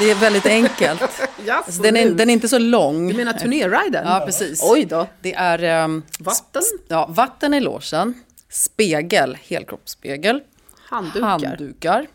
det 0.00 0.10
är 0.10 0.14
väldigt 0.14 0.46
enkelt. 0.46 1.00
Jaså, 1.46 1.52
Alltså, 1.66 1.82
den, 1.82 1.96
är, 1.96 2.10
den 2.10 2.30
är 2.30 2.34
inte 2.34 2.48
så 2.48 2.58
lång. 2.58 3.08
Du 3.08 3.14
menar 3.16 3.32
turnériden? 3.32 4.06
Ja, 4.06 4.22
precis. 4.26 4.60
Oj 4.64 4.84
då. 4.84 5.06
Det 5.20 5.34
är 5.34 5.62
ehm, 5.62 6.02
Vatten? 6.18 6.62
ja, 6.88 7.06
vatten 7.10 7.54
i 7.54 7.60
logen, 7.60 8.14
spegel, 8.48 9.38
helkroppsspegel, 9.48 10.40
Handdukar. 10.88 11.26
handdukar, 11.26 12.06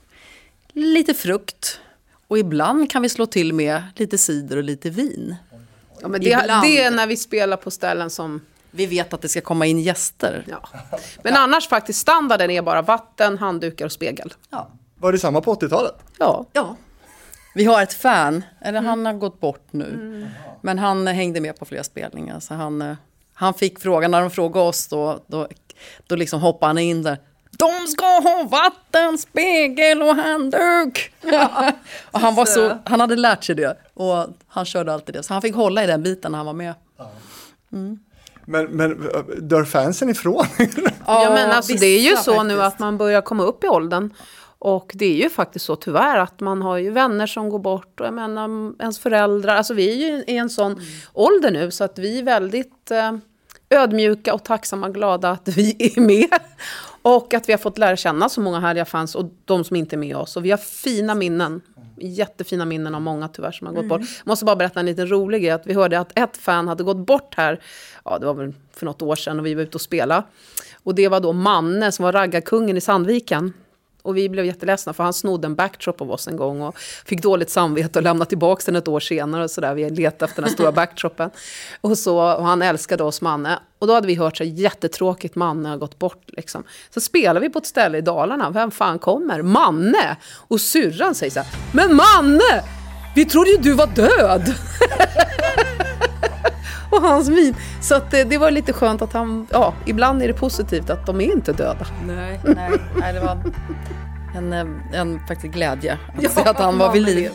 lite 0.73 1.13
frukt 1.13 1.79
och 2.27 2.37
ibland 2.37 2.91
kan 2.91 3.01
vi 3.01 3.09
slå 3.09 3.25
till 3.25 3.53
med 3.53 3.83
lite 3.95 4.17
cider 4.17 4.57
och 4.57 4.63
lite 4.63 4.89
vin. 4.89 5.35
Ja, 6.01 6.07
men 6.07 6.21
det, 6.21 6.27
Ibland. 6.27 6.63
det 6.63 6.81
är 6.81 6.91
när 6.91 7.07
vi 7.07 7.17
spelar 7.17 7.57
på 7.57 7.71
ställen 7.71 8.09
som... 8.09 8.41
Vi 8.71 8.85
vet 8.85 9.13
att 9.13 9.21
det 9.21 9.29
ska 9.29 9.41
komma 9.41 9.65
in 9.65 9.79
gäster. 9.79 10.45
Ja. 10.49 10.69
Men 11.23 11.33
annars 11.35 11.67
faktiskt 11.67 11.99
standarden 11.99 12.49
är 12.49 12.61
bara 12.61 12.81
vatten, 12.81 13.37
handdukar 13.37 13.85
och 13.85 13.91
spegel. 13.91 14.33
Ja. 14.49 14.69
Var 14.97 15.11
det 15.11 15.19
samma 15.19 15.41
på 15.41 15.55
80-talet? 15.55 15.95
Ja. 16.17 16.45
ja. 16.53 16.75
Vi 17.55 17.65
har 17.65 17.81
ett 17.83 17.93
fan, 17.93 18.43
eller 18.61 18.81
han 18.81 19.05
har 19.05 19.13
gått 19.13 19.39
bort 19.39 19.67
nu. 19.71 20.27
Men 20.61 20.79
han 20.79 21.07
hängde 21.07 21.41
med 21.41 21.59
på 21.59 21.65
flera 21.65 21.83
spelningar. 21.83 22.39
Så 22.39 22.53
han, 22.53 22.81
eh, 22.81 22.95
han 23.33 23.53
fick 23.53 23.79
frågan, 23.79 24.11
när 24.11 24.21
de 24.21 24.31
frågade 24.31 24.65
oss 24.65 24.87
då, 24.87 25.23
då, 25.27 25.47
då 26.07 26.15
liksom 26.15 26.41
hoppade 26.41 26.69
han 26.69 26.77
in 26.77 27.03
där. 27.03 27.17
De 27.51 27.87
ska 27.87 28.05
ha 28.05 28.47
vatten, 28.51 29.17
spegel 29.17 30.01
och 30.01 30.15
handduk. 30.15 31.13
och 32.11 32.19
han, 32.19 32.35
var 32.35 32.45
så, 32.45 32.77
han 32.85 32.99
hade 32.99 33.15
lärt 33.15 33.43
sig 33.43 33.55
det 33.55 33.77
och 33.93 34.27
han 34.47 34.65
körde 34.65 34.93
alltid 34.93 35.15
det. 35.15 35.23
Så 35.23 35.33
han 35.33 35.41
fick 35.41 35.55
hålla 35.55 35.83
i 35.83 35.87
den 35.87 36.03
biten 36.03 36.31
när 36.31 36.39
han 36.39 36.45
var 36.45 36.53
med. 36.53 36.73
Men, 38.45 38.65
men 38.65 38.91
äh, 38.91 39.21
dör 39.41 39.63
fansen 39.63 40.09
ifrån? 40.09 40.45
Ja, 41.07 41.29
men 41.33 41.51
alltså, 41.51 41.73
det 41.73 41.85
är 41.85 41.99
ju 41.99 42.15
så 42.15 42.43
nu 42.43 42.61
att 42.61 42.79
man 42.79 42.97
börjar 42.97 43.21
komma 43.21 43.43
upp 43.43 43.63
i 43.63 43.67
åldern. 43.67 44.13
Och 44.59 44.91
det 44.95 45.05
är 45.05 45.23
ju 45.23 45.29
faktiskt 45.29 45.65
så 45.65 45.75
tyvärr 45.75 46.17
att 46.17 46.39
man 46.39 46.61
har 46.61 46.77
ju 46.77 46.91
vänner 46.91 47.27
som 47.27 47.49
går 47.49 47.59
bort 47.59 47.99
och 47.99 48.05
jag 48.05 48.13
menar 48.13 48.73
ens 48.81 48.99
föräldrar. 48.99 49.55
Alltså 49.55 49.73
vi 49.73 49.91
är 49.91 49.95
ju 49.95 50.23
i 50.27 50.37
en 50.37 50.49
sån 50.49 50.81
ålder 51.13 51.51
nu 51.51 51.71
så 51.71 51.83
att 51.83 51.99
vi 51.99 52.19
är 52.19 52.23
väldigt 52.23 52.91
eh, 52.91 53.11
ödmjuka 53.69 54.33
och 54.33 54.43
tacksamma 54.43 54.87
och 54.87 54.93
glada 54.93 55.29
att 55.29 55.47
vi 55.47 55.75
är 55.95 56.01
med. 56.01 56.39
Och 57.01 57.33
att 57.33 57.49
vi 57.49 57.53
har 57.53 57.57
fått 57.57 57.77
lära 57.77 57.95
känna 57.95 58.29
så 58.29 58.41
många 58.41 58.59
härliga 58.59 58.85
fans 58.85 59.15
och 59.15 59.25
de 59.45 59.63
som 59.63 59.75
inte 59.75 59.95
är 59.95 59.97
med 59.97 60.17
oss. 60.17 60.37
Och 60.37 60.45
vi 60.45 60.51
har 60.51 60.57
fina 60.57 61.15
minnen. 61.15 61.61
Jättefina 61.97 62.65
minnen 62.65 62.95
av 62.95 63.01
många 63.01 63.27
tyvärr 63.27 63.51
som 63.51 63.67
har 63.67 63.73
gått 63.73 63.87
bort. 63.87 64.01
Jag 64.01 64.27
måste 64.27 64.45
bara 64.45 64.55
berätta 64.55 64.79
en 64.79 64.85
liten 64.85 65.07
rolig 65.07 65.41
grej. 65.41 65.51
Att 65.51 65.67
vi 65.67 65.73
hörde 65.73 65.99
att 65.99 66.19
ett 66.19 66.37
fan 66.37 66.67
hade 66.67 66.83
gått 66.83 66.97
bort 66.97 67.33
här. 67.37 67.59
Ja, 68.05 68.19
det 68.19 68.25
var 68.25 68.33
väl 68.33 68.53
för 68.73 68.85
något 68.85 69.01
år 69.01 69.15
sedan 69.15 69.39
och 69.39 69.45
vi 69.45 69.53
var 69.53 69.63
ute 69.63 69.77
och 69.77 69.81
spela. 69.81 70.23
Och 70.83 70.95
det 70.95 71.07
var 71.07 71.19
då 71.19 71.33
Manne 71.33 71.91
som 71.91 72.03
var 72.03 72.11
raggarkungen 72.11 72.77
i 72.77 72.81
Sandviken. 72.81 73.53
Och 74.05 74.17
vi 74.17 74.29
blev 74.29 74.45
jätteledsna 74.45 74.93
för 74.93 75.03
han 75.03 75.13
snodde 75.13 75.45
en 75.45 75.55
backdrop 75.55 76.01
av 76.01 76.11
oss 76.11 76.27
en 76.27 76.37
gång 76.37 76.61
och 76.61 76.77
fick 77.05 77.21
dåligt 77.21 77.49
samvete 77.49 77.99
och 77.99 78.03
lämnade 78.03 78.29
tillbaka 78.29 78.61
den 78.65 78.75
ett 78.75 78.87
år 78.87 78.99
senare. 78.99 79.43
Och 79.43 79.51
så 79.51 79.61
där. 79.61 79.73
Vi 79.73 79.89
letade 79.89 80.25
efter 80.25 80.41
den 80.41 80.43
här 80.43 80.53
stora 80.53 80.71
backdropen. 80.81 81.29
Och, 81.81 81.97
så, 81.97 82.35
och 82.35 82.45
han 82.45 82.61
älskade 82.61 83.03
oss 83.03 83.21
Manne. 83.21 83.59
Och 83.79 83.87
då 83.87 83.93
hade 83.93 84.07
vi 84.07 84.15
hört 84.15 84.37
så 84.37 84.43
här, 84.43 84.51
jättetråkigt, 84.51 85.35
Manne 85.35 85.69
har 85.69 85.77
gått 85.77 85.99
bort. 85.99 86.23
Liksom. 86.27 86.63
Så 86.89 87.01
spelar 87.01 87.41
vi 87.41 87.49
på 87.49 87.59
ett 87.59 87.65
ställe 87.65 87.97
i 87.97 88.01
Dalarna, 88.01 88.49
vem 88.49 88.71
fan 88.71 88.99
kommer? 88.99 89.41
Manne! 89.41 90.17
Och 90.47 90.61
syrran 90.61 91.15
säger 91.15 91.31
så 91.31 91.39
här, 91.39 91.47
men 91.73 91.95
Manne! 91.95 92.63
Vi 93.15 93.25
trodde 93.25 93.49
ju 93.49 93.57
du 93.57 93.73
var 93.73 93.87
död! 93.87 94.53
och 96.95 97.01
hans 97.01 97.29
min. 97.29 97.55
Så 97.81 97.95
att, 97.95 98.13
eh, 98.13 98.19
det 98.27 98.37
var 98.37 98.51
lite 98.51 98.73
skönt 98.73 99.01
att 99.01 99.13
han, 99.13 99.47
ja, 99.51 99.73
ibland 99.85 100.21
är 100.21 100.27
det 100.27 100.33
positivt 100.33 100.89
att 100.89 101.05
de 101.05 101.21
är 101.21 101.31
inte 101.31 101.53
döda. 101.53 101.87
Nej, 102.07 102.39
nej, 102.43 102.71
nej 102.99 103.13
det 103.13 103.19
var 103.19 103.37
en, 104.35 104.53
eh, 104.53 104.99
en 104.99 105.19
faktiskt 105.27 105.53
glädje 105.53 105.97
att 106.17 106.31
se 106.31 106.41
att 106.41 106.59
han 106.59 106.77
var 106.77 106.93
vid 106.93 107.01
liv. 107.01 107.31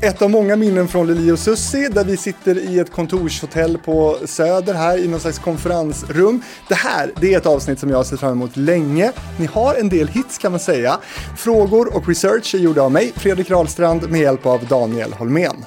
Ett 0.00 0.22
av 0.22 0.30
många 0.30 0.56
minnen 0.56 0.88
från 0.88 1.06
Lili 1.06 1.32
och 1.32 1.38
Susie 1.38 1.88
där 1.88 2.04
vi 2.04 2.16
sitter 2.16 2.58
i 2.58 2.78
ett 2.78 2.92
kontorshotell 2.92 3.78
på 3.78 4.16
Söder 4.24 4.74
här 4.74 4.98
i 4.98 5.08
någon 5.08 5.20
slags 5.20 5.38
konferensrum. 5.38 6.42
Det 6.68 6.74
här, 6.74 7.12
det 7.20 7.34
är 7.34 7.38
ett 7.38 7.46
avsnitt 7.46 7.78
som 7.78 7.90
jag 7.90 7.96
har 7.96 8.04
sett 8.04 8.20
fram 8.20 8.32
emot 8.32 8.56
länge. 8.56 9.12
Ni 9.38 9.46
har 9.46 9.74
en 9.74 9.88
del 9.88 10.08
hits 10.08 10.38
kan 10.38 10.52
man 10.52 10.60
säga. 10.60 10.98
Frågor 11.36 11.96
och 11.96 12.08
research 12.08 12.54
är 12.54 12.58
gjorda 12.58 12.82
av 12.82 12.92
mig, 12.92 13.12
Fredrik 13.16 13.50
Rahlstrand, 13.50 14.10
med 14.10 14.20
hjälp 14.20 14.46
av 14.46 14.66
Daniel 14.66 15.12
Holmén. 15.12 15.64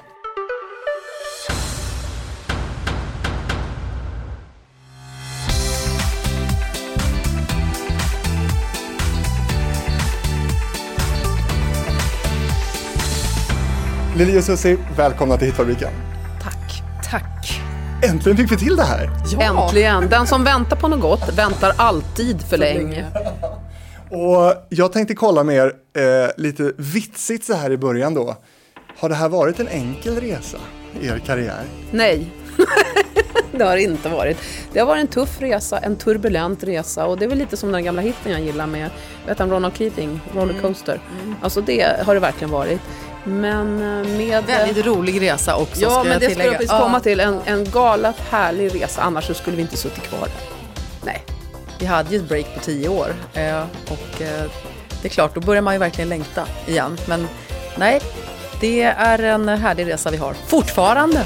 Lili 14.25 14.39
och 14.39 14.43
Susie, 14.43 14.77
välkomna 14.97 15.37
till 15.37 15.47
Hitfabriken. 15.47 15.89
Tack. 16.43 16.83
Tack. 17.11 17.61
Äntligen 18.03 18.37
fick 18.37 18.51
vi 18.51 18.57
till 18.57 18.75
det 18.75 18.83
här! 18.83 19.09
Äntligen. 19.39 20.09
Den 20.09 20.27
som 20.27 20.43
väntar 20.43 20.77
på 20.77 20.87
något 20.87 21.01
gott 21.01 21.37
väntar 21.37 21.73
alltid 21.77 22.41
för 22.41 22.57
länge. 22.57 23.05
Och 24.09 24.67
jag 24.69 24.93
tänkte 24.93 25.15
kolla 25.15 25.43
med 25.43 25.55
er 25.55 25.73
eh, 25.97 26.29
lite 26.37 26.73
vitsigt 26.77 27.45
så 27.45 27.53
här 27.53 27.71
i 27.71 27.77
början 27.77 28.13
då. 28.13 28.35
Har 28.97 29.09
det 29.09 29.15
här 29.15 29.29
varit 29.29 29.59
en 29.59 29.67
enkel 29.67 30.15
resa 30.15 30.57
i 31.01 31.07
er 31.07 31.19
karriär? 31.25 31.63
Nej. 31.91 32.31
det 33.51 33.63
har 33.63 33.75
det 33.75 33.81
inte 33.83 34.09
varit. 34.09 34.37
Det 34.73 34.79
har 34.79 34.87
varit 34.87 35.01
en 35.01 35.07
tuff 35.07 35.41
resa, 35.41 35.77
en 35.77 35.95
turbulent 35.95 36.63
resa 36.63 37.05
och 37.05 37.17
det 37.17 37.25
är 37.25 37.29
väl 37.29 37.37
lite 37.37 37.57
som 37.57 37.71
den 37.71 37.83
gamla 37.83 38.01
hitten 38.01 38.31
jag 38.31 38.41
gillar 38.41 38.67
med 38.67 38.89
vet 39.27 39.39
han, 39.39 39.49
Ronald 39.49 39.77
Keating, 39.77 40.21
Rollercoaster. 40.35 40.99
Alltså 41.41 41.61
det 41.61 42.05
har 42.05 42.13
det 42.13 42.19
verkligen 42.19 42.51
varit. 42.51 42.81
Men 43.23 43.81
eh, 44.03 44.17
med... 44.17 44.43
Väldigt 44.45 44.85
rolig 44.85 45.21
resa 45.21 45.55
också 45.55 45.81
Ja, 45.81 45.89
ska 45.89 46.03
men 46.03 46.11
jag 46.11 46.21
det 46.21 46.25
skulle 46.25 46.29
tillägga. 46.35 46.51
jag 46.51 46.59
precis 46.59 46.71
komma 46.79 46.99
till. 46.99 47.19
En, 47.19 47.39
en 47.45 47.71
galet 47.71 48.15
härlig 48.29 48.75
resa, 48.75 49.01
annars 49.01 49.27
så 49.27 49.33
skulle 49.33 49.55
vi 49.55 49.61
inte 49.61 49.77
suttit 49.77 50.03
kvar 50.03 50.19
där. 50.19 50.31
Nej. 51.05 51.23
Vi 51.79 51.85
hade 51.85 52.09
ju 52.09 52.17
ett 52.17 52.29
break 52.29 52.53
på 52.53 52.59
tio 52.59 52.89
år 52.89 53.15
eh, 53.33 53.61
och 53.89 54.21
eh, 54.21 54.43
det 55.01 55.07
är 55.07 55.09
klart, 55.09 55.35
då 55.35 55.41
börjar 55.41 55.61
man 55.61 55.73
ju 55.73 55.79
verkligen 55.79 56.09
längta 56.09 56.47
igen. 56.67 56.97
Men 57.07 57.27
nej, 57.77 58.01
det 58.61 58.81
är 58.81 59.19
en 59.23 59.47
härlig 59.49 59.87
resa 59.87 60.11
vi 60.11 60.17
har 60.17 60.33
fortfarande. 60.33 61.25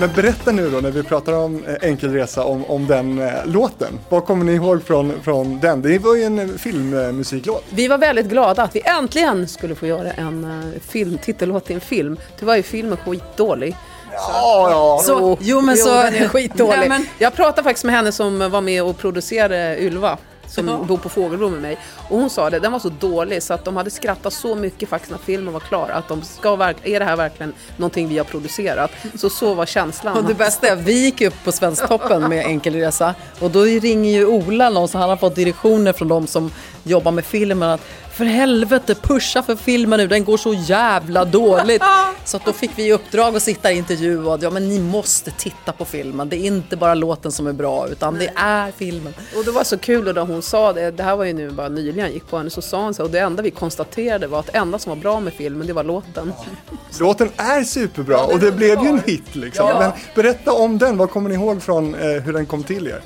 Men 0.00 0.10
berätta 0.14 0.52
nu 0.52 0.70
då 0.70 0.80
när 0.80 0.90
vi 0.90 1.02
pratar 1.02 1.32
om 1.32 1.64
eh, 1.66 1.74
enkel 1.88 2.12
resa 2.12 2.44
om, 2.44 2.64
om 2.64 2.86
den 2.86 3.18
eh, 3.18 3.32
låten. 3.44 3.98
Vad 4.08 4.24
kommer 4.24 4.44
ni 4.44 4.52
ihåg 4.52 4.82
från, 4.84 5.12
från 5.22 5.60
den? 5.60 5.82
Det 5.82 5.98
var 5.98 6.14
ju 6.14 6.22
en 6.22 6.38
eh, 6.38 6.46
filmmusiklåt. 6.56 7.64
Vi 7.70 7.88
var 7.88 7.98
väldigt 7.98 8.26
glada 8.26 8.62
att 8.62 8.76
vi 8.76 8.82
äntligen 8.84 9.48
skulle 9.48 9.74
få 9.74 9.86
göra 9.86 10.10
en 10.12 10.44
uh, 10.44 10.80
film, 10.80 11.18
titellåt 11.22 11.64
till 11.64 11.74
en 11.74 11.80
film. 11.80 12.16
Tyvärr 12.38 12.58
är 12.58 12.62
filmen 12.62 12.96
skitdålig. 12.96 13.76
Ja, 14.12 14.68
ja. 14.70 15.02
Så, 15.04 15.38
jo, 15.40 15.60
men 15.60 15.76
så- 15.76 15.88
den 16.02 16.14
är 16.14 16.28
skitdålig. 16.28 16.78
Nej, 16.78 16.88
men- 16.88 17.06
Jag 17.18 17.34
pratade 17.34 17.62
faktiskt 17.62 17.84
med 17.84 17.94
henne 17.94 18.12
som 18.12 18.50
var 18.50 18.60
med 18.60 18.82
och 18.82 18.98
producerade 18.98 19.76
Ylva. 19.80 20.18
Som 20.48 20.68
Ja. 20.68 20.76
bor 20.88 20.96
på 20.96 21.08
Fågelbro 21.08 21.48
med 21.48 21.62
mig. 21.62 21.78
Och 22.08 22.18
hon 22.18 22.30
sa 22.30 22.50
det, 22.50 22.58
den 22.58 22.72
var 22.72 22.78
så 22.78 22.88
dålig 22.88 23.42
så 23.42 23.54
att 23.54 23.64
de 23.64 23.76
hade 23.76 23.90
skrattat 23.90 24.32
så 24.32 24.54
mycket 24.54 24.88
faktiskt 24.88 25.10
när 25.10 25.18
filmen 25.18 25.52
var 25.52 25.60
klar. 25.60 25.88
Att 25.88 26.08
de 26.08 26.22
ska 26.22 26.56
verk- 26.56 26.76
är 26.82 26.98
det 26.98 27.04
här 27.04 27.16
verkligen 27.16 27.52
någonting 27.76 28.08
vi 28.08 28.18
har 28.18 28.24
producerat? 28.24 28.90
Så 29.14 29.30
så 29.30 29.54
var 29.54 29.66
känslan. 29.66 30.16
Och 30.16 30.24
det 30.24 30.34
bästa 30.34 30.68
är, 30.68 30.76
vi 30.76 31.04
gick 31.04 31.20
upp 31.20 31.44
på 31.44 31.52
Svensktoppen 31.52 32.28
med 32.28 32.46
enkel 32.46 32.74
resa 32.74 33.14
och 33.40 33.50
då 33.50 33.62
ringer 33.62 34.10
ju 34.10 34.26
Ola 34.26 34.70
någon 34.70 34.88
så 34.88 34.98
han 34.98 35.08
har 35.08 35.16
fått 35.16 35.34
direktioner 35.34 35.92
från 35.92 36.08
de 36.08 36.26
som 36.26 36.50
jobbar 36.82 37.12
med 37.12 37.24
filmen 37.24 37.68
att 37.70 37.80
för 38.18 38.24
helvete 38.24 38.94
pusha 38.94 39.42
för 39.42 39.56
filmen 39.56 39.98
nu, 39.98 40.06
den 40.06 40.24
går 40.24 40.36
så 40.36 40.54
jävla 40.54 41.24
dåligt. 41.24 41.82
Så 42.24 42.36
att 42.36 42.44
då 42.44 42.52
fick 42.52 42.70
vi 42.76 42.86
i 42.86 42.92
uppdrag 42.92 43.36
att 43.36 43.42
sitta 43.42 43.72
i 43.72 43.76
intervju 43.76 44.24
och 44.24 44.34
att 44.34 44.42
ja 44.42 44.50
men 44.50 44.68
ni 44.68 44.80
måste 44.80 45.30
titta 45.30 45.72
på 45.72 45.84
filmen, 45.84 46.28
det 46.28 46.36
är 46.36 46.46
inte 46.46 46.76
bara 46.76 46.94
låten 46.94 47.32
som 47.32 47.46
är 47.46 47.52
bra 47.52 47.88
utan 47.88 48.18
det 48.18 48.32
är 48.36 48.72
filmen. 48.72 49.14
Och 49.36 49.44
det 49.44 49.50
var 49.50 49.64
så 49.64 49.78
kul 49.78 50.08
och 50.08 50.14
då 50.14 50.20
hon 50.20 50.42
sa 50.42 50.72
det, 50.72 50.90
det 50.90 51.02
här 51.02 51.16
var 51.16 51.24
ju 51.24 51.32
nu 51.32 51.50
bara 51.50 51.68
nyligen 51.68 51.98
jag 51.98 52.10
gick 52.10 52.30
på 52.30 52.38
henne, 52.38 52.50
så 52.50 52.62
sa 52.62 52.82
hon 52.82 52.94
så 52.94 53.04
och 53.04 53.10
det 53.10 53.18
enda 53.18 53.42
vi 53.42 53.50
konstaterade 53.50 54.26
var 54.26 54.40
att 54.40 54.46
det 54.46 54.58
enda 54.58 54.78
som 54.78 54.90
var 54.90 54.96
bra 54.96 55.20
med 55.20 55.32
filmen 55.32 55.66
det 55.66 55.72
var 55.72 55.84
låten. 55.84 56.32
Låten 57.00 57.30
är 57.36 57.64
superbra 57.64 58.18
och 58.18 58.38
det 58.38 58.52
blev 58.52 58.82
ju 58.82 58.88
en 58.88 59.02
hit 59.06 59.36
liksom. 59.36 59.66
Men 59.78 59.92
berätta 60.14 60.52
om 60.52 60.78
den, 60.78 60.96
vad 60.96 61.10
kommer 61.10 61.28
ni 61.28 61.34
ihåg 61.34 61.62
från 61.62 61.94
eh, 61.94 62.00
hur 62.00 62.32
den 62.32 62.46
kom 62.46 62.62
till 62.62 62.86
er? 62.86 63.00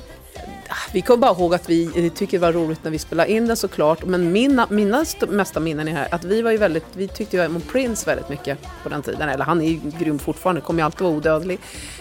Vi 0.93 1.01
kommer 1.01 1.17
bara 1.17 1.31
ihåg 1.31 1.53
att 1.55 1.69
vi 1.69 1.85
vi 1.95 2.09
tycker 2.09 2.39
det 2.39 2.41
var 2.45 2.53
roligt 2.53 2.83
när 2.83 2.91
vi 2.91 2.99
spelade 2.99 3.31
in 3.31 3.47
den 3.47 3.57
såklart. 3.57 4.05
Men 4.05 4.31
mina, 4.31 4.67
mina 4.69 5.01
st- 5.01 5.25
mesta 5.25 5.59
minnen 5.59 5.87
är 5.87 5.91
här 5.91 6.07
att 6.11 6.23
vi 6.23 6.41
var 6.41 6.51
ju 6.51 6.57
väldigt, 6.57 6.85
vi 6.93 7.07
tyckte 7.07 7.37
ju 7.37 7.45
om 7.45 7.61
Prince 7.61 8.05
väldigt 8.09 8.29
mycket 8.29 8.57
på 8.83 8.89
den 8.89 9.01
tiden. 9.01 9.29
Eller 9.29 9.45
han 9.45 9.61
är 9.61 9.69
ju 9.69 9.79
grym 9.99 10.19
fortfarande, 10.19 10.61
kommer 10.61 10.79
ju 10.81 10.85
alltid 10.85 11.01
vara 11.01 11.13
odödlig. 11.13 11.59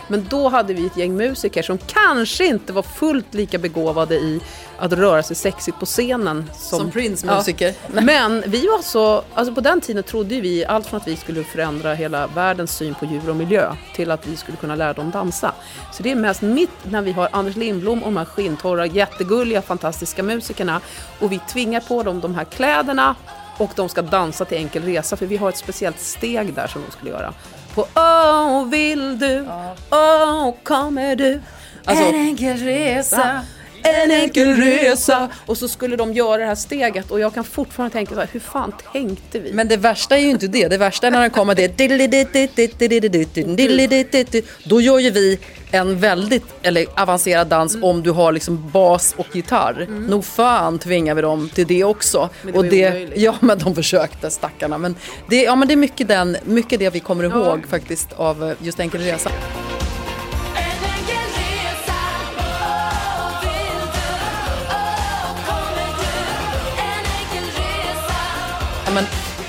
Men 0.08 0.26
då 0.30 0.48
hade 0.48 0.74
vi 0.74 0.86
ett 0.86 0.96
gäng 0.96 1.16
musiker 1.16 1.62
som 1.62 1.78
kanske 1.86 2.46
inte 2.46 2.72
var 2.72 2.82
fullt 2.82 3.34
lika 3.34 3.58
begåvade 3.58 4.14
i 4.14 4.40
att 4.82 4.92
röra 4.92 5.22
sig 5.22 5.36
sexigt 5.36 5.78
på 5.78 5.86
scenen. 5.86 6.50
Som, 6.54 6.78
Som 6.78 6.90
Prince-musiker. 6.90 7.74
Ja. 7.94 8.00
Men 8.00 8.44
vi 8.46 8.66
var 8.66 8.82
så, 8.82 9.22
alltså 9.34 9.54
på 9.54 9.60
den 9.60 9.80
tiden 9.80 10.02
trodde 10.02 10.40
vi 10.40 10.64
allt 10.64 10.86
från 10.86 11.00
att 11.00 11.08
vi 11.08 11.16
skulle 11.16 11.44
förändra 11.44 11.94
hela 11.94 12.26
världens 12.26 12.76
syn 12.76 12.94
på 12.94 13.04
djur 13.04 13.30
och 13.30 13.36
miljö 13.36 13.76
till 13.94 14.10
att 14.10 14.26
vi 14.26 14.36
skulle 14.36 14.56
kunna 14.56 14.74
lära 14.74 14.92
dem 14.92 15.10
dansa. 15.10 15.52
Så 15.92 16.02
det 16.02 16.10
är 16.10 16.14
mest 16.14 16.42
mitt 16.42 16.70
när 16.90 17.02
vi 17.02 17.12
har 17.12 17.28
Anders 17.32 17.56
Lindblom 17.56 18.02
och 18.02 18.12
de 18.12 18.16
här 18.16 18.76
de 18.76 18.86
jättegulliga, 18.86 19.62
fantastiska 19.62 20.22
musikerna 20.22 20.80
och 21.20 21.32
vi 21.32 21.38
tvingar 21.38 21.80
på 21.80 22.02
dem 22.02 22.20
de 22.20 22.34
här 22.34 22.44
kläderna 22.44 23.14
och 23.58 23.70
de 23.76 23.88
ska 23.88 24.02
dansa 24.02 24.44
till 24.44 24.58
enkel 24.58 24.82
resa 24.82 25.16
för 25.16 25.26
vi 25.26 25.36
har 25.36 25.48
ett 25.48 25.56
speciellt 25.56 26.00
steg 26.00 26.54
där 26.54 26.66
som 26.66 26.82
de 26.86 26.92
skulle 26.92 27.10
göra. 27.10 27.34
På 27.74 27.86
Åh, 27.94 28.68
vill 28.68 29.18
du? 29.18 29.46
Åh, 29.90 30.54
kommer 30.62 31.16
du? 31.16 31.40
Alltså, 31.84 32.04
en 32.04 32.14
enkel 32.14 32.56
resa. 32.56 33.42
En 33.82 34.10
enkel 34.10 34.56
resa! 34.56 35.28
Och 35.46 35.58
så 35.58 35.68
skulle 35.68 35.96
de 35.96 36.12
göra 36.12 36.36
det 36.38 36.44
här 36.44 36.54
steget 36.54 37.10
och 37.10 37.20
jag 37.20 37.34
kan 37.34 37.44
fortfarande 37.44 37.92
tänka 37.92 38.14
så 38.14 38.20
här, 38.20 38.28
hur 38.32 38.40
fan 38.40 38.72
tänkte 38.92 39.38
vi? 39.38 39.52
Men 39.52 39.68
det 39.68 39.76
värsta 39.76 40.16
är 40.16 40.20
ju 40.20 40.30
inte 40.30 40.46
det. 40.46 40.68
Det 40.68 40.78
värsta 40.78 41.06
är 41.06 41.10
när 41.10 41.20
den 41.20 41.30
kommer 41.30 41.54
det. 41.54 41.76
Då 44.64 44.80
gör 44.80 44.98
ju 44.98 45.10
vi 45.10 45.38
en 45.70 45.98
väldigt 45.98 46.44
eller, 46.62 46.86
avancerad 46.96 47.46
dans 47.46 47.74
Mm. 47.74 47.84
om 47.84 48.02
du 48.02 48.10
har 48.10 48.32
liksom 48.32 48.70
bas 48.70 49.14
och 49.16 49.36
gitarr. 49.36 49.86
Nog 50.08 50.24
fan 50.24 50.78
tvingar 50.78 51.14
vi 51.14 51.22
dem 51.22 51.50
till 51.54 51.66
det 51.66 51.84
också. 51.84 52.28
Men 52.42 52.52
det 52.52 52.58
och 52.58 52.64
det, 52.64 52.88
omöjligt. 52.88 53.18
ja, 53.18 53.34
men 53.40 53.58
de 53.58 53.74
försökte 53.74 54.30
stackarna. 54.30 54.78
Men 54.78 54.96
det, 55.28 55.42
ja, 55.42 55.56
men 55.56 55.68
det 55.68 55.74
är 55.74 55.76
mycket, 55.76 56.08
den, 56.08 56.36
mycket 56.44 56.78
det 56.78 56.90
vi 56.90 57.00
kommer 57.00 57.24
ihåg 57.24 57.66
faktiskt 57.70 58.12
av 58.12 58.44
eh, 58.50 58.54
just 58.60 58.80
Enkel 58.80 59.00
Resa. 59.00 59.30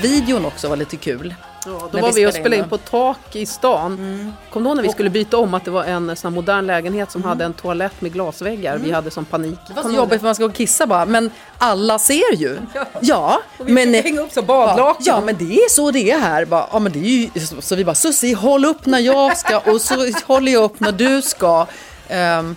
Videon 0.04 0.46
också 0.46 0.70
var 0.70 0.76
lite 0.76 0.98
kul. 0.98 1.36
Ja, 1.66 1.90
då 1.92 2.02
var 2.02 2.12
vi 2.12 2.22
vi 2.22 2.28
och 2.28 2.34
spelade 2.34 2.56
in 2.56 2.70
på 2.70 2.78
tak 2.78 3.36
i 3.36 3.46
stan. 3.46 3.98
Kommer 4.50 4.64
du 4.64 4.70
ihåg 4.70 4.76
när 4.76 4.84
vi 4.84 4.90
skulle 4.90 5.10
byta 5.10 5.38
om 5.38 5.54
att 5.54 5.66
det 5.66 5.72
var 5.72 5.84
en 5.84 6.16
sån 6.16 6.34
modern 6.34 6.68
lägenhet 6.68 7.12
som 7.12 7.24
hade 7.24 7.46
en 7.46 7.54
toalett 7.54 8.02
med 8.02 8.14
glasväggar? 8.14 8.78
Vi 8.78 8.92
hade 8.92 9.12
sån 9.12 9.26
panik. 9.26 9.60
Det 9.68 9.74
var 9.74 9.84
så 9.84 9.92
jobbigt 9.92 10.20
för 10.20 10.28
man 10.28 10.36
ska 10.36 10.44
gå 10.44 10.50
och 10.50 10.56
kissa 10.56 10.88
bara, 10.88 11.06
men 11.06 11.32
alla 11.58 12.00
ser 12.00 12.36
ju. 12.36 12.58
Ja, 13.02 13.42
men... 13.58 13.94
fick 13.94 14.04
hänga 14.04 14.22
upp 14.22 14.32
så 14.32 14.42
badlakan. 14.42 15.04
Ja, 15.06 15.14
ja, 15.16 15.22
men 15.22 15.38
det 15.38 15.56
är 15.56 15.70
så 15.70 15.92
det 15.92 16.12
är 16.12 16.20
här. 16.20 16.46
Bara, 16.46 16.68
ja, 16.72 16.80
men 16.80 16.92
det 16.92 17.00
är 17.00 17.30
ju, 17.34 17.46
så, 17.46 17.62
så 17.62 17.76
vi 17.76 17.86
bara, 17.86 17.96
Susie, 17.96 18.36
håll 18.36 18.66
upp 18.66 18.86
när 18.86 19.00
jag 19.00 19.38
ska 19.38 19.60
och 19.60 19.82
så 19.82 20.12
håller 20.26 20.52
jag 20.52 20.64
upp 20.64 20.80
när 20.80 20.92
du 20.92 21.22
ska. 21.22 21.68
Ehm, 22.08 22.56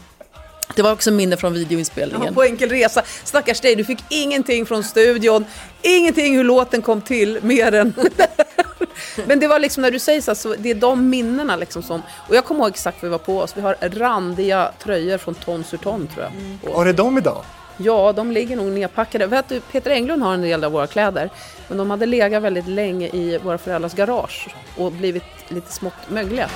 det 0.74 0.82
var 0.82 0.92
också 0.92 1.10
minne 1.10 1.36
från 1.36 1.52
Ja, 1.52 1.58
videoinspelningen. 1.58 2.34
på 2.34 2.42
enkel 2.42 2.68
resa. 2.70 3.02
Stackars 3.24 3.60
dig, 3.60 3.76
du 3.76 3.84
fick 3.84 3.98
ingenting 4.08 4.66
från 4.66 4.84
studion. 4.84 5.44
Ingenting 5.82 6.36
hur 6.36 6.44
låten 6.44 6.82
kom 6.82 7.00
till, 7.00 7.38
mer 7.42 7.74
än... 7.74 7.92
Men 9.26 9.40
det 9.40 9.46
var 9.48 9.58
liksom 9.58 9.82
när 9.82 9.90
du 9.90 9.98
säger 9.98 10.20
så, 10.20 10.34
så 10.34 10.54
det 10.58 10.70
är 10.70 10.74
de 10.74 11.08
minnena 11.10 11.56
liksom 11.56 11.82
som... 11.82 12.02
Och 12.28 12.36
jag 12.36 12.44
kommer 12.44 12.60
ihåg 12.60 12.70
exakt 12.70 13.02
vad 13.02 13.08
vi 13.08 13.12
var 13.12 13.18
på 13.18 13.38
oss. 13.38 13.52
Vi 13.56 13.60
har 13.60 13.76
randiga 13.80 14.72
tröjor 14.82 15.18
från 15.18 15.34
ton 15.34 15.64
sur 15.64 15.78
ton 15.78 16.06
tror 16.14 16.26
jag. 16.62 16.72
Har 16.72 16.84
det 16.84 16.92
de 16.92 17.18
idag? 17.18 17.42
Ja, 17.76 18.12
de 18.12 18.32
ligger 18.32 18.56
nog 18.56 18.66
nedpackade. 18.66 19.26
Vet 19.26 19.48
du, 19.48 19.60
Peter 19.60 19.90
Englund 19.90 20.22
har 20.22 20.34
en 20.34 20.42
del 20.42 20.64
av 20.64 20.72
våra 20.72 20.86
kläder. 20.86 21.30
Men 21.68 21.78
de 21.78 21.90
hade 21.90 22.06
legat 22.06 22.42
väldigt 22.42 22.68
länge 22.68 23.08
i 23.08 23.38
våra 23.38 23.58
föräldrars 23.58 23.94
garage 23.94 24.48
och 24.76 24.92
blivit 24.92 25.22
lite 25.48 25.72
smått 25.72 25.94
mögliga. 26.08 26.50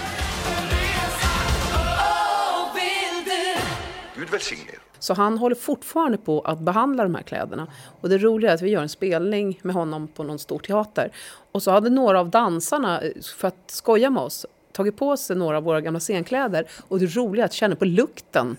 Gud 4.21 4.31
välsigne 4.31 4.73
er. 4.73 4.79
Så 4.99 5.15
han 5.15 5.39
håller 5.39 5.57
fortfarande 5.57 6.19
på 6.19 6.41
att 6.41 6.61
behandla 6.61 7.03
de 7.03 7.15
här 7.15 7.23
kläderna. 7.23 7.67
Och 8.01 8.09
det 8.09 8.19
roliga 8.19 8.51
är 8.51 8.55
att 8.55 8.63
vi 8.63 8.71
gör 8.71 8.83
en 8.83 8.89
spelning 8.89 9.61
med 9.63 9.75
honom 9.75 10.09
på 10.09 10.23
någon 10.23 10.39
stor 10.39 10.59
teater. 10.59 11.13
Och 11.53 11.63
så 11.63 11.71
hade 11.71 11.91
några 11.91 12.21
av 12.21 12.31
dansarna, 12.31 13.01
eh, 13.01 13.13
för 13.37 13.49
att 13.49 13.65
skoja 13.67 14.11
med 14.11 14.23
oss, 14.23 14.47
tagit 14.73 14.97
på 14.97 15.17
sig 15.17 15.37
några 15.37 15.57
av 15.57 15.63
våra 15.63 15.81
gamla 15.81 16.01
scenkläder. 16.01 16.67
Och 16.89 16.99
det 17.01 17.17
roliga 17.17 17.45
är 17.45 17.47
att 17.47 17.53
känna 17.53 17.77
på 17.77 17.85
lukten. 17.85 18.57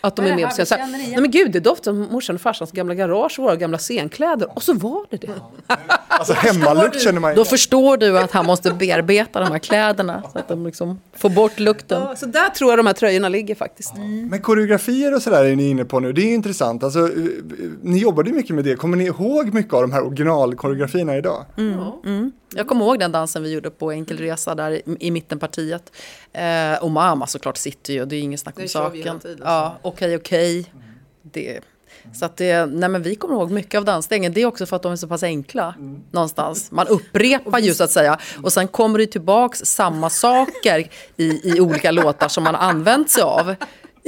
Att 0.00 0.16
de 0.16 0.24
är 0.24 0.30
är 0.30 0.36
med 0.36 0.44
på 0.44 0.50
scen. 0.50 0.62
vi 0.62 0.66
Så 0.66 0.74
här? 0.74 0.86
Nej 0.86 1.20
men 1.20 1.30
gud, 1.30 1.52
det 1.52 1.60
doftar 1.60 1.92
morsan 1.92 2.34
och 2.36 2.40
farsans 2.42 2.72
gamla 2.72 2.94
garage 2.94 3.38
och 3.38 3.44
våra 3.44 3.56
gamla 3.56 3.78
scenkläder. 3.78 4.48
Och 4.56 4.62
så 4.62 4.72
var 4.72 5.06
det 5.10 5.16
det. 5.16 5.30
Alltså 6.10 6.32
hemmalukt 6.32 7.00
känner 7.02 7.20
man 7.20 7.30
Då 7.30 7.34
igen. 7.34 7.44
förstår 7.44 7.96
du 7.96 8.18
att 8.18 8.32
han 8.32 8.46
måste 8.46 8.70
bearbeta 8.72 9.40
de 9.40 9.50
här 9.52 9.58
kläderna 9.58 10.22
så 10.32 10.38
att 10.38 10.48
de 10.48 10.66
liksom 10.66 11.00
får 11.16 11.30
bort 11.30 11.58
lukten. 11.58 12.02
Ja, 12.02 12.16
så 12.16 12.26
där 12.26 12.48
tror 12.48 12.70
jag 12.70 12.78
de 12.78 12.86
här 12.86 12.94
tröjorna 12.94 13.28
ligger 13.28 13.54
faktiskt. 13.54 13.92
Men 14.30 14.40
koreografier 14.42 15.14
och 15.14 15.22
sådär 15.22 15.44
är 15.44 15.56
ni 15.56 15.70
inne 15.70 15.84
på 15.84 16.00
nu, 16.00 16.12
det 16.12 16.22
är 16.22 16.34
intressant. 16.34 16.84
Alltså, 16.84 16.98
eh, 16.98 17.24
ni 17.82 17.98
jobbade 17.98 18.30
ju 18.30 18.36
mycket 18.36 18.54
med 18.54 18.64
det. 18.64 18.76
Kommer 18.76 18.96
ni 18.96 19.04
ihåg 19.04 19.54
mycket 19.54 19.74
av 19.74 19.80
de 19.80 19.92
här 19.92 20.06
originalkoreografierna 20.06 21.16
idag? 21.16 21.44
Jag 22.54 22.68
kommer 22.68 22.84
ihåg 22.84 22.98
den 22.98 23.12
dansen 23.12 23.42
vi 23.42 23.52
gjorde 23.52 23.70
på 23.70 23.90
Enkel 23.92 24.18
Resa 24.18 24.54
där 24.54 24.70
i, 24.70 24.82
i 25.00 25.10
mittenpartiet. 25.48 25.92
Eh, 26.32 26.84
och 26.84 26.90
mamma 26.90 27.26
såklart 27.26 27.56
sitter 27.56 27.92
ju, 27.92 28.04
det 28.04 28.16
är 28.16 28.20
inget 28.20 28.40
snack 28.40 28.58
om 28.58 28.68
saken. 28.68 29.20
tiden. 29.20 29.42
Ja, 29.44 29.78
okej, 29.82 30.16
okej. 30.16 30.72
Det, 31.22 31.60
så 32.14 32.24
att 32.24 32.36
det, 32.36 32.66
nej 32.66 32.88
men 32.88 33.02
vi 33.02 33.14
kommer 33.14 33.34
ihåg 33.34 33.50
mycket 33.50 33.78
av 33.78 33.84
dansstegen. 33.84 34.32
Det 34.32 34.42
är 34.42 34.46
också 34.46 34.66
för 34.66 34.76
att 34.76 34.82
de 34.82 34.92
är 34.92 34.96
så 34.96 35.08
pass 35.08 35.22
enkla 35.22 35.74
någonstans. 36.10 36.70
Man 36.70 36.86
upprepar 36.86 37.58
ju 37.58 37.74
så 37.74 37.84
att 37.84 37.90
säga. 37.90 38.18
Och 38.42 38.52
sen 38.52 38.68
kommer 38.68 38.98
det 38.98 39.06
tillbaks 39.06 39.58
samma 39.58 40.10
saker 40.10 40.88
i, 41.16 41.54
i 41.54 41.60
olika 41.60 41.90
låtar 41.90 42.28
som 42.28 42.44
man 42.44 42.54
använt 42.54 43.10
sig 43.10 43.22
av. 43.22 43.54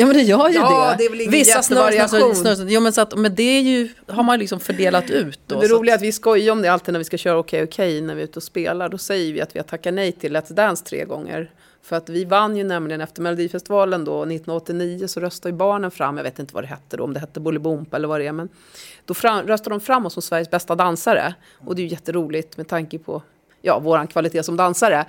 Ja 0.01 0.07
men 0.07 0.17
det 0.17 0.23
gör 0.23 0.49
ju 0.49 0.55
Ja, 0.55 0.95
det. 0.99 1.09
det 1.09 1.29
Vissa 1.29 1.63
snurr, 1.63 1.91
jättevariation. 1.91 2.35
snurr, 2.37 2.55
snurr. 2.55 2.67
Jo 2.71 2.81
men, 2.81 2.93
så 2.93 3.01
att, 3.01 3.19
men 3.19 3.35
det 3.35 3.43
är 3.43 3.61
ju, 3.61 3.89
har 4.07 4.23
man 4.23 4.39
liksom 4.39 4.61
fördelat 4.61 5.11
ut. 5.11 5.41
Då, 5.47 5.61
det 5.61 5.69
roliga 5.69 5.95
är 5.95 5.97
att 5.97 6.03
vi 6.03 6.13
skojar 6.13 6.53
om 6.53 6.63
det 6.63 6.69
alltid 6.69 6.93
när 6.93 6.99
vi 6.99 7.05
ska 7.05 7.17
köra 7.19 7.39
Okej 7.39 7.63
Okej 7.63 8.01
när 8.01 8.15
vi 8.15 8.21
är 8.21 8.25
ute 8.25 8.39
och 8.39 8.43
spelar. 8.43 8.89
Då 8.89 8.99
säger 8.99 9.33
vi 9.33 9.41
att 9.41 9.55
vi 9.55 9.59
har 9.59 9.65
tackat 9.65 9.95
nej 9.95 10.13
till 10.13 10.37
Let's 10.37 10.53
Dance 10.53 10.85
tre 10.85 11.05
gånger. 11.05 11.51
För 11.83 11.97
att 11.97 12.09
vi 12.09 12.25
vann 12.25 12.57
ju 12.57 12.65
nämligen 12.65 13.01
efter 13.01 13.23
Melodifestivalen 13.23 14.05
då 14.05 14.23
1989 14.23 15.07
så 15.07 15.21
röstade 15.21 15.53
ju 15.53 15.57
barnen 15.57 15.91
fram, 15.91 16.17
jag 16.17 16.25
vet 16.25 16.39
inte 16.39 16.55
vad 16.55 16.65
det 16.65 16.69
hette 16.69 16.97
då, 16.97 17.05
om 17.05 17.13
det 17.15 17.21
hette 17.21 17.41
Bolibompa 17.41 17.97
eller 17.97 18.09
vad 18.09 18.21
det 18.21 18.27
är. 18.27 18.33
Men 18.33 18.49
då 19.05 19.15
fram, 19.15 19.47
röstade 19.47 19.75
de 19.75 19.81
fram 19.81 20.07
oss 20.07 20.13
som 20.13 20.23
Sveriges 20.23 20.51
bästa 20.51 20.75
dansare. 20.75 21.35
Och 21.67 21.75
det 21.75 21.81
är 21.83 21.85
ju 21.85 21.91
jätteroligt 21.91 22.57
med 22.57 22.69
tanke 22.69 22.99
på 22.99 23.23
ja, 23.63 23.79
våran 23.79 24.07
kvalitet 24.07 24.43
som 24.43 24.57
dansare. 24.57 25.05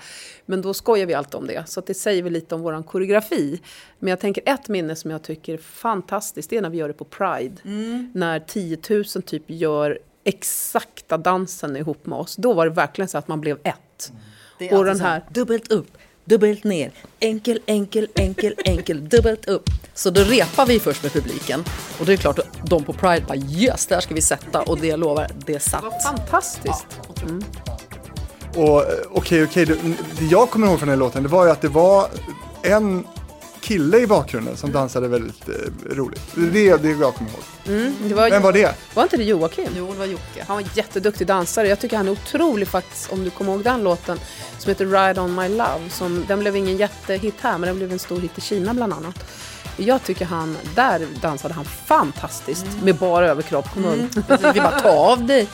Men 0.45 0.61
då 0.61 0.73
skojar 0.73 1.05
vi 1.05 1.13
alltid 1.13 1.35
om 1.35 1.47
det. 1.47 1.69
Så 1.69 1.81
det 1.81 1.93
säger 1.93 2.23
väl 2.23 2.33
lite 2.33 2.55
om 2.55 2.61
våran 2.61 2.83
koreografi. 2.83 3.61
Men 3.99 4.09
jag 4.09 4.19
tänker 4.19 4.43
ett 4.45 4.67
minne 4.67 4.95
som 4.95 5.11
jag 5.11 5.23
tycker 5.23 5.53
är 5.53 5.57
fantastiskt, 5.57 6.49
det 6.49 6.57
är 6.57 6.61
när 6.61 6.69
vi 6.69 6.77
gör 6.77 6.87
det 6.87 6.93
på 6.93 7.05
Pride. 7.05 7.55
När 8.13 8.39
10 8.39 8.77
000 8.89 9.03
typ 9.05 9.43
gör 9.47 9.99
exakta 10.23 11.17
dansen 11.17 11.77
ihop 11.77 12.05
med 12.05 12.19
oss. 12.19 12.35
Då 12.35 12.53
var 12.53 12.65
det 12.65 12.71
verkligen 12.75 13.07
så 13.09 13.17
att 13.17 13.27
man 13.27 13.41
blev 13.41 13.57
ett. 13.63 14.11
Är 14.59 14.73
Och 14.73 14.79
alltid 14.79 14.93
den 14.93 15.01
här- 15.01 15.23
dubbelt 15.31 15.71
upp, 15.71 15.97
dubbelt 16.25 16.63
ner, 16.63 16.91
enkel, 17.19 17.59
enkel, 17.65 18.07
enkel, 18.15 18.55
enkel, 18.65 19.09
dubbelt 19.09 19.45
upp. 19.47 19.63
Så 19.93 20.09
då 20.09 20.21
repar 20.21 20.65
vi 20.65 20.79
först 20.79 21.03
med 21.03 21.11
publiken. 21.13 21.63
Och 21.99 22.05
det 22.05 22.13
är 22.13 22.17
klart, 22.17 22.39
de 22.65 22.83
på 22.83 22.93
Pride 22.93 23.25
bara 23.27 23.37
yes, 23.37 23.87
där 23.87 23.99
ska 23.99 24.13
vi 24.15 24.21
sätta. 24.21 24.61
Och 24.61 24.77
det 24.79 24.87
jag 24.87 24.99
lovar, 24.99 25.27
det 25.45 25.59
satt. 25.59 25.81
Det 25.81 25.87
var 25.87 25.99
fantastiskt. 26.17 26.85
Och 28.55 28.83
okej, 29.11 29.43
okej, 29.43 29.65
det 29.65 29.75
det 30.19 30.25
jag 30.25 30.49
kommer 30.49 30.67
ihåg 30.67 30.79
från 30.79 30.89
den 30.89 30.97
här 30.97 31.05
låten, 31.05 31.23
det 31.23 31.29
var 31.29 31.45
ju 31.45 31.51
att 31.51 31.61
det 31.61 31.67
var 31.67 32.07
en 32.61 33.07
kille 33.61 33.97
i 33.99 34.07
bakgrunden 34.07 34.57
som 34.57 34.71
dansade 34.71 35.07
väldigt 35.07 35.49
eh, 35.49 35.95
roligt. 35.95 36.21
Det 36.35 36.69
är 36.69 36.77
det 36.77 36.89
jag 36.89 37.15
kommer 37.15 37.31
ihåg. 37.31 37.41
Mm, 37.67 37.95
det 38.07 38.13
var, 38.15 38.29
Vem 38.29 38.41
var 38.41 38.53
det? 38.53 38.75
var 38.93 39.03
inte 39.03 39.17
det 39.17 39.23
Joakim? 39.23 39.67
Jo, 39.77 39.91
det 39.93 39.99
var 39.99 40.05
Jocke. 40.05 40.45
Han 40.47 40.55
var 40.55 40.61
en 40.61 40.69
jätteduktig 40.73 41.27
dansare. 41.27 41.67
Jag 41.67 41.79
tycker 41.79 41.97
han 41.97 42.07
är 42.07 42.11
otrolig 42.11 42.67
faktiskt, 42.67 43.11
om 43.11 43.23
du 43.23 43.29
kommer 43.29 43.51
ihåg 43.51 43.63
den 43.63 43.83
låten 43.83 44.19
som 44.57 44.69
heter 44.69 44.85
Ride 44.85 45.21
On 45.21 45.35
My 45.35 45.49
Love. 45.49 45.89
Som, 45.89 46.25
den 46.27 46.39
blev 46.39 46.55
ingen 46.55 46.77
jättehit 46.77 47.35
här, 47.41 47.57
men 47.57 47.67
den 47.67 47.75
blev 47.75 47.91
en 47.91 47.99
stor 47.99 48.19
hit 48.19 48.37
i 48.37 48.41
Kina 48.41 48.73
bland 48.73 48.93
annat. 48.93 49.31
Jag 49.77 50.03
tycker 50.03 50.25
han, 50.25 50.57
där 50.75 51.07
dansade 51.21 51.53
han 51.53 51.65
fantastiskt 51.65 52.65
med 52.83 52.95
bara 52.95 53.27
överkropp. 53.27 53.77
Ihåg? 53.77 54.07
Vi 54.53 54.59
bara, 54.61 54.79
ta 54.79 54.89
av 54.89 55.25
dig 55.25 55.47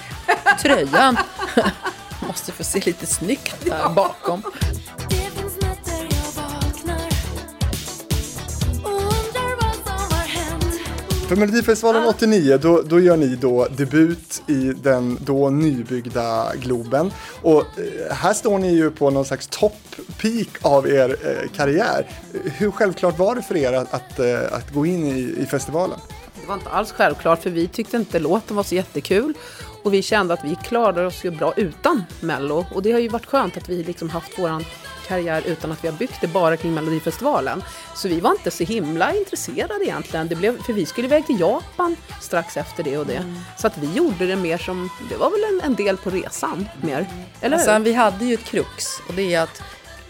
tröjan. 0.61 1.17
Måste 2.27 2.51
få 2.51 2.63
se 2.63 2.81
lite 2.85 3.05
snyggt 3.05 3.65
där 3.65 3.89
bakom. 3.89 4.43
Har 10.03 10.27
hänt 10.27 10.63
För 11.27 11.35
Melodifestivalen 11.35 12.05
89, 12.05 12.57
då, 12.61 12.81
då 12.81 12.99
gör 12.99 13.17
ni 13.17 13.35
då 13.35 13.67
debut 13.77 14.43
i 14.47 14.73
den 14.73 15.17
då 15.21 15.49
nybyggda 15.49 16.51
Globen. 16.55 17.11
Och 17.41 17.61
eh, 17.61 18.15
här 18.15 18.33
står 18.33 18.59
ni 18.59 18.75
ju 18.75 18.91
på 18.91 19.09
någon 19.09 19.25
slags 19.25 19.47
topp-peak 19.47 20.47
av 20.61 20.87
er 20.87 21.15
eh, 21.23 21.49
karriär. 21.55 22.07
Hur 22.43 22.71
självklart 22.71 23.19
var 23.19 23.35
det 23.35 23.41
för 23.41 23.57
er 23.57 23.73
att, 23.73 23.93
att, 23.93 24.19
eh, 24.19 24.53
att 24.53 24.73
gå 24.73 24.85
in 24.85 25.05
i, 25.07 25.35
i 25.41 25.45
festivalen? 25.45 25.99
Det 26.41 26.47
var 26.47 26.55
inte 26.55 26.69
alls 26.69 26.91
självklart, 26.91 27.43
för 27.43 27.49
vi 27.49 27.67
tyckte 27.67 27.97
inte 27.97 28.19
låten 28.19 28.55
var 28.55 28.63
så 28.63 28.75
jättekul. 28.75 29.33
Och 29.83 29.93
vi 29.93 30.01
kände 30.01 30.33
att 30.33 30.43
vi 30.43 30.55
klarade 30.55 31.05
oss 31.05 31.25
ju 31.25 31.31
bra 31.31 31.53
utan 31.57 32.03
Mello. 32.19 32.65
Och 32.73 32.81
det 32.81 32.91
har 32.91 32.99
ju 32.99 33.07
varit 33.07 33.25
skönt 33.25 33.57
att 33.57 33.69
vi 33.69 33.83
liksom 33.83 34.09
haft 34.09 34.39
våran 34.39 34.65
karriär 35.07 35.43
utan 35.45 35.71
att 35.71 35.83
vi 35.83 35.87
har 35.87 35.95
byggt 35.95 36.21
det 36.21 36.27
bara 36.27 36.57
kring 36.57 36.73
Melodifestivalen. 36.73 37.63
Så 37.95 38.07
vi 38.07 38.19
var 38.19 38.31
inte 38.31 38.51
så 38.51 38.63
himla 38.63 39.13
intresserade 39.13 39.85
egentligen. 39.85 40.27
Det 40.27 40.35
blev, 40.35 40.63
för 40.63 40.73
vi 40.73 40.85
skulle 40.85 41.07
iväg 41.07 41.25
till 41.25 41.39
Japan 41.39 41.95
strax 42.21 42.57
efter 42.57 42.83
det 42.83 42.97
och 42.97 43.05
det. 43.05 43.35
Så 43.57 43.67
att 43.67 43.77
vi 43.77 43.93
gjorde 43.93 44.25
det 44.25 44.35
mer 44.35 44.57
som, 44.57 44.89
det 45.09 45.15
var 45.15 45.29
väl 45.29 45.43
en, 45.53 45.71
en 45.71 45.75
del 45.75 45.97
på 45.97 46.09
resan 46.09 46.67
mer. 46.81 47.07
Eller 47.41 47.57
sen, 47.57 47.83
vi 47.83 47.93
hade 47.93 48.25
ju 48.25 48.33
ett 48.33 48.43
krux 48.43 48.85
och 49.07 49.13
det 49.13 49.33
är 49.33 49.41
att 49.41 49.61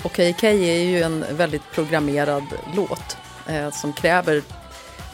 Okej, 0.04 0.34
okej 0.38 0.70
är 0.70 0.84
ju 0.84 1.02
en 1.02 1.26
väldigt 1.32 1.72
programmerad 1.72 2.44
låt 2.76 3.18
eh, 3.48 3.72
som 3.72 3.94
kräver 3.94 4.42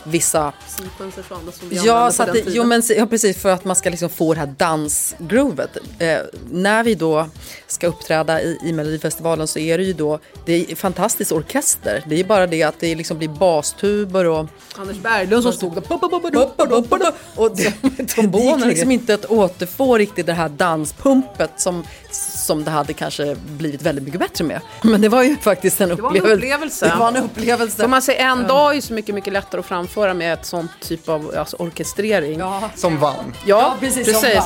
vissa 0.04 0.54
Sequencer 0.68 1.22
från 1.22 1.52
som 1.52 1.70
vi 1.70 1.76
Ja, 1.76 2.12
så 2.12 2.24
att 2.24 2.38
jo, 2.48 2.64
men, 2.64 2.84
ja, 2.98 3.06
precis 3.06 3.38
för 3.38 3.50
att 3.50 3.66
man 3.66 3.76
ska 3.76 3.90
liksom 3.90 4.10
få 4.10 4.34
det 4.34 4.40
här 4.40 4.54
dansgroovet. 4.58 5.78
Eh, 6.00 6.20
när 6.52 6.84
vi 6.84 6.96
då 6.96 7.30
ska 7.68 7.88
uppträda 7.88 8.42
i, 8.42 8.58
i 8.64 8.74
Melodifestivalen 8.74 9.48
så 9.48 9.60
är 9.60 9.78
det 9.78 9.84
ju 9.84 9.94
då, 9.94 10.20
det 10.46 10.72
är 10.72 10.76
fantastisk 10.76 11.32
orkester. 11.32 12.04
Det 12.08 12.20
är 12.20 12.24
bara 12.24 12.48
det 12.48 12.64
att 12.64 12.80
det 12.80 12.96
liksom 12.96 13.18
blir 13.18 13.30
bastuber 13.30 14.26
och 14.26 14.48
Anders 14.76 14.98
Berglund 14.98 15.44
som 15.44 15.54
stod 15.54 15.76
där. 17.00 17.14
och 17.36 17.56
det, 17.56 17.74
det 18.32 18.40
gick 18.40 18.66
liksom 18.66 18.92
inte 18.92 19.14
att 19.14 19.26
återfå 19.26 19.98
riktigt 19.98 20.26
det 20.26 20.34
här 20.34 20.50
danspumpet 20.50 21.52
som, 21.58 21.84
som 22.44 22.64
det 22.64 22.72
hade 22.72 22.94
kanske 22.94 23.36
blivit 23.36 23.82
väldigt 23.82 24.04
mycket 24.04 24.20
bättre 24.20 24.46
med. 24.46 24.62
Men 24.82 25.02
det 25.02 25.10
var 25.10 25.24
ju 25.24 25.38
faktiskt 25.38 25.82
en 25.82 25.90
var 25.90 25.96
en 25.96 26.02
upplevelse. 26.02 26.36
upplevelse. 26.36 26.86
Det 26.88 26.96
var 26.96 27.08
en 27.08 27.16
upplevelse. 27.18 27.82
Får 27.82 27.88
man 27.88 28.02
säga, 28.02 28.32
en 28.32 28.48
dag 28.48 28.72
är 28.72 28.76
ju 28.76 28.82
så 28.82 28.94
mycket, 28.94 29.16
mycket 29.16 29.34
lättare 29.34 29.60
att 29.60 29.66
framföra 29.66 30.14
med 30.14 30.34
ett 30.34 30.46
sånt 30.46 30.72
typ 30.80 31.10
av 31.10 31.34
alltså, 31.38 31.56
orkestrering. 31.60 32.40
Ja, 32.40 32.60
Ja. 32.62 32.70
Som 32.76 33.00
vann. 33.00 33.34
Ja, 33.46 33.76
precis, 33.80 34.12
som 34.12 34.22
precis. 34.22 34.44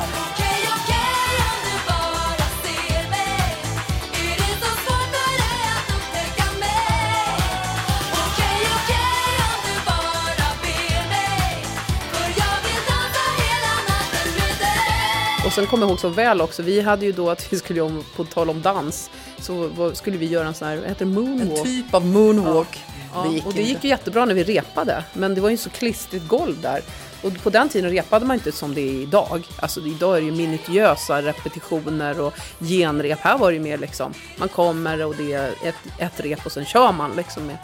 Sen 15.58 15.66
kommer 15.66 15.82
jag 15.82 15.90
ihåg 15.90 16.00
så 16.00 16.08
väl 16.08 16.40
också, 16.40 16.62
vi 16.62 16.80
hade 16.80 17.06
ju 17.06 17.12
då 17.12 17.30
att 17.30 17.52
vi 17.52 17.58
skulle, 17.58 17.80
om, 17.80 18.04
på 18.16 18.24
tal 18.24 18.50
om 18.50 18.62
dans, 18.62 19.10
så 19.38 19.70
skulle 19.94 20.16
vi 20.16 20.26
göra 20.26 20.48
en 20.48 20.54
sån 20.54 20.68
här, 20.68 20.76
vad 20.76 20.88
heter 20.88 21.04
det, 21.04 21.10
moonwalk. 21.10 21.58
En 21.58 21.64
typ 21.64 21.94
av 21.94 22.06
moonwalk. 22.06 22.84
Ja, 23.14 23.22
det 23.22 23.34
gick 23.34 23.46
och 23.46 23.54
det 23.54 23.62
gick 23.62 23.84
ju 23.84 23.90
jättebra 23.90 24.24
när 24.24 24.34
vi 24.34 24.44
repade, 24.44 25.04
men 25.12 25.34
det 25.34 25.40
var 25.40 25.50
ju 25.50 25.56
så 25.56 25.70
klistrigt 25.70 26.28
golv 26.28 26.60
där. 26.60 26.80
Och 27.22 27.42
på 27.42 27.50
den 27.50 27.68
tiden 27.68 27.90
repade 27.90 28.26
man 28.26 28.34
inte 28.34 28.52
som 28.52 28.74
det 28.74 28.80
är 28.80 29.02
idag. 29.02 29.42
Alltså 29.56 29.80
idag 29.80 30.16
är 30.16 30.20
det 30.20 30.26
ju 30.26 30.32
minutiösa 30.32 31.22
repetitioner 31.22 32.20
och 32.20 32.34
genrep. 32.60 33.18
Här 33.20 33.38
var 33.38 33.50
det 33.50 33.56
ju 33.56 33.62
mer 33.62 33.78
liksom, 33.78 34.14
man 34.36 34.48
kommer 34.48 35.06
och 35.06 35.14
det 35.16 35.32
är 35.32 35.50
ett, 35.62 35.74
ett 35.98 36.20
rep 36.20 36.46
och 36.46 36.52
sen 36.52 36.64
kör 36.64 36.92
man 36.92 37.10
liksom 37.16 37.46
med 37.46 37.56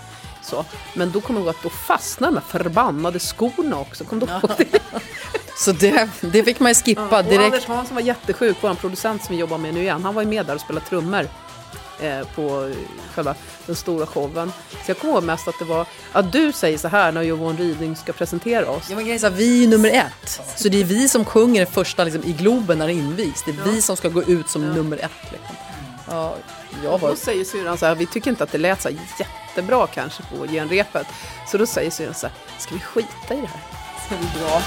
så. 0.44 0.64
Men 0.94 1.10
då 1.12 1.20
kommer 1.20 1.40
jag 1.40 1.46
ihåg 1.46 1.54
att 1.54 1.62
då 1.62 1.70
fastnade 1.70 2.32
de 2.34 2.40
här 2.40 2.58
förbannade 2.64 3.18
skorna 3.18 3.80
också. 3.80 4.04
Kom 4.04 4.18
du 4.18 4.26
ihåg 4.26 4.50
det? 4.58 4.80
Så 5.56 5.72
det, 5.72 6.08
det 6.20 6.44
fick 6.44 6.60
man 6.60 6.70
ju 6.70 6.74
skippa 6.74 7.20
Och 7.20 7.32
Anders. 7.32 7.66
Hansson 7.66 7.94
var 7.94 8.02
jättesjuk, 8.02 8.56
vår 8.60 8.74
producent 8.74 9.24
som 9.24 9.34
vi 9.34 9.40
jobbar 9.40 9.58
med 9.58 9.74
nu 9.74 9.80
igen. 9.80 10.04
Han 10.04 10.14
var 10.14 10.22
ju 10.22 10.28
med 10.28 10.46
där 10.46 10.54
och 10.54 10.60
spelade 10.60 10.86
trummor 10.86 11.28
eh, 12.00 12.26
på 12.34 12.72
själva 13.14 13.34
den 13.66 13.76
stora 13.76 14.06
showen. 14.06 14.52
Så 14.70 14.90
jag 14.90 14.98
kommer 14.98 15.14
ihåg 15.14 15.24
mest 15.24 15.48
att 15.48 15.58
det 15.58 15.64
var, 15.64 15.86
att 16.12 16.32
du 16.32 16.52
säger 16.52 16.78
så 16.78 16.88
här 16.88 17.12
när 17.12 17.22
Johan 17.22 17.56
Ryding 17.56 17.96
ska 17.96 18.12
presentera 18.12 18.70
oss. 18.70 18.86
Ja, 18.90 18.96
men 18.96 19.04
grejen 19.04 19.24
är 19.24 19.30
vi 19.30 19.64
är 19.64 19.68
nummer 19.68 19.90
ett. 19.90 20.40
Så 20.56 20.68
det 20.68 20.80
är 20.80 20.84
vi 20.84 21.08
som 21.08 21.24
sjunger 21.24 21.66
första 21.66 22.04
liksom, 22.04 22.24
i 22.24 22.32
Globen 22.32 22.78
när 22.78 22.86
det 22.86 22.92
invigs. 22.92 23.42
Det 23.44 23.50
är 23.50 23.72
vi 23.72 23.82
som 23.82 23.96
ska 23.96 24.08
gå 24.08 24.22
ut 24.22 24.48
som 24.48 24.72
nummer 24.72 24.96
ett. 24.96 25.32
Liksom. 25.32 25.56
Ja, 26.08 26.36
jag 26.84 26.98
var... 26.98 27.08
Då 27.10 27.16
säger 27.16 27.44
syrran 27.44 27.78
så 27.78 27.86
här, 27.86 27.94
vi 27.94 28.06
tycker 28.06 28.30
inte 28.30 28.44
att 28.44 28.52
det 28.52 28.58
lät 28.58 28.82
så 28.82 28.88
här 28.88 28.98
jättebra 29.18 29.86
kanske 29.86 30.22
på 30.22 30.46
genrepet. 30.46 31.06
Så 31.46 31.58
då 31.58 31.66
säger 31.66 31.90
syrran 31.90 32.14
så 32.14 32.26
här, 32.26 32.36
ska 32.58 32.74
vi 32.74 32.80
skita 32.80 33.34
i 33.34 33.40
det 33.40 33.46
här? 33.46 33.60
Ska 34.06 34.14
vi 34.16 34.40
dra? 34.40 34.60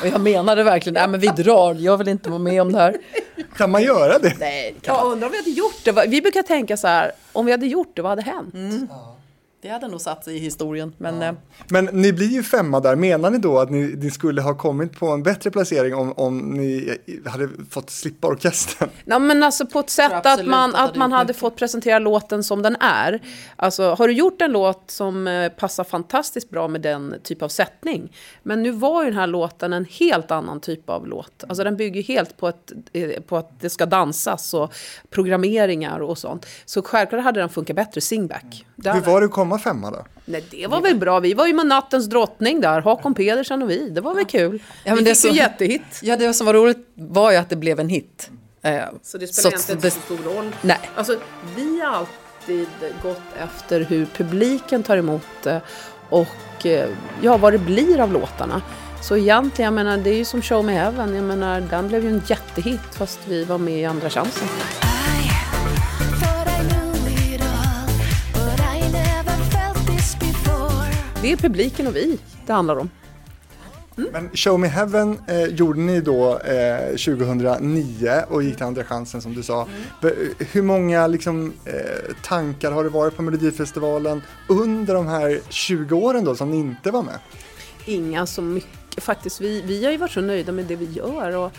Och 0.00 0.06
jag 0.06 0.20
menade 0.20 0.62
verkligen, 0.62 0.94
nej 0.94 1.08
men 1.08 1.20
vi 1.20 1.26
drar, 1.42 1.74
jag 1.74 1.96
vill 1.96 2.08
inte 2.08 2.28
vara 2.30 2.38
med 2.38 2.62
om 2.62 2.72
det 2.72 2.78
här. 2.78 2.96
Kan 3.56 3.70
man 3.70 3.82
göra 3.82 4.18
det? 4.18 4.34
Nej, 4.38 4.74
det 4.80 4.86
kan 4.86 4.94
Ja, 4.96 5.02
man. 5.02 5.12
undrar 5.12 5.26
om 5.26 5.32
vi 5.32 5.38
hade 5.38 5.50
gjort 5.50 5.84
det. 5.84 5.92
Vi 6.08 6.22
brukar 6.22 6.42
tänka 6.42 6.76
så 6.76 6.86
här, 6.88 7.12
om 7.32 7.46
vi 7.46 7.52
hade 7.52 7.66
gjort 7.66 7.90
det, 7.94 8.02
vad 8.02 8.10
hade 8.12 8.22
hänt? 8.22 8.54
Det 9.62 9.68
hade 9.68 9.88
nog 9.88 10.00
satt 10.00 10.24
sig 10.24 10.36
i 10.36 10.38
historien. 10.38 10.92
Men 10.98 11.22
eh, 11.22 11.32
Men 11.70 11.84
ni 11.84 12.12
blir 12.12 12.26
ju 12.28 12.42
femma 12.42 12.80
där. 12.80 12.96
Menar 12.96 13.30
ni 13.30 13.38
då 13.38 13.58
att 13.58 13.70
ni, 13.70 13.94
ni 13.98 14.10
skulle 14.10 14.42
ha 14.42 14.54
kommit 14.54 14.98
på 14.98 15.06
en 15.08 15.22
bättre 15.22 15.50
placering 15.50 15.94
om, 15.94 16.12
om 16.12 16.38
ni 16.38 16.98
hade 17.26 17.48
fått 17.70 17.90
slippa 17.90 18.26
orkestern? 18.28 18.88
Nej, 19.04 19.20
men 19.20 19.42
alltså 19.42 19.66
på 19.66 19.78
ett 19.80 19.90
sätt 19.90 20.26
att 20.26 20.46
man, 20.46 20.74
att 20.74 20.96
man 20.96 21.12
hade 21.12 21.34
fått 21.34 21.56
presentera 21.56 21.98
låten 21.98 22.44
som 22.44 22.62
den 22.62 22.76
är. 22.80 23.22
Alltså, 23.56 23.94
har 23.94 24.08
du 24.08 24.14
gjort 24.14 24.42
en 24.42 24.52
låt 24.52 24.90
som 24.90 25.26
eh, 25.28 25.48
passar 25.48 25.84
fantastiskt 25.84 26.50
bra 26.50 26.68
med 26.68 26.80
den 26.80 27.14
typ 27.22 27.42
av 27.42 27.48
sättning? 27.48 28.12
Men 28.42 28.62
nu 28.62 28.70
var 28.70 29.04
ju 29.04 29.10
den 29.10 29.18
här 29.18 29.26
låten 29.26 29.72
en 29.72 29.84
helt 29.84 30.30
annan 30.30 30.60
typ 30.60 30.90
av 30.90 31.06
låt. 31.06 31.44
Alltså 31.48 31.64
den 31.64 31.76
bygger 31.76 32.02
helt 32.02 32.36
på, 32.36 32.48
ett, 32.48 32.72
eh, 32.92 33.20
på 33.22 33.36
att 33.36 33.60
det 33.60 33.70
ska 33.70 33.86
dansas 33.86 34.54
och 34.54 34.72
programmeringar 35.10 36.00
och 36.00 36.18
sånt. 36.18 36.46
Så 36.64 36.82
självklart 36.82 37.24
hade 37.24 37.40
den 37.40 37.48
funkat 37.48 37.76
bättre, 37.76 38.00
singback. 38.00 38.66
Där- 38.76 38.94
Hur 38.94 39.00
var 39.00 39.20
det 39.20 39.26
att 39.26 39.32
komma 39.48 39.58
femma 39.58 39.90
då? 39.90 40.04
Nej, 40.24 40.44
det 40.50 40.66
var 40.66 40.80
väl 40.80 40.96
bra. 40.98 41.20
Vi 41.20 41.34
var 41.34 41.46
ju 41.46 41.52
med 41.54 41.66
Nattens 41.66 42.06
drottning 42.06 42.60
där, 42.60 42.80
Hakon 42.80 43.14
Pedersen 43.14 43.62
och 43.62 43.70
vi. 43.70 43.90
Det 43.90 44.00
var 44.00 44.14
väl 44.14 44.24
kul. 44.24 44.62
Ja, 44.84 44.94
men 44.94 44.96
vi 44.98 45.04
det 45.04 45.10
är 45.10 45.14
fick 45.14 45.24
ju 45.24 45.30
så- 45.30 45.36
jättehit. 45.36 46.00
ja, 46.02 46.16
det 46.16 46.34
som 46.34 46.46
var 46.46 46.54
roligt 46.54 46.88
var 46.94 47.30
ju 47.30 47.36
att 47.36 47.48
det 47.50 47.56
blev 47.56 47.80
en 47.80 47.88
hit. 47.88 48.30
Eh, 48.62 48.80
Så 49.02 49.18
det 49.18 49.26
spelar 49.26 49.56
att 49.56 49.70
inte 49.70 49.90
så 49.90 50.00
stor 50.00 50.18
roll. 50.34 50.52
Nej. 50.62 50.80
Alltså, 50.94 51.16
vi 51.56 51.80
har 51.80 51.88
alltid 51.92 52.66
gått 53.02 53.20
efter 53.42 53.80
hur 53.80 54.06
publiken 54.16 54.82
tar 54.82 54.96
emot 54.96 55.22
det 55.42 55.60
och 56.10 56.66
eh, 56.66 56.88
ja, 57.22 57.36
vad 57.36 57.52
det 57.52 57.58
blir 57.58 58.00
av 58.00 58.12
låtarna. 58.12 58.62
Så 59.02 59.16
egentligen, 59.16 59.64
jag 59.76 59.84
menar, 59.84 59.98
det 60.04 60.10
är 60.10 60.14
ju 60.16 60.24
som 60.24 60.42
Show 60.42 60.64
Me 60.64 60.72
Heaven. 60.72 61.14
Jag 61.14 61.24
menar, 61.24 61.60
den 61.60 61.88
blev 61.88 62.02
ju 62.04 62.08
en 62.10 62.22
jättehit 62.26 62.80
fast 62.98 63.20
vi 63.28 63.44
var 63.44 63.58
med 63.58 63.80
i 63.80 63.84
Andra 63.84 64.10
chansen. 64.10 64.48
Det 71.22 71.32
är 71.32 71.36
publiken 71.36 71.86
och 71.86 71.96
vi 71.96 72.18
det 72.46 72.52
handlar 72.52 72.76
om. 72.76 72.90
Men 74.12 74.30
Show 74.34 74.60
Me 74.60 74.68
Heaven 74.68 75.18
eh, 75.28 75.44
gjorde 75.44 75.80
ni 75.80 76.00
då 76.00 76.38
eh, 76.38 76.88
2009 76.88 78.22
och 78.28 78.42
gick 78.42 78.56
till 78.56 78.64
Andra 78.66 78.84
chansen 78.84 79.22
som 79.22 79.34
du 79.34 79.42
sa. 79.42 79.66
Be- 80.02 80.14
Hur 80.38 80.62
många 80.62 81.06
liksom, 81.06 81.52
eh, 81.64 81.74
tankar 82.22 82.72
har 82.72 82.84
det 82.84 82.90
varit 82.90 83.16
på 83.16 83.22
Melodifestivalen 83.22 84.22
under 84.48 84.94
de 84.94 85.06
här 85.06 85.40
20 85.48 85.96
åren 85.96 86.24
då 86.24 86.34
som 86.34 86.50
ni 86.50 86.56
inte 86.56 86.90
var 86.90 87.02
med? 87.02 87.18
Inga 87.86 88.26
så 88.26 88.42
mycket. 88.42 88.70
Faktiskt, 89.04 89.40
vi, 89.40 89.62
vi 89.62 89.84
har 89.84 89.92
ju 89.92 89.98
varit 89.98 90.10
så 90.12 90.20
nöjda 90.20 90.52
med 90.52 90.64
det 90.64 90.76
vi 90.76 90.84
gör. 90.92 91.36
Och 91.36 91.52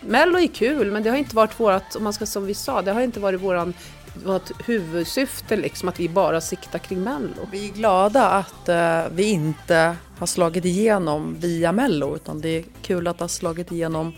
Mello 0.00 0.38
är 0.38 0.46
kul, 0.46 0.90
men 0.92 1.02
det 1.02 1.10
har 1.10 1.16
inte 1.16 1.36
varit 1.36 1.60
vårt, 1.60 1.96
om 1.96 2.04
man 2.04 2.12
ska 2.12 2.26
som 2.26 2.46
vi 2.46 2.54
sa, 2.54 2.82
det 2.82 2.92
har 2.92 3.00
inte 3.00 3.20
varit 3.20 3.40
våran, 3.40 3.74
vårt 4.14 4.68
huvudsyfte 4.68 5.56
liksom 5.56 5.88
att 5.88 6.00
vi 6.00 6.08
bara 6.08 6.40
siktar 6.40 6.78
kring 6.78 7.02
Mello. 7.02 7.48
vi 7.50 7.68
är 7.68 7.72
glada 7.72 8.28
att 8.28 8.68
eh, 8.68 9.02
vi 9.12 9.30
inte 9.30 9.96
har 10.18 10.26
slagit 10.26 10.64
igenom 10.64 11.36
via 11.38 11.72
Mello. 11.72 12.16
Utan 12.16 12.40
det 12.40 12.48
är 12.48 12.64
kul 12.82 13.06
att 13.06 13.20
ha 13.20 13.28
slagit 13.28 13.72
igenom 13.72 14.12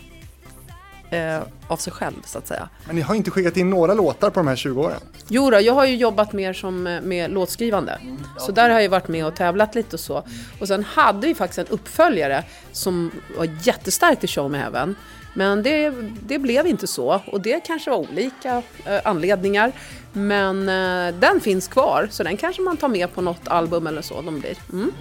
eh, 1.09 1.41
av 1.67 1.77
sig 1.77 1.93
själv 1.93 2.21
så 2.25 2.37
att 2.37 2.47
säga. 2.47 2.69
Men 2.85 2.95
ni 2.95 3.01
har 3.01 3.15
inte 3.15 3.31
skickat 3.31 3.57
in 3.57 3.69
några 3.69 3.93
låtar 3.93 4.29
på 4.29 4.39
de 4.39 4.47
här 4.47 4.55
20 4.55 4.81
åren. 4.81 4.99
Jo 5.27 5.49
då, 5.49 5.59
jag 5.59 5.73
har 5.73 5.85
ju 5.85 5.95
jobbat 5.95 6.33
mer 6.33 6.53
som 6.53 6.87
eh, 6.87 7.01
med 7.01 7.31
låtskrivande. 7.31 7.99
Så 8.39 8.51
där 8.51 8.69
har 8.69 8.79
jag 8.79 8.89
varit 8.89 9.07
med 9.07 9.25
och 9.25 9.35
tävlat 9.35 9.75
lite 9.75 9.95
och 9.95 9.99
så. 9.99 10.23
Och 10.59 10.67
sen 10.67 10.83
hade 10.83 11.27
vi 11.27 11.35
faktiskt 11.35 11.59
en 11.59 11.67
uppföljare 11.67 12.43
som 12.71 13.11
var 13.37 13.49
jättestarkt 13.63 14.23
i 14.23 14.27
Show 14.27 14.51
Me 14.51 14.57
Heaven. 14.57 14.95
Men 15.33 15.63
det, 15.63 15.93
det 16.27 16.39
blev 16.39 16.67
inte 16.67 16.87
så 16.87 17.21
och 17.25 17.41
det 17.41 17.59
kanske 17.59 17.89
var 17.89 17.97
olika 17.97 18.63
eh, 18.85 18.99
anledningar. 19.03 19.71
Men 20.13 20.69
eh, 20.69 21.19
den 21.19 21.41
finns 21.41 21.67
kvar 21.67 22.07
så 22.11 22.23
den 22.23 22.37
kanske 22.37 22.61
man 22.61 22.77
tar 22.77 22.87
med 22.87 23.13
på 23.13 23.21
något 23.21 23.47
album 23.47 23.87
eller 23.87 24.01
så. 24.01 24.21
De 24.21 24.39
blir. 24.39 24.57
Mm. 24.71 24.91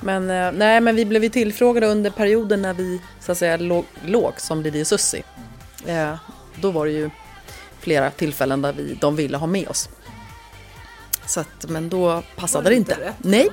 Men, 0.00 0.30
eh, 0.30 0.52
nej, 0.52 0.80
men 0.80 0.96
vi 0.96 1.04
blev 1.04 1.24
ju 1.24 1.28
tillfrågade 1.28 1.86
under 1.86 2.10
perioden 2.10 2.62
när 2.62 2.74
vi 2.74 3.00
så 3.20 3.32
att 3.32 3.38
säga 3.38 3.56
låg, 3.56 3.84
låg 4.04 4.40
som 4.40 4.62
Lili 4.62 4.84
Susie. 4.84 5.22
Eh, 5.86 6.14
då 6.60 6.70
var 6.70 6.86
det 6.86 6.92
ju 6.92 7.10
flera 7.80 8.10
tillfällen 8.10 8.62
där 8.62 8.72
vi, 8.72 8.98
de 9.00 9.16
ville 9.16 9.36
ha 9.36 9.46
med 9.46 9.68
oss. 9.68 9.88
Så 11.26 11.40
att, 11.40 11.68
men 11.68 11.88
då 11.88 12.22
passade 12.36 12.64
det 12.64 12.70
det 12.70 12.76
inte. 12.76 12.94
rätt 12.94 13.14
Nej, 13.18 13.48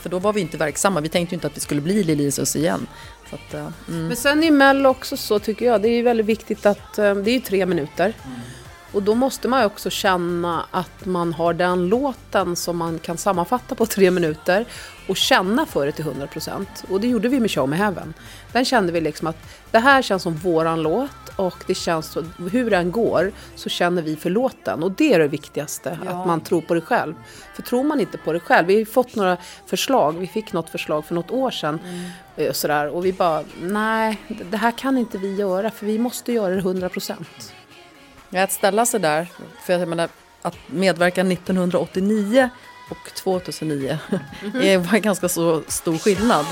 för 0.00 0.10
då 0.10 0.18
var 0.18 0.32
vi 0.32 0.40
inte 0.40 0.56
verksamma. 0.56 1.00
Vi 1.00 1.08
tänkte 1.08 1.34
ju 1.34 1.36
inte 1.36 1.46
att 1.46 1.56
vi 1.56 1.60
skulle 1.60 1.80
bli 1.80 2.02
Lili 2.04 2.30
Susie 2.30 2.62
igen. 2.62 2.86
Så 3.30 3.34
att, 3.34 3.54
eh, 3.54 3.68
mm. 3.88 4.06
Men 4.06 4.16
sen 4.16 4.44
i 4.44 4.50
Mello 4.50 4.88
också 4.88 5.16
så 5.16 5.38
tycker 5.38 5.66
jag, 5.66 5.82
det 5.82 5.88
är 5.88 6.02
väldigt 6.02 6.26
viktigt 6.26 6.66
att, 6.66 6.98
eh, 6.98 7.14
det 7.14 7.30
är 7.30 7.34
ju 7.34 7.40
tre 7.40 7.66
minuter. 7.66 8.14
Och 8.92 9.02
då 9.02 9.14
måste 9.14 9.48
man 9.48 9.60
ju 9.60 9.66
också 9.66 9.90
känna 9.90 10.66
att 10.70 11.04
man 11.04 11.32
har 11.32 11.54
den 11.54 11.88
låten 11.88 12.56
som 12.56 12.76
man 12.76 12.98
kan 12.98 13.16
sammanfatta 13.16 13.74
på 13.74 13.86
tre 13.86 14.10
minuter 14.10 14.64
och 15.08 15.16
känna 15.16 15.66
för 15.66 15.86
det 15.86 15.92
till 15.92 16.04
100%. 16.04 16.84
Och 16.88 17.00
det 17.00 17.08
gjorde 17.08 17.28
vi 17.28 17.40
med 17.40 17.50
Show 17.50 17.68
Me 17.68 17.76
Heaven. 17.76 18.14
Den 18.52 18.64
kände 18.64 18.92
vi 18.92 19.00
liksom 19.00 19.26
att 19.26 19.36
det 19.70 19.78
här 19.78 20.02
känns 20.02 20.22
som 20.22 20.34
våran 20.34 20.82
låt 20.82 21.10
och 21.36 21.54
det 21.66 21.74
känns 21.74 22.06
så, 22.06 22.24
hur 22.52 22.70
den 22.70 22.90
går 22.92 23.32
så 23.54 23.68
känner 23.68 24.02
vi 24.02 24.16
för 24.16 24.30
låten. 24.30 24.82
Och 24.82 24.92
det 24.92 25.12
är 25.14 25.18
det 25.18 25.28
viktigaste, 25.28 25.98
Ja. 26.04 26.10
att 26.10 26.26
man 26.26 26.40
tror 26.40 26.60
på 26.60 26.74
det 26.74 26.80
själv. 26.80 27.14
För 27.54 27.62
tror 27.62 27.84
man 27.84 28.00
inte 28.00 28.18
på 28.18 28.32
det 28.32 28.40
själv, 28.40 28.66
vi 28.66 28.78
har 28.78 28.84
fått 28.84 29.14
några 29.14 29.36
förslag, 29.66 30.12
vi 30.18 30.26
fick 30.26 30.52
något 30.52 30.70
förslag 30.70 31.04
för 31.04 31.14
något 31.14 31.30
år 31.30 31.50
sedan. 31.50 31.80
eh, 32.36 32.52
Sådär, 32.52 32.88
och 32.88 33.04
vi 33.06 33.12
bara, 33.12 33.44
nej, 33.62 34.20
det 34.50 34.56
här 34.56 34.70
kan 34.78 34.98
inte 34.98 35.18
vi 35.18 35.34
göra 35.34 35.70
för 35.70 35.86
vi 35.86 35.98
måste 35.98 36.32
göra 36.32 36.54
det 36.54 36.60
100%. 36.60 37.14
Ja, 38.30 38.42
att 38.42 38.52
ställa 38.52 38.86
sig 38.86 39.00
där, 39.00 39.26
för 39.62 39.72
jag 39.72 39.88
menar 39.88 40.08
att 40.42 40.56
medverka 40.66 41.20
1989 41.20 42.48
och 42.90 43.14
2009. 43.14 43.98
Det 44.52 44.76
var 44.76 44.94
en 44.94 45.02
ganska 45.02 45.28
så 45.28 45.62
stor 45.68 45.98
skillnad. 45.98 46.46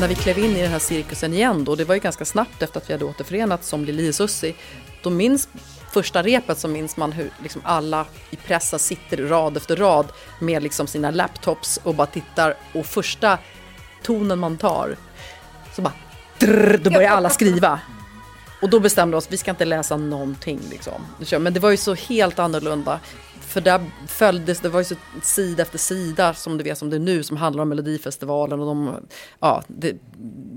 När 0.00 0.08
vi 0.08 0.14
klev 0.14 0.38
in 0.38 0.56
i 0.56 0.62
den 0.62 0.70
här 0.70 0.78
cirkusen 0.78 1.34
igen 1.34 1.64
då, 1.64 1.74
det 1.74 1.84
var 1.84 1.94
ju 1.94 2.00
ganska 2.00 2.24
snabbt 2.24 2.62
efter 2.62 2.80
att 2.80 2.90
vi 2.90 2.92
hade 2.92 3.04
återförenats 3.04 3.68
som 3.68 3.84
Lili 3.84 4.10
och 4.10 4.14
Susie. 4.14 4.54
Då 5.02 5.10
minns 5.10 5.48
första 5.92 6.22
repet 6.22 6.58
så 6.58 6.68
minns 6.68 6.96
man 6.96 7.12
hur 7.12 7.30
liksom 7.42 7.62
alla 7.64 8.06
i 8.30 8.36
pressen 8.36 8.78
sitter 8.78 9.16
rad 9.16 9.56
efter 9.56 9.76
rad 9.76 10.06
med 10.40 10.62
liksom 10.62 10.86
sina 10.86 11.10
laptops 11.10 11.80
och 11.82 11.94
bara 11.94 12.06
tittar 12.06 12.54
och 12.72 12.86
första 12.86 13.38
tonen 14.02 14.38
man 14.38 14.56
tar 14.56 14.96
så 15.76 15.82
bara 15.82 15.92
drr, 16.38 16.80
då 16.82 16.90
börjar 16.90 17.10
alla 17.10 17.30
skriva. 17.30 17.80
Och 18.62 18.70
då 18.70 18.80
bestämde 18.80 19.14
vi 19.14 19.18
oss, 19.18 19.26
vi 19.30 19.36
ska 19.36 19.50
inte 19.50 19.64
läsa 19.64 19.96
någonting 19.96 20.60
liksom. 20.70 21.42
Men 21.42 21.54
det 21.54 21.60
var 21.60 21.70
ju 21.70 21.76
så 21.76 21.94
helt 21.94 22.38
annorlunda. 22.38 23.00
För 23.44 23.60
där 23.60 23.80
följdes, 24.06 24.60
det 24.60 24.68
var 24.68 24.80
ju 24.80 24.84
så 24.84 24.94
sida 25.22 25.62
efter 25.62 25.78
sida 25.78 26.34
som 26.34 26.58
du 26.58 26.64
vet 26.64 26.78
som 26.78 26.90
det 26.90 26.96
är 26.96 27.00
nu 27.00 27.22
som 27.22 27.36
handlar 27.36 27.62
om 27.62 27.68
Melodifestivalen 27.68 28.60
och 28.60 28.66
de, 28.66 28.94
ja, 29.40 29.62
det, 29.66 29.96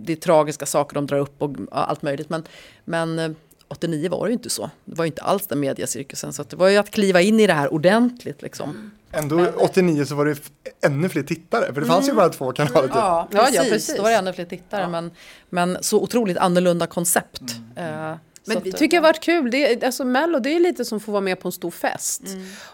det 0.06 0.14
är 0.14 0.18
tragiska 0.18 0.66
saker 0.66 0.96
de 0.96 1.06
drar 1.08 1.20
upp 1.20 1.42
och 1.42 1.52
ja, 1.58 1.66
allt 1.72 2.02
möjligt. 2.02 2.30
Men, 2.30 2.44
men 2.86 3.20
eh, 3.20 3.32
89 3.68 4.10
var 4.10 4.26
det 4.26 4.30
ju 4.30 4.34
inte 4.34 4.50
så. 4.50 4.70
Det 4.86 4.96
var 4.96 5.06
ju 5.06 5.08
inte 5.08 5.22
alls 5.22 5.48
den 5.48 5.60
mediacirkusen. 5.60 6.34
Så 6.34 6.42
att 6.42 6.50
det 6.50 6.56
var 6.56 6.70
ju 6.70 6.78
att 6.78 6.92
kliva 6.92 7.22
in 7.22 7.40
i 7.40 7.48
det 7.48 7.54
här 7.54 7.74
ordentligt 7.74 8.42
liksom. 8.42 8.92
Ändå 9.12 9.48
89 9.58 10.06
så 10.06 10.16
var 10.16 10.26
det 10.26 10.38
ännu 10.86 11.10
fler 11.10 11.24
tittare, 11.24 11.74
för 11.74 11.82
det 11.82 11.88
fanns 11.88 12.10
ju 12.10 12.14
bara 12.14 12.30
två 12.30 12.52
kanaler 12.52 12.82
typ. 12.82 12.96
Ja, 12.96 13.28
Ja, 13.32 13.40
precis. 13.40 13.56
ja, 13.56 13.64
precis. 13.64 13.96
Då 13.98 14.04
var 14.04 14.10
det 14.10 14.16
ännu 14.16 14.34
fler 14.34 14.46
tittare. 14.46 14.88
Men, 14.88 15.12
men 15.50 15.78
så 15.82 16.02
otroligt 16.02 16.38
annorlunda 16.38 16.88
koncept. 16.88 17.42
Eh, 17.76 18.14
så 18.14 18.18
Men 18.48 18.64
vi 18.64 18.72
tycker 18.72 18.98
det 18.98 18.98
har 18.98 19.10
varit 19.14 19.20
kul. 19.24 19.52
Det 19.52 19.72
är, 19.74 19.86
alltså 19.86 20.06
Mello 20.06 20.40
det 20.40 20.56
är 20.56 20.60
lite 20.60 20.86
som 20.86 20.98
att 20.98 21.04
få 21.04 21.12
vara 21.12 21.22
med 21.22 21.40
på 21.40 21.48
en 21.48 21.52
stor 21.52 21.72
fest. 21.72 22.22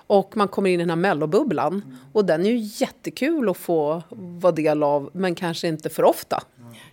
Och 0.08 0.38
man 0.38 0.48
kommer 0.48 0.70
in 0.70 0.74
i 0.80 0.84
den 0.84 0.90
här 0.90 0.96
Mellobubblan. 0.98 1.98
Och 2.14 2.26
den 2.26 2.46
är 2.46 2.50
ju 2.52 2.58
jättekul 2.86 3.50
att 3.50 3.58
få 3.58 4.04
vara 4.12 4.52
del 4.52 4.84
av, 4.84 5.10
men 5.14 5.36
kanske 5.36 5.68
inte 5.68 5.90
för 5.90 6.04
ofta. 6.04 6.44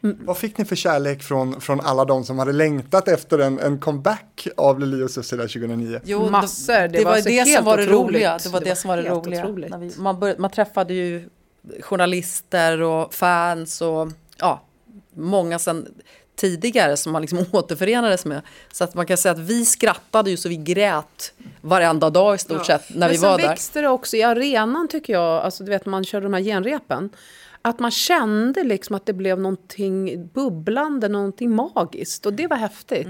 Vad 0.01 0.39
fick 0.39 0.59
ni 0.59 0.65
för 0.65 0.77
kärlek 0.77 1.23
från, 1.23 1.61
från 1.61 1.81
alla 1.81 2.05
de 2.05 2.25
som 2.25 2.39
hade 2.39 2.53
längtat 2.53 3.09
efter 3.09 3.39
en, 3.39 3.59
en 3.59 3.79
comeback 3.79 4.49
av 4.57 4.81
Lili 4.81 5.03
och 5.03 5.11
Susie 5.11 5.39
där 5.39 5.47
2009? 5.49 6.01
Jo, 6.05 6.31
Massor. 6.31 6.73
Det 6.75 6.89
Det, 6.89 7.05
var 7.05 7.11
var 7.11 7.21
så 7.21 7.29
det 7.29 7.45
som 7.57 7.65
var 7.65 7.77
det 7.77 7.87
roliga. 7.87 8.39
Det 8.43 8.49
var 8.49 8.61
det, 8.61 8.65
Det 8.65 8.71
var 8.71 8.75
som 8.77 8.89
var 8.89 8.97
det 8.97 9.09
roliga. 9.11 9.43
otroligt. 9.45 9.71
När 9.71 9.79
vi, 9.79 9.93
man, 9.99 10.21
bör, 10.21 10.35
man 10.39 10.51
träffade 10.51 10.95
ju 10.95 11.29
journalister 11.81 12.81
och 12.83 13.15
fans 13.15 13.81
och 13.81 14.09
ja, 14.39 14.61
många 15.15 15.59
sen 15.59 15.89
tidigare 16.41 16.97
som 16.97 17.13
man 17.13 17.23
liksom 17.23 17.45
återförenades 17.53 18.25
med. 18.25 18.43
Så 18.73 18.85
att 18.85 18.95
man 18.95 19.07
kan 19.07 19.17
säga 19.17 19.33
att 19.33 19.39
vi 19.39 19.65
skrattade 19.65 20.31
ju 20.31 20.37
så 20.37 20.49
vi 20.49 20.57
grät 20.57 21.33
varenda 21.61 22.11
dag 22.11 22.35
i 22.35 22.39
stort 22.39 22.67
sett 22.67 22.91
när 22.91 22.99
Men 22.99 23.09
vi 23.11 23.19
sen 23.19 23.31
var 23.31 23.39
där. 23.39 23.49
växte 23.49 23.81
det 23.81 23.89
också 23.89 24.17
i 24.17 24.23
arenan 24.23 24.89
tycker 24.89 25.13
jag, 25.13 25.43
alltså 25.45 25.65
du 25.65 25.71
vet 25.71 25.87
man 25.87 26.05
körde 26.05 26.27
de 26.27 26.33
här 26.35 26.43
genrepen. 26.43 27.11
Att 27.63 27.79
man 27.79 27.91
kände 27.91 28.65
liksom 28.65 28.97
att 28.97 29.07
det 29.07 29.13
blev 29.13 29.39
någonting 29.41 30.27
bubblande, 30.27 31.09
någonting 31.09 31.51
magiskt. 31.55 32.27
Och 32.27 32.33
det 32.33 32.47
var 32.47 32.57
häftigt. 32.57 33.07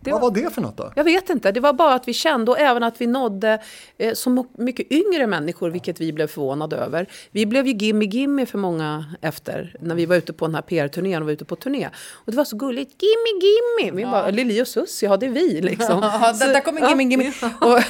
Det 0.00 0.12
Vad 0.12 0.20
var 0.20 0.30
det 0.30 0.54
för 0.54 0.60
något 0.62 0.76
då? 0.76 0.92
Jag 0.96 1.04
vet 1.04 1.30
inte, 1.30 1.52
det 1.52 1.60
var 1.60 1.72
bara 1.72 1.94
att 1.94 2.08
vi 2.08 2.12
kände 2.12 2.50
och 2.50 2.58
även 2.58 2.82
att 2.82 3.00
vi 3.00 3.06
nådde 3.06 3.58
eh, 3.98 4.14
så 4.14 4.46
mycket 4.58 4.92
yngre 4.92 5.26
människor, 5.26 5.70
vilket 5.70 6.00
vi 6.00 6.12
blev 6.12 6.26
förvånade 6.26 6.76
över. 6.76 7.06
Vi 7.30 7.46
blev 7.46 7.66
ju 7.66 7.72
gimme 7.72 8.04
gimme 8.04 8.46
för 8.46 8.58
många 8.58 9.04
efter, 9.20 9.76
när 9.80 9.94
vi 9.94 10.06
var 10.06 10.16
ute 10.16 10.32
på 10.32 10.46
den 10.46 10.54
här 10.54 10.62
PR-turnén 10.62 11.22
och 11.22 11.26
var 11.26 11.32
ute 11.32 11.44
på 11.44 11.56
turné. 11.56 11.88
Och 12.12 12.32
det 12.32 12.36
var 12.36 12.44
så 12.44 12.56
gulligt, 12.56 13.02
gimme 13.02 13.44
gimme! 13.44 13.96
Vi 13.96 14.10
bara, 14.10 14.30
Lili 14.30 14.62
och 14.62 14.68
Susie, 14.68 15.08
ja 15.08 15.16
det 15.16 15.26
är 15.26 15.30
vi 15.30 15.60
liksom. 15.60 16.02
Ja, 16.22 16.34
Så- 16.34 16.46
där, 16.46 16.60
kommer 16.60 16.88
Gimme 16.88 17.02
ja. 17.02 17.10
Gimme. 17.10 17.32
Och, 17.60 17.82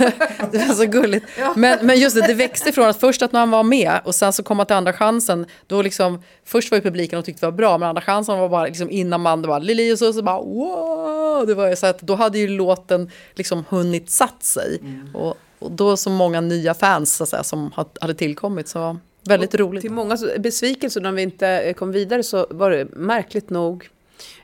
det 0.52 0.58
var 0.68 0.74
så 0.74 0.84
gulligt. 0.84 1.26
Men, 1.56 1.78
men 1.86 1.98
just 1.98 2.16
det, 2.16 2.26
det 2.26 2.34
växte 2.34 2.68
ifrån 2.68 2.88
att 2.88 3.00
först 3.00 3.22
att 3.22 3.32
när 3.32 3.40
han 3.40 3.50
var 3.50 3.62
med 3.62 4.00
och 4.04 4.14
sen 4.14 4.32
så 4.32 4.42
kom 4.42 4.56
man 4.56 4.66
till 4.66 4.76
andra 4.76 4.92
chansen. 4.92 5.46
Då 5.66 5.82
liksom, 5.82 6.22
först 6.44 6.70
var 6.70 6.78
ju 6.78 6.82
publiken 6.82 7.18
och 7.18 7.24
tyckte 7.24 7.46
det 7.46 7.50
var 7.50 7.56
bra, 7.56 7.78
men 7.78 7.88
andra 7.88 8.02
chansen 8.02 8.38
var 8.38 8.48
bara 8.48 8.64
liksom 8.64 8.90
innan 8.90 9.20
man, 9.20 9.42
det 9.42 9.48
var 9.48 9.60
Lili 9.60 9.92
och 9.92 9.98
så 9.98 10.22
bara 10.22 10.40
wow. 10.40 11.46
Det 11.46 11.54
var 11.54 11.68
ju 11.68 11.76
så 11.76 11.86
att 11.86 11.97
då 12.00 12.14
hade 12.14 12.38
ju 12.38 12.48
låten 12.48 13.10
liksom 13.34 13.64
hunnit 13.68 14.10
satt 14.10 14.42
sig. 14.42 14.80
Och, 15.14 15.36
och 15.58 15.70
då 15.70 15.96
så 15.96 16.10
många 16.10 16.40
nya 16.40 16.74
fans 16.74 17.16
så 17.16 17.22
att 17.22 17.28
säga, 17.28 17.44
som 17.44 17.72
ha- 17.72 17.90
hade 18.00 18.14
tillkommit. 18.14 18.68
Så 18.68 18.98
väldigt 19.24 19.54
roligt. 19.54 19.80
Till 19.82 19.90
många 19.90 20.18
besvikelser 20.38 21.00
när 21.00 21.12
vi 21.12 21.22
inte 21.22 21.48
eh, 21.48 21.74
kom 21.74 21.92
vidare 21.92 22.22
så 22.22 22.46
var 22.50 22.70
det 22.70 22.88
märkligt 22.92 23.50
nog 23.50 23.88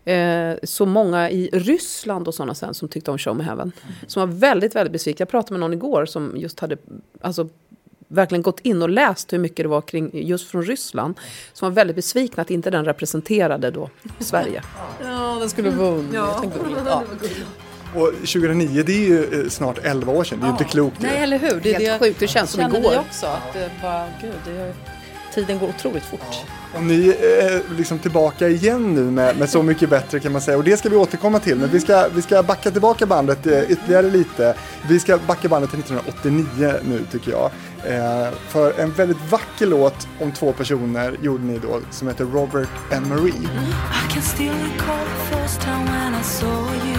eh, 0.04 0.52
så 0.62 0.86
många 0.86 1.30
i 1.30 1.50
Ryssland 1.52 2.28
och 2.28 2.34
sådana 2.34 2.54
sen 2.54 2.74
som 2.74 2.88
tyckte 2.88 3.10
om 3.10 3.18
Show 3.18 3.36
Me 3.36 3.44
Heaven. 3.44 3.72
Som 4.06 4.20
var 4.20 4.36
väldigt, 4.36 4.74
väldigt 4.74 4.92
besvikna. 4.92 5.22
Jag 5.22 5.28
pratade 5.28 5.52
med 5.52 5.60
någon 5.60 5.72
igår 5.72 6.06
som 6.06 6.32
just 6.36 6.60
hade 6.60 6.76
alltså, 7.20 7.48
verkligen 8.14 8.42
gått 8.42 8.60
in 8.60 8.82
och 8.82 8.88
läst 8.88 9.32
hur 9.32 9.38
mycket 9.38 9.64
det 9.64 9.68
var 9.68 9.80
kring 9.80 10.10
just 10.12 10.50
från 10.50 10.62
Ryssland. 10.62 11.14
Som 11.52 11.68
var 11.68 11.74
väldigt 11.74 11.96
besvikna 11.96 12.42
att 12.42 12.50
inte 12.50 12.70
den 12.70 12.84
representerade 12.84 13.70
då 13.70 13.90
Sverige. 14.18 14.62
Ja, 15.04 15.36
den 15.40 15.50
skulle 15.50 15.70
vunnit. 15.70 16.14
Ja. 16.14 16.44
Ja. 16.86 17.02
Och 17.94 18.12
2009, 18.12 18.82
det 18.86 18.92
är 18.92 19.08
ju 19.08 19.42
eh, 19.42 19.48
snart 19.48 19.78
11 19.82 20.12
år 20.12 20.24
sedan, 20.24 20.38
det 20.40 20.44
är 20.44 20.48
ju 20.48 20.52
inte 20.52 20.64
klokt. 20.64 20.96
Nej, 21.00 21.16
eller 21.16 21.38
hur? 21.38 21.60
Det, 21.62 21.72
Helt 21.72 22.02
sjukt, 22.02 22.20
det 22.20 22.26
känns 22.28 22.50
som 22.50 22.60
känner 22.60 22.78
igår. 22.78 22.90
vi 22.90 22.96
också. 22.96 23.26
Att 23.26 23.52
det 23.52 23.70
bara, 23.82 24.08
gud, 24.20 24.32
det, 24.44 24.74
tiden 25.34 25.58
går 25.58 25.68
otroligt 25.68 26.04
fort. 26.04 26.44
Och 26.74 26.82
ni 26.82 27.08
är 27.08 27.76
liksom 27.76 27.98
tillbaka 27.98 28.48
igen 28.48 28.94
nu 28.94 29.02
med, 29.02 29.38
med 29.38 29.48
Så 29.48 29.62
mycket 29.62 29.90
bättre 29.90 30.20
kan 30.20 30.32
man 30.32 30.40
säga. 30.40 30.56
Och 30.56 30.64
det 30.64 30.76
ska 30.76 30.88
vi 30.88 30.96
återkomma 30.96 31.40
till. 31.40 31.56
Men 31.56 31.70
vi 31.70 31.80
ska, 31.80 32.08
vi 32.14 32.22
ska 32.22 32.42
backa 32.42 32.70
tillbaka 32.70 33.06
bandet 33.06 33.46
eh, 33.46 33.70
ytterligare 33.70 34.10
lite. 34.10 34.54
Vi 34.88 35.00
ska 35.00 35.18
backa 35.26 35.48
bandet 35.48 35.70
till 35.70 35.78
1989 35.78 36.74
nu 36.88 37.00
tycker 37.12 37.30
jag. 37.30 37.50
Eh, 37.86 38.32
för 38.48 38.80
en 38.80 38.92
väldigt 38.92 39.30
vacker 39.30 39.66
låt 39.66 40.08
om 40.20 40.32
två 40.32 40.52
personer 40.52 41.16
gjorde 41.22 41.44
ni 41.44 41.58
då 41.58 41.80
som 41.90 42.08
heter 42.08 42.24
Robert 42.24 42.68
and 42.92 43.06
Marie. 43.06 43.32
I 43.32 44.12
can 44.12 44.22
still 44.22 44.52
recall 44.52 44.98
the 44.98 45.36
first 45.36 45.60
time 45.60 45.84
when 45.84 46.14
I 46.20 46.22
saw 46.22 46.74
you. 46.74 46.98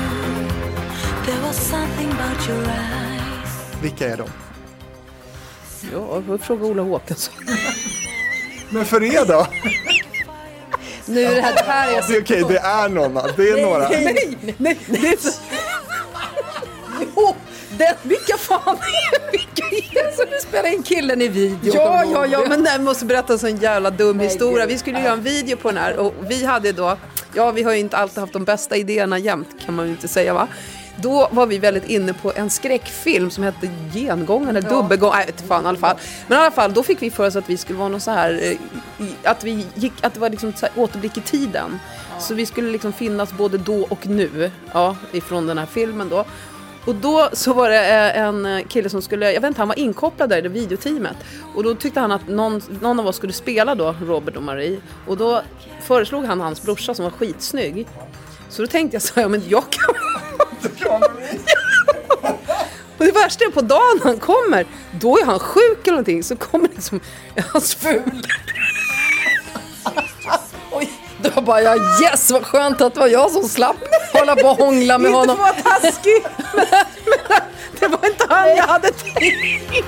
There 1.26 1.42
was 1.42 1.56
something 1.70 2.12
about 2.12 2.50
your 2.50 2.64
eyes. 2.64 3.82
Vilka 3.82 4.10
är 4.10 4.18
de? 4.18 4.30
Ja, 5.94 6.22
får 6.28 6.38
fråga 6.38 6.66
Ola 6.66 6.84
Håkansson. 6.84 7.34
Men 8.70 8.86
för 8.86 9.04
er 9.04 9.26
då? 9.26 9.48
Nu 11.06 11.22
är 11.22 11.36
det 11.36 11.42
här, 11.42 11.54
det 11.54 11.64
här 11.72 11.88
är 11.88 12.08
Det 12.08 12.18
är 12.18 12.22
Okej, 12.22 12.44
det 12.48 12.58
är 12.58 12.90
någon. 12.90 13.14
Det 13.36 13.50
är 13.50 13.62
några. 13.62 13.90
Nej, 13.90 14.38
nej, 14.58 14.80
det 14.88 15.08
är 15.08 15.18
så... 15.18 15.32
Den, 17.78 17.96
vilka 18.04 18.38
fan 18.38 18.78
vilka 19.32 19.66
är 19.66 20.18
det 20.18 20.32
du 20.36 20.40
spelar 20.42 20.74
in 20.74 20.84
killen 20.84 21.22
i 21.22 21.28
video? 21.28 21.76
Ja, 21.76 22.04
ja, 22.06 22.26
ja, 22.26 22.46
men 22.50 22.64
den 22.64 22.84
måste 22.84 23.06
berätta 23.06 23.34
en 23.34 23.40
sån 23.40 23.58
jävla 23.58 23.90
dum 23.90 24.20
historia. 24.20 24.66
Vi 24.66 24.78
skulle 24.78 25.00
göra 25.00 25.14
en 25.14 25.24
video 25.24 25.58
på 25.58 25.68
den 25.68 25.78
här 25.78 25.98
och 25.98 26.14
vi 26.28 26.46
hade 26.46 26.72
då, 26.72 26.98
ja 27.34 27.52
vi 27.52 27.64
har 27.64 27.74
ju 27.74 27.80
inte 27.80 27.98
alltid 27.98 28.20
haft 28.20 28.34
de 28.34 28.44
bästa 28.44 28.76
idéerna 28.76 29.20
jämt 29.20 29.48
kan 29.66 29.76
man 29.76 29.86
ju 29.86 29.92
inte 29.92 30.08
säga 30.08 30.34
va. 30.34 30.48
Då 30.98 31.28
var 31.32 31.46
vi 31.46 31.58
väldigt 31.58 31.90
inne 31.90 32.14
på 32.14 32.34
en 32.36 32.50
skräckfilm 32.50 33.30
som 33.30 33.44
hette 33.44 33.70
Gengångaren, 33.94 34.56
eller 34.56 34.70
Dubbelgång, 34.70 35.12
nej 35.14 35.26
vet 35.26 35.42
fan 35.48 35.66
i 35.66 35.68
alla 35.68 35.78
fall. 35.78 35.98
Men 36.28 36.38
i 36.38 36.42
alla 36.42 36.52
fall, 36.52 36.74
då 36.74 36.84
fick 36.84 37.02
vi 37.02 37.12
för 37.12 37.28
oss 37.28 37.36
att 37.36 37.50
vi 37.50 37.58
skulle 37.58 37.80
vara 37.80 37.90
någon 37.90 38.02
så 38.02 38.12
här, 38.12 38.58
eh, 39.00 39.08
att 39.24 39.44
vi 39.44 39.66
gick, 39.76 39.94
att 40.02 40.14
det 40.14 40.20
var 40.20 40.30
liksom 40.30 40.54
så 40.54 40.66
här 40.66 40.84
återblick 40.84 41.18
i 41.18 41.22
tiden. 41.22 41.80
Så 42.20 42.34
vi 42.34 42.46
skulle 42.46 42.72
liksom 42.72 42.94
finnas 42.94 43.34
både 43.34 43.58
då 43.58 43.88
och 43.90 44.08
nu, 44.08 44.52
ja, 44.74 44.96
ifrån 45.12 45.48
den 45.48 45.58
här 45.58 45.66
filmen 45.66 46.10
då. 46.10 46.26
Och 46.86 46.96
då 46.96 47.30
så 47.34 47.54
var 47.54 47.70
det 47.70 47.90
eh, 47.90 48.18
en 48.18 48.46
eh, 48.46 48.66
kille 48.68 48.90
som 48.90 49.02
skulle, 49.02 49.32
jag 49.32 49.42
vet 49.42 49.48
inte, 49.48 49.62
han 49.62 49.68
var 49.68 49.80
inkopplad 49.80 50.30
där 50.30 50.38
i 50.38 50.42
det 50.42 50.50
videoteamet. 50.50 51.18
Och 51.56 51.64
då 51.64 51.76
tyckte 51.76 52.00
han 52.00 52.12
att 52.12 52.28
någon, 52.28 52.62
någon 52.82 53.00
av 53.00 53.08
oss 53.08 53.16
skulle 53.16 53.34
spela 53.34 53.76
då 53.76 53.96
Robert 54.02 54.36
och 54.36 54.44
Marie. 54.44 54.82
Och 55.08 55.18
då 55.18 55.42
föreslog 55.82 56.26
han 56.26 56.42
hans 56.42 56.62
brorsa 56.62 56.94
som 56.94 57.04
var 57.04 57.12
skitsnygg. 57.12 57.88
Så 58.50 58.62
då 58.62 58.68
tänkte 58.68 58.96
jag 58.96 59.02
så 59.02 59.16
här, 59.16 59.22
ja 59.22 59.28
men 59.28 59.44
jag 59.48 59.64
kan 59.70 59.96
Och 62.98 63.06
det 63.06 63.12
värsta 63.12 63.46
är 63.46 63.52
på 63.52 63.62
dagen 63.62 64.00
han 64.04 64.18
kommer, 64.18 64.66
då 64.92 65.18
är 65.18 65.26
han 65.26 65.40
sjuk 65.40 65.80
eller 65.84 65.92
någonting, 65.92 66.24
så 66.24 66.36
kommer 66.36 66.68
liksom 66.68 67.00
hans 67.52 67.76
ful. 67.76 68.28
Då 71.36 71.42
bara 71.42 71.62
jag 71.62 71.78
yes 72.04 72.32
vad 72.32 72.46
skönt 72.46 72.82
att 72.82 72.94
det 72.94 73.00
var 73.00 73.08
jag 73.08 73.32
som 73.32 73.44
slapp 73.50 73.76
hålla 74.14 74.36
på 74.36 74.48
och 74.48 74.58
hångla 74.58 74.98
med 74.98 75.10
Inte 75.10 75.20
honom. 75.20 75.38
för 75.38 75.44
att 75.44 75.66
vara 75.66 75.80
taskig, 75.80 76.26
men, 76.56 76.66
men 77.06 77.42
det 77.80 77.88
var 77.88 78.06
inte 78.08 78.26
han 78.30 78.50
jag 78.50 78.64
hade 78.68 78.92
tänkt. 78.92 79.86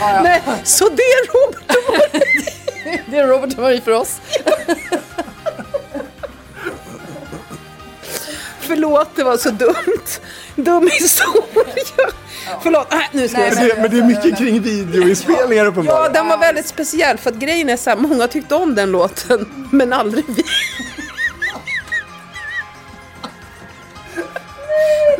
Marie. 0.00 0.22
Nej, 0.22 0.42
så 0.64 0.88
det 0.88 1.02
är 1.02 1.26
Robert 1.32 1.76
och 1.88 2.20
Det 3.10 3.18
är 3.18 3.26
Robert 3.26 3.52
och 3.52 3.58
Marie 3.62 3.80
för 3.80 3.92
oss. 3.92 4.20
Förlåt, 8.66 9.08
det 9.14 9.24
var 9.24 9.36
så 9.36 9.50
dumt. 9.50 10.20
Dum 10.56 10.88
historia. 10.92 12.10
Förlåt, 12.62 12.86
nej, 12.90 13.08
nu 13.12 13.28
ska 13.28 13.40
jag 13.40 13.54
Men 13.54 13.68
det, 13.68 13.74
men 13.82 13.90
det 13.90 13.98
är 13.98 14.02
mycket 14.02 14.38
kring 14.38 14.60
videoinspelningar 14.60 15.64
Ja, 15.64 15.70
uppenbarligen. 15.70 16.12
den 16.12 16.28
var 16.28 16.38
väldigt 16.38 16.66
speciell 16.66 17.18
för 17.18 17.30
att 17.30 17.36
grejen 17.36 17.68
är 17.68 17.76
så 17.76 17.90
här, 17.90 17.96
många 17.96 18.28
tyckte 18.28 18.54
om 18.54 18.74
den 18.74 18.92
låten, 18.92 19.68
men 19.72 19.92
aldrig 19.92 20.24
vi. 20.28 20.42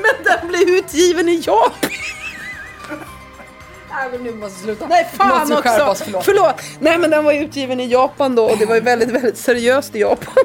Men 0.03 0.25
den 0.25 0.49
blev 0.49 0.69
utgiven 0.69 1.29
i 1.29 1.43
Japan. 1.47 1.91
Nej, 3.91 4.09
men 4.13 4.23
nu 4.23 4.33
måste 4.35 4.61
sluta. 4.63 4.87
Nej, 4.87 5.11
fan 5.17 5.39
Måste 5.49 5.55
också. 5.55 6.05
förlåt. 6.05 6.25
förlåt. 6.25 6.55
Nej, 6.79 6.99
men 6.99 7.11
den 7.11 7.25
var 7.25 7.33
utgiven 7.33 7.81
i 7.81 7.87
Japan 7.87 8.35
då 8.35 8.45
och 8.45 8.59
det 8.59 8.67
var 8.67 8.75
ju 8.75 8.81
väldigt, 8.81 9.09
väldigt 9.11 9.39
seriöst 9.39 9.95
i 9.95 10.01
Japan. 10.01 10.45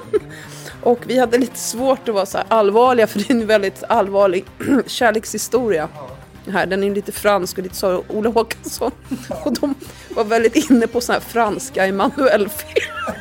Och 0.81 0.99
vi 1.05 1.19
hade 1.19 1.37
lite 1.37 1.59
svårt 1.59 2.09
att 2.09 2.15
vara 2.15 2.25
så 2.25 2.37
här 2.37 2.47
allvarliga 2.49 3.07
för 3.07 3.19
det 3.19 3.29
är 3.29 3.31
en 3.31 3.47
väldigt 3.47 3.83
allvarlig 3.89 4.45
kärlekshistoria. 4.85 5.89
Här, 6.47 6.65
den 6.65 6.83
är 6.83 6.95
lite 6.95 7.11
fransk 7.11 7.57
och 7.57 7.63
lite 7.63 7.75
så 7.75 8.03
Ola 8.07 8.29
Håkansson. 8.29 8.91
Och 9.45 9.53
de 9.53 9.75
var 10.09 10.23
väldigt 10.23 10.55
inne 10.69 10.87
på 10.87 11.01
sån 11.01 11.13
här 11.13 11.21
franska 11.21 11.85
Emanuel-film. 11.85 13.15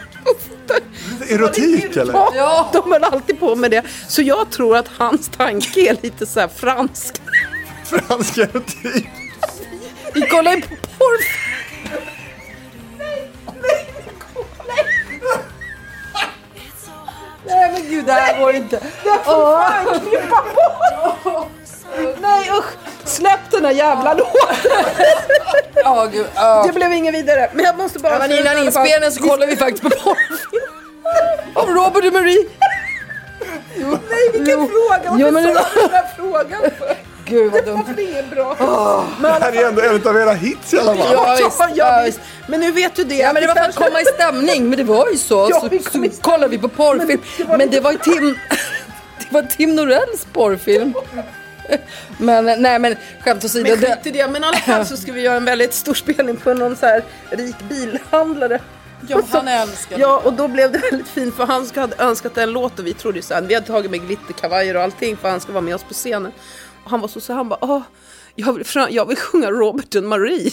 Erotik 1.31 1.97
eller? 1.97 2.15
Ja, 2.15 2.71
de 2.73 2.93
höll 2.93 3.05
alltid 3.05 3.41
på 3.41 3.57
med 3.57 3.71
det. 3.71 3.83
Så 4.09 4.23
jag 4.23 4.51
tror 4.51 4.77
att 4.77 4.89
hans 4.89 5.29
tanke 5.29 5.91
är 5.91 5.97
lite 6.03 6.27
så 6.27 6.41
här 6.41 6.49
fransk. 6.49 7.23
Fransk 7.85 8.39
erotik. 8.39 9.09
Vi 10.15 10.21
kollar 10.21 10.53
ju 10.53 10.61
på 10.61 10.69
porr. 10.69 11.38
Nej 17.49 17.73
men 17.73 17.83
gud, 17.91 18.05
det 18.07 18.13
här 18.13 18.41
går 18.41 18.55
inte. 18.55 18.77
Nej 22.21 22.51
usch! 22.59 22.65
Släpp 23.05 23.51
den 23.51 23.65
här 23.65 23.73
jävla 23.73 24.15
låten! 24.15 24.71
Ja, 25.75 26.07
gud. 26.13 26.27
ja. 26.35 26.65
Det 26.67 26.73
blev 26.73 26.93
inget 26.93 27.15
vidare. 27.15 27.51
Men 27.53 27.65
jag 27.65 27.77
måste 27.77 27.99
bara... 27.99 28.27
I 28.27 28.41
innan 28.41 28.59
inspelningen 28.59 29.13
så 29.13 29.29
kollar 29.29 29.47
vi 29.47 29.57
faktiskt 29.57 29.83
på 29.83 29.91
porrfilm. 29.91 30.63
Av 31.55 31.69
Robert 31.69 32.05
och 32.07 32.13
Marie. 32.13 32.49
Nej, 33.77 34.31
vilken 34.33 34.59
fråga! 34.69 35.11
Varför 35.11 35.19
Jo, 35.19 35.31
men 35.31 35.43
det 35.45 35.55
sa 35.55 35.65
du 35.75 35.81
den 35.81 35.91
här 35.91 36.07
frågan 36.17 36.63
för? 36.79 36.97
Gud 37.29 37.53
vad 37.53 37.65
Det 37.65 37.71
dumt. 37.71 37.77
var 37.87 37.95
väl 37.95 37.99
inget 38.09 38.31
bra? 38.31 38.57
Det 39.21 39.29
här 39.29 39.53
är 39.53 39.69
ändå 39.69 39.83
en 39.83 40.07
av 40.09 40.17
era 40.17 40.33
hits 40.33 40.75
i 40.75 40.79
alla 40.79 40.95
fall. 40.95 41.13
Ja, 41.13 41.37
visst. 41.45 41.59
ja, 41.61 41.69
Ja, 41.75 42.03
visst. 42.05 42.21
Men 42.49 42.61
nu 42.61 42.73
vet 42.73 42.95
du 42.97 43.05
det. 43.05 43.15
Ja 43.15 43.33
men 43.33 43.43
det 43.43 43.49
var 43.49 43.55
för 43.55 43.63
att 43.69 43.75
komma 43.77 44.01
i 44.01 44.05
stämning, 44.05 44.69
men 44.69 44.79
det 44.79 44.85
var 44.85 45.09
ju 45.11 45.17
så. 45.17 45.47
Ja, 45.51 45.61
så, 45.61 45.69
vi 45.69 46.11
så 46.11 46.21
kollade 46.23 46.49
vi 46.49 46.59
på 46.59 46.69
porrfilm. 46.69 47.21
Men 47.59 47.71
det 47.71 47.81
var 47.81 47.93
ju 47.93 47.99
Tim, 47.99 48.39
det 49.19 49.27
var 49.31 49.43
Tim 49.43 49.75
Norells 49.77 50.27
porrfilm. 50.33 50.95
Men 52.19 52.63
nej 52.63 52.79
men 52.79 52.97
skämt 53.21 53.45
åsido. 53.45 53.71
Men 53.71 53.81
det- 53.81 53.87
skit 53.87 54.07
i 54.07 54.11
det. 54.11 54.29
Men 54.29 54.45
i 54.45 54.47
alla 54.47 54.57
fall 54.57 54.87
så 54.87 54.97
ska 54.97 55.13
vi 55.13 55.21
göra 55.21 55.37
en 55.37 55.45
väldigt 55.45 55.75
stor 55.75 55.95
spelning 55.95 56.37
på 56.37 56.55
någon 56.55 56.77
så 56.77 56.87
här 56.87 57.03
rik 57.31 57.57
bilhandlare. 57.69 58.61
Ja, 59.09 59.21
han 59.33 59.49
älskar 59.49 59.99
Ja, 59.99 60.21
och 60.25 60.33
då 60.33 60.49
blev 60.49 60.73
det 60.73 60.79
väldigt 60.79 61.09
fint 61.09 61.37
för 61.37 61.47
han 61.47 61.67
hade 61.75 61.97
önskat 61.99 62.39
en 62.39 62.51
låt 62.53 62.79
och 62.79 62.87
vi 62.87 62.95
trodde 62.95 63.19
ju 63.19 63.23
så 63.23 63.35
här, 63.35 63.43
vi 63.43 63.55
hade 63.55 63.67
tagit 63.67 63.91
med 63.91 64.07
glitterkavajer 64.07 64.77
och 64.77 64.83
allting 64.83 65.17
för 65.17 65.29
han 65.31 65.41
ska 65.41 65.53
vara 65.53 65.61
med 65.63 65.75
oss 65.75 65.83
på 65.85 65.95
scenen. 65.95 66.33
Och 66.89 66.91
han 66.91 67.01
var 67.01 67.09
så 67.09 67.21
så 67.21 67.33
han 67.33 67.49
bara, 67.49 67.59
åh, 67.65 67.81
jag 68.35 68.53
vill, 68.53 68.65
jag 68.91 69.07
vill 69.09 69.17
sjunga 69.17 69.51
Robert 69.51 69.97
and 69.97 70.07
Marie. 70.09 70.51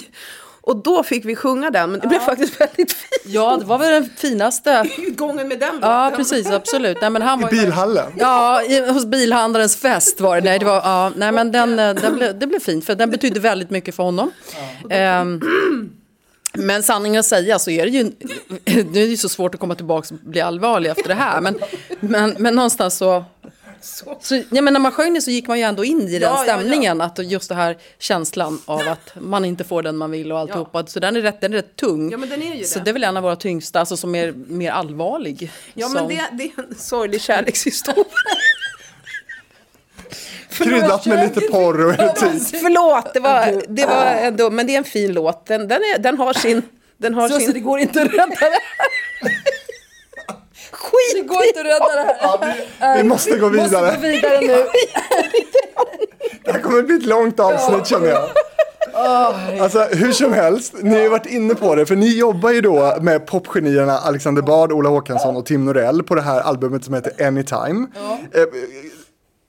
Och 0.61 0.75
då 0.77 1.03
fick 1.03 1.25
vi 1.25 1.35
sjunga 1.35 1.69
den, 1.69 1.91
men 1.91 1.99
det 1.99 2.07
blev 2.07 2.19
faktiskt 2.19 2.61
väldigt 2.61 2.91
fint. 2.93 3.21
Ja, 3.25 3.57
det 3.59 3.65
var 3.65 3.77
väl 3.77 3.89
den 3.91 4.09
finaste. 4.17 4.85
Utgången 4.97 5.47
med 5.47 5.59
den 5.59 5.75
låten. 5.75 5.89
Ja, 5.89 6.11
precis, 6.15 6.47
absolut. 6.47 6.97
Nej, 7.01 7.09
men 7.09 7.21
han 7.21 7.41
var 7.41 7.51
ju- 7.51 7.59
Bilhallen. 7.61 8.11
Ja, 8.17 8.63
i, 8.63 8.91
hos 8.91 9.05
bilhandlarens 9.05 9.75
fest 9.77 10.19
var 10.21 10.35
det. 10.35 10.41
Nej, 10.41 10.59
det 10.59 10.65
var, 10.65 10.75
ja, 10.75 11.11
nej 11.15 11.31
men 11.31 11.51
den, 11.51 11.79
eh, 11.79 11.93
den 11.95 12.15
blev, 12.15 12.39
det 12.39 12.47
blev 12.47 12.59
fint 12.59 12.85
för 12.85 12.95
den 12.95 13.09
betydde 13.11 13.39
väldigt 13.39 13.69
mycket 13.69 13.95
för 13.95 14.03
honom. 14.03 14.31
Ehm, 14.89 15.41
men 16.53 16.83
sanningen 16.83 17.19
att 17.19 17.25
säga 17.25 17.59
så 17.59 17.71
är 17.71 17.85
det 17.85 17.91
ju, 17.91 18.03
nu 18.65 18.81
är 18.81 18.83
det 18.93 18.99
ju 19.05 19.17
så 19.17 19.29
svårt 19.29 19.53
att 19.53 19.59
komma 19.61 19.75
tillbaka 19.75 20.15
och 20.15 20.29
bli 20.29 20.41
allvarlig 20.41 20.89
efter 20.89 21.07
det 21.07 21.13
här. 21.13 21.41
Men, 21.41 21.59
men, 21.99 22.35
men 22.39 22.55
någonstans 22.55 22.97
så, 22.97 23.23
så 24.21 24.35
ja, 24.49 24.61
men 24.61 24.73
när 24.73 24.79
man 24.79 24.91
sjöng 24.91 25.13
det 25.13 25.21
så 25.21 25.31
gick 25.31 25.47
man 25.47 25.57
ju 25.57 25.63
ändå 25.63 25.83
in 25.85 26.01
i 26.01 26.11
den 26.11 26.21
Ja, 26.21 26.27
ja, 26.29 26.37
ja. 26.37 26.43
stämningen. 26.59 27.01
Att 27.01 27.19
just 27.31 27.49
det 27.49 27.55
här 27.55 27.77
känslan 27.99 28.61
av 28.65 28.79
att 28.87 29.13
man 29.21 29.45
inte 29.45 29.63
får 29.63 29.83
den 29.83 29.97
man 29.97 30.11
vill 30.11 30.31
och 30.31 30.39
alltihopa. 30.39 30.85
Så 30.87 30.99
den 30.99 31.15
är 31.15 31.21
rätt, 31.21 31.41
den 31.41 31.53
är 31.53 31.57
rätt 31.57 31.75
tung. 31.75 32.11
Ja, 32.11 32.17
men 32.17 32.29
den 32.29 32.41
är 32.43 32.55
ju 32.55 32.63
så 32.63 32.79
det. 32.79 32.85
det 32.85 32.91
är 32.91 32.93
väl 32.93 33.03
en 33.03 33.17
av 33.17 33.23
våra 33.23 33.35
tyngsta, 33.35 33.79
alltså 33.79 33.97
som 33.97 34.15
är 34.15 34.31
mer 34.31 34.71
allvarlig. 34.71 35.51
Ja, 35.73 35.87
som- 35.87 35.93
men 35.95 36.07
det, 36.07 36.21
det 36.31 36.43
är 36.43 36.63
en 36.69 36.75
sorglig 36.75 37.21
kärlekshistoria. 37.21 38.03
Kryddat 40.49 41.05
med 41.05 41.23
lite 41.29 41.41
porr 41.51 41.85
och 41.85 41.93
erotik. 41.93 42.43
Förlåt, 42.61 43.13
det 43.13 43.19
var, 43.19 43.61
det 43.67 43.85
var 43.85 44.05
ändå, 44.05 44.49
men 44.49 44.67
det 44.67 44.73
är 44.73 44.77
en 44.77 44.83
fin 44.83 45.13
låt. 45.13 45.45
Den, 45.45 45.67
den, 45.67 45.81
är, 45.81 45.99
den 45.99 46.17
har 46.17 46.33
sin... 46.33 46.61
Den 46.97 47.13
har 47.13 47.29
Så, 47.29 47.39
så 47.39 47.45
det 47.47 47.53
sin 47.53 47.63
går 47.63 47.79
inte 47.79 48.01
att 48.01 48.13
rädda 48.13 48.25
det. 48.25 48.59
Skit 50.95 51.23
Det 51.23 51.27
går 51.33 51.43
inte 51.45 51.59
att 51.59 51.65
rädda 51.65 51.95
det 51.95 52.01
här. 52.01 52.17
Ja, 52.21 52.39
vi, 52.95 53.01
vi 53.01 53.09
måste 53.09 53.37
gå 53.37 53.49
Måste 53.49 53.57
gå 53.59 53.63
vidare. 53.63 53.97
vidare 54.01 54.41
nu. 54.41 54.65
Det 56.45 56.51
här 56.51 56.59
kommer 56.59 56.81
bli 56.81 56.95
ett 56.95 57.05
långt 57.05 57.39
avsnitt 57.39 57.87
känner 57.87 58.07
jag. 58.07 58.29
Alltså 59.61 59.79
hur 59.83 60.11
som 60.11 60.33
helst, 60.33 60.73
ni 60.81 60.95
har 60.95 61.01
ju 61.01 61.09
varit 61.09 61.25
inne 61.25 61.55
på 61.55 61.75
det, 61.75 61.85
för 61.85 61.95
ni 61.95 62.17
jobbar 62.17 62.49
ju 62.49 62.61
då 62.61 62.97
med 63.01 63.25
popgenierna 63.27 63.97
Alexander 63.99 64.41
Bard, 64.41 64.71
Ola 64.71 64.89
Håkansson 64.89 65.35
och 65.35 65.45
Tim 65.45 65.65
Norell 65.65 66.03
på 66.03 66.15
det 66.15 66.21
här 66.21 66.41
albumet 66.41 66.83
som 66.85 66.93
heter 66.93 67.25
Anytime. 67.27 67.87
Eh, 68.33 68.41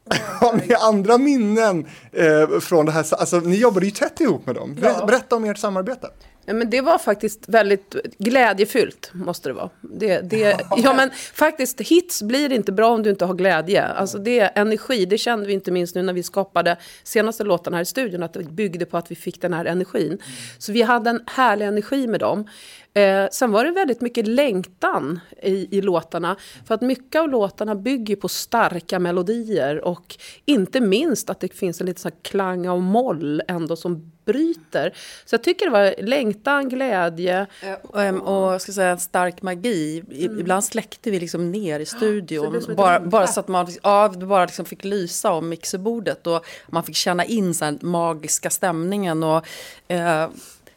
Har 0.40 0.52
ni 0.52 0.74
andra 0.74 1.18
minnen 1.18 1.87
eh, 2.12 2.59
från 2.61 2.87
det 2.87 2.92
här? 2.92 3.04
Alltså 3.14 3.37
ni 3.37 3.56
jobbade 3.56 3.87
ju 3.87 3.92
tätt 3.92 4.20
ihop 4.20 4.46
med 4.46 4.54
dem. 4.54 4.74
Ber- 4.80 5.06
Berätta 5.06 5.37
om 5.37 5.44
ert 5.44 5.59
samarbete. 5.59 6.09
Ja, 6.46 6.54
men 6.54 6.70
det 6.70 6.80
var 6.80 6.98
faktiskt 6.98 7.48
väldigt 7.48 7.96
glädjefyllt, 8.18 9.11
måste 9.14 9.48
det 9.48 9.52
vara. 9.52 9.70
Det, 9.80 10.20
det, 10.20 10.61
ja, 10.76 10.94
men 10.94 11.11
faktiskt, 11.35 11.80
hits 11.80 12.22
blir 12.22 12.52
inte 12.52 12.72
bra 12.72 12.94
om 12.94 13.02
du 13.02 13.11
inte 13.11 13.24
har 13.24 13.35
glädje. 13.35 13.85
Alltså 13.85 14.18
det 14.18 14.40
är 14.40 14.50
energi, 14.54 15.06
det 15.06 15.18
kände 15.18 15.46
vi 15.46 15.52
inte 15.52 15.70
minst 15.70 15.94
nu 15.94 16.02
när 16.02 16.12
vi 16.12 16.22
skapade 16.22 16.76
senaste 17.02 17.44
låten 17.44 17.74
här 17.74 17.80
i 17.80 17.85
studion, 17.85 18.22
att 18.22 18.32
det 18.32 18.44
byggde 18.44 18.87
på 18.87 18.96
att 18.96 19.11
vi 19.11 19.14
fick 19.14 19.40
den 19.40 19.52
här 19.52 19.64
energin. 19.64 20.18
Så 20.59 20.72
vi 20.72 20.82
hade 20.82 21.11
en 21.11 21.20
härlig 21.26 21.66
energi 21.66 22.06
med 22.06 22.20
dem. 22.20 22.48
Eh, 22.96 23.28
sen 23.30 23.52
var 23.52 23.64
det 23.64 23.70
väldigt 23.70 24.00
mycket 24.00 24.26
längtan 24.26 25.20
i, 25.42 25.78
i 25.78 25.82
låtarna. 25.82 26.37
För 26.66 26.74
att 26.74 26.80
mycket 26.80 27.20
av 27.20 27.28
låtarna 27.28 27.74
bygger 27.74 28.16
på 28.16 28.28
starka 28.28 28.98
melodier 28.98 29.85
och 29.85 30.16
inte 30.44 30.80
minst 30.80 31.30
att 31.30 31.40
det 31.40 31.54
finns 31.54 31.80
en 31.80 31.87
liten 31.87 32.00
sån 32.02 32.12
här 32.12 32.30
klang 32.30 32.68
av 32.68 32.82
moll 32.82 33.42
ändå 33.48 33.76
som 33.76 34.12
bryter. 34.24 34.92
Så 35.24 35.35
jag 35.35 35.42
tycker 35.42 35.66
det 35.66 35.72
var 35.72 36.02
längtan, 36.02 36.68
glädje. 36.68 37.46
Ehm, 37.96 38.20
och 38.20 38.52
jag 38.52 38.61
ska 38.61 38.72
säga 38.72 38.90
en 38.90 38.98
stark 38.98 39.42
magi. 39.42 40.04
I, 40.11 40.24
Ibland 40.24 40.64
släckte 40.64 41.11
vi 41.11 41.20
liksom 41.20 41.52
ner 41.52 41.80
i 41.80 41.87
Så 41.87 41.96
studion. 41.96 42.54
ett 42.56 42.76
bara, 42.76 43.00
bara 43.00 43.26
så 43.26 43.40
att 43.40 43.48
man 43.48 43.66
ja, 43.82 44.09
bara 44.09 44.44
liksom 44.44 44.64
fick 44.64 44.85
lysa 44.85 45.32
om 45.32 45.48
mixerbordet. 45.48 46.26
Och 46.26 46.46
man 46.66 46.82
fick 46.85 46.96
känna 46.96 47.24
in 47.24 47.54
så 47.54 47.64
här 47.64 47.78
magiska 47.80 48.50
stämningen. 48.50 49.22
Och, 49.22 49.46
eh, 49.88 50.28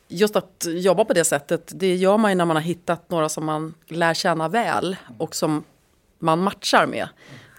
just 0.10 0.36
att 0.36 0.68
jobba 0.70 1.06
på 1.06 1.14
det 1.14 1.24
sättet, 1.24 1.72
det 1.76 1.96
gör 1.96 2.18
man 2.18 2.32
ju 2.32 2.36
när 2.36 2.46
man 2.46 2.56
har 2.56 2.64
hittat 2.64 3.10
några 3.10 3.30
som 3.30 3.46
man 3.46 3.74
lär 3.88 4.14
känna 4.14 4.48
väl. 4.48 4.96
Och 5.18 5.36
som 5.36 5.64
man 6.20 6.40
matchar 6.40 6.86
med. 6.86 7.08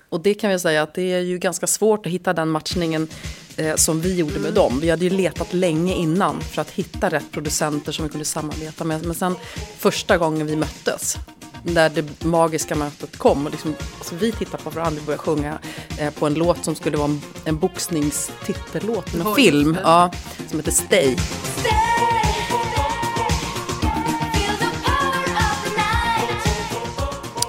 Och 0.08 0.20
det 0.20 0.34
kan 0.34 0.50
vi 0.50 0.58
säga 0.58 0.82
att 0.82 0.94
det 0.94 1.12
är 1.12 1.20
ju 1.20 1.38
ganska 1.38 1.66
svårt 1.66 2.06
att 2.06 2.12
hitta 2.12 2.32
den 2.32 2.48
matchningen 2.48 3.08
eh, 3.56 3.74
som 3.76 4.00
vi 4.00 4.16
gjorde 4.16 4.38
med 4.38 4.52
dem. 4.52 4.80
Vi 4.80 4.90
hade 4.90 5.04
ju 5.04 5.10
letat 5.10 5.52
länge 5.52 5.94
innan 5.94 6.40
för 6.40 6.62
att 6.62 6.70
hitta 6.70 7.08
rätt 7.10 7.32
producenter 7.32 7.92
som 7.92 8.04
vi 8.04 8.10
kunde 8.10 8.24
samarbeta 8.24 8.84
med. 8.84 9.06
Men 9.06 9.14
sen 9.14 9.34
första 9.78 10.18
gången 10.18 10.46
vi 10.46 10.56
möttes, 10.56 11.16
när 11.62 11.90
det 11.90 12.24
magiska 12.24 12.74
mötet 12.74 13.16
kom, 13.16 13.46
och 13.46 13.52
liksom, 13.52 13.74
alltså 13.98 14.14
vi 14.14 14.32
tittade 14.32 14.62
på 14.62 14.70
varandra 14.70 15.00
och 15.00 15.06
började 15.06 15.22
sjunga 15.22 15.58
eh, 15.98 16.10
på 16.14 16.26
en 16.26 16.34
låt 16.34 16.64
som 16.64 16.74
skulle 16.74 16.96
vara 16.96 17.08
en, 17.08 17.20
en 17.44 17.58
boxningstitellåt, 17.58 19.14
en 19.14 19.34
film, 19.34 19.76
ja, 19.82 20.12
som 20.48 20.58
heter 20.58 20.72
Stay. 20.72 21.16
Feel 21.16 21.79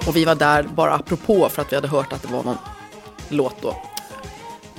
Och 0.07 0.15
vi 0.15 0.25
var 0.25 0.35
där 0.35 0.63
bara 0.63 0.93
apropå 0.93 1.49
för 1.49 1.61
att 1.61 1.71
vi 1.71 1.75
hade 1.75 1.87
hört 1.87 2.13
att 2.13 2.21
det 2.21 2.27
var 2.27 2.43
någon 2.43 2.57
låt 3.29 3.61
då. 3.61 3.75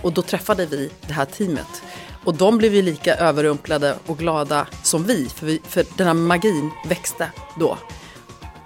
Och 0.02 0.12
då 0.12 0.22
träffade 0.22 0.66
vi 0.66 0.90
det 1.06 1.12
här 1.12 1.24
teamet. 1.24 1.82
Och 2.24 2.34
de 2.34 2.58
blev 2.58 2.74
ju 2.74 2.82
lika 2.82 3.14
överrumplade 3.14 3.96
och 4.06 4.18
glada 4.18 4.66
som 4.82 5.04
vi. 5.04 5.28
För, 5.28 5.46
vi, 5.46 5.60
för 5.64 5.84
den 5.96 6.06
här 6.06 6.14
magin 6.14 6.70
växte 6.88 7.30
då. 7.58 7.78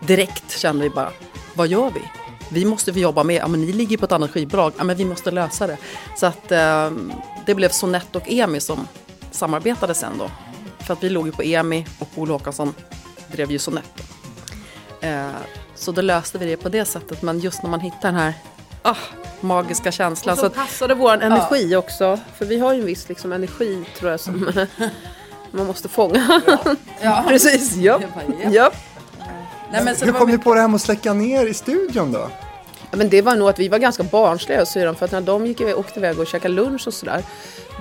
Direkt 0.01 0.59
kände 0.59 0.83
vi 0.83 0.91
bara, 0.91 1.13
vad 1.55 1.69
gör 1.69 1.91
vi? 1.91 2.01
Vi 2.49 2.65
måste 2.65 2.93
vi 2.93 3.01
jobba 3.01 3.25
med, 3.25 3.37
ja 3.37 3.49
men 3.49 3.61
ni 3.61 3.73
ligger 3.73 3.97
på 3.97 4.05
ett 4.05 4.13
annat 4.13 4.31
skivbolag, 4.31 4.73
ja 4.79 4.85
men 4.85 4.97
vi 4.97 5.05
måste 5.05 5.31
lösa 5.31 5.67
det. 5.67 5.77
Så 6.17 6.27
att 6.27 6.53
eh, 6.53 6.91
det 7.47 7.55
blev 7.55 7.69
Sonett 7.69 8.17
och 8.17 8.29
EMI 8.29 8.61
som 8.61 8.89
samarbetade 9.31 9.95
sen 9.95 10.19
då. 10.19 10.31
För 10.79 10.93
att 10.93 11.05
vi 11.05 11.09
låg 11.09 11.27
ju 11.27 11.33
på 11.33 11.43
EMI 11.43 11.87
och 11.99 12.09
Ola 12.15 12.33
Håkansson 12.33 12.75
drev 13.33 13.51
ju 13.51 13.59
Sonett. 13.59 14.03
Eh, 15.01 15.31
så 15.77 15.93
då 15.93 16.03
löste 16.03 16.39
vi 16.39 16.47
det 16.47 16.57
på 16.57 16.69
det 16.69 16.85
sättet. 16.85 17.23
Men 17.23 17.39
just 17.39 17.63
när 17.63 17.71
man 17.71 17.81
hittar 17.81 18.03
den 18.03 18.15
här, 18.15 18.35
ah, 18.83 18.97
magiska 19.41 19.93
känslan. 19.93 20.33
Och 20.33 20.39
Så 20.39 20.47
så 20.47 20.51
passade 20.51 20.95
vår 20.95 21.23
energi 21.23 21.77
också. 21.77 22.19
För 22.39 22.45
vi 22.45 22.59
har 22.59 22.73
ju 22.73 22.81
en 22.81 22.87
viss 22.87 23.09
liksom, 23.09 23.33
energi 23.33 23.85
tror 23.99 24.11
jag 24.11 24.21
som 24.21 24.51
man 25.51 25.67
måste 25.67 25.89
fånga. 25.89 26.43
ja. 27.03 27.25
Precis, 27.29 27.77
ja. 27.77 28.01
Ja. 28.43 28.51
ja. 28.51 28.71
Nej, 29.73 29.85
men 29.85 29.97
så 29.97 30.05
Hur 30.05 30.13
kom 30.13 30.31
ni 30.31 30.39
på 30.39 30.55
det 30.55 30.61
här 30.61 30.69
med 30.69 30.75
att 30.75 30.83
släcka 30.83 31.13
ner 31.13 31.47
i 31.47 31.55
studion 31.55 32.13
då? 32.13 32.31
Ja, 32.91 32.97
Men 32.97 33.09
det 33.09 33.23
var 33.23 33.37
nog 33.37 33.49
att 33.49 33.59
vi 33.59 33.69
var 33.69 33.79
ganska 33.79 34.03
barnsliga 34.03 34.67
syrran 34.67 34.95
för 34.95 35.05
att 35.05 35.13
när 35.13 35.21
de 35.21 35.47
gick 35.47 35.61
iväg, 35.61 35.79
åkte 35.79 35.99
iväg 35.99 36.19
och 36.19 36.27
käkade 36.27 36.55
lunch 36.55 36.87
och 36.87 36.95
sådär 36.95 37.23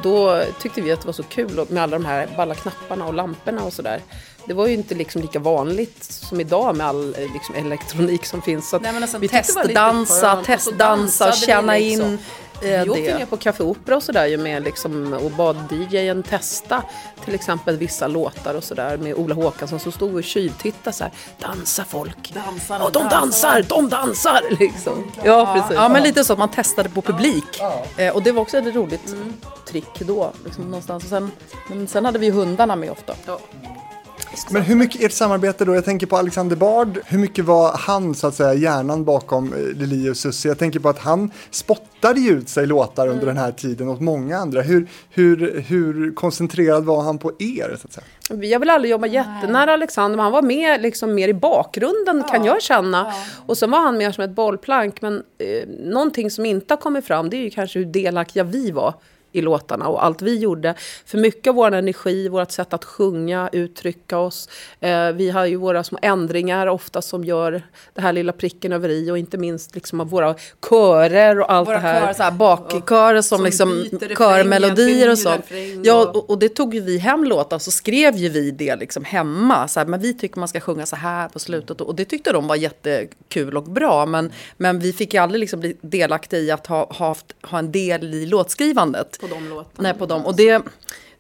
då 0.04 0.44
tyckte 0.60 0.82
vi 0.82 0.92
att 0.92 1.02
det 1.02 1.06
var 1.06 1.14
så 1.14 1.24
kul 1.24 1.66
med 1.70 1.84
alla 1.84 1.98
de 1.98 2.06
här 2.06 2.30
balla 2.38 2.56
knapparna 2.56 3.06
och 3.06 3.14
lamporna 3.14 3.64
och 3.64 3.74
sådär. 3.74 4.02
Det 4.48 4.54
var 4.54 4.68
ju 4.68 4.74
inte 4.74 4.96
liksom 4.96 5.22
lika 5.22 5.40
vanligt 5.40 6.04
som 6.04 6.40
idag 6.40 6.76
med 6.76 6.88
all 6.88 7.16
eh, 7.20 7.34
liksom, 7.34 7.56
elektronik 7.56 8.26
som 8.26 8.42
finns. 8.42 8.70
Så 8.70 8.76
att 8.76 8.82
Nej, 8.82 8.94
men 8.94 9.04
alltså, 9.04 9.18
vi 9.18 9.28
var 9.28 9.64
lite 9.68 10.46
testdansa, 10.46 11.32
känna 11.32 11.74
liksom. 11.74 12.08
in 12.08 12.20
eh, 12.62 12.84
Vi 12.84 12.90
åkte 12.90 13.18
ner 13.18 13.26
på 13.26 13.38
Café 13.38 13.64
Opera 13.64 13.96
och 13.96 14.04
sådär 14.04 14.38
med 14.38 14.64
liksom, 14.64 15.14
och 15.14 15.32
bad 15.32 15.58
DJen 15.72 16.24
testa 16.24 16.84
till 17.26 17.36
exempel 17.36 17.78
vissa 17.78 18.08
låtar 18.08 18.54
och 18.54 18.64
sådär 18.64 18.98
med 18.98 19.14
Ola 19.14 19.36
Håkansson 19.36 19.80
som 19.80 19.92
stod 19.92 20.16
och 20.16 20.24
tjuvtittade 20.24 20.96
så 20.96 21.04
här. 21.04 21.14
Dansa 21.40 21.86
folk! 21.86 22.34
Dansar, 22.34 22.80
ja, 22.80 22.90
de 22.94 23.10
dansar, 23.10 23.66
de 23.70 23.90
dansar! 23.90 24.42
Liksom. 24.60 25.12
Ja, 25.24 25.54
precis. 25.54 25.76
Ja, 25.76 25.90
men 25.90 26.04
lite 26.04 26.24
så 26.24 26.34
att 26.34 26.40
man 26.40 26.50
testade 26.50 26.90
på 26.90 27.02
publik. 27.02 27.62
Eh, 27.98 28.16
och 28.16 28.24
det 28.24 28.32
var 28.32 28.42
också 28.42 28.58
ett 28.58 28.76
roligt 28.76 29.08
Mm. 29.08 29.34
trick 29.68 30.00
då. 30.00 30.32
Liksom, 30.46 30.64
någonstans. 30.64 31.04
Och 31.04 31.10
sen, 31.10 31.32
men 31.70 31.88
sen 31.88 32.06
hade 32.06 32.20
vi 32.20 32.26
ju 32.26 32.32
hundarna 32.32 32.76
med 32.76 32.92
ofta. 32.92 33.16
Ja. 33.26 33.40
Men 34.50 34.62
hur 34.62 34.76
mycket 34.76 35.04
ert 35.04 35.12
samarbete 35.12 35.66
då? 35.66 35.76
Jag 35.76 35.86
tänker 35.86 36.08
på 36.08 36.18
Alexander 36.18 36.56
Bard. 36.56 37.00
Hur 37.06 37.20
mycket 37.20 37.46
var 37.46 37.78
han 37.78 38.16
så 38.16 38.28
att 38.28 38.36
säga 38.36 38.54
hjärnan 38.54 39.06
bakom 39.06 39.54
eh, 39.54 39.60
Lili 39.60 40.10
och 40.10 40.18
Susie? 40.18 40.52
Jag 40.52 40.60
tänker 40.60 40.80
på 40.80 40.90
att 40.90 41.00
han 41.00 41.32
spottade 41.52 42.20
ju 42.20 42.30
ut 42.30 42.50
sig 42.50 42.68
låtar 42.68 43.08
under 43.08 43.26
den 43.26 43.38
här 43.38 43.52
tiden 43.52 43.90
åt 43.90 44.02
många 44.02 44.38
andra. 44.38 44.62
Hur, 44.62 44.88
hur, 45.10 45.64
hur 45.68 46.16
koncentrerad 46.16 46.86
var 46.86 47.02
han 47.02 47.18
på 47.18 47.32
er 47.40 47.78
så 47.82 47.88
att 47.88 47.94
säga? 47.94 48.06
Vi 48.30 48.54
har 48.54 48.60
väl 48.60 48.70
aldrig 48.70 48.92
jobbat 48.92 49.12
jättenära 49.12 49.74
Alexander, 49.74 50.18
men 50.18 50.24
han 50.24 50.34
var 50.34 50.42
med, 50.42 50.82
liksom, 50.82 51.16
mer 51.16 51.28
i 51.28 51.34
bakgrunden 51.34 52.24
kan 52.24 52.44
jag 52.44 52.62
känna. 52.62 53.14
Och 53.46 53.58
så 53.58 53.68
var 53.68 53.80
han 53.80 53.98
mer 53.98 54.12
som 54.12 54.24
ett 54.24 54.36
bollplank. 54.36 55.02
Men 55.02 55.24
eh, 55.38 55.68
någonting 55.80 56.32
som 56.32 56.46
inte 56.46 56.74
har 56.74 56.80
kommit 56.82 57.06
fram, 57.06 57.30
det 57.30 57.38
är 57.38 57.42
ju 57.42 57.50
kanske 57.50 57.80
hur 57.80 57.86
delaktiga 57.86 58.44
vi 58.44 58.72
var 58.72 58.94
i 59.36 59.42
låtarna 59.42 59.88
och 59.88 60.06
allt 60.06 60.22
vi 60.22 60.38
gjorde. 60.38 60.76
För 61.06 61.18
mycket 61.18 61.50
av 61.50 61.56
vår 61.56 61.72
energi, 61.72 62.30
vårt 62.30 62.52
sätt 62.52 62.74
att 62.74 62.86
sjunga, 62.86 63.50
uttrycka 63.52 64.18
oss. 64.18 64.50
Eh, 64.80 65.12
vi 65.12 65.30
har 65.30 65.46
ju 65.46 65.56
våra 65.56 65.84
små 65.84 66.00
ändringar 66.02 66.68
ofta 66.68 67.02
som 67.02 67.24
gör 67.24 67.62
det 67.94 68.02
här 68.02 68.14
lilla 68.14 68.34
pricken 68.34 68.72
över 68.74 68.90
i 68.90 69.12
och 69.12 69.18
inte 69.18 69.38
minst 69.38 69.76
liksom 69.76 70.02
av 70.02 70.10
våra 70.10 70.36
körer 70.70 71.40
och 71.40 71.52
allt 71.52 71.68
Våra 71.68 71.76
det 71.76 71.82
här. 71.82 72.14
så 72.14 72.24
här, 72.24 72.32
bakkörer 72.32 73.22
som, 73.22 73.38
Som 73.38 73.46
liksom 73.46 74.00
körmelodier 74.18 75.12
och 75.12 75.20
sånt. 75.20 75.46
Ja, 75.84 76.12
och, 76.14 76.30
och 76.30 76.40
det 76.40 76.50
tog 76.50 76.76
ju 76.76 76.82
vi 76.82 76.98
hem 76.98 77.24
låtar 77.24 77.60
så 77.60 77.72
skrev 77.72 78.16
ju 78.16 78.30
vi 78.30 78.52
det 78.52 78.76
liksom 78.76 79.04
hemma. 79.04 79.68
Så 79.68 79.80
här, 79.80 79.88
men 79.88 80.00
vi 80.00 80.14
tycker 80.14 80.40
man 80.40 80.48
ska 80.48 80.60
sjunga 80.60 80.86
så 80.86 80.96
här 80.96 81.30
på 81.30 81.40
slutet. 81.40 81.82
Och 81.82 81.96
det 81.96 82.06
tyckte 82.06 82.32
de 82.32 82.48
var 82.48 82.56
jättekul 82.56 83.58
och 83.58 83.64
bra. 83.64 84.06
Men, 84.06 84.32
men 84.58 84.80
vi 84.80 84.94
fick 84.94 85.14
ju 85.14 85.20
aldrig 85.20 85.40
liksom 85.40 85.60
bli 85.60 85.78
delaktiga 85.82 86.40
i 86.40 86.52
att 86.52 86.68
ha, 86.68 86.94
ha, 86.94 87.08
haft, 87.08 87.26
ha 87.42 87.60
en 87.60 87.72
del 87.72 88.14
i 88.14 88.26
låtskrivandet. 88.26 89.20
På 89.30 89.36
de 89.36 89.50
låtarna. 89.50 89.90
Nej, 89.90 89.94
på 89.94 90.06
dem. 90.06 90.26
Och 90.26 90.36
det, 90.36 90.64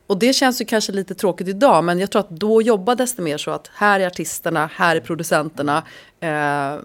och 0.07 0.17
det 0.19 0.33
känns 0.33 0.61
ju 0.61 0.65
kanske 0.65 0.91
lite 0.91 1.15
tråkigt 1.15 1.47
idag, 1.47 1.83
men 1.83 1.99
jag 1.99 2.11
tror 2.11 2.19
att 2.19 2.29
då 2.29 2.61
jobbades 2.61 3.15
det 3.15 3.21
mer 3.21 3.37
så 3.37 3.51
att 3.51 3.71
här 3.73 3.99
är 3.99 4.07
artisterna, 4.07 4.69
här 4.73 4.95
är 4.95 4.99
producenterna. 4.99 5.83
Eh, 6.19 6.75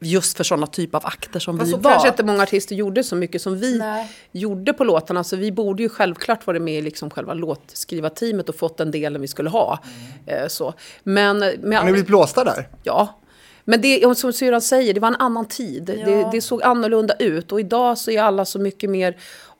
just 0.00 0.36
för 0.36 0.44
sådana 0.44 0.66
typ 0.66 0.94
av 0.94 1.06
akter 1.06 1.40
som 1.40 1.58
Fast 1.58 1.68
vi 1.68 1.72
så 1.72 1.78
var. 1.78 1.90
kanske 1.90 2.08
inte 2.08 2.24
många 2.24 2.42
artister 2.42 2.74
gjorde 2.74 3.04
så 3.04 3.16
mycket 3.16 3.42
som 3.42 3.58
vi 3.58 3.78
Nej. 3.78 4.12
gjorde 4.32 4.72
på 4.72 4.84
låtarna. 4.84 5.24
Så 5.24 5.36
vi 5.36 5.52
borde 5.52 5.82
ju 5.82 5.88
självklart 5.88 6.46
varit 6.46 6.62
med 6.62 6.74
i 6.78 6.82
liksom 6.82 7.10
själva 7.10 7.34
låtskrivarteamet 7.34 8.48
och 8.48 8.54
fått 8.54 8.76
den 8.76 8.90
delen 8.90 9.20
vi 9.20 9.28
skulle 9.28 9.50
ha. 9.50 9.78
Eh, 10.26 10.48
så. 10.48 10.74
Men, 11.02 11.38
med 11.38 11.78
Har 11.78 11.84
ni 11.84 11.92
blivit 11.92 12.06
blåsta 12.06 12.44
där? 12.44 12.68
Ja. 12.82 13.20
Men 13.64 13.80
det, 13.80 14.16
som 14.18 14.32
syrran 14.32 14.60
säger, 14.60 14.94
det 14.94 15.00
var 15.00 15.08
en 15.08 15.16
annan 15.16 15.48
tid. 15.48 15.82
Det, 15.84 16.28
det 16.32 16.40
såg 16.40 16.62
annorlunda 16.62 17.14
ut. 17.14 17.52
Och 17.52 17.60
idag 17.60 17.98
så 17.98 18.10
är 18.10 18.22
alla 18.22 18.44
så 18.44 18.58
mycket 18.58 18.90
mer 18.90 19.16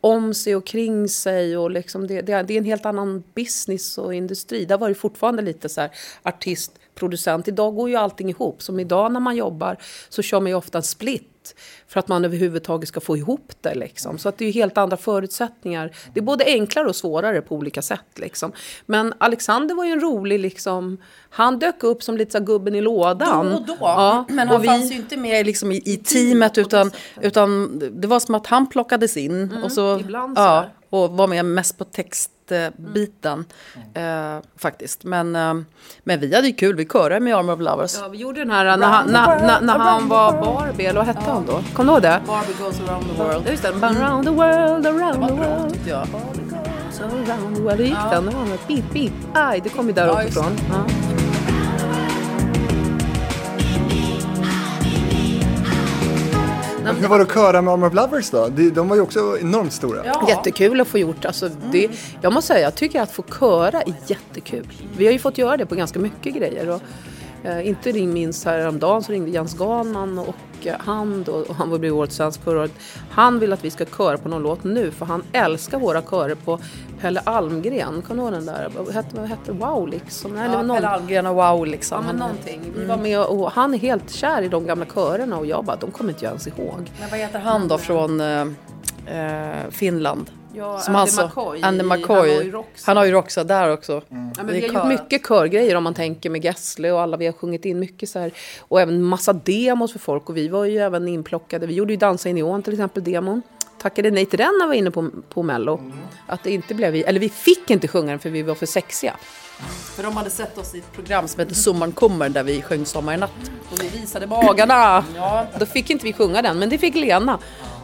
om 0.09 0.35
sig 0.35 0.57
och 0.57 0.66
kring 0.66 1.09
sig. 1.09 1.57
Och 1.59 1.71
liksom 1.71 2.07
det, 2.07 2.21
det, 2.21 2.33
är- 2.33 2.42
det 2.42 2.55
är 2.55 2.59
en 2.59 2.64
helt 2.64 2.87
annan 2.87 3.23
business 3.35 3.99
och 3.99 4.14
industri. 4.14 4.64
Där 4.64 4.79
var 4.79 4.88
det 4.88 4.94
fortfarande 4.94 5.42
lite 5.42 5.68
så 5.68 5.81
här 5.81 5.90
artist, 6.23 6.73
producent. 6.94 7.49
Idag 7.49 7.75
går 7.75 7.88
ju 7.90 7.97
allting 7.97 8.29
ihop. 8.31 8.62
Som 8.62 8.81
idag 8.81 9.12
när 9.12 9.21
man 9.21 9.37
jobbar 9.37 9.77
så 10.09 10.23
kör 10.23 10.40
man 10.40 10.49
ju 10.51 10.55
ofta 10.55 10.79
en 10.79 10.83
split. 10.85 11.25
För 11.89 12.01
att 12.01 12.09
man 12.09 12.25
överhuvudtaget 12.25 12.89
ska 12.89 13.01
få 13.01 13.17
ihop 13.17 13.53
det. 13.61 13.75
Liksom. 13.75 14.19
Så 14.19 14.29
att 14.29 14.39
det 14.39 14.45
är 14.45 14.47
ju 14.47 14.53
helt 14.53 14.79
andra 14.79 14.97
förutsättningar. 14.97 15.91
Det 16.15 16.21
är 16.21 16.25
både 16.25 16.45
enklare 16.45 16.89
och 16.89 16.97
svårare 16.97 17.43
på 17.43 17.55
olika 17.57 17.83
sätt. 17.83 18.01
Liksom. 18.17 18.53
Men 18.87 19.15
Alexander 19.19 19.75
var 19.75 19.85
ju 19.85 19.93
en 19.93 20.01
rolig, 20.01 20.41
liksom, 20.41 20.99
han 21.31 21.59
dök 21.59 21.83
upp 21.83 22.03
som 22.03 22.17
lite 22.17 22.33
så 22.33 22.41
gubben 22.45 22.75
i 22.75 22.81
lådan. 22.81 23.47
Då 23.51 23.57
och 23.57 23.67
då. 23.67 23.77
Ja, 23.81 24.25
Men 24.29 24.49
han 24.49 24.61
vi- 24.61 24.69
fanns 24.69 24.93
ju 24.93 24.97
inte 24.97 25.17
med 25.17 25.47
liksom 25.47 25.73
i, 25.73 25.83
i 25.85 25.97
teamet 25.97 26.59
utan, 26.59 26.91
utan 27.21 27.79
det 27.93 28.09
var 28.09 28.21
som 28.21 28.35
att 28.35 28.47
han 28.47 28.67
plockades 28.69 29.17
in. 29.17 29.55
och 29.65 29.73
så, 29.73 29.89
Mm, 29.89 30.01
ibland 30.01 30.39
ja, 30.39 30.43
sådär. 30.61 30.73
och 30.91 31.11
var 31.17 31.27
med 31.27 31.45
mest 31.45 31.79
på 31.79 31.85
textbiten 32.49 33.45
eh, 33.95 34.37
faktiskt. 34.59 35.05
Men, 35.05 35.37
eh, 35.37 35.55
men 36.05 36.21
vi 36.21 36.35
hade 36.35 36.47
ju 36.47 36.53
kul, 36.55 36.77
vi 36.77 36.85
körade 36.87 37.21
med 37.21 37.35
Armor 37.37 37.53
of 37.55 37.61
Lovers. 37.61 37.97
Ja, 38.01 38.09
vi 38.09 38.19
gjorde 38.19 38.41
den 38.41 38.51
här 38.51 38.77
när 38.77 38.87
han, 38.87 39.07
när, 39.07 39.41
när, 39.47 39.61
när 39.61 39.79
han 39.79 40.09
var 40.09 40.33
Barbie, 40.33 40.87
eller 40.87 40.99
vad 41.01 41.07
hette 41.07 41.31
han 41.31 41.47
då? 41.47 41.61
Kommer 41.75 41.93
du 41.93 41.93
ihåg 41.93 42.03
det? 42.03 42.21
Barbie 42.27 42.53
goes 42.61 42.81
around 42.89 43.05
the 43.07 43.23
world. 43.23 43.43
Ja, 43.47 43.51
just 43.51 43.63
det. 43.63 43.69
Around 43.69 44.25
the 44.25 44.31
world, 44.31 44.87
around 44.87 45.21
Det 45.23 45.29
the 45.29 45.33
var 45.33 45.37
bra 45.37 45.59
world. 45.59 45.73
tyckte 45.73 45.91
jag. 45.91 46.07
Around 47.29 47.57
the 47.57 47.63
world. 47.63 47.79
Hur 47.81 47.87
gick 47.87 47.97
den? 48.11 48.25
Det 48.27 48.31
var 48.31 48.45
något 48.45 48.69
beep, 48.69 48.93
beep. 48.93 49.13
Aj, 49.35 49.61
det 49.61 49.69
kom 49.69 49.87
ju 49.87 49.93
där 49.93 50.07
Ja, 50.07 50.23
Ja. 56.88 56.94
Hur 56.94 57.09
var 57.09 57.18
det 57.18 57.24
att 57.24 57.35
köra 57.35 57.62
med 57.62 57.72
Armor 57.72 57.87
of 57.87 57.94
Lovers 57.94 58.31
då? 58.31 58.48
De, 58.48 58.70
de 58.70 58.88
var 58.88 58.96
ju 58.96 59.03
också 59.03 59.38
enormt 59.40 59.72
stora. 59.72 60.05
Jättekul 60.29 60.81
att 60.81 60.88
få 60.88 60.98
gjort. 60.98 61.24
Alltså, 61.24 61.51
det, 61.72 61.88
jag 62.20 62.33
måste 62.33 62.48
säga, 62.55 62.61
jag 62.61 62.74
tycker 62.74 63.01
att 63.03 63.12
få 63.12 63.24
köra 63.38 63.83
är 63.83 63.94
jättekul. 64.07 64.66
Vi 64.96 65.05
har 65.07 65.12
ju 65.12 65.18
fått 65.18 65.38
göra 65.38 65.57
det 65.57 65.66
på 65.66 65.74
ganska 65.74 65.98
mycket 65.98 66.35
grejer. 66.35 66.68
Och, 66.68 66.83
inte 67.64 67.92
ring 67.92 68.12
minst 68.12 68.44
häromdagen 68.44 69.03
så 69.03 69.12
ringde 69.12 69.31
Jens 69.31 69.55
Ganman 69.59 70.18
och 70.18 70.66
eh, 70.66 70.74
han 70.79 71.22
då, 71.24 71.33
och 71.33 71.55
han 71.55 71.70
var 71.70 71.79
blev 71.79 71.96
årets 71.96 72.16
svensk 72.16 72.42
förra 72.44 72.61
året. 72.61 72.72
Han 73.11 73.38
vill 73.38 73.53
att 73.53 73.64
vi 73.64 73.70
ska 73.70 73.85
köra 73.85 74.18
på 74.18 74.29
någon 74.29 74.42
låt 74.42 74.64
nu 74.64 74.90
för 74.90 75.07
han 75.07 75.22
älskar 75.33 75.79
våra 75.79 76.03
körer 76.03 76.35
på 76.35 76.59
Pelle 77.01 77.20
Almgren. 77.24 78.03
Kommer 78.03 78.22
du 78.22 78.29
ihåg 78.29 78.33
den 78.33 78.46
där? 78.46 78.70
Vad 78.77 78.94
hette, 78.94 79.16
vad 79.16 79.27
hette 79.29 79.53
Wow 79.53 79.88
liksom? 79.88 80.35
Var 80.35 80.42
Ja, 80.44 80.62
någon- 80.62 80.77
Pelle 80.77 80.88
Almgren 80.88 81.27
och 81.27 81.35
Wow 81.35 81.66
liksom. 81.66 81.96
Ja, 82.07 82.12
men 82.12 82.20
Han- 82.20 82.31
någonting. 82.31 82.61
Vi 82.77 82.85
var 82.85 82.96
med 82.96 83.20
och 83.24 83.51
han 83.53 83.74
är 83.74 83.79
helt 83.79 84.11
kär 84.11 84.42
i 84.42 84.48
de 84.48 84.66
gamla 84.66 84.85
körerna 84.94 85.37
och 85.38 85.46
jag 85.46 85.64
bara, 85.64 85.77
de 85.77 85.90
kommer 85.90 86.11
inte 86.11 86.24
jag 86.24 86.31
ens 86.31 86.46
ihåg. 86.46 86.90
Men 87.01 87.11
vad 87.11 87.18
heter 87.18 87.38
han 87.38 87.68
då 87.68 87.79
från 87.79 88.20
eh, 88.20 88.40
eh, 89.07 89.70
Finland? 89.70 90.31
Ja, 90.55 90.79
Som 90.81 90.95
Andy 90.97 91.01
alltså- 91.03 91.27
McCoy. 91.27 91.63
Andy 91.63 91.83
Han 91.83 91.91
har 91.91 91.97
McCoy. 91.99 92.53
Han 92.87 92.97
har 92.97 93.05
ju 93.05 93.13
Roxa 93.13 93.45
där 93.45 93.71
också. 93.73 93.93
Ja, 93.93 94.17
men 94.37 94.47
Det 94.47 94.53
vi 94.53 94.65
är 94.65 94.73
har 94.73 94.81
gjort 94.91 95.01
mycket 95.01 95.27
körgrejer 95.29 95.75
om 95.75 95.85
man 95.85 95.95
tänker 95.95 96.31
med 96.31 96.45
Gessle 96.45 96.93
och 96.93 97.01
alla 97.01 97.17
vi 97.17 97.27
har 97.27 97.33
sjungit 97.33 97.65
in 97.65 97.79
mycket 97.79 98.09
så 98.09 98.19
här. 98.19 98.33
Och 98.61 98.81
även 98.81 99.03
massa 99.03 99.33
demos 99.33 99.93
för 99.93 99.99
folk 99.99 100.29
och 100.29 100.37
vi 100.37 100.49
var 100.49 100.65
ju 100.65 100.79
även 100.79 101.09
inplockade. 101.09 101.67
Vi 101.67 101.75
gjorde 101.75 101.93
ju 101.93 101.97
Dansa 101.97 102.29
i 102.29 102.43
ån 102.43 102.63
till 102.63 102.73
exempel 102.73 103.05
demon. 103.05 103.43
Tackade 103.83 104.11
nej 104.11 104.27
till 104.27 104.39
den 104.39 104.47
när 104.59 104.67
vi 104.67 104.69
var 104.69 104.75
inne 104.75 104.91
på, 104.91 105.11
på 105.29 105.43
Mello. 105.43 105.93
Att 106.27 106.43
det 106.45 106.51
inte 106.51 106.75
blev 106.75 106.93
vi, 106.93 107.03
eller 107.03 107.21
vi 107.21 107.29
fick 107.29 107.71
inte 107.71 107.89
sjunga 107.89 108.11
den 108.11 108.19
för 108.19 108.31
vi 108.31 108.43
var 108.43 108.55
för 108.55 108.67
sexiga. 108.67 109.17
För 109.97 110.03
de 110.03 110.17
hade 110.17 110.31
sett 110.31 110.59
oss 110.59 110.75
i 110.75 110.79
ett 110.79 110.93
program 110.93 111.29
som 111.29 111.41
heter 111.41 111.55
Sommaren 111.55 111.93
kommer 111.93 112.29
där 112.29 112.43
vi 112.43 112.63
sjöng 112.63 112.87
Sommar 112.87 113.15
i 113.15 113.17
natt. 113.17 113.31
Och 113.73 113.83
vi 113.83 113.89
visade 113.89 114.27
magarna. 114.27 115.05
Ja. 115.17 115.47
Då 115.59 115.67
fick 115.67 115.91
inte 115.91 116.05
vi 116.05 116.13
sjunga 116.13 116.43
den, 116.43 116.59
men 116.59 116.69
det 116.71 116.79
fick 116.79 116.95
Lena. 116.95 117.39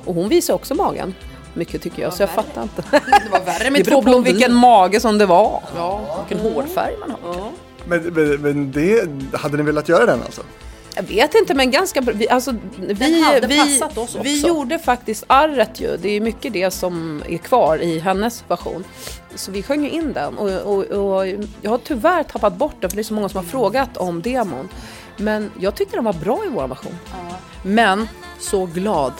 Och 0.04 0.14
hon 0.14 0.28
visade 0.28 0.54
också 0.56 0.74
magen. 0.74 1.14
Mycket 1.54 1.82
tycker 1.82 2.02
jag, 2.02 2.12
så 2.12 2.22
jag 2.22 2.30
fattar 2.30 2.62
inte. 2.62 2.82
Det 2.90 3.28
var 3.32 3.40
värre 3.40 3.64
Det 3.64 3.70
med 3.70 3.84
beror 3.84 3.94
två 3.94 4.00
på 4.02 4.04
blondiner. 4.04 4.32
vilken 4.34 4.54
mage 4.54 5.00
som 5.00 5.18
det 5.18 5.26
var. 5.26 5.62
Ja, 5.76 6.24
vilken 6.28 6.52
hårfärg 6.52 6.94
man 7.00 7.10
har. 7.10 7.50
Men, 7.86 8.02
men, 8.02 8.40
men 8.42 8.72
det, 8.72 9.08
hade 9.38 9.56
ni 9.56 9.62
velat 9.62 9.88
göra 9.88 10.06
den 10.06 10.22
alltså? 10.22 10.42
Jag 10.96 11.02
vet 11.02 11.34
inte, 11.34 11.54
men 11.54 11.70
ganska 11.70 12.00
bra. 12.00 12.14
Vi, 12.16 12.28
alltså, 12.28 12.54
vi, 12.78 13.20
hade 13.22 13.46
vi, 13.46 13.58
passat 13.58 13.98
oss 13.98 14.16
vi 14.22 14.36
också. 14.38 14.48
gjorde 14.48 14.78
faktiskt 14.78 15.24
arret 15.26 15.80
ju. 15.80 15.96
Det 15.96 16.08
är 16.08 16.20
mycket 16.20 16.52
det 16.52 16.70
som 16.70 17.22
är 17.28 17.36
kvar 17.38 17.78
i 17.82 17.98
hennes 17.98 18.44
version. 18.48 18.84
Så 19.34 19.50
vi 19.50 19.62
sjöng 19.62 19.84
ju 19.84 19.90
in 19.90 20.12
den. 20.12 20.38
Och, 20.38 20.50
och, 20.50 20.84
och 20.84 21.26
jag 21.62 21.70
har 21.70 21.78
tyvärr 21.78 22.22
tappat 22.22 22.56
bort 22.56 22.74
den 22.80 22.90
för 22.90 22.96
det 22.96 23.00
är 23.00 23.04
så 23.04 23.14
många 23.14 23.28
som 23.28 23.36
har 23.36 23.44
frågat 23.44 23.96
om 23.96 24.22
demon. 24.22 24.68
Men 25.16 25.50
jag 25.60 25.74
tyckte 25.74 25.96
den 25.96 26.04
var 26.04 26.12
bra 26.12 26.40
i 26.46 26.48
vår 26.48 26.66
version. 26.68 26.98
Men 27.62 28.08
så 28.44 28.66
glad 28.66 29.12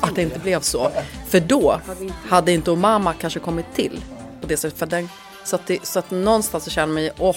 att 0.00 0.14
det 0.14 0.22
inte 0.22 0.38
blev 0.38 0.60
så. 0.60 0.90
För 1.28 1.40
då 1.40 1.80
hade 2.28 2.52
inte 2.52 2.70
Omama 2.70 3.12
kanske 3.12 3.40
kommit 3.40 3.66
till 3.74 4.04
på 4.40 4.46
det 4.46 4.56
sättet. 4.56 4.78
För 4.78 4.86
den, 4.86 5.08
så, 5.44 5.56
att 5.56 5.66
det, 5.66 5.86
så 5.86 5.98
att 5.98 6.10
någonstans 6.10 6.64
så 6.64 6.70
känner 6.70 6.94
man 6.94 7.02
ju, 7.02 7.10
åh, 7.18 7.36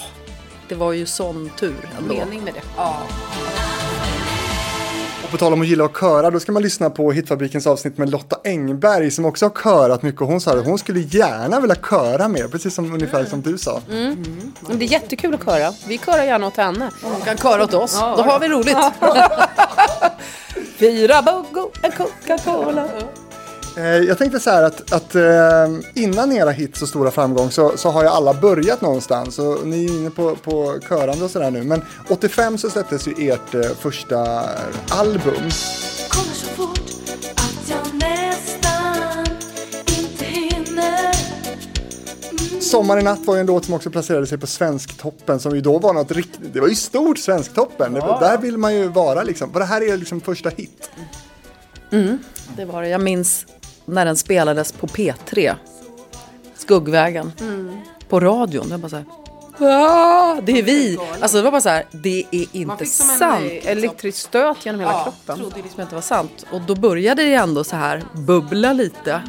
det 0.67 0.75
var 0.75 0.91
ju 0.91 1.06
sån 1.06 1.49
tur 1.60 1.89
ändå. 1.97 2.13
Mening 2.13 2.43
med 2.43 2.54
det. 2.54 2.62
Ja. 2.78 2.97
På 5.31 5.37
tal 5.37 5.53
om 5.53 5.61
att 5.61 5.67
gilla 5.67 5.85
att 5.85 5.99
köra, 5.99 6.31
då 6.31 6.39
ska 6.39 6.51
man 6.51 6.63
lyssna 6.63 6.89
på 6.89 7.11
Hitfabrikens 7.11 7.67
avsnitt 7.67 7.97
med 7.97 8.09
Lotta 8.09 8.37
Engberg 8.43 9.11
som 9.11 9.25
också 9.25 9.45
har 9.45 9.63
körat 9.63 10.03
mycket. 10.03 10.21
Hon 10.21 10.41
sa 10.41 10.59
att 10.59 10.65
hon 10.65 10.77
skulle 10.77 10.99
gärna 10.99 11.59
vilja 11.59 11.75
köra 11.75 12.27
mer, 12.27 12.47
precis 12.47 12.73
som 12.73 12.93
ungefär 12.93 13.25
som 13.25 13.41
du 13.41 13.57
sa. 13.57 13.81
Men 13.87 14.79
det 14.79 14.85
är 14.85 14.91
jättekul 14.91 15.33
att 15.33 15.45
köra. 15.45 15.73
Vi 15.87 15.97
körar 15.97 16.23
gärna 16.23 16.47
åt 16.47 16.57
henne. 16.57 16.91
Hon 17.01 17.21
kan 17.21 17.37
köra 17.37 17.63
åt 17.63 17.73
oss. 17.73 17.99
Då 17.99 18.21
har 18.23 18.39
vi 18.39 18.47
roligt. 18.47 18.77
Fyra 20.79 21.21
bugg 21.21 21.63
och 21.63 21.71
en 21.83 21.91
Coca-Cola. 21.91 22.87
Eh, 23.77 23.84
Jag 23.97 24.17
tänkte 24.17 24.39
så 24.39 24.49
här 24.49 24.63
att, 24.63 24.93
att 24.93 25.15
eh, 25.15 25.23
innan 26.03 26.32
era 26.32 26.49
hits 26.51 26.82
och 26.82 26.88
stora 26.89 27.12
framgång 27.12 27.51
så, 27.51 27.77
så 27.77 27.89
har 27.89 28.03
ju 28.03 28.10
alla 28.10 28.34
börjat 28.34 28.82
någonstans 28.82 29.39
och 29.39 29.67
ni 29.67 29.86
är 29.86 29.89
inne 29.89 30.10
på, 30.10 30.36
på 30.36 30.79
körande 30.89 31.25
och 31.25 31.32
sådär 31.32 31.51
nu. 31.51 31.63
Men 31.63 31.82
85 32.10 32.58
så 32.58 32.69
släpptes 32.69 33.08
ju 33.08 33.29
ert 33.32 33.55
eh, 33.55 33.62
första 33.79 34.19
album. 34.89 35.34
Kommer 36.10 36.34
så 36.34 36.45
fort 36.55 36.79
att 37.36 37.69
jag 37.69 37.93
nästan 37.93 39.25
inte 39.99 40.25
hinner 40.25 41.13
Sommar 42.62 42.99
i 42.99 43.03
natt 43.03 43.19
var 43.25 43.36
ju 43.36 43.39
en 43.41 43.45
låt 43.47 43.65
som 43.65 43.73
också 43.73 43.89
placerade 43.89 44.27
sig 44.27 44.38
på 44.38 44.47
Svensktoppen 44.47 45.39
som 45.39 45.55
ju 45.55 45.62
då 45.62 45.79
var 45.79 45.93
något 45.93 46.12
riktigt, 46.12 46.53
det 46.53 46.60
var 46.60 46.67
ju 46.67 46.75
stort 46.75 47.17
Svensktoppen. 47.17 47.93
Det, 47.93 47.99
var- 47.99 48.19
Där 48.19 48.38
vill 48.38 48.58
man 48.58 48.75
ju 48.75 48.88
vara 48.88 49.23
liksom. 49.23 49.49
Och 49.51 49.60
det 49.60 49.65
här 49.65 49.82
är 49.93 49.97
liksom 49.97 50.21
första 50.21 50.49
hit. 50.49 50.89
Det 52.58 52.65
var 52.65 52.82
det. 52.82 52.88
Jag 52.89 53.01
minns 53.01 53.45
när 53.91 54.06
den 54.06 54.15
spelades 54.15 54.71
på 54.71 54.88
P3. 54.88 55.56
Skuggvägen. 56.58 57.32
På 58.10 58.19
radion. 58.19 58.69
Var 58.69 58.78
bara 58.78 58.89
så 58.89 58.95
här. 58.95 59.06
"Ah, 59.62 60.41
det 60.41 60.60
är 60.60 60.63
vi! 60.63 60.97
Alltså 61.21 61.38
det 61.38 61.43
var 61.43 61.52
bara 61.52 61.62
så 61.62 61.69
här, 61.69 61.86
det 61.91 62.23
är 62.32 62.45
inte 62.52 62.86
sant. 62.86 63.41
en 63.41 63.78
elektrisk 63.78 64.17
stöt 64.17 64.65
genom 64.65 64.80
hela 64.82 64.91
Ja, 64.91 65.04
kroppen. 65.04 65.38
trodde 65.38 65.62
liksom 65.63 65.82
inte 65.82 65.95
var 65.95 66.02
sant. 66.02 66.45
Och 66.52 66.62
då 66.62 66.75
började 66.75 67.23
det 67.23 67.34
ändå 67.34 67.63
så 67.63 67.75
här 67.75 68.04
bubbla 68.13 68.73
lite. 68.73 69.12
Eh, 69.12 69.21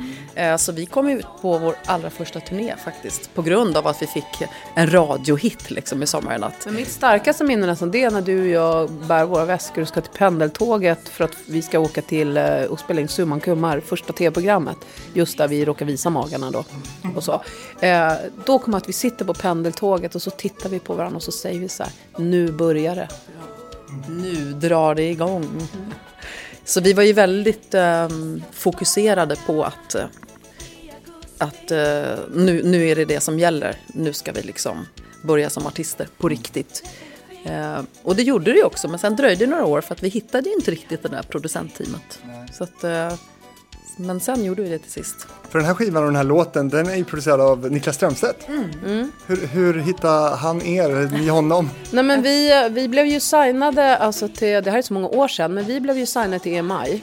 Så 0.59 0.73
vi 0.73 0.87
kom 0.87 1.09
ut 1.09 1.27
på 1.43 1.59
vår 1.59 1.75
allra 1.85 2.11
första 2.11 2.41
turné 2.41 2.75
faktiskt. 2.85 3.35
På 3.35 3.43
grund 3.43 3.77
av 3.77 3.87
att 3.87 4.03
vi 4.03 4.07
fick 4.07 4.49
en 4.75 4.93
radiohit 4.93 5.71
liksom 5.71 6.03
i 6.03 6.07
Sommar 6.07 6.37
i 6.37 6.39
natt. 6.39 6.63
Men 6.65 6.75
mitt 6.75 6.89
starkaste 6.89 7.45
minne 7.45 7.67
nästan 7.67 7.91
det 7.91 8.05
är 8.05 8.11
när 8.11 8.21
du 8.21 8.41
och 8.41 8.49
jag 8.49 8.91
bär 8.91 9.25
våra 9.25 9.45
väskor 9.45 9.83
och 9.83 9.89
ska 9.89 10.01
till 10.01 10.19
pendeltåget 10.19 11.09
för 11.09 11.25
att 11.25 11.37
vi 11.47 11.63
ska 11.63 11.79
åka 11.79 12.03
till 12.03 12.37
eh, 12.37 12.63
och 12.63 12.81
spela 12.81 13.01
in 13.01 13.09
Summan 13.09 13.41
Kummar, 13.41 13.81
första 13.81 14.13
tv-programmet. 14.13 14.77
Just 15.15 15.39
där 15.39 15.49
vi 15.49 15.65
råkar 15.65 15.87
visa 15.87 16.11
magarna 16.11 16.51
då. 16.51 16.65
Och 17.17 17.25
så. 17.25 17.43
Eh, 17.81 18.13
då 18.47 18.59
kommer 18.59 18.79
att 18.79 18.89
vi 18.89 18.93
sitter 18.93 19.25
på 19.25 19.35
pendeltåget 19.35 20.15
och 20.15 20.23
så 20.23 20.31
tittar 20.31 20.69
vi 20.69 20.79
på 20.79 20.95
varandra 20.95 21.17
och 21.17 21.23
så 21.23 21.33
säger 21.33 21.61
vi 21.61 21.69
så 21.69 21.83
här, 21.83 21.93
nu 22.17 22.53
börjar 22.53 22.97
det. 22.97 23.09
Nu 24.09 24.53
drar 24.53 24.95
det 24.95 25.11
igång. 25.11 25.69
Så 26.65 26.81
vi 26.81 26.93
var 26.93 27.03
ju 27.03 27.13
väldigt 27.13 27.75
ehm, 27.75 28.43
fokuserade 28.53 29.37
på 29.47 29.65
att, 29.65 29.95
eh, 29.95 30.05
att 31.41 31.71
eh, 31.71 31.79
nu, 32.35 32.63
nu 32.65 32.89
är 32.89 32.97
det 32.97 33.05
det 33.05 33.21
som 33.21 33.39
gäller. 33.39 33.77
Nu 33.87 34.13
ska 34.13 34.33
vi 34.33 34.43
liksom 34.43 34.87
börja 35.23 35.51
som 35.51 35.67
artister 35.67 36.09
på 36.19 36.29
riktigt. 36.29 36.83
Eh, 37.45 37.81
och 38.03 38.17
det 38.17 38.23
gjorde 38.23 38.53
det 38.53 38.59
ju 38.59 38.65
också, 38.65 38.89
men 38.89 38.99
sen 38.99 39.17
dröjde 39.17 39.45
det 39.45 39.51
några 39.51 39.65
år 39.65 39.81
för 39.81 39.95
att 39.95 40.03
vi 40.03 40.09
hittade 40.09 40.49
ju 40.49 40.55
inte 40.55 40.71
riktigt 40.71 41.03
det 41.03 41.09
där 41.09 41.23
producentteamet. 41.23 42.23
Så 42.53 42.65
att, 42.65 42.85
eh, 42.85 43.13
men 43.97 44.21
sen 44.21 44.45
gjorde 44.45 44.63
vi 44.63 44.69
det 44.69 44.79
till 44.79 44.91
sist. 44.91 45.27
För 45.51 45.59
den 45.59 45.67
här 45.67 45.75
skivan 45.75 46.03
och 46.03 46.09
den 46.09 46.17
här 46.17 46.25
låten, 46.25 46.69
den 46.69 46.89
är 46.89 46.97
ju 46.97 47.05
producerad 47.05 47.41
av 47.41 47.73
Niklas 47.73 47.97
Strömstedt. 47.97 48.49
Hur, 49.27 49.47
hur 49.47 49.79
hittade 49.79 50.37
han 50.37 50.63
er, 50.63 51.19
ni 51.19 51.29
honom? 51.29 51.71
Nej 51.91 52.05
men 52.05 52.23
vi, 52.23 52.69
vi 52.71 52.89
blev 52.89 53.07
ju 53.07 53.21
signade, 53.21 53.97
alltså 53.97 54.29
till, 54.29 54.63
det 54.63 54.71
här 54.71 54.79
är 54.79 54.83
så 54.83 54.95
många 54.95 55.09
år 55.09 55.29
sedan, 55.29 55.55
men 55.55 55.65
vi 55.65 55.81
blev 55.81 55.99
ju 55.99 56.07
signade 56.07 56.39
till 56.39 56.53
EMI. 56.53 57.03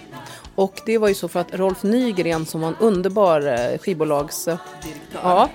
Och 0.58 0.82
det 0.86 0.98
var 0.98 1.08
ju 1.08 1.13
så 1.13 1.28
för 1.28 1.39
att 1.39 1.54
Rolf 1.54 1.84
Nygren 1.84 2.46
som 2.46 2.62
var 2.62 2.67
en 2.67 2.76
underbar 2.80 3.41
eh, 3.48 3.78
skivbolags... 3.78 4.48
Ja, 5.24 5.50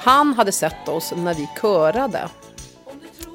han 0.00 0.34
hade 0.34 0.52
sett 0.52 0.88
oss 0.88 1.12
när 1.16 1.34
vi 1.34 1.48
körade. 1.60 2.28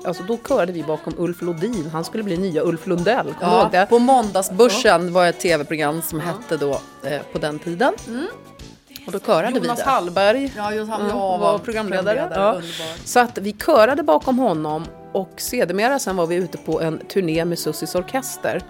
Alltså 0.05 0.23
då 0.23 0.37
körade 0.47 0.71
vi 0.71 0.83
bakom 0.83 1.13
Ulf 1.17 1.41
Lodin, 1.41 1.89
han 1.93 2.03
skulle 2.03 2.23
bli 2.23 2.37
nya 2.37 2.61
Ulf 2.63 2.87
Lundell, 2.87 3.27
ihåg 3.41 3.71
det? 3.71 3.85
på 3.89 3.99
Måndagsbörsen 3.99 5.13
var 5.13 5.25
ett 5.27 5.39
tv-program 5.39 6.01
som 6.01 6.19
hette 6.19 6.57
då 6.57 6.71
eh, 7.03 7.21
på 7.33 7.37
den 7.39 7.59
tiden. 7.59 7.93
Och 9.05 9.11
då 9.11 9.19
körade 9.19 9.59
vi 9.59 9.67
Jonas. 9.67 9.81
Hallberg 9.81 10.53
Ja, 10.57 10.73
just 10.73 10.91
han 10.91 11.01
Mm, 11.01 11.15
ja, 11.15 11.37
var 11.37 11.57
programledare. 11.59 12.31
Ja. 12.35 12.47
underbar. 12.47 13.05
Så 13.05 13.19
att 13.19 13.37
vi 13.37 13.53
körade 13.53 14.03
bakom 14.03 14.39
honom 14.39 14.85
och 15.11 15.31
sedermera 15.37 15.99
sen 15.99 16.15
var 16.15 16.27
vi 16.27 16.35
ute 16.35 16.57
på 16.57 16.81
en 16.81 16.99
turné 17.07 17.45
med 17.45 17.59
Sussis 17.59 17.95
orkester 17.95 18.61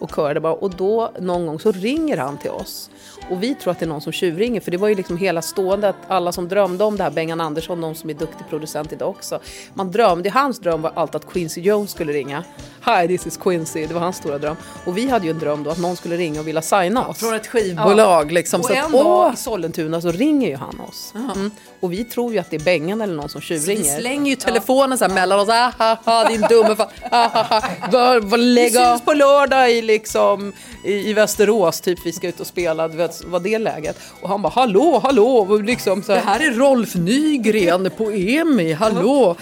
och 0.00 0.14
körade 0.14 0.40
bara 0.40 0.52
och 0.52 0.70
då 0.70 1.12
någon 1.20 1.46
gång 1.46 1.60
så 1.60 1.72
ringer 1.72 2.16
han 2.16 2.38
till 2.38 2.50
oss 2.50 2.90
och 3.30 3.42
vi 3.42 3.54
tror 3.54 3.70
att 3.70 3.78
det 3.78 3.84
är 3.84 3.88
någon 3.88 4.00
som 4.00 4.12
tjuvringer 4.12 4.60
för 4.60 4.70
det 4.70 4.76
var 4.76 4.88
ju 4.88 4.94
liksom 4.94 5.16
hela 5.16 5.42
ståendet, 5.42 5.96
alla 6.08 6.32
som 6.32 6.48
drömde 6.48 6.84
om 6.84 6.96
det 6.96 7.02
här, 7.02 7.10
Bengan 7.10 7.40
Andersson, 7.40 7.80
de 7.80 7.94
som 7.94 8.10
är 8.10 8.14
duktig 8.14 8.48
producent 8.48 8.92
idag 8.92 9.08
också. 9.08 9.40
Man 9.74 9.90
drömde, 9.90 10.30
hans 10.30 10.58
dröm 10.58 10.82
var 10.82 10.92
alltid 10.94 11.16
att 11.16 11.32
Quincy 11.32 11.60
Jones 11.60 11.90
skulle 11.90 12.12
ringa. 12.12 12.44
Hi 12.84 13.08
this 13.08 13.26
is 13.26 13.36
Quincy, 13.36 13.86
det 13.86 13.94
var 13.94 14.00
hans 14.00 14.16
stora 14.16 14.38
dröm. 14.38 14.56
Och 14.84 14.98
vi 14.98 15.08
hade 15.08 15.24
ju 15.24 15.30
en 15.30 15.38
dröm 15.38 15.62
då 15.62 15.70
att 15.70 15.78
någon 15.78 15.96
skulle 15.96 16.16
ringa 16.16 16.40
och 16.40 16.48
vilja 16.48 16.62
signa 16.62 17.06
oss. 17.06 17.18
Från 17.18 17.34
ett 17.34 17.46
skivbolag 17.46 18.32
liksom. 18.32 18.60
Och 18.60 18.66
Så 18.66 18.72
en 18.72 18.84
att, 18.84 18.92
dag 18.92 19.34
i 19.34 19.36
Sollentuna 19.36 20.00
så 20.00 20.10
ringer 20.10 20.48
ju 20.48 20.56
han 20.56 20.80
oss. 20.88 21.12
Mm. 21.34 21.50
Och 21.80 21.92
vi 21.92 22.04
tror 22.04 22.32
ju 22.32 22.38
att 22.38 22.50
det 22.50 22.56
är 22.56 22.60
Bengan 22.60 23.00
eller 23.00 23.14
någon 23.14 23.28
som 23.28 23.40
vi 23.40 23.46
tjuvringer. 23.46 23.98
slänger 24.00 24.30
ju 24.30 24.36
telefonen 24.36 24.98
så 24.98 25.04
här 25.04 25.14
mellan 25.14 25.40
oss. 25.40 25.48
Ah, 25.48 25.72
ha, 25.78 25.96
ha, 26.04 26.28
din 26.28 26.40
dumme 26.40 26.76
fan. 26.76 26.88
Ah, 27.10 27.28
ha, 27.28 28.20
Vi 28.36 28.70
syns 28.70 29.02
på 29.04 29.12
lördag 29.12 29.70
i, 29.72 29.82
liksom, 29.82 30.52
i, 30.84 30.92
i 30.92 31.12
Västerås, 31.12 31.80
typ 31.80 31.98
vi 32.06 32.12
ska 32.12 32.28
ut 32.28 32.40
och 32.40 32.46
spela, 32.46 32.88
du 32.88 32.96
vet, 32.96 33.24
var 33.24 33.40
det 33.40 33.58
läget? 33.58 33.96
Och 34.20 34.28
han 34.28 34.42
bara 34.42 34.52
hallå, 34.52 35.00
hallå, 35.04 35.36
och 35.36 35.64
liksom 35.64 36.02
så 36.02 36.12
Det 36.12 36.18
här. 36.18 36.38
här 36.38 36.46
är 36.50 36.54
Rolf 36.54 36.94
Nygren 36.94 37.90
på 37.96 38.10
EMI, 38.12 38.72
hallå! 38.72 39.36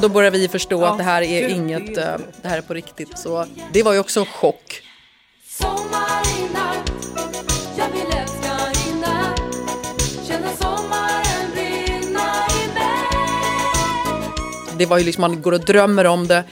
Då 0.00 0.08
börjar 0.08 0.30
vi 0.30 0.48
förstå 0.48 0.84
att 0.84 0.98
det 0.98 1.04
här 1.04 1.22
är 1.22 1.48
inget, 1.48 1.94
det 1.94 2.02
eh, 2.02 2.18
det 2.42 2.48
här 2.48 2.58
är 2.58 2.62
på 2.62 2.74
riktigt. 2.74 3.18
Så 3.18 3.46
det 3.72 3.82
var 3.82 3.92
ju 3.92 3.98
också 3.98 4.20
en 4.20 4.26
chock. 4.26 4.82
Det 14.78 14.86
var 14.86 14.98
ju 14.98 15.04
liksom, 15.04 15.20
man 15.20 15.42
går 15.42 15.52
och 15.52 15.60
drömmer 15.60 16.06
om 16.06 16.26
det 16.26 16.44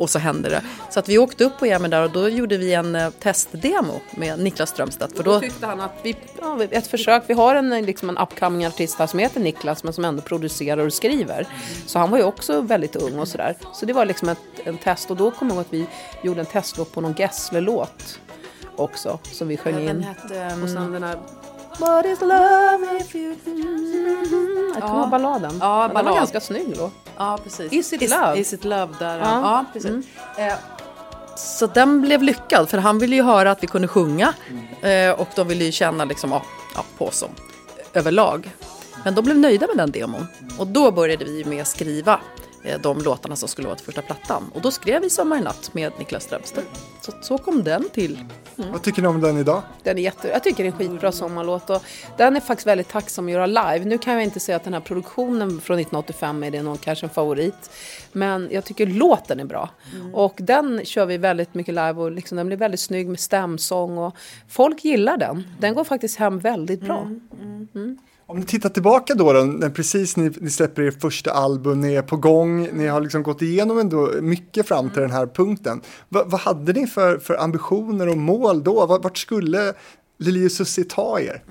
och 0.00 0.10
så 0.10 0.18
händer 0.18 0.50
det. 0.50 0.62
Så 0.90 1.00
att 1.00 1.08
vi 1.08 1.18
åkte 1.18 1.44
upp 1.44 1.58
på 1.58 1.66
EMI 1.66 1.88
där 1.88 2.02
och 2.02 2.10
då 2.10 2.28
gjorde 2.28 2.56
vi 2.56 2.74
en 2.74 2.94
eh, 2.94 3.10
testdemo 3.10 4.00
med 4.16 4.38
Niklas 4.38 4.70
Strömstedt. 4.70 5.16
För 5.16 5.24
Då 5.24 5.32
då, 5.32 5.40
tyckte 5.40 5.66
han 5.66 5.80
att 5.80 5.92
vi, 6.02 6.16
ja, 6.40 6.62
ett 6.70 6.86
försök, 6.86 7.22
vi 7.26 7.34
har 7.34 7.54
en, 7.54 7.70
liksom 7.70 8.08
en 8.08 8.18
upcoming 8.18 8.66
artist 8.66 8.98
här 8.98 9.06
som 9.06 9.18
heter 9.18 9.40
Niklas 9.40 9.84
men 9.84 9.92
som 9.92 10.04
ändå 10.04 10.22
producerar 10.22 10.86
och 10.86 10.92
skriver. 10.92 11.46
Så 11.86 11.98
han 11.98 12.10
var 12.10 12.18
ju 12.18 12.24
också 12.24 12.60
väldigt 12.60 12.96
ung 12.96 13.18
och 13.18 13.28
sådär. 13.28 13.56
Så 13.72 13.86
det 13.86 13.92
var 13.92 14.04
liksom 14.04 14.28
ett, 14.28 14.38
en 14.64 14.78
test 14.78 15.10
och 15.10 15.16
då 15.16 15.30
kommer 15.30 15.52
jag 15.52 15.56
ihåg 15.56 15.66
att 15.66 15.72
vi 15.72 15.86
gjorde 16.22 16.40
en 16.40 16.46
testlåt 16.46 16.92
på 16.92 17.00
någon 17.00 17.14
Gessle-låt 17.14 18.20
också 18.76 19.18
som 19.22 19.48
vi 19.48 19.56
sjöng 19.56 19.88
in. 19.88 20.02
hette... 20.02 20.62
Och 20.62 20.68
sen 20.68 20.92
den 20.92 21.02
här 21.02 21.18
What 21.80 22.06
is 22.06 22.20
love 22.20 22.86
if 23.00 23.14
you... 23.14 23.34
Jag 24.74 24.82
kommer 24.82 25.00
ihåg 25.00 25.10
balladen. 25.10 25.58
Ja, 25.60 25.82
Den 25.82 25.94
var 25.94 26.02
ballad. 26.02 26.14
ganska 26.14 26.40
snygg 26.40 26.74
låt. 26.76 26.92
Ja, 27.16 27.38
precis. 27.44 27.72
Is 27.72 27.92
it 27.92 28.10
love? 28.10 28.38
Is 28.38 28.52
it 28.52 28.64
love, 28.64 28.88
där. 28.98 29.18
Ja, 29.18 29.24
Ja. 29.24 29.36
Mm. 29.36 29.42
ja 29.44 29.64
precis. 29.72 30.06
Eh, 30.38 30.52
så 31.36 31.66
den 31.66 32.00
blev 32.00 32.22
lyckad, 32.22 32.68
för 32.68 32.78
han 32.78 32.98
ville 32.98 33.16
ju 33.16 33.22
höra 33.22 33.50
att 33.50 33.62
vi 33.62 33.66
kunde 33.66 33.88
sjunga. 33.88 34.32
Eh, 34.82 35.10
och 35.20 35.28
de 35.34 35.48
ville 35.48 35.64
ju 35.64 35.72
känna 35.72 36.04
liksom, 36.04 36.30
ja, 36.30 36.42
ja, 36.74 36.84
på 36.98 37.06
oss 37.06 37.24
överlag. 37.92 38.50
Men 39.04 39.14
de 39.14 39.24
blev 39.24 39.38
nöjda 39.38 39.66
med 39.66 39.76
den 39.76 39.90
demon. 39.90 40.26
Och 40.58 40.66
då 40.66 40.90
började 40.90 41.24
vi 41.24 41.44
med 41.44 41.62
att 41.62 41.68
skriva 41.68 42.20
de 42.82 42.98
låtarna 42.98 43.36
som 43.36 43.48
skulle 43.48 43.66
vara 43.66 43.76
till 43.76 43.86
första 43.86 44.02
plattan. 44.02 44.50
Och 44.54 44.60
då 44.60 44.70
skrev 44.70 45.02
vi 45.02 45.10
Sommar 45.10 45.38
i 45.38 45.40
natt 45.40 45.74
med 45.74 45.92
Niklas 45.98 46.24
Strömstedt. 46.24 46.84
Så, 47.02 47.12
så 47.20 47.38
kom 47.38 47.64
den 47.64 47.88
till. 47.88 48.24
Vad 48.56 48.82
tycker 48.82 49.02
ni 49.02 49.08
om 49.08 49.20
den 49.20 49.38
idag? 49.38 49.62
Den 49.82 49.98
är 49.98 50.02
jätte, 50.02 50.28
jag 50.28 50.44
tycker 50.44 50.64
det 50.64 50.68
är 50.68 50.72
en 50.72 50.78
skitbra 50.78 51.12
sommarlåt 51.12 51.70
och 51.70 51.82
den 52.16 52.36
är 52.36 52.40
faktiskt 52.40 52.66
väldigt 52.66 52.88
tacksam 52.88 53.26
att 53.26 53.32
göra 53.32 53.46
live. 53.46 53.84
Nu 53.84 53.98
kan 53.98 54.14
jag 54.14 54.22
inte 54.24 54.40
säga 54.40 54.56
att 54.56 54.64
den 54.64 54.74
här 54.74 54.80
produktionen 54.80 55.48
från 55.48 55.78
1985 55.78 56.44
är 56.44 56.50
det 56.50 56.62
någon 56.62 56.78
kanske 56.78 57.06
en 57.06 57.10
favorit. 57.10 57.70
Men 58.12 58.48
jag 58.50 58.64
tycker 58.64 58.86
låten 58.86 59.40
är 59.40 59.44
bra. 59.44 59.68
Och 60.12 60.34
den 60.36 60.84
kör 60.84 61.06
vi 61.06 61.18
väldigt 61.18 61.54
mycket 61.54 61.74
live 61.74 61.92
och 61.92 62.12
liksom, 62.12 62.36
den 62.36 62.46
blir 62.46 62.56
väldigt 62.56 62.80
snygg 62.80 63.08
med 63.08 63.20
stämsång 63.20 63.98
och 63.98 64.16
folk 64.48 64.84
gillar 64.84 65.16
den. 65.16 65.46
Den 65.58 65.74
går 65.74 65.84
faktiskt 65.84 66.18
hem 66.18 66.38
väldigt 66.38 66.80
bra. 66.80 67.10
Om 68.30 68.38
ni 68.38 68.44
tittar 68.46 68.68
tillbaka 68.68 69.14
då, 69.14 69.32
då 69.32 69.40
när 69.42 69.70
precis 69.70 70.16
ni, 70.16 70.30
ni 70.40 70.50
släpper 70.50 70.82
er 70.82 70.90
första 70.90 71.30
album, 71.32 71.80
ni 71.80 71.94
är 71.94 72.02
på 72.02 72.16
gång, 72.16 72.68
ni 72.72 72.86
har 72.86 73.00
liksom 73.00 73.22
gått 73.22 73.42
igenom 73.42 73.78
ändå 73.78 74.10
mycket 74.22 74.68
fram 74.68 74.90
till 74.90 75.02
den 75.02 75.10
här 75.10 75.26
punkten. 75.26 75.80
Va, 76.08 76.22
vad 76.26 76.40
hade 76.40 76.72
ni 76.72 76.86
för, 76.86 77.18
för 77.18 77.34
ambitioner 77.42 78.08
och 78.08 78.16
mål 78.16 78.62
då? 78.64 78.86
Va- 78.86 78.98
Vart 79.02 79.18
skulle 79.18 79.74
Lili 80.18 80.46
och 80.46 80.52
Susie 80.52 80.84
ta 80.84 81.20
er? 81.20 81.42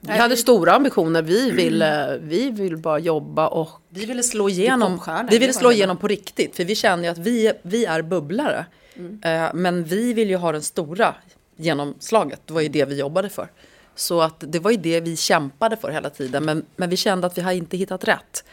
Vi 0.00 0.12
hade 0.12 0.36
stora 0.36 0.72
ambitioner. 0.72 1.22
Vi 1.22 1.50
ville, 1.50 2.18
vi 2.22 2.50
vill 2.50 2.76
bara 2.76 2.98
jobba 2.98 3.48
och 3.48 3.68
Vi 3.88 4.04
ville 4.06 4.22
slå 4.22 4.48
igenom, 4.48 4.98
vi 5.30 5.38
ville 5.38 5.52
slå 5.52 5.72
igenom 5.72 5.96
på 5.96 6.08
riktigt. 6.08 6.56
För 6.56 6.64
vi 6.64 6.74
känner 6.74 7.04
ju 7.04 7.08
att 7.10 7.18
vi, 7.18 7.52
vi 7.62 7.84
är 7.84 8.02
bubblare. 8.02 8.66
Eh, 9.24 9.54
men 9.54 9.84
vi 9.84 10.12
vill 10.12 10.30
ju 10.30 10.36
ha 10.36 10.52
den 10.52 10.62
stora 10.62 11.14
genomslaget. 11.56 12.40
Det 12.46 12.52
var 12.54 12.60
ju 12.60 12.68
det 12.68 12.84
vi 12.84 12.98
jobbade 12.98 13.28
för. 13.28 13.48
Så 13.94 14.20
att 14.20 14.44
det 14.48 14.58
var 14.58 14.70
ju 14.70 14.76
det 14.76 15.00
vi 15.00 15.16
kämpade 15.16 15.76
för 15.76 15.90
hela 15.90 16.10
tiden. 16.10 16.44
Men, 16.44 16.64
men 16.76 16.90
vi 16.90 16.96
kände 16.96 17.26
att 17.26 17.38
vi 17.38 17.42
hade 17.42 17.56
inte 17.56 17.76
hittat 17.76 18.08
rätt. 18.08 18.44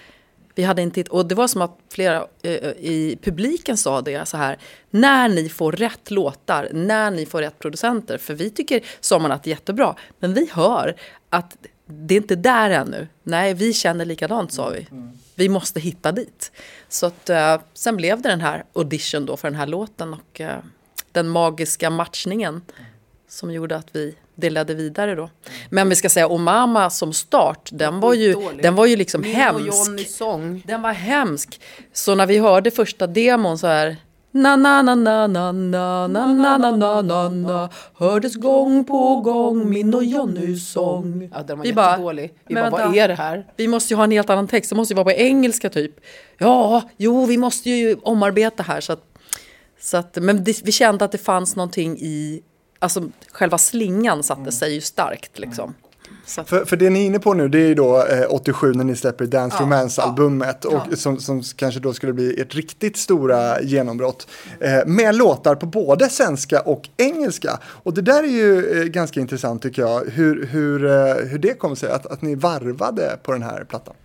Vi 0.56 0.64
hade 0.64 0.82
inte, 0.82 1.04
och 1.04 1.26
det 1.26 1.36
var 1.36 1.48
som 1.48 1.62
att 1.62 1.78
flera 1.90 2.28
eh, 2.42 2.54
i 2.70 3.18
publiken 3.24 3.78
sa 3.78 4.02
det 4.02 4.28
så 4.28 4.38
här. 4.38 4.58
När 4.90 5.30
ni 5.30 5.50
får 5.50 5.72
rätt 5.72 6.12
låtar, 6.12 6.70
när 6.74 7.12
ni 7.12 7.26
får 7.26 7.42
rätt 7.42 7.60
producenter. 7.60 8.18
För 8.18 8.34
vi 8.34 8.50
tycker 8.50 8.82
Sommarnatt 9.00 9.48
är 9.48 9.52
jättebra. 9.52 9.96
Men 10.20 10.34
vi 10.34 10.50
hör 10.54 10.96
att 11.30 11.58
det 11.86 12.14
är 12.16 12.18
inte 12.18 12.36
där 12.36 12.70
ännu. 12.70 13.08
Nej, 13.24 13.54
vi 13.54 13.74
känner 13.74 14.06
likadant 14.06 14.52
sa 14.52 14.70
vi. 14.70 14.88
Vi 15.36 15.50
måste 15.50 15.80
hitta 15.80 16.12
dit. 16.12 16.52
Så 16.90 17.06
att, 17.06 17.30
eh, 17.30 17.62
sen 17.74 17.98
blev 17.98 18.22
det 18.22 18.30
den 18.30 18.42
här 18.42 18.64
audition 18.74 19.26
då 19.26 19.38
för 19.38 19.48
den 19.48 19.60
här 19.60 19.68
låten. 19.68 20.14
Och 20.14 20.42
eh, 20.42 20.60
den 21.12 21.30
magiska 21.30 21.90
matchningen. 21.90 22.62
Som 23.30 23.52
gjorde 23.52 23.76
att 23.76 23.88
vi 23.92 24.16
det 24.36 24.50
ledde 24.50 24.74
vidare 24.74 25.16
då. 25.16 25.30
Men 25.70 25.90
vi 25.90 25.96
ska 25.96 26.10
säga 26.10 26.28
Omama 26.28 26.90
som 26.90 27.14
start, 27.14 27.70
den 27.72 28.00
var 28.00 28.14
ju, 28.14 28.36
den 28.62 28.76
var 28.76 28.86
ju 28.86 28.96
liksom 28.96 29.22
Min 29.22 29.36
hemsk. 29.36 29.66
Johnnys 29.68 30.18
sång. 30.18 30.64
Den 30.68 30.82
var 30.82 30.94
hemsk. 30.94 31.62
Så 31.94 32.16
när 32.16 32.26
vi 32.26 32.38
hörde 32.38 32.72
första 32.72 33.08
demon 33.08 33.58
så 33.58 33.68
här 33.68 33.98
Na 34.32 34.56
na 34.56 34.82
na 34.82 34.96
na 34.96 35.28
na 35.28 35.52
na 35.52 36.08
na 36.08 36.28
na 36.28 36.58
na 36.58 36.72
na 36.72 37.02
na 37.02 37.30
na 37.30 37.70
Hördes 37.94 38.36
gång 38.36 38.84
på 38.84 39.16
gång 39.16 39.70
min 39.70 39.94
och 39.94 40.04
Jonnys 40.04 40.72
sång. 40.72 41.30
Ja, 41.34 41.44
den 41.44 41.58
var 41.58 41.66
Vi 41.66 41.74
bara. 41.74 41.98
Vi 41.98 42.30
men 42.48 42.64
bara, 42.64 42.70
vad 42.70 42.82
vänta. 42.82 43.00
är 43.00 43.08
det 43.08 43.16
här? 43.16 43.46
Vi 43.58 43.68
måste 43.68 43.94
ju 43.94 43.98
ha 43.98 44.04
en 44.04 44.12
helt 44.12 44.30
annan 44.30 44.48
text, 44.48 44.70
det 44.70 44.76
måste 44.76 44.94
ju 44.94 44.96
vara 44.96 45.06
på 45.06 45.12
engelska 45.12 45.70
typ. 45.70 45.92
Ja, 46.38 46.82
jo 46.98 47.26
vi 47.26 47.38
måste 47.38 47.70
ju 47.70 47.96
omarbeta 48.04 48.64
här 48.64 48.82
så 48.82 48.94
att, 48.94 49.04
så 49.80 49.98
att 49.98 50.18
men 50.22 50.44
det, 50.44 50.62
vi 50.64 50.72
kände 50.72 51.06
att 51.06 51.12
det 51.12 51.18
fanns 51.18 51.56
någonting 51.56 51.98
i, 51.98 52.42
alltså 52.80 53.10
själva 53.32 53.58
slingan 53.58 54.24
satte 54.24 54.52
sig 54.52 54.74
ju 54.74 54.82
starkt 54.82 55.40
liksom. 55.40 55.74
För, 56.26 56.66
för 56.66 56.78
det 56.78 56.90
ni 56.90 57.02
är 57.02 57.06
inne 57.06 57.20
på 57.20 57.34
nu 57.34 57.48
det 57.48 57.60
är 57.60 57.68
ju 57.68 57.76
då 57.76 58.06
eh, 58.06 58.26
87 58.30 58.74
när 58.74 58.84
ni 58.84 58.96
släpper 58.96 59.26
Dance 59.26 59.58
Romance-albumet 59.64 60.66
och 60.66 60.98
som, 60.98 61.20
som 61.20 61.44
kanske 61.56 61.80
då 61.80 61.94
skulle 61.94 62.14
bli 62.14 62.42
ert 62.42 62.56
riktigt 62.56 62.98
stora 62.98 63.62
genombrott. 63.62 64.28
Eh, 64.60 64.86
med 64.86 65.16
låtar 65.16 65.56
på 65.56 65.66
både 65.66 66.10
svenska 66.10 66.62
och 66.62 66.90
engelska. 66.98 67.60
Och 67.64 67.94
det 67.94 68.02
där 68.02 68.24
är 68.24 68.28
ju 68.28 68.82
eh, 68.82 68.86
ganska 68.86 69.20
intressant 69.20 69.62
tycker 69.62 69.82
jag, 69.82 70.06
hur, 70.06 70.46
hur, 70.46 70.86
eh, 70.86 71.16
hur 71.16 71.40
det 71.40 71.54
kom 71.54 71.76
sig 71.76 71.92
att, 71.92 72.06
att 72.06 72.22
ni 72.22 72.36
varvade 72.36 73.20
på 73.24 73.32
den 73.32 73.44
här 73.44 73.64
plattan. 73.64 73.96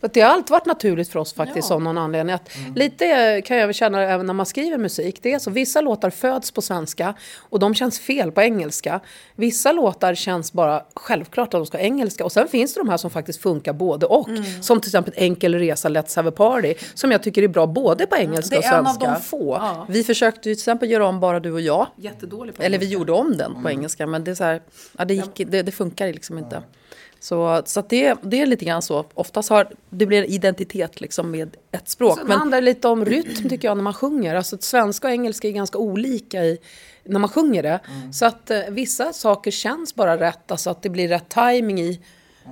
För 0.00 0.10
det 0.14 0.20
har 0.20 0.30
alltid 0.30 0.50
varit 0.50 0.66
naturligt 0.66 1.08
för 1.08 1.18
oss 1.18 1.32
faktiskt 1.34 1.70
Ja. 1.70 1.74
av 1.76 1.82
någon 1.82 1.98
anledning. 1.98 2.34
Att 2.34 2.50
Lite 2.76 3.42
kan 3.44 3.56
jag 3.56 3.74
känna 3.74 4.02
även 4.02 4.26
när 4.26 4.34
man 4.34 4.46
skriver 4.46 4.78
musik. 4.78 5.18
Det 5.22 5.32
är 5.32 5.38
så, 5.38 5.50
vissa 5.50 5.80
låtar 5.80 6.10
föds 6.10 6.50
på 6.50 6.62
svenska 6.62 7.14
och 7.38 7.58
de 7.58 7.74
känns 7.74 8.00
fel 8.00 8.32
på 8.32 8.40
engelska. 8.42 9.00
Vissa 9.36 9.72
låtar 9.72 10.14
känns 10.14 10.52
bara 10.52 10.82
självklart 10.94 11.46
att 11.46 11.58
de 11.60 11.66
ska 11.66 11.78
engelska. 11.78 12.24
Och 12.24 12.32
sen 12.32 12.48
finns 12.48 12.74
det 12.74 12.80
de 12.80 12.88
här 12.88 12.96
som 12.96 13.10
faktiskt 13.10 13.42
funkar 13.42 13.72
både 13.72 14.06
och. 14.06 14.28
Som 14.60 14.80
till 14.80 14.88
exempel 14.88 15.14
Enkel 15.16 15.54
resa, 15.54 15.88
Let's 15.88 16.16
have 16.16 16.28
a 16.28 16.32
party. 16.36 16.74
Som 16.94 17.12
jag 17.12 17.22
tycker 17.22 17.42
är 17.42 17.48
bra 17.48 17.66
både 17.66 18.06
på 18.06 18.16
engelska 18.16 18.54
det 18.54 18.58
och 18.58 18.64
är 18.74 18.78
en 18.78 18.84
svenska. 18.84 19.06
av 19.06 19.14
de 19.14 19.22
få. 19.22 19.56
Ja. 19.60 19.86
Vi 19.88 20.04
försökte 20.04 20.48
ju 20.48 20.54
till 20.54 20.60
exempel 20.60 20.90
göra 20.90 21.06
om 21.06 21.20
Bara 21.20 21.40
du 21.40 21.52
och 21.52 21.60
jag. 21.60 21.86
Jättedålig 21.96 22.56
på 22.56 22.62
Eller 22.62 22.78
vi 22.78 22.86
gjorde 22.86 23.12
om 23.12 23.36
den 23.36 23.62
på 23.62 23.70
engelska 23.70 24.06
men 24.06 24.24
det 24.24 24.30
är 24.30 24.34
så 24.34 24.44
här, 24.44 24.62
ja, 24.98 25.04
det, 25.04 25.14
gick, 25.14 25.42
det, 25.50 25.62
det 25.62 25.72
funkar 25.72 26.06
liksom 26.06 26.38
inte. 26.38 26.62
Så, 27.20 27.62
så 27.64 27.80
att 27.80 27.88
det, 27.90 28.14
det 28.22 28.40
är 28.40 28.46
lite 28.46 28.64
grann 28.64 28.82
så. 28.82 29.04
Oftast 29.14 29.50
har 29.50 29.68
det 29.90 30.06
blir 30.06 30.18
en 30.22 30.30
identitet 30.30 31.00
liksom 31.00 31.30
med 31.30 31.56
ett 31.72 31.88
språk. 31.88 32.18
Sen 32.18 32.26
Men 32.28 32.38
handlar 32.38 32.60
det 32.60 32.64
lite 32.64 32.88
om 32.88 33.04
rytm 33.04 33.48
tycker 33.48 33.68
jag 33.68 33.76
när 33.76 33.84
man 33.84 33.94
sjunger. 33.94 34.34
Alltså 34.34 34.56
att 34.56 34.62
svenska 34.62 35.06
och 35.06 35.12
engelska 35.12 35.48
är 35.48 35.52
ganska 35.52 35.78
olika 35.78 36.44
i, 36.44 36.58
när 37.04 37.18
man 37.20 37.28
sjunger 37.30 37.62
det. 37.62 37.80
Så 38.12 38.26
att 38.26 38.50
eh, 38.50 38.60
vissa 38.70 39.12
saker 39.12 39.50
känns 39.50 39.94
bara 39.94 40.16
rätt. 40.20 40.50
Alltså 40.50 40.70
att 40.70 40.82
det 40.82 40.88
blir 40.88 41.08
rätt 41.08 41.28
timing 41.28 41.80
i, 41.80 42.00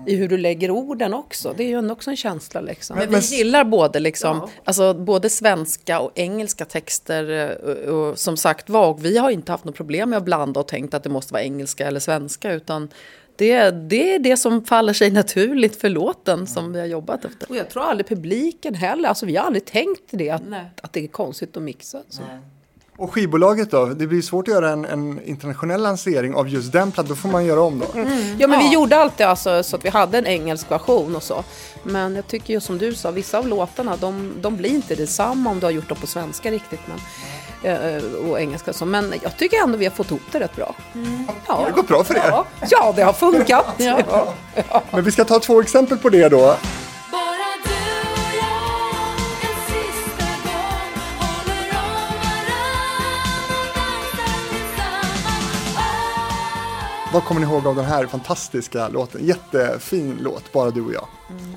i 0.06 0.16
hur 0.16 0.28
du 0.28 0.36
lägger 0.38 0.70
orden 0.70 1.14
också. 1.14 1.54
Det 1.56 1.64
är 1.64 1.68
ju 1.68 1.90
också 1.90 2.10
en 2.10 2.16
känsla 2.16 2.60
liksom. 2.60 2.98
Men 2.98 3.10
vi 3.10 3.18
gillar 3.18 3.64
både, 3.64 4.00
liksom, 4.00 4.36
Ja. 4.36 4.48
alltså, 4.64 4.94
både 4.94 5.30
svenska 5.30 6.00
och 6.00 6.12
engelska 6.14 6.64
texter. 6.64 7.30
eh, 7.30 7.56
Och, 7.90 8.08
och, 8.08 8.18
som 8.18 8.36
sagt 8.36 8.70
var, 8.70 8.86
och 8.88 9.04
vi 9.04 9.18
har 9.18 9.30
inte 9.30 9.52
haft 9.52 9.64
något 9.64 9.76
problem 9.76 10.10
med 10.10 10.16
att 10.16 10.24
blanda 10.24 10.60
och 10.60 10.68
tänkt 10.68 10.94
att 10.94 11.02
det 11.02 11.08
måste 11.10 11.32
vara 11.32 11.42
engelska 11.42 11.86
eller 11.86 12.00
svenska. 12.00 12.52
Utan 12.52 12.88
det, 13.38 13.70
det 13.70 14.14
är 14.14 14.18
det 14.18 14.36
som 14.36 14.64
faller 14.64 14.92
sig 14.92 15.10
naturligt 15.10 15.80
för 15.80 15.88
låten 15.88 16.46
som 16.46 16.72
vi 16.72 16.78
har 16.80 16.86
jobbat 16.86 17.24
efter. 17.24 17.50
Och 17.50 17.56
jag 17.56 17.70
tror 17.70 17.82
aldrig 17.82 18.06
publiken 18.08 18.74
heller, 18.74 19.08
alltså 19.08 19.26
vi 19.26 19.36
har 19.36 19.44
aldrig 19.46 19.64
tänkt 19.64 20.02
det 20.10 20.30
att, 20.30 20.42
att 20.82 20.92
det 20.92 21.04
är 21.04 21.08
konstigt 21.08 21.56
att 21.56 21.62
mixa. 21.62 21.98
Så. 22.08 22.22
Och 22.98 23.12
skivbolaget 23.14 23.70
då? 23.70 23.86
Det 23.86 24.06
blir 24.06 24.22
svårt 24.22 24.48
att 24.48 24.54
göra 24.54 24.70
en, 24.70 24.84
en 24.84 25.20
internationell 25.24 25.82
lansering 25.82 26.34
av 26.34 26.48
just 26.48 26.72
den 26.72 26.92
plattan, 26.92 27.08
då 27.08 27.14
får 27.16 27.28
man 27.28 27.44
göra 27.46 27.60
om 27.62 27.78
då. 27.78 27.86
Ja 28.38 28.46
men 28.48 28.58
vi 28.58 28.64
Ja. 28.66 28.72
gjorde 28.72 28.96
alltid 28.96 29.26
alltså, 29.26 29.62
så 29.62 29.76
att 29.76 29.84
vi 29.84 29.88
hade 29.88 30.18
en 30.18 30.26
engelsk 30.26 30.70
version 30.70 31.16
och 31.16 31.22
så. 31.22 31.44
Men 31.82 32.14
jag 32.16 32.26
tycker 32.26 32.54
ju 32.54 32.60
som 32.60 32.78
du 32.78 32.94
sa, 32.94 33.10
vissa 33.10 33.38
av 33.38 33.48
låtarna 33.48 33.96
de, 33.96 34.32
de 34.40 34.56
blir 34.56 34.70
inte 34.70 34.94
detsamma 34.94 35.50
om 35.50 35.60
du 35.60 35.66
har 35.66 35.70
gjort 35.70 35.88
dem 35.88 35.98
på 36.00 36.06
svenska 36.06 36.50
riktigt. 36.50 36.80
Men, 36.86 36.98
och 38.28 38.40
engelska 38.40 38.72
så. 38.72 38.84
Men 38.84 39.14
jag 39.22 39.36
tycker 39.36 39.62
ändå 39.62 39.78
vi 39.78 39.84
har 39.84 39.92
fått 39.92 40.10
ihop 40.10 40.22
det 40.32 40.40
rätt 40.40 40.56
bra. 40.56 40.74
Ja. 40.92 41.00
Det 41.46 41.52
har 41.52 41.70
gått 41.70 41.88
bra 41.88 42.04
för 42.04 42.14
er. 42.14 42.22
Ja, 42.28 42.46
ja 42.70 42.92
det 42.96 43.02
har 43.02 43.12
funkat. 43.12 43.66
Ja. 43.76 44.34
Men 44.90 45.04
vi 45.04 45.12
ska 45.12 45.24
ta 45.24 45.38
två 45.38 45.60
exempel 45.60 45.98
på 45.98 46.08
det 46.08 46.28
då. 46.28 46.56
Vad 57.16 57.24
kommer 57.24 57.40
ni 57.40 57.46
ihåg 57.46 57.66
av 57.66 57.76
den 57.76 57.84
här 57.84 58.06
fantastiska 58.06 58.88
låten? 58.88 59.26
Jättefin 59.26 60.18
låt, 60.20 60.52
Bara 60.52 60.70
du 60.70 60.80
och 60.80 60.92
jag. 60.92 61.06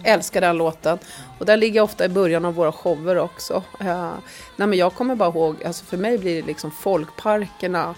Älskar 0.03 0.41
den 0.41 0.57
låten. 0.57 0.97
Och 1.39 1.45
där 1.45 1.57
ligger 1.57 1.76
jag 1.76 1.84
ofta 1.84 2.05
i 2.05 2.10
början 2.10 2.45
av 2.45 2.53
våra 2.53 2.72
shower 2.72 3.18
också. 3.18 3.64
Eh, 3.80 4.12
nej 4.55 4.68
men 4.68 4.74
jag 4.74 4.93
kommer 4.93 5.16
bara 5.16 5.30
ihåg, 5.30 5.64
alltså 5.64 5.86
för 5.86 5.97
mig 5.97 6.18
blir 6.18 6.41
det 6.41 6.47
liksom 6.47 6.72
folkparkerna 6.72 7.95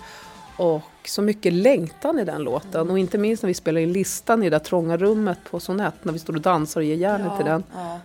och 0.58 0.82
så 1.06 1.22
mycket 1.22 1.54
längtan 1.54 2.20
i 2.20 2.26
den 2.26 2.44
låten. 2.44 2.90
Och 2.90 3.00
inte 3.00 3.18
minst 3.18 3.44
när 3.44 3.48
vi 3.48 3.54
spelar 3.54 3.82
in 3.82 3.94
listan 3.94 4.44
i 4.44 4.50
det 4.50 4.58
där 4.58 4.66
trånga 4.66 4.98
rummet 4.98 5.40
på 5.52 5.60
Sonett 5.60 6.06
när 6.06 6.14
vi 6.14 6.20
står 6.20 6.36
och 6.36 6.42
dansar 6.42 6.82
och 6.82 6.86
ger 6.86 6.96
järnet 6.96 7.38
till 7.38 7.46
den. 7.46 7.64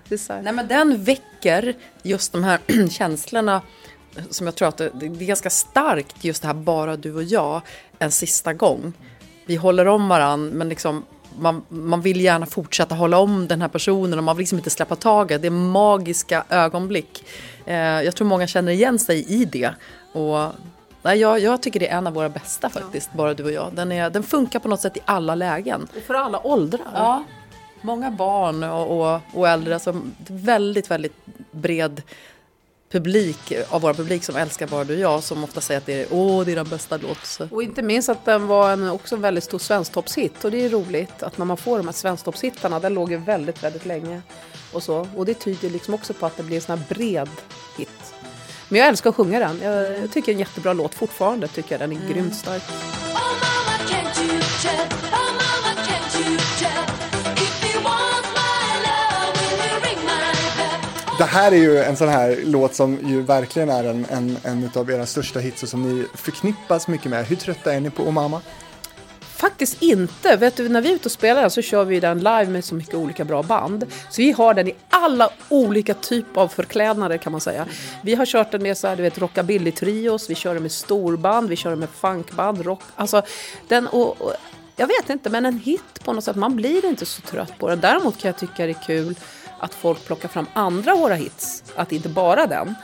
Det 0.08 0.14
är 0.14 0.18
så 0.18 0.32
här, 0.32 0.42
Nej, 0.42 0.52
men 0.52 0.68
den 0.68 1.04
väcker 1.04 1.76
just 2.02 2.32
de 2.32 2.44
här 2.44 2.60
känslorna 2.88 3.62
som 4.30 4.46
jag 4.46 4.54
tror 4.54 4.68
att 4.68 4.76
det, 4.76 4.90
det 4.94 5.06
är 5.06 5.26
ganska 5.26 5.50
starkt, 5.50 6.24
just 6.24 6.42
det 6.42 6.48
här 6.48 6.54
bara 6.54 6.96
du 6.96 7.14
och 7.14 7.22
jag, 7.22 7.60
en 7.98 8.10
sista 8.10 8.52
gång. 8.52 8.92
Vi 9.46 9.56
håller 9.56 9.88
om 9.88 10.08
varann, 10.08 10.48
men 10.48 10.68
liksom, 10.68 11.04
man, 11.38 11.62
man 11.68 12.00
vill 12.00 12.20
gärna 12.20 12.46
fortsätta 12.46 12.94
hålla 12.94 13.18
om 13.18 13.48
den 13.48 13.60
här 13.60 13.68
personen 13.68 14.18
och 14.18 14.24
man 14.24 14.36
vill 14.36 14.42
liksom 14.42 14.58
inte 14.58 14.70
släppa 14.70 14.96
taget. 14.96 15.42
Det 15.42 15.48
är 15.48 15.50
magiska 15.50 16.44
ögonblick. 16.48 17.24
Eh, 17.66 17.76
jag 17.76 18.16
tror 18.16 18.26
många 18.26 18.46
känner 18.46 18.72
igen 18.72 18.98
sig 18.98 19.24
i 19.28 19.44
det. 19.44 19.70
Och, 20.12 20.52
nej, 21.02 21.18
jag, 21.18 21.40
jag 21.40 21.62
tycker 21.62 21.80
det 21.80 21.88
är 21.88 21.98
en 21.98 22.06
av 22.06 22.12
våra 22.12 22.28
bästa 22.28 22.70
faktiskt, 22.70 23.12
bara 23.12 23.34
du 23.34 23.44
och 23.44 23.52
jag. 23.52 23.72
Den, 23.74 23.92
är, 23.92 24.10
den 24.10 24.22
funkar 24.22 24.58
på 24.58 24.68
något 24.68 24.80
sätt 24.80 24.96
i 24.96 25.00
alla 25.04 25.34
lägen. 25.34 25.88
och 25.96 26.02
för 26.02 26.14
alla 26.14 26.46
åldrar. 26.46 26.86
Ja, 26.94 27.24
många 27.80 28.10
barn 28.10 28.62
och, 28.62 29.14
och, 29.14 29.20
och 29.34 29.48
äldre. 29.48 29.74
Alltså, 29.74 30.00
väldigt, 30.26 30.90
väldigt 30.90 31.16
bred 31.50 32.02
publik 32.90 33.52
av 33.68 33.80
vår 33.80 33.94
publik 33.94 34.24
som 34.24 34.36
älskar 34.36 34.66
Bara 34.66 34.84
du 34.84 34.94
och 34.94 35.00
jag 35.00 35.22
som 35.22 35.44
ofta 35.44 35.60
säger 35.60 35.78
att 35.78 35.86
det 35.86 36.02
är, 36.02 36.06
åh, 36.10 36.44
det 36.44 36.52
är 36.52 36.56
den 36.56 36.68
bästa 36.68 36.96
låt. 36.96 37.38
Och 37.50 37.62
inte 37.62 37.82
minst 37.82 38.08
att 38.08 38.24
den 38.24 38.46
var 38.46 38.72
en, 38.72 38.90
också 38.90 39.14
en 39.14 39.22
väldigt 39.22 39.44
stor 39.44 39.58
svensktoppshit. 39.58 40.44
Och 40.44 40.50
det 40.50 40.64
är 40.64 40.68
roligt 40.68 41.22
att 41.22 41.38
när 41.38 41.44
man 41.44 41.56
får 41.56 41.76
de 41.76 41.86
här 41.86 41.92
svensktoppshittarna, 41.92 42.80
den 42.80 42.94
låg 42.94 43.10
ju 43.10 43.16
väldigt, 43.16 43.62
väldigt 43.62 43.86
länge. 43.86 44.22
Och, 44.72 44.82
så. 44.82 45.08
och 45.16 45.26
det 45.26 45.34
tyder 45.34 45.70
liksom 45.70 45.94
också 45.94 46.12
på 46.12 46.26
att 46.26 46.36
det 46.36 46.42
blir 46.42 46.56
en 46.56 46.62
sån 46.62 46.78
här 46.78 46.94
bred 46.94 47.28
hit. 47.78 48.14
Men 48.68 48.80
jag 48.80 48.88
älskar 48.88 49.10
att 49.10 49.16
sjunga 49.16 49.38
den. 49.38 49.60
Jag, 49.62 49.98
jag 49.98 50.12
tycker 50.12 50.26
det 50.26 50.30
är 50.30 50.34
en 50.34 50.40
jättebra 50.40 50.72
låt 50.72 50.94
fortfarande. 50.94 51.48
Tycker 51.48 51.78
jag 51.78 51.90
den 51.90 52.02
är 52.02 52.08
grymt 52.12 52.36
stark. 52.36 52.62
Det 61.18 61.24
här 61.24 61.52
är 61.52 61.56
ju 61.56 61.78
en 61.78 61.96
sån 61.96 62.08
här 62.08 62.38
låt 62.44 62.74
som 62.74 62.98
ju 63.08 63.22
verkligen 63.22 63.70
är 63.70 63.84
en, 63.84 64.06
en, 64.10 64.38
en 64.42 64.70
av 64.74 64.90
era 64.90 65.06
största 65.06 65.38
hits 65.38 65.62
och 65.62 65.68
som 65.68 65.82
ni 65.82 66.06
förknippas 66.14 66.88
mycket 66.88 67.10
med. 67.10 67.26
Hur 67.26 67.36
trötta 67.36 67.74
är 67.74 67.80
ni 67.80 67.90
på 67.90 68.02
Omama? 68.02 68.40
Faktiskt 69.20 69.82
inte. 69.82 70.36
Vet 70.36 70.56
du, 70.56 70.68
när 70.68 70.80
vi 70.80 70.90
är 70.90 70.94
ute 70.94 71.04
och 71.08 71.12
spelar 71.12 71.40
den 71.40 71.50
så 71.50 71.62
kör 71.62 71.84
vi 71.84 72.00
den 72.00 72.18
live 72.18 72.46
med 72.46 72.64
så 72.64 72.74
mycket 72.74 72.94
olika 72.94 73.24
bra 73.24 73.42
band. 73.42 73.86
Så 74.10 74.22
vi 74.22 74.32
har 74.32 74.54
den 74.54 74.68
i 74.68 74.74
alla 74.88 75.30
olika 75.48 75.94
typer 75.94 76.40
av 76.40 76.48
förklädnader 76.48 77.18
kan 77.18 77.32
man 77.32 77.40
säga. 77.40 77.66
Vi 78.02 78.14
har 78.14 78.26
kört 78.26 78.52
den 78.52 78.62
med 78.62 78.78
så 78.78 78.86
här, 78.86 78.96
du 78.96 79.02
vet, 79.02 79.18
rockabilly-trios, 79.18 80.28
vi 80.28 80.34
kör 80.34 80.54
den 80.54 80.62
med 80.62 80.72
storband, 80.72 81.48
vi 81.48 81.56
kör 81.56 81.70
den 81.70 81.78
med 81.78 81.88
funkband, 81.88 82.60
rock. 82.60 82.82
Alltså, 82.96 83.22
den, 83.68 83.86
och, 83.86 84.22
och 84.22 84.32
jag 84.76 84.86
vet 84.86 85.10
inte, 85.10 85.30
men 85.30 85.46
en 85.46 85.58
hit 85.58 86.04
på 86.04 86.12
något 86.12 86.24
sätt, 86.24 86.36
man 86.36 86.56
blir 86.56 86.84
inte 86.84 87.06
så 87.06 87.22
trött 87.22 87.58
på 87.58 87.68
den. 87.68 87.80
Däremot 87.80 88.18
kan 88.18 88.28
jag 88.28 88.38
tycka 88.38 88.66
det 88.66 88.72
är 88.72 88.86
kul 88.86 89.14
att 89.60 89.74
folk 89.74 90.06
plockar 90.06 90.28
fram 90.28 90.46
andra 90.52 90.94
våra 90.94 91.14
hits, 91.14 91.64
att 91.76 91.92
inte 91.92 92.08
bara 92.08 92.46
den. 92.46 92.74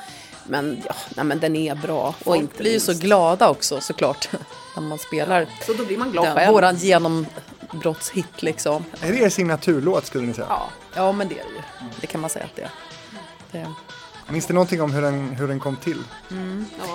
Men 0.46 0.82
ja, 0.88 0.94
nej, 1.16 1.24
men 1.24 1.40
den 1.40 1.56
är 1.56 1.74
bra. 1.74 2.08
Och 2.08 2.14
Folk 2.24 2.40
inte 2.40 2.58
blir 2.58 2.72
ju 2.72 2.80
så 2.80 2.92
glada 2.94 3.48
också 3.48 3.80
såklart. 3.80 4.28
När 4.76 4.82
man 4.82 4.98
spelar 4.98 5.46
Så 5.66 5.72
då 5.72 5.84
blir 5.84 5.98
man 5.98 6.10
glad 6.12 6.24
den, 6.26 6.34
själv. 6.36 6.52
våran 6.52 6.76
genombrottshit 6.76 8.42
liksom. 8.42 8.84
Är 9.00 9.12
det 9.12 9.18
er 9.18 9.28
signaturlåt 9.28 10.06
skulle 10.06 10.26
ni 10.26 10.34
säga? 10.34 10.46
Ja, 10.48 10.68
ja 10.94 11.12
men 11.12 11.28
det 11.28 11.34
är 11.34 11.44
det 11.44 11.50
ju. 11.50 11.88
Det 12.00 12.06
kan 12.06 12.20
man 12.20 12.30
säga 12.30 12.44
att 12.44 12.56
det 12.56 12.62
är. 12.62 12.70
Det. 13.52 13.66
Minns 14.28 14.46
det 14.46 14.54
någonting 14.54 14.82
om 14.82 14.92
hur 14.92 15.02
den, 15.02 15.28
hur 15.28 15.48
den 15.48 15.60
kom 15.60 15.76
till? 15.76 15.98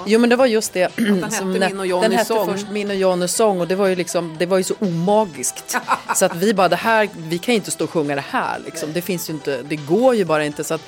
Jo 0.05 0.19
men 0.19 0.29
det 0.29 0.35
var 0.35 0.45
just 0.45 0.73
det. 0.73 0.97
hette 0.97 1.31
som 1.31 1.51
Min 1.51 1.79
och 1.79 1.87
Johnnys 1.87 2.09
den 2.09 2.11
hette 2.11 2.25
sång. 2.25 2.51
först 2.53 2.69
Min 2.69 2.89
och 2.89 2.95
Johnnys 2.95 3.35
sång 3.35 3.61
och 3.61 3.67
det 3.67 3.75
var 3.75 3.87
ju 3.87 3.95
liksom, 3.95 4.35
det 4.39 4.45
var 4.45 4.57
ju 4.57 4.63
så 4.63 4.73
omagiskt. 4.79 5.77
så 6.15 6.25
att 6.25 6.35
vi 6.35 6.53
bara, 6.53 6.69
det 6.69 6.75
här, 6.75 7.09
vi 7.17 7.37
kan 7.37 7.53
ju 7.53 7.57
inte 7.57 7.71
stå 7.71 7.83
och 7.83 7.89
sjunga 7.89 8.15
det 8.15 8.23
här 8.29 8.59
liksom. 8.65 8.93
Det 8.93 9.01
finns 9.01 9.29
ju 9.29 9.33
inte, 9.33 9.61
det 9.63 9.75
går 9.75 10.15
ju 10.15 10.25
bara 10.25 10.45
inte 10.45 10.63
så 10.63 10.73
att 10.73 10.81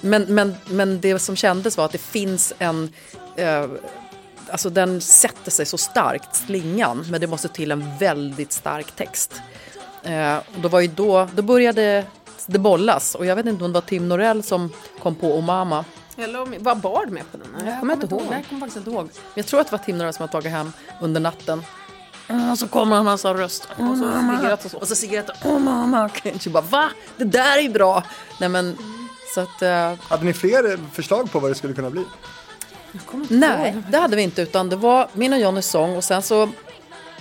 men, 0.00 0.22
men, 0.22 0.54
men 0.66 1.00
det 1.00 1.18
som 1.18 1.36
kändes 1.36 1.76
var 1.76 1.84
att 1.84 1.92
det 1.92 1.98
finns 1.98 2.52
en 2.58 2.92
eh, 3.36 3.66
Alltså 4.52 4.70
den 4.70 5.00
sätter 5.00 5.50
sig 5.50 5.66
så 5.66 5.78
starkt, 5.78 6.36
slingan, 6.36 7.06
men 7.10 7.20
det 7.20 7.26
måste 7.26 7.48
till 7.48 7.70
en 7.70 7.98
väldigt 7.98 8.52
stark 8.52 8.96
text. 8.96 9.42
Eh, 10.02 10.36
och 10.36 10.60
då 10.62 10.68
var 10.68 10.80
ju 10.80 10.86
då, 10.86 11.28
då 11.34 11.42
började 11.42 12.04
det 12.46 12.58
bollas 12.58 13.14
och 13.14 13.26
jag 13.26 13.36
vet 13.36 13.46
inte 13.46 13.64
om 13.64 13.72
det 13.72 13.74
var 13.80 13.86
Tim 13.86 14.08
Norell 14.08 14.42
som 14.42 14.72
kom 15.02 15.14
på 15.14 15.38
Omama. 15.38 15.84
Eller 16.16 16.40
om, 16.42 16.54
var 16.58 16.74
Bard 16.74 17.10
med 17.10 17.22
på 17.32 17.38
den? 17.38 17.66
Jag 17.66 17.80
kommer 17.80 17.94
inte 17.94 18.06
ihåg. 18.06 18.22
Nej, 18.30 18.38
jag 18.38 18.48
kommer 18.48 18.60
faktiskt 18.60 18.76
inte 18.76 18.90
ihåg. 18.90 19.04
Men 19.04 19.12
jag 19.34 19.46
tror 19.46 19.60
att 19.60 19.66
det 19.66 19.72
var 19.72 19.84
Tim 19.84 19.98
Norell 19.98 20.12
som 20.14 20.22
har 20.22 20.28
tagit 20.28 20.52
hem 20.52 20.72
under 21.00 21.20
natten. 21.20 21.62
Och 22.52 22.58
så 22.58 22.68
kommer 22.68 22.96
han 22.96 23.04
med 23.04 23.12
massa 23.12 23.34
röst. 23.34 23.68
Och 23.76 23.96
så 23.98 24.12
cigarett 24.38 24.64
och 24.64 24.70
så. 24.88 24.94
Cigaretter. 24.94 25.36
Åh 25.44 25.58
mamma, 25.58 26.08
kanske 26.08 26.50
bara 26.50 26.60
va? 26.60 26.90
Det 27.16 27.24
där 27.24 27.56
är 27.58 27.62
ju 27.62 27.68
bra. 27.70 28.02
Nej 28.40 28.48
men 28.48 28.76
så 29.34 29.40
att 29.40 29.62
eh, 29.62 29.92
Hade 30.00 30.24
ni 30.24 30.32
fler 30.32 30.78
förslag 30.92 31.32
på 31.32 31.38
vad 31.40 31.50
det 31.50 31.54
skulle 31.54 31.74
kunna 31.74 31.90
bli? 31.90 32.04
nej, 33.28 33.76
det 33.90 33.98
hade 33.98 34.16
vi 34.16 34.22
inte 34.22 34.42
utan 34.42 34.68
det 34.68 34.76
var 34.76 35.08
min 35.12 35.32
och 35.32 35.38
Johnnys 35.38 35.66
sång 35.66 35.96
och 35.96 36.04
sen 36.04 36.22
så 36.22 36.48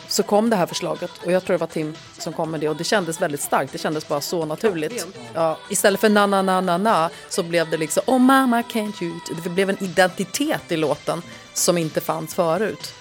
så 0.10 0.24
kom 0.24 0.50
det 0.50 0.56
här 0.56 0.66
förslaget 0.66 1.12
och 1.26 1.32
jag 1.32 1.46
tror 1.46 1.54
det 1.54 1.60
var 1.60 1.68
Tim 1.68 1.96
som 2.18 2.34
kom 2.34 2.52
med 2.52 2.60
det 2.60 2.70
och 2.70 2.76
det 2.76 2.84
kändes 2.84 3.22
väldigt 3.22 3.42
starkt. 3.42 3.72
Det 3.72 3.78
kändes 3.78 4.08
bara 4.08 4.22
så 4.22 4.46
naturligt. 4.46 5.08
Ja, 5.34 5.58
istället 5.70 6.00
för 6.00 6.10
na 6.10 6.26
na 6.26 6.42
na 6.42 6.62
na 6.62 6.78
na 6.78 7.10
så 7.30 7.44
blev 7.44 7.70
det 7.70 7.78
liksom 7.78 8.04
oh 8.06 8.20
mama 8.20 8.62
can't 8.62 9.04
you. 9.04 9.20
Det 9.44 9.50
blev 9.50 9.70
en 9.70 9.84
identitet 9.84 10.72
i 10.72 10.78
låten 10.78 11.22
som 11.54 11.78
inte 11.78 12.02
fanns 12.02 12.36
förut. 12.36 12.94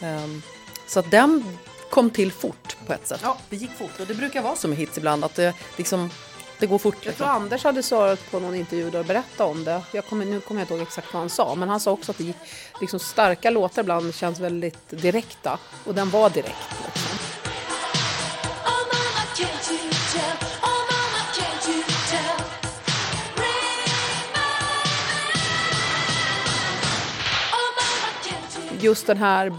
Ehm, 0.00 0.42
så 0.86 1.00
att 1.00 1.10
den 1.10 1.58
kom 1.90 2.10
till 2.10 2.32
fort 2.32 2.76
på 2.86 2.92
ett 2.92 3.06
sätt. 3.06 3.20
Ja, 3.22 3.38
det 3.48 3.56
gick 3.56 3.70
fort 3.78 4.00
och 4.00 4.06
det 4.06 4.14
brukar 4.14 4.42
vara 4.42 4.56
så 4.56 4.68
med 4.68 4.78
hits 4.78 4.98
ibland 4.98 5.24
att 5.24 5.34
det 5.34 5.54
liksom 5.76 6.10
det 6.58 6.66
går 6.66 6.78
fort. 6.78 6.94
Jag 7.00 7.06
Liksom. 7.06 7.26
tror 7.26 7.34
Anders 7.36 7.64
hade 7.64 7.82
svarat 7.82 8.30
på 8.30 8.38
någon 8.40 8.54
intervju 8.54 8.90
där 8.90 8.98
och 8.98 9.04
berättat 9.04 9.40
om 9.40 9.64
det. 9.64 9.82
Jag 9.92 10.06
kommer, 10.06 10.24
nu 10.24 10.40
kommer 10.40 10.60
jag 10.60 10.64
inte 10.64 10.74
ihåg 10.74 10.82
exakt 10.82 11.12
vad 11.12 11.20
han 11.20 11.30
sa, 11.30 11.54
men 11.54 11.68
han 11.68 11.80
sa 11.80 11.90
också 11.90 12.10
att 12.10 12.18
det 12.18 12.32
liksom 12.80 12.98
starka 13.00 13.50
låtar 13.50 13.82
ibland 13.82 14.14
känns 14.14 14.40
väldigt 14.40 14.88
direkta. 14.90 15.58
Och 15.84 15.94
den 15.94 16.10
var 16.10 16.30
direkt. 16.30 16.56
Liksom. 16.84 17.18
Just 28.80 29.06
den 29.06 29.16
här, 29.16 29.52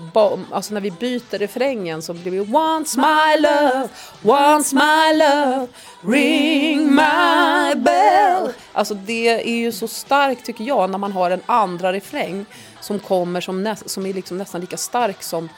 alltså 0.52 0.74
när 0.74 0.82
vi 0.82 0.92
byter 0.92 1.38
refrängen 1.38 2.02
så 2.02 2.14
blir 2.14 2.32
det 2.32 2.40
Once 2.58 3.00
my 3.00 3.42
love, 3.42 3.88
once 4.24 4.76
my 4.76 5.18
love, 5.18 5.68
ring 6.02 6.96
my 6.96 7.76
bell. 7.76 8.54
Alltså 8.74 8.94
det 8.94 9.28
är 9.50 9.56
ju 9.58 9.72
så 9.72 9.88
starkt 9.88 10.46
tycker 10.46 10.64
jag 10.64 10.90
när 10.90 10.98
man 10.98 11.12
har 11.12 11.32
en 11.32 11.42
andra 11.46 11.94
refräng 11.94 12.46
som 12.82 13.00
kommer 13.00 13.42
som, 13.42 13.64
nä- 13.64 13.76
som 13.90 14.06
är 14.06 14.14
liksom 14.14 14.38
nästan 14.38 14.62
lika 14.62 14.78
stark 14.78 15.24
som 15.24 15.50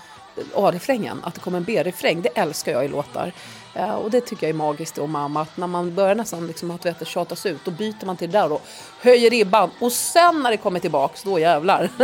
A-refrängen, 0.55 1.21
att 1.23 1.33
det 1.33 1.39
kommer 1.41 1.57
en 1.57 1.63
B-refräng. 1.63 2.21
Det 2.21 2.29
älskar 2.29 2.71
jag 2.71 2.85
i 2.85 2.87
låtar. 2.87 3.33
Eh, 3.75 3.93
och 3.95 4.11
det 4.11 4.21
tycker 4.21 4.43
jag 4.47 4.49
är 4.49 4.53
magiskt 4.57 4.97
och 4.97 5.09
mamma, 5.09 5.41
att 5.41 5.57
när 5.57 5.67
man 5.67 5.95
börjar 5.95 6.15
nästan 6.15 6.47
liksom 6.47 6.71
att 6.71 6.85
vet, 6.85 6.99
det 6.99 7.05
tjatas 7.05 7.45
ut, 7.45 7.65
då 7.65 7.71
byter 7.71 8.05
man 8.05 8.17
till 8.17 8.31
det 8.31 8.37
där 8.39 8.51
och 8.51 8.61
höjer 9.01 9.29
ribban. 9.29 9.69
Och 9.79 9.91
sen 9.91 10.43
när 10.43 10.51
det 10.51 10.57
kommer 10.57 10.79
tillbaks, 10.79 11.23
då 11.23 11.39
jävlar. 11.39 11.89
Så 11.97 12.03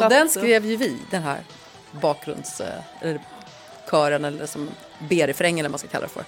Och 0.00 0.04
att- 0.04 0.10
den 0.10 0.28
skrev 0.28 0.66
ju 0.66 0.76
vi, 0.76 0.96
den 1.10 1.22
här 1.22 1.38
bakgrunds... 1.90 2.60
eh, 2.60 2.82
Eller 3.00 3.20
eller 4.24 4.46
som 4.46 4.68
B-refrängen 4.98 5.58
eller 5.58 5.68
vad 5.68 5.72
man 5.72 5.78
ska 5.78 5.88
kalla 5.88 6.06
det 6.06 6.12
för. 6.12 6.24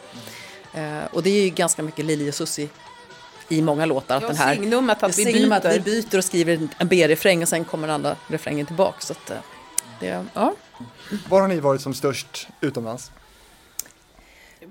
Eh, 0.75 1.05
och 1.12 1.23
det 1.23 1.31
är 1.31 1.43
ju 1.45 1.51
ganska 1.51 1.83
mycket 1.83 2.05
Lili 2.05 2.31
och 2.31 2.35
Susie 2.35 2.68
i 3.49 3.62
många 3.62 3.87
låtar. 3.87 4.16
Att 4.16 4.23
Ja, 4.23 4.29
den 4.29 4.37
här, 4.37 4.55
signumret 4.55 5.03
att 5.03 5.18
vi 5.18 5.25
byter. 5.25 5.73
vi 5.73 5.81
byter 5.81 6.18
och 6.18 6.25
skriver 6.25 6.68
en- 6.79 6.89
B-refräng 6.89 7.43
och 7.43 7.49
sen 7.49 7.64
kommer 7.64 7.87
den 7.89 7.95
andra 7.95 8.16
refrängen 8.29 8.66
tillbaka. 8.66 9.01
Så 9.01 9.12
att, 9.12 9.31
eh, 9.31 9.37
det, 10.01 10.25
ja. 10.35 10.55
Var 11.29 11.41
har 11.41 11.49
ni 11.49 11.61
varit 11.61 11.81
som 11.81 11.95
störst 11.95 12.49
utomlands? 12.61 13.11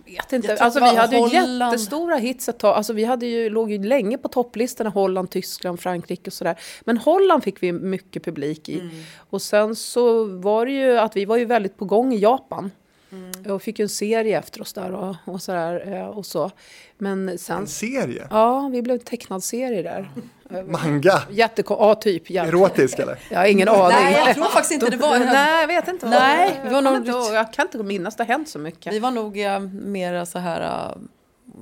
vet 0.05 0.33
inte. 0.33 0.47
Jag 0.47 0.59
Alltså, 0.59 0.79
vi 0.79 0.95
hade 0.95 1.15
ju 1.15 1.21
Holland. 1.21 1.73
jättestora 1.73 2.15
hits 2.15 2.49
ett 2.49 2.59
tag. 2.59 2.75
Alltså, 2.75 2.93
vi 2.93 3.03
hade 3.05 3.25
ju, 3.25 3.49
låg 3.49 3.71
ju 3.71 3.83
länge 3.83 4.17
på 4.17 4.27
topplistorna. 4.27 4.89
Holland, 4.89 5.29
Tyskland, 5.29 5.79
Frankrike 5.79 6.29
och 6.29 6.33
sådär. 6.33 6.59
Men 6.81 6.97
Holland 6.97 7.43
fick 7.43 7.63
vi 7.63 7.71
mycket 7.71 8.25
publik 8.25 8.69
i. 8.69 8.79
Mm. 8.79 9.03
Och 9.29 9.41
sen 9.41 9.75
så 9.75 10.23
var 10.23 10.65
det 10.65 10.71
ju 10.71 10.97
att 10.97 11.15
vi 11.15 11.25
var 11.25 11.37
ju 11.37 11.45
väldigt 11.45 11.77
på 11.77 11.85
gång 11.85 12.13
i 12.13 12.17
Japan. 12.19 12.71
Mm. 13.11 13.51
Och 13.55 13.61
fick 13.61 13.79
ju 13.79 13.83
en 13.83 13.89
serie 13.89 14.37
efter 14.39 14.61
oss 14.61 14.73
där 14.73 14.91
och, 14.91 15.15
och 15.25 15.41
sådär. 15.41 15.93
eh, 15.93 16.07
Och 16.07 16.25
så. 16.25 16.51
Men 16.97 17.37
sen... 17.37 17.57
En 17.57 17.67
serie? 17.67 18.27
Ja, 18.29 18.69
vi 18.71 18.81
blev 18.81 18.93
en 18.93 19.05
tecknad 19.05 19.43
serie 19.43 19.81
där. 19.81 20.11
Manga? 20.67 21.21
Jätteko... 21.29 21.75
Ja, 21.79 21.95
typ. 21.95 22.29
Ja. 22.29 22.45
Erotisk 22.45 22.99
eller? 22.99 23.19
Jag 23.29 23.39
har 23.39 23.45
ingen 23.45 23.67
aning. 23.69 23.87
Nej, 24.01 24.13
jag 24.25 24.35
tror 24.35 24.45
faktiskt 24.45 24.71
inte 24.71 24.89
det 24.89 24.97
var... 24.97 25.19
Nej, 25.19 25.61
jag 25.61 25.67
vet 25.67 25.87
inte. 25.87 26.05
vad- 26.05 26.15
Nej, 26.15 26.61
vi 26.63 26.69
var 26.69 26.81
nog- 26.81 27.07
jag 27.35 27.53
kan 27.53 27.65
inte 27.65 27.77
minnas, 27.77 28.15
det 28.15 28.23
har 28.23 28.27
hänt 28.27 28.49
så 28.49 28.59
mycket. 28.59 28.93
Vi 28.93 28.99
var 28.99 29.11
nog 29.11 29.39
eh, 29.41 29.59
mer 29.59 30.25
så 30.25 30.39
här, 30.39 30.61
eh, 30.61 30.97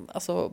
alltså, 0.08 0.52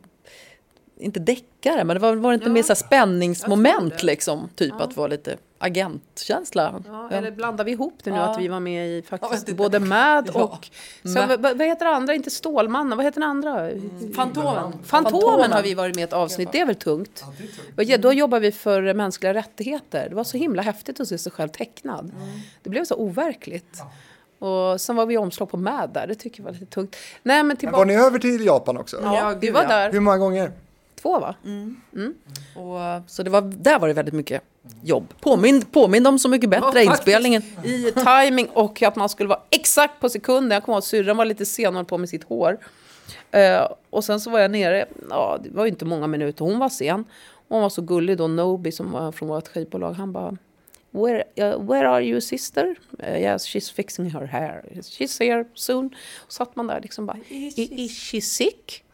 inte 0.99 1.20
deckare, 1.20 1.84
men 1.84 1.97
det 1.97 2.01
var, 2.01 2.14
var 2.16 2.30
det 2.30 2.34
inte 2.34 2.51
mer 2.51 2.62
så 2.62 2.68
här 2.68 2.74
spänningsmoment 2.74 4.03
liksom, 4.03 4.49
typ 4.55 4.80
att 4.80 4.97
vara 4.97 5.07
lite 5.07 5.36
agentkänsla. 5.59 6.82
Ja, 6.86 7.09
Ja. 7.11 7.16
eller 7.16 7.30
blandar 7.30 7.64
vi 7.64 7.70
ihop 7.72 7.95
det 8.05 8.11
nu 8.11 8.16
Ja. 8.16 8.22
att 8.22 8.40
vi 8.40 8.49
var 8.49 8.61
med 8.61 8.88
i 8.88 9.03
faktiskt 9.03 9.57
både 9.57 9.80
Mad 9.80 10.30
Ja. 10.34 10.42
och... 10.42 10.68
Mad. 11.03 11.28
vad, 11.40 11.59
vad 11.59 11.66
heter 11.66 11.84
det 11.86 11.90
andra? 11.92 12.14
Inte 12.14 12.30
Stålmannen, 12.30 12.99
vad 12.99 13.05
heter 13.07 13.20
den 13.20 13.30
andra? 13.30 13.70
Fantomen. 14.16 14.72
Fantomen 14.84 15.53
har 15.53 15.62
vi 15.62 15.74
varit 15.74 15.95
med 15.95 16.03
i 16.03 16.05
ett 16.05 16.12
avsnitt, 16.12 16.49
det 16.53 16.61
är 16.61 16.66
väl 16.66 16.74
tungt? 16.74 17.24
Ja, 17.76 17.97
Då 17.99 18.12
jobbar 18.12 18.40
vi 18.40 18.53
för 18.53 18.95
mänskliga 18.95 19.34
rättigheter. 19.34 20.09
Det 20.09 20.14
var 20.14 20.24
så 20.24 20.36
himla 20.36 20.62
häftigt 20.62 21.01
att 21.01 21.09
se 21.09 21.18
sig 21.18 21.32
själv 21.32 21.49
tecknad. 21.49 22.12
Det 22.62 22.70
blev 22.70 22.84
så 22.84 22.95
overkligt. 22.95 23.82
Och 24.38 24.80
sen 24.80 24.97
var 24.97 25.07
vi 25.07 25.16
omslag 25.16 25.51
på 25.51 25.57
Mad 25.57 25.90
där, 25.95 26.07
det 26.07 26.14
tycker 26.14 26.40
jag 26.40 26.45
var 26.45 26.53
lite 26.53 26.66
tungt. 26.66 26.97
Nej 27.22 27.36
men 27.42 27.49
Var 27.49 27.55
tillbaka... 27.57 27.84
ni 27.84 27.95
över 27.95 28.18
till 28.18 28.47
Japan 28.47 28.76
också? 28.76 29.01
Ja, 29.03 29.14
Ja, 29.32 29.34
vi 29.40 29.51
var 29.51 29.62
ja. 29.62 29.68
där 29.68 29.92
Hur 29.92 30.01
många 30.01 30.18
gånger? 30.18 30.53
Två 31.05 31.20
va? 31.20 31.34
Och, 32.57 32.80
eh, 32.80 33.02
så 33.07 33.22
det 33.22 33.30
var, 33.30 33.40
där 33.40 33.78
var 33.78 33.88
det 33.88 33.94
väldigt 33.94 34.14
mycket 34.14 34.42
jobb. 34.82 35.14
Påmind, 35.20 35.72
påmind 35.72 36.07
om 36.07 36.18
Så 36.18 36.28
mycket 36.28 36.50
bättre, 36.50 36.82
Ja, 36.82 36.92
inspelningen. 36.92 37.42
I 37.64 37.92
timing 37.92 38.48
och 38.52 38.82
att 38.82 38.96
man 38.96 39.09
skulle 39.09 39.28
vara 39.28 39.40
exakt 39.50 40.00
på 40.00 40.09
sekunden. 40.09 40.50
Jag 40.50 40.62
kommer 40.62 40.74
ihåg 40.74 40.78
att 40.78 40.84
syrran 40.84 41.16
var 41.16 41.24
lite 41.24 41.46
sen 41.46 41.66
och 41.66 41.74
höll 41.74 41.84
på 41.84 41.98
med 41.98 42.09
sitt 42.09 42.24
hår. 42.24 42.59
Eh, 43.30 43.68
och 43.90 44.05
sen 44.05 44.20
så 44.20 44.30
var 44.30 44.40
jag 44.40 44.50
nere, 44.50 44.86
ja 45.11 45.38
det 45.44 45.50
var 45.50 45.64
ju 45.64 45.70
inte 45.70 45.84
många 45.84 46.07
minuter, 46.07 46.44
hon 46.44 46.59
var 46.59 46.68
sen. 46.68 47.05
Hon 47.48 47.62
var 47.62 47.68
så 47.68 47.82
gullig 47.82 48.18
då, 48.18 48.28
Nobi 48.28 48.72
som 48.72 48.92
var 48.92 49.12
från 49.12 49.28
vårt 49.28 49.48
skivbolag, 49.48 49.92
han 49.92 50.12
bara 50.12 50.36
Where, 50.90 51.24
uh, 51.40 51.59
where 51.59 51.88
are 51.88 52.02
you 52.02 52.20
sister? 52.20 52.76
Uh, 53.02 53.18
yes, 53.18 53.46
she's 53.46 53.72
fixing 53.72 54.11
her 54.11 54.26
hair. 54.26 54.62
She's 54.74 55.18
here 55.20 55.44
soon. 55.55 55.94
Och 56.26 56.32
satt 56.32 56.57
man 56.57 56.66
där 56.66 56.80
liksom 56.80 57.07
bara, 57.07 57.18
is, 57.28 57.59
is 57.59 57.98
she 57.98 58.20
sick? 58.20 58.84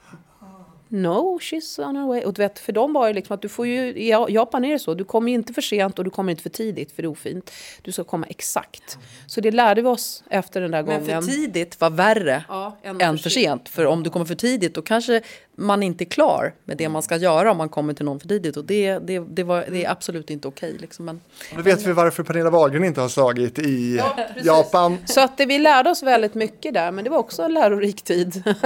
No, 0.93 1.39
she's 1.41 1.89
on 1.89 1.97
her 1.97 2.07
way. 2.07 2.25
Och 2.25 2.33
du 2.35 2.43
vet, 2.43 2.59
för 2.59 2.73
dem 2.73 2.93
var 2.93 3.09
det 3.09 3.15
liksom 3.15 3.35
att 3.35 3.43
du 3.43 3.49
får 3.49 3.67
ju, 3.67 3.81
i 3.89 4.09
Japan 4.29 4.65
är 4.65 4.73
det 4.73 4.79
så, 4.79 4.95
du 4.95 5.05
kommer 5.05 5.33
inte 5.33 5.53
för 5.53 5.63
sent 5.63 5.99
och 5.99 6.05
du 6.05 6.11
kommer 6.11 6.31
inte 6.31 6.43
för 6.43 6.51
tidigt 6.51 6.93
för 6.93 7.03
det 7.03 7.07
är 7.07 7.11
ofint. 7.11 7.51
Du 7.83 7.93
ska 7.93 8.05
komma 8.05 8.27
exakt. 8.27 8.99
Så 9.27 9.41
det 9.41 9.51
lärde 9.51 9.83
vi 9.83 9.89
oss 9.89 10.25
efter 10.31 10.61
den 10.61 10.71
där 10.71 10.83
Men 10.83 11.01
gången. 11.01 11.23
för 11.23 11.31
tidigt 11.31 11.81
var 11.81 11.91
värre 11.91 12.45
Ja, 12.49 12.77
än 12.83 13.01
än 13.01 13.17
för 13.19 13.23
för 13.23 13.31
sent. 13.31 13.69
För 13.69 13.87
om 13.87 14.03
du 14.03 14.11
kommer 14.11 14.27
för 14.27 14.35
tidigt 14.35 14.75
då 14.75 14.83
kanske 14.83 15.23
man 15.61 15.83
inte 15.83 16.05
är 16.05 16.07
klar 16.07 16.55
med 16.65 16.77
det 16.77 16.89
man 16.89 17.03
ska 17.03 17.17
göra 17.17 17.51
om 17.51 17.57
man 17.57 17.69
kommer 17.69 17.95
till 17.95 18.05
någon 18.05 18.21
för 18.21 18.29
tidigt. 18.29 18.57
Och 18.57 18.65
det, 18.65 18.99
det, 18.99 19.19
det, 19.19 19.43
var, 19.43 19.65
det 19.69 19.85
är 19.85 19.91
absolut 19.91 20.31
inte 20.31 20.49
okej. 20.49 20.77
Liksom. 20.81 21.05
Men, 21.05 21.21
Då 21.57 21.63
vet 21.63 21.87
vi 21.87 21.93
varför 21.93 22.23
Pernilla 22.23 22.51
Wahlgren 22.51 22.85
inte 22.85 23.01
har 23.01 23.09
slagit 23.09 23.59
i 23.59 24.01
Japan. 24.43 24.99
Så 25.07 25.21
att 25.21 25.39
det, 25.39 25.47
vi 25.47 25.59
lärde 25.59 25.91
oss 25.91 26.03
väldigt 26.03 26.35
mycket 26.35 26.75
där, 26.75 26.93
men 26.93 27.05
det 27.05 27.11
var 27.11 27.19
också 27.19 27.43
en 27.43 27.55
lärorik 27.55 28.03
tid 28.03 28.43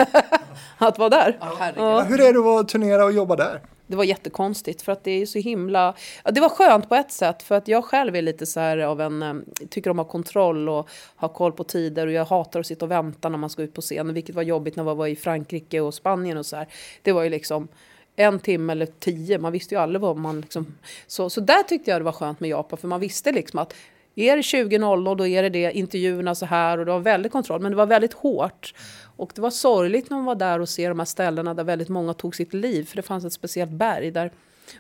att 0.78 0.99
vara 0.99 1.09
där. 1.09 1.38
Ja, 1.76 2.03
hur 2.03 2.20
är 2.20 2.32
det 2.32 2.61
att 2.61 2.68
turnera 2.68 3.05
och 3.05 3.12
jobba 3.12 3.36
där? 3.36 3.61
Det 3.87 3.97
var 3.97 4.05
jättekonstigt 4.05 4.82
för 4.82 4.93
att 4.93 5.05
det 5.05 5.11
är 5.11 5.26
så 5.26 5.39
himla... 5.39 5.95
Ja, 6.24 6.30
det 6.30 6.41
var 6.41 6.49
skönt 6.49 6.89
på 6.89 6.95
ett 6.95 7.12
sätt 7.12 7.43
för 7.43 7.55
att 7.55 7.68
jag 7.68 7.85
själv 7.85 8.16
är 8.16 8.22
lite 8.22 8.47
så 8.47 8.61
här 8.61 8.78
av 8.78 9.01
en... 9.01 9.22
Eh, 9.22 9.35
tycker 9.68 9.91
om 9.91 9.99
att 9.99 10.07
ha 10.07 10.12
kontroll 10.12 10.68
och 10.68 10.89
ha 11.16 11.28
koll 11.28 11.53
på 11.53 11.64
tider 11.64 12.07
och 12.07 12.12
jag 12.12 12.24
hatar 12.24 12.61
att 12.61 12.66
sitta 12.66 12.85
och 12.85 12.91
vänta 12.91 13.28
när 13.28 13.39
man 13.39 13.51
ska 13.51 13.62
ut 13.62 13.74
på 13.74 13.80
scenen. 13.80 14.14
Vilket 14.14 14.35
var 14.35 14.43
jobbigt 14.43 14.76
när 14.76 14.85
man 14.85 14.97
var 14.97 15.07
i 15.07 15.16
Frankrike 15.16 15.80
och 15.80 15.95
Spanien 15.95 16.39
och 16.39 16.47
så 16.47 16.57
här. 16.57 16.68
Det 17.03 17.12
var 17.12 17.22
ju 17.22 17.30
liksom 17.30 17.68
en 18.16 18.41
timme 18.41 18.72
eller 18.72 18.87
tio. 18.87 19.39
Man 19.39 19.53
visste 19.53 19.74
ju 19.74 19.80
aldrig 19.80 20.01
vad 20.01 20.16
man 20.16 20.41
liksom... 20.41 20.74
Så, 21.07 21.30
så 21.30 21.41
där 21.41 21.62
tyckte 21.62 21.91
jag 21.91 22.01
det 22.01 22.05
var 22.05 22.12
skönt 22.12 22.41
med 22.41 22.51
Japan 22.51 22.78
för 22.78 22.89
man 22.89 23.01
visste 23.01 23.32
liksom 23.32 23.59
att 23.59 23.74
är 24.15 24.37
det 24.37 24.43
20.00 24.43 25.17
då 25.17 25.27
är 25.27 25.43
det 25.43 25.49
det, 25.49 25.73
intervjuerna 25.73 26.35
så 26.35 26.47
här 26.47 26.79
och 26.79 26.87
det 26.87 26.93
var 26.93 27.01
väldigt 27.01 27.33
kontroll. 27.33 27.61
Men 27.61 27.71
det 27.73 27.77
var 27.77 27.87
väldigt 27.87 28.12
hårt. 28.12 28.75
Och 29.17 29.33
det 29.35 29.41
var 29.41 29.51
sorgligt 29.51 30.11
när 30.11 30.17
man 30.17 30.25
var 30.27 30.35
där 30.35 30.61
och 30.61 30.69
se 30.69 30.89
de 30.89 30.99
här 30.99 31.07
ställena 31.07 31.55
där 31.55 31.65
väldigt 31.65 31.89
många 31.89 32.15
tog 32.15 32.37
sitt 32.37 32.55
liv. 32.55 32.85
För 32.85 32.97
det 32.97 33.03
fanns 33.03 33.25
ett 33.25 33.33
speciellt 33.33 33.71
berg 33.71 34.11
där 34.11 34.31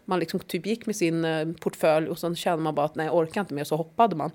man 0.04 0.18
liksom 0.20 0.40
typ 0.40 0.66
gick 0.66 0.86
med 0.86 0.96
sin 0.96 1.24
eh, 1.24 1.48
portfölj 1.60 2.08
och 2.08 2.18
sen 2.18 2.36
kände 2.36 2.62
man 2.64 2.74
bara 2.74 2.86
att 2.86 2.94
nej 2.94 3.06
jag 3.06 3.14
orkar 3.16 3.40
inte 3.40 3.54
mer 3.54 3.64
så 3.64 3.76
hoppade 3.76 4.16
man. 4.16 4.30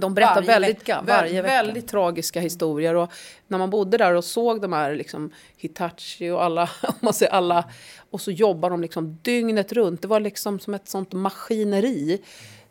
De 0.00 0.14
berättar 0.14 0.34
Varje 0.34 0.46
väldigt, 0.46 0.76
vecka, 0.80 1.00
vä- 1.02 1.06
varje 1.06 1.42
vecka. 1.42 1.54
väldigt 1.54 1.88
tragiska 1.88 2.40
historier. 2.40 2.94
Och 2.94 3.12
när 3.48 3.58
man 3.58 3.70
bodde 3.70 3.96
där 3.98 4.14
och 4.14 4.24
såg 4.24 4.60
de 4.62 4.72
här 4.72 4.94
liksom, 4.94 5.30
Hitachi 5.56 6.30
och 6.30 6.42
alla, 6.44 6.62
om 6.82 6.94
man 7.00 7.14
säger 7.14 7.32
alla, 7.32 7.64
och 8.10 8.20
så 8.20 8.30
jobbar 8.30 8.70
de 8.70 8.80
liksom 8.80 9.18
dygnet 9.22 9.72
runt. 9.72 10.02
Det 10.02 10.08
var 10.08 10.20
liksom 10.20 10.58
som 10.58 10.74
ett 10.74 10.88
sånt 10.88 11.12
maskineri. 11.12 12.22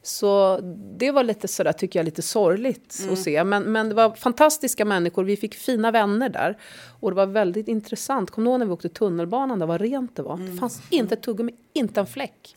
Så 0.04 0.60
det 0.97 1.12
var 1.12 1.24
lite 1.24 1.47
sådär, 1.47 1.72
tycker 1.72 1.99
jag, 1.99 2.06
lite 2.06 2.22
sorgligt 2.22 2.97
Mm. 3.02 3.14
att 3.14 3.20
se. 3.20 3.43
Men, 3.43 3.64
men 3.64 3.89
det 3.89 3.95
var 3.95 4.12
fantastiska 4.16 4.86
människor, 4.86 5.24
vi 5.24 5.38
fick 5.38 5.56
fina 5.56 5.91
vänner 5.91 6.30
där. 6.30 6.58
Och 6.99 7.12
det 7.12 7.16
var 7.16 7.26
väldigt 7.26 7.68
intressant. 7.68 8.32
Kommer 8.32 8.45
du 8.45 8.52
ihåg 8.52 8.60
när 8.60 8.66
vi 8.66 8.72
åkte 8.72 8.89
tunnelbanan 8.89 9.60
där, 9.60 9.66
vad 9.66 9.82
rent 9.82 10.16
det 10.16 10.22
var? 10.24 10.34
Mm. 10.34 10.52
Det 10.52 10.60
fanns 10.60 10.82
inte 10.89 11.14
ett 11.16 11.22
tuggummi, 11.24 11.54
inte 11.74 11.99
en 11.99 12.08
fläck. 12.08 12.56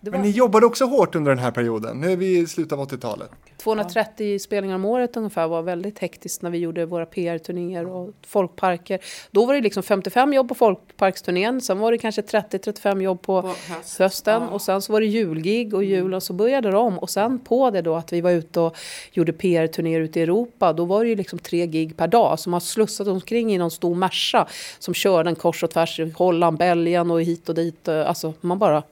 Det 0.00 0.10
var 0.10 0.18
Men 0.18 0.26
ni 0.26 0.32
jobbade 0.32 0.66
också 0.66 0.84
hårt 0.84 1.14
under 1.14 1.30
den 1.30 1.38
här 1.38 1.50
perioden. 1.50 2.00
Nu 2.00 2.12
är 2.12 2.16
vi 2.16 2.38
i 2.38 2.46
slutet 2.46 2.72
av 2.72 2.88
80-talet. 2.88 3.30
230 3.56 4.38
spelningar 4.38 4.74
om 4.74 4.84
året 4.84 5.16
ungefär 5.16 5.48
var 5.48 5.62
väldigt 5.62 5.98
hektiskt 5.98 6.42
när 6.42 6.50
vi 6.50 6.58
gjorde 6.58 6.86
våra 6.86 7.06
PR-turnéer 7.06 7.86
och 7.86 8.10
folkparker. 8.26 9.00
Då 9.30 9.46
var 9.46 9.54
det 9.54 9.60
liksom 9.60 9.82
55 9.82 10.32
jobb 10.32 10.48
på 10.48 10.54
folkparksturnén, 10.54 11.60
sen 11.60 11.78
var 11.78 11.92
det 11.92 11.98
kanske 11.98 12.22
30-35 12.22 13.02
jobb 13.02 13.22
på, 13.22 13.54
hösten 13.98 14.42
och 14.42 14.62
sen 14.62 14.82
så 14.82 14.92
var 14.92 15.00
det 15.00 15.06
julgig 15.06 15.74
och 15.74 15.84
julen 15.84 16.20
så 16.20 16.32
började 16.32 16.70
det 16.70 16.76
om 16.76 16.98
och 16.98 17.10
sen 17.10 17.38
på 17.38 17.70
det 17.70 17.82
då 17.82 17.94
att 17.94 18.12
vi 18.12 18.20
var 18.20 18.30
ute 18.30 18.60
och 18.60 18.76
gjorde 19.12 19.32
PR-turnéer 19.32 20.00
ute 20.00 20.20
i 20.20 20.22
Europa, 20.22 20.72
då 20.72 20.84
var 20.84 21.04
det 21.04 21.10
ju 21.10 21.16
liksom 21.16 21.38
tre 21.38 21.66
gig 21.66 21.96
per 21.96 22.08
dag 22.08 22.38
som 22.38 22.52
har 22.52 22.60
slussat 22.60 23.08
omkring 23.08 23.54
i 23.54 23.58
någon 23.58 23.70
stor 23.70 23.94
Merca 23.94 24.46
som 24.78 24.94
körde 24.94 25.30
en 25.30 25.36
kors 25.36 25.62
och 25.62 25.70
tvärs 25.70 26.00
i 26.00 26.10
Holland, 26.10 26.58
Belgien 26.58 27.10
och 27.10 27.22
hit 27.22 27.48
och 27.48 27.54
dit. 27.54 27.88
Alltså 27.88 28.34
man 28.40 28.58
bara, 28.58 28.82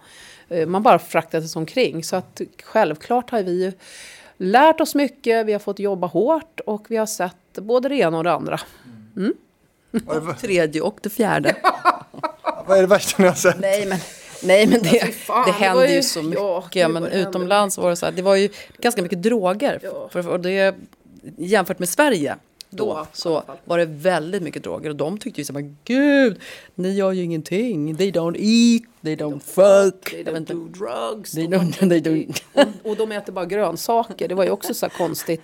man 0.66 0.82
bara 0.82 0.98
fraktade 0.98 1.48
sig 1.48 1.60
omkring. 1.60 2.04
Så 2.04 2.16
att 2.16 2.40
självklart 2.62 3.30
har 3.30 3.42
vi 3.42 3.72
lärt 4.36 4.80
oss 4.80 4.94
mycket, 4.94 5.46
vi 5.46 5.52
har 5.52 5.60
fått 5.60 5.78
jobba 5.78 6.06
hårt 6.06 6.60
och 6.66 6.86
vi 6.88 6.96
har 6.96 7.06
sett 7.06 7.34
både 7.54 7.88
det 7.88 7.96
ena 7.96 8.18
och 8.18 8.24
det 8.24 8.32
andra. 8.32 8.60
Vad 9.90 10.28
är, 10.28 10.32
Tredje 10.32 10.80
och 10.80 10.98
det 11.02 11.10
fjärde. 11.10 11.56
vad 12.66 12.76
är 12.78 12.80
det 12.82 12.88
värsta 12.88 13.22
ni 13.22 13.28
har 13.28 13.34
sett? 13.34 13.60
Nej 13.60 13.86
men, 13.86 13.98
nej, 14.44 14.66
men 14.66 14.82
det, 14.82 15.06
fy 15.06 15.12
fan, 15.12 15.44
det 15.46 15.52
det 15.52 15.64
hände 15.64 15.80
var 15.82 15.88
ju 15.88 15.94
ju- 15.94 16.02
så 16.02 16.18
ja, 16.18 16.22
mycket. 16.60 16.72
gud, 16.72 16.90
men 16.90 17.02
det 17.02 17.10
utomlands 17.20 17.78
var 17.78 17.90
det 17.90 17.96
så 17.96 18.06
här, 18.06 18.12
det 18.12 18.22
var 18.22 18.36
ju 18.36 18.48
ganska 18.78 19.02
mycket 19.02 19.22
droger. 19.22 19.80
Ja. 19.82 20.08
För, 20.12 20.28
och 20.28 20.40
det, 20.40 20.74
jämfört 21.36 21.78
med 21.78 21.88
Sverige 21.88 22.36
då, 22.70 22.84
Då, 22.84 23.06
så 23.12 23.42
var 23.64 23.78
det 23.78 23.84
väldigt 23.86 24.42
mycket 24.42 24.62
droger. 24.62 24.90
Och 24.90 24.96
de 24.96 25.18
tyckte 25.18 25.40
ju 25.40 25.44
så 25.44 25.52
här, 25.52 25.74
gud, 25.84 26.40
ni 26.74 26.94
gör 26.94 27.12
ju 27.12 27.22
ingenting. 27.22 27.96
They 27.96 28.10
don't 28.12 28.36
eat, 28.38 28.82
they 29.04 29.16
don't 29.16 29.40
fuck. 29.40 30.10
They 30.10 30.24
don't 30.24 30.46
do 30.46 30.68
drugs. 30.68 31.32
They 31.32 31.46
don't, 31.46 31.88
they 31.88 32.00
don't. 32.00 32.42
och, 32.52 32.90
och 32.90 32.96
de 32.96 33.12
äter 33.12 33.32
bara 33.32 33.44
grönsaker. 33.44 34.28
Det 34.28 34.34
var 34.34 34.44
ju 34.44 34.50
också 34.50 34.74
så 34.74 34.88
konstigt 34.88 35.42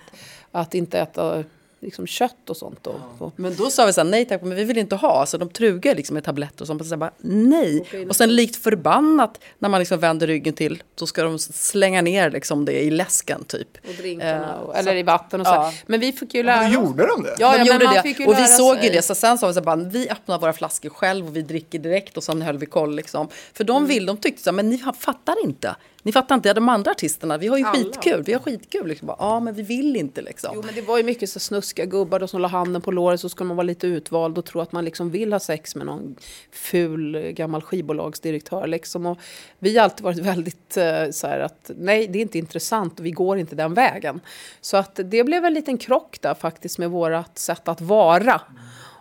att 0.51 0.73
inte 0.73 0.99
äta 0.99 1.43
liksom 1.81 2.07
kött 2.07 2.49
och 2.49 2.57
sånt. 2.57 2.87
Och, 2.87 2.95
och, 3.19 3.33
Men 3.35 3.55
då 3.55 3.69
sa 3.69 3.85
vi 3.85 3.93
så 3.93 4.01
här, 4.01 4.09
nej 4.09 4.25
tack, 4.25 4.41
men 4.41 4.55
vi 4.55 4.63
vill 4.63 4.77
inte 4.77 4.95
ha. 4.95 5.25
Så 5.25 5.37
de 5.37 5.49
trugar 5.49 5.95
liksom 5.95 6.13
med 6.13 6.23
tabletter 6.23 6.61
och 6.61 6.67
sånt. 6.67 6.81
Och 6.81 6.87
så 6.87 6.97
bara, 6.97 7.11
nej. 7.21 7.81
Okej, 7.81 8.05
Och 8.07 8.15
sen 8.15 8.35
likt 8.35 8.55
förbannat, 8.55 9.39
när 9.59 9.69
man 9.69 9.79
liksom 9.79 9.99
vänder 9.99 10.27
ryggen 10.27 10.53
till, 10.53 10.83
så 10.95 11.07
ska 11.07 11.23
de 11.23 11.39
slänga 11.39 12.01
ner 12.01 12.31
liksom 12.31 12.65
det 12.65 12.79
i 12.83 12.91
läsken 12.91 13.43
typ. 13.43 13.77
och 13.87 13.93
drinkarna, 13.97 14.53
Eh, 14.53 14.59
och, 14.59 14.77
eller 14.77 14.95
i 14.95 15.03
vatten 15.03 15.41
och 15.41 15.47
så. 15.47 15.53
ja. 15.53 15.73
Men 15.87 15.99
vi 15.99 16.11
fick 16.11 16.33
ju 16.33 16.43
lära 16.43 16.67
oss. 16.67 16.73
gjorde 16.73 17.07
de 17.07 17.23
det? 17.23 17.35
Ja, 17.39 17.51
de 17.57 17.57
ja, 17.65 17.73
gjorde 17.73 18.01
det. 18.03 18.09
ju 18.19 18.25
Och 18.27 18.37
vi 18.37 18.47
såg 18.47 18.75
ju 18.75 18.81
sig. 18.81 18.89
det. 18.91 19.01
Så 19.01 19.15
sen 19.15 19.37
sa 19.37 19.47
vi 19.47 19.53
så 19.53 19.59
här, 19.59 19.65
bara, 19.65 19.75
vi 19.75 20.09
öppnar 20.09 20.39
våra 20.39 20.53
flaskor 20.53 20.89
själv 20.89 21.27
och 21.27 21.35
vi 21.35 21.41
dricker 21.41 21.79
direkt 21.79 22.17
och 22.17 22.23
sen 22.23 22.41
höll 22.41 22.57
vi 22.57 22.65
koll. 22.65 22.95
Liksom. 22.95 23.27
För 23.53 23.63
de 23.63 23.87
vill, 23.87 24.05
de 24.05 24.17
tyckte 24.17 24.43
så 24.43 24.49
här, 24.49 24.55
men 24.55 24.69
ni 24.69 24.77
fattar 24.99 25.43
inte. 25.43 25.75
Ni 26.03 26.11
fattar 26.11 26.35
inte, 26.35 26.53
de 26.53 26.69
andra 26.69 26.91
artisterna, 26.91 27.37
vi 27.37 27.47
har 27.47 27.57
ju 27.57 27.63
Alla. 27.63 27.77
skitkul. 27.77 28.23
Vi 28.23 28.33
har 28.33 28.39
skitkul. 28.39 28.87
Liksom. 28.87 29.07
Bara, 29.07 29.17
Ja, 29.19 29.39
men 29.39 29.53
vi 29.53 29.63
vill 29.63 29.95
inte 29.95 30.21
liksom. 30.21 30.51
Jo, 30.55 30.61
men 30.65 30.75
det 30.75 30.81
var 30.81 30.97
ju 30.97 31.03
mycket 31.03 31.29
så 31.29 31.39
snuskiga 31.39 31.85
gubbar 31.85 32.19
då 32.19 32.27
som 32.27 32.41
la 32.41 32.47
handen 32.47 32.81
på 32.81 32.91
låret 32.91 33.19
så 33.19 33.29
ska 33.29 33.43
man 33.43 33.57
vara 33.57 33.65
lite 33.65 33.87
utvald 33.87 34.37
och 34.37 34.45
tro 34.45 34.61
att 34.61 34.71
man 34.71 34.85
liksom 34.85 35.09
vill 35.09 35.33
ha 35.33 35.39
sex 35.39 35.75
med 35.75 35.85
någon 35.85 36.15
ful 36.51 37.31
gammal 37.31 37.61
skivbolagsdirektör. 37.61 38.67
Liksom. 38.67 39.05
Och 39.05 39.17
vi 39.59 39.77
har 39.77 39.83
alltid 39.83 40.03
varit 40.03 40.19
väldigt 40.19 40.77
eh, 40.77 41.09
så 41.11 41.27
här 41.27 41.39
att 41.39 41.71
nej, 41.77 42.07
det 42.07 42.19
är 42.19 42.21
inte 42.21 42.37
intressant 42.37 42.99
och 42.99 43.05
vi 43.05 43.11
går 43.11 43.37
inte 43.37 43.55
den 43.55 43.73
vägen. 43.73 44.21
Så 44.61 44.77
att 44.77 44.99
det 45.03 45.23
blev 45.23 45.45
en 45.45 45.53
liten 45.53 45.77
krock 45.77 46.17
där 46.21 46.33
faktiskt 46.33 46.77
med 46.77 46.91
vårt 46.91 47.37
sätt 47.37 47.67
att 47.67 47.81
vara. 47.81 48.41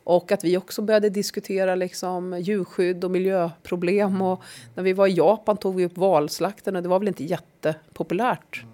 Och 0.04 0.32
att 0.32 0.44
vi 0.44 0.56
också 0.56 0.82
började 0.82 1.10
diskutera 1.10 1.74
liksom 1.74 2.40
djurskydd 2.40 3.04
och 3.04 3.10
miljöproblem. 3.10 4.22
Och 4.22 4.42
när 4.74 4.82
vi 4.82 4.92
var 4.92 5.06
i 5.06 5.12
Japan 5.12 5.56
tog 5.56 5.74
vi 5.76 5.84
upp 5.86 5.96
valslakten 5.98 6.76
och 6.76 6.82
det 6.82 6.88
var 6.88 6.98
väl 6.98 7.08
inte 7.08 7.24
jättepopulärt. 7.24 8.64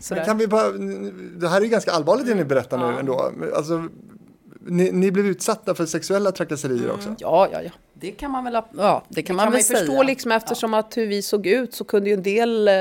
Sådär. 0.00 0.20
Men 0.20 0.26
kan 0.26 0.38
vi 0.38 0.46
bara, 0.46 0.70
det 1.38 1.48
här 1.48 1.60
är 1.60 1.66
ganska 1.66 1.90
allvarligt 1.90 2.26
det 2.26 2.34
ni 2.34 2.44
berättar 2.44 2.78
nu 2.92 2.98
ändå. 2.98 3.32
Alltså, 3.56 3.88
ni, 4.66 4.92
ni 4.92 5.10
blev 5.10 5.26
utsatta 5.26 5.74
för 5.74 5.86
sexuella 5.86 6.32
trakasserier 6.32 6.90
också. 6.90 7.14
Ja, 7.18 7.48
ja, 7.52 7.62
ja. 7.62 7.70
Det 7.94 8.10
kan 8.10 8.30
man 8.30 8.44
väl, 8.44 8.54
ja, 8.54 8.62
det 8.72 8.78
kan 8.78 9.02
Det 9.08 9.22
kan 9.22 9.36
man 9.36 9.44
man 9.46 9.52
väl 9.52 9.58
ju 9.60 9.64
säga. 9.64 9.78
förstå 9.78 10.02
liksom 10.02 10.32
eftersom 10.32 10.74
att 10.74 10.96
hur 10.96 11.06
vi 11.06 11.22
såg 11.22 11.46
ut 11.46 11.74
så 11.74 11.84
kunde 11.84 12.10
ju 12.10 12.14
en 12.14 12.22
del 12.22 12.68
eh, 12.68 12.74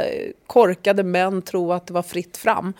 korkade 0.47 1.03
män 1.03 1.41
tro 1.41 1.73
att 1.73 1.87
det 1.87 1.93
var 1.93 2.03
fritt 2.03 2.37
fram. 2.37 2.73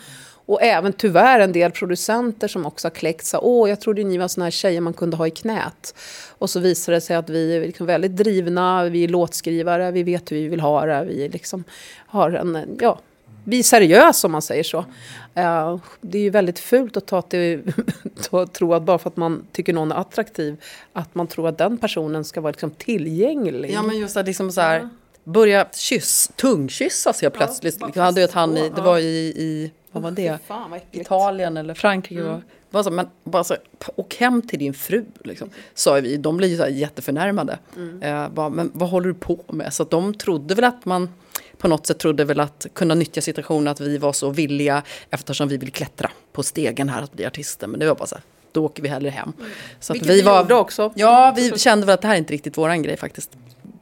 Och 0.47 0.61
även 0.61 0.93
tyvärr 0.93 1.39
en 1.39 1.51
del 1.51 1.71
producenter 1.71 2.47
som 2.47 2.65
också 2.65 2.85
har 2.85 2.91
kläckt 2.91 3.25
sig. 3.25 3.39
Åh, 3.43 3.69
jag 3.69 3.81
trodde 3.81 4.03
ni 4.03 4.17
var 4.17 4.27
såna 4.27 4.45
här 4.45 4.51
tjejer 4.51 4.81
man 4.81 4.93
kunde 4.93 5.17
ha 5.17 5.27
i 5.27 5.31
knät. 5.31 5.95
Och 6.37 6.49
så 6.49 6.59
visar 6.59 6.93
det 6.93 7.01
sig 7.01 7.15
att 7.15 7.29
vi 7.29 7.57
är 7.57 7.61
liksom 7.61 7.85
väldigt 7.85 8.15
drivna, 8.15 8.83
vi 8.83 9.03
är 9.03 9.07
låtskrivare, 9.07 9.91
vi 9.91 10.03
vet 10.03 10.31
hur 10.31 10.37
vi 10.37 10.47
vill 10.47 10.59
ha 10.59 10.85
det. 10.85 11.05
Vi 11.05 11.29
liksom 11.29 11.63
har 12.07 12.31
en, 12.31 12.77
ja, 12.81 12.99
vi 13.43 13.59
är 13.59 13.63
seriösa 13.63 14.27
om 14.27 14.31
man 14.31 14.41
säger 14.41 14.63
så. 14.63 14.85
Eh, 15.33 15.77
det 16.01 16.17
är 16.17 16.21
ju 16.21 16.29
väldigt 16.29 16.59
fult 16.59 16.97
att 16.97 17.07
ta 17.07 17.21
till, 17.21 17.73
ta, 18.29 18.47
tro 18.47 18.73
att 18.73 18.83
bara 18.83 18.97
för 18.97 19.09
att 19.09 19.17
man 19.17 19.47
tycker 19.51 19.73
någon 19.73 19.91
är 19.91 19.95
attraktiv, 19.95 20.57
att 20.93 21.15
man 21.15 21.27
tror 21.27 21.47
att 21.47 21.57
den 21.57 21.77
personen 21.77 22.23
ska 22.23 22.41
vara 22.41 22.51
liksom 22.51 22.71
tillgänglig. 22.71 23.71
Ja 23.71 23.81
men 23.81 23.97
just 23.97 24.17
att 24.17 24.25
liksom 24.25 24.51
så 24.51 24.61
här, 24.61 24.89
börja 25.23 25.67
kyss, 25.73 26.31
tungkyssas 26.35 27.21
helt 27.21 27.33
plötsligt. 27.33 27.81
Liksom, 27.81 28.01
han, 28.01 28.13
du 28.13 28.21
vet, 28.21 28.33
han 28.33 28.57
i, 28.57 28.69
det 28.75 28.81
var 28.81 28.97
i, 28.97 29.33
i 29.35 29.71
vad 29.91 30.03
var 30.03 30.11
det? 30.11 30.37
Fan, 30.47 30.71
vad. 30.71 30.79
Italien 30.91 31.57
eller 31.57 31.73
Frankrike. 31.73 32.21
var- 32.23 32.41
Bara 32.69 32.83
så, 32.83 32.91
men 32.91 33.07
bara 33.23 33.43
så, 33.43 33.55
åk 33.95 34.15
hem 34.15 34.41
till 34.41 34.59
din 34.59 34.73
fru, 34.73 35.05
liksom, 35.23 35.49
sa 35.73 35.93
vi. 35.93 36.17
De 36.17 36.37
blir 36.37 36.47
ju 36.47 36.57
så 36.57 36.63
här 36.63 36.69
jätteförnärmade. 36.69 37.59
Eh, 38.01 38.29
bara, 38.29 38.49
men 38.49 38.71
vad 38.73 38.89
håller 38.89 39.07
du 39.07 39.13
på 39.13 39.39
med? 39.47 39.73
Så 39.73 39.83
att 39.83 39.89
de 39.89 40.13
trodde 40.13 40.55
väl 40.55 40.63
att 40.63 40.85
man 40.85 41.09
på 41.57 41.67
något 41.67 41.87
sätt 41.87 41.97
trodde 41.99 42.23
väl 42.25 42.39
att 42.39 42.65
kunna 42.73 42.95
nyttja 42.95 43.21
situationen 43.21 43.67
att 43.67 43.81
vi 43.81 43.97
var 43.97 44.13
så 44.13 44.29
villiga 44.29 44.83
eftersom 45.09 45.47
vi 45.47 45.57
vill 45.57 45.71
klättra 45.71 46.11
på 46.31 46.43
stegen 46.43 46.89
här 46.89 47.01
att 47.01 47.13
bli 47.13 47.25
artister. 47.25 47.67
Men 47.67 47.79
det 47.79 47.87
var 47.87 47.95
bara 47.95 48.05
så 48.07 48.15
här, 48.15 48.23
då 48.51 48.65
åker 48.65 48.83
vi 48.83 48.89
hellre 48.89 49.09
hem. 49.09 49.33
Så 49.79 49.93
att 49.93 49.95
Vilket 49.95 50.09
vi 50.09 50.13
vi 50.15 50.21
var 50.21 50.41
gjorde 50.41 50.55
också. 50.55 50.93
Ja, 50.95 51.33
vi 51.35 51.57
kände 51.59 51.85
väl 51.85 51.93
att 51.93 52.01
det 52.01 52.07
här 52.07 52.15
är 52.15 52.19
inte 52.19 52.33
riktigt 52.33 52.57
våran 52.57 52.81
grej 52.81 52.97
faktiskt. 52.97 53.31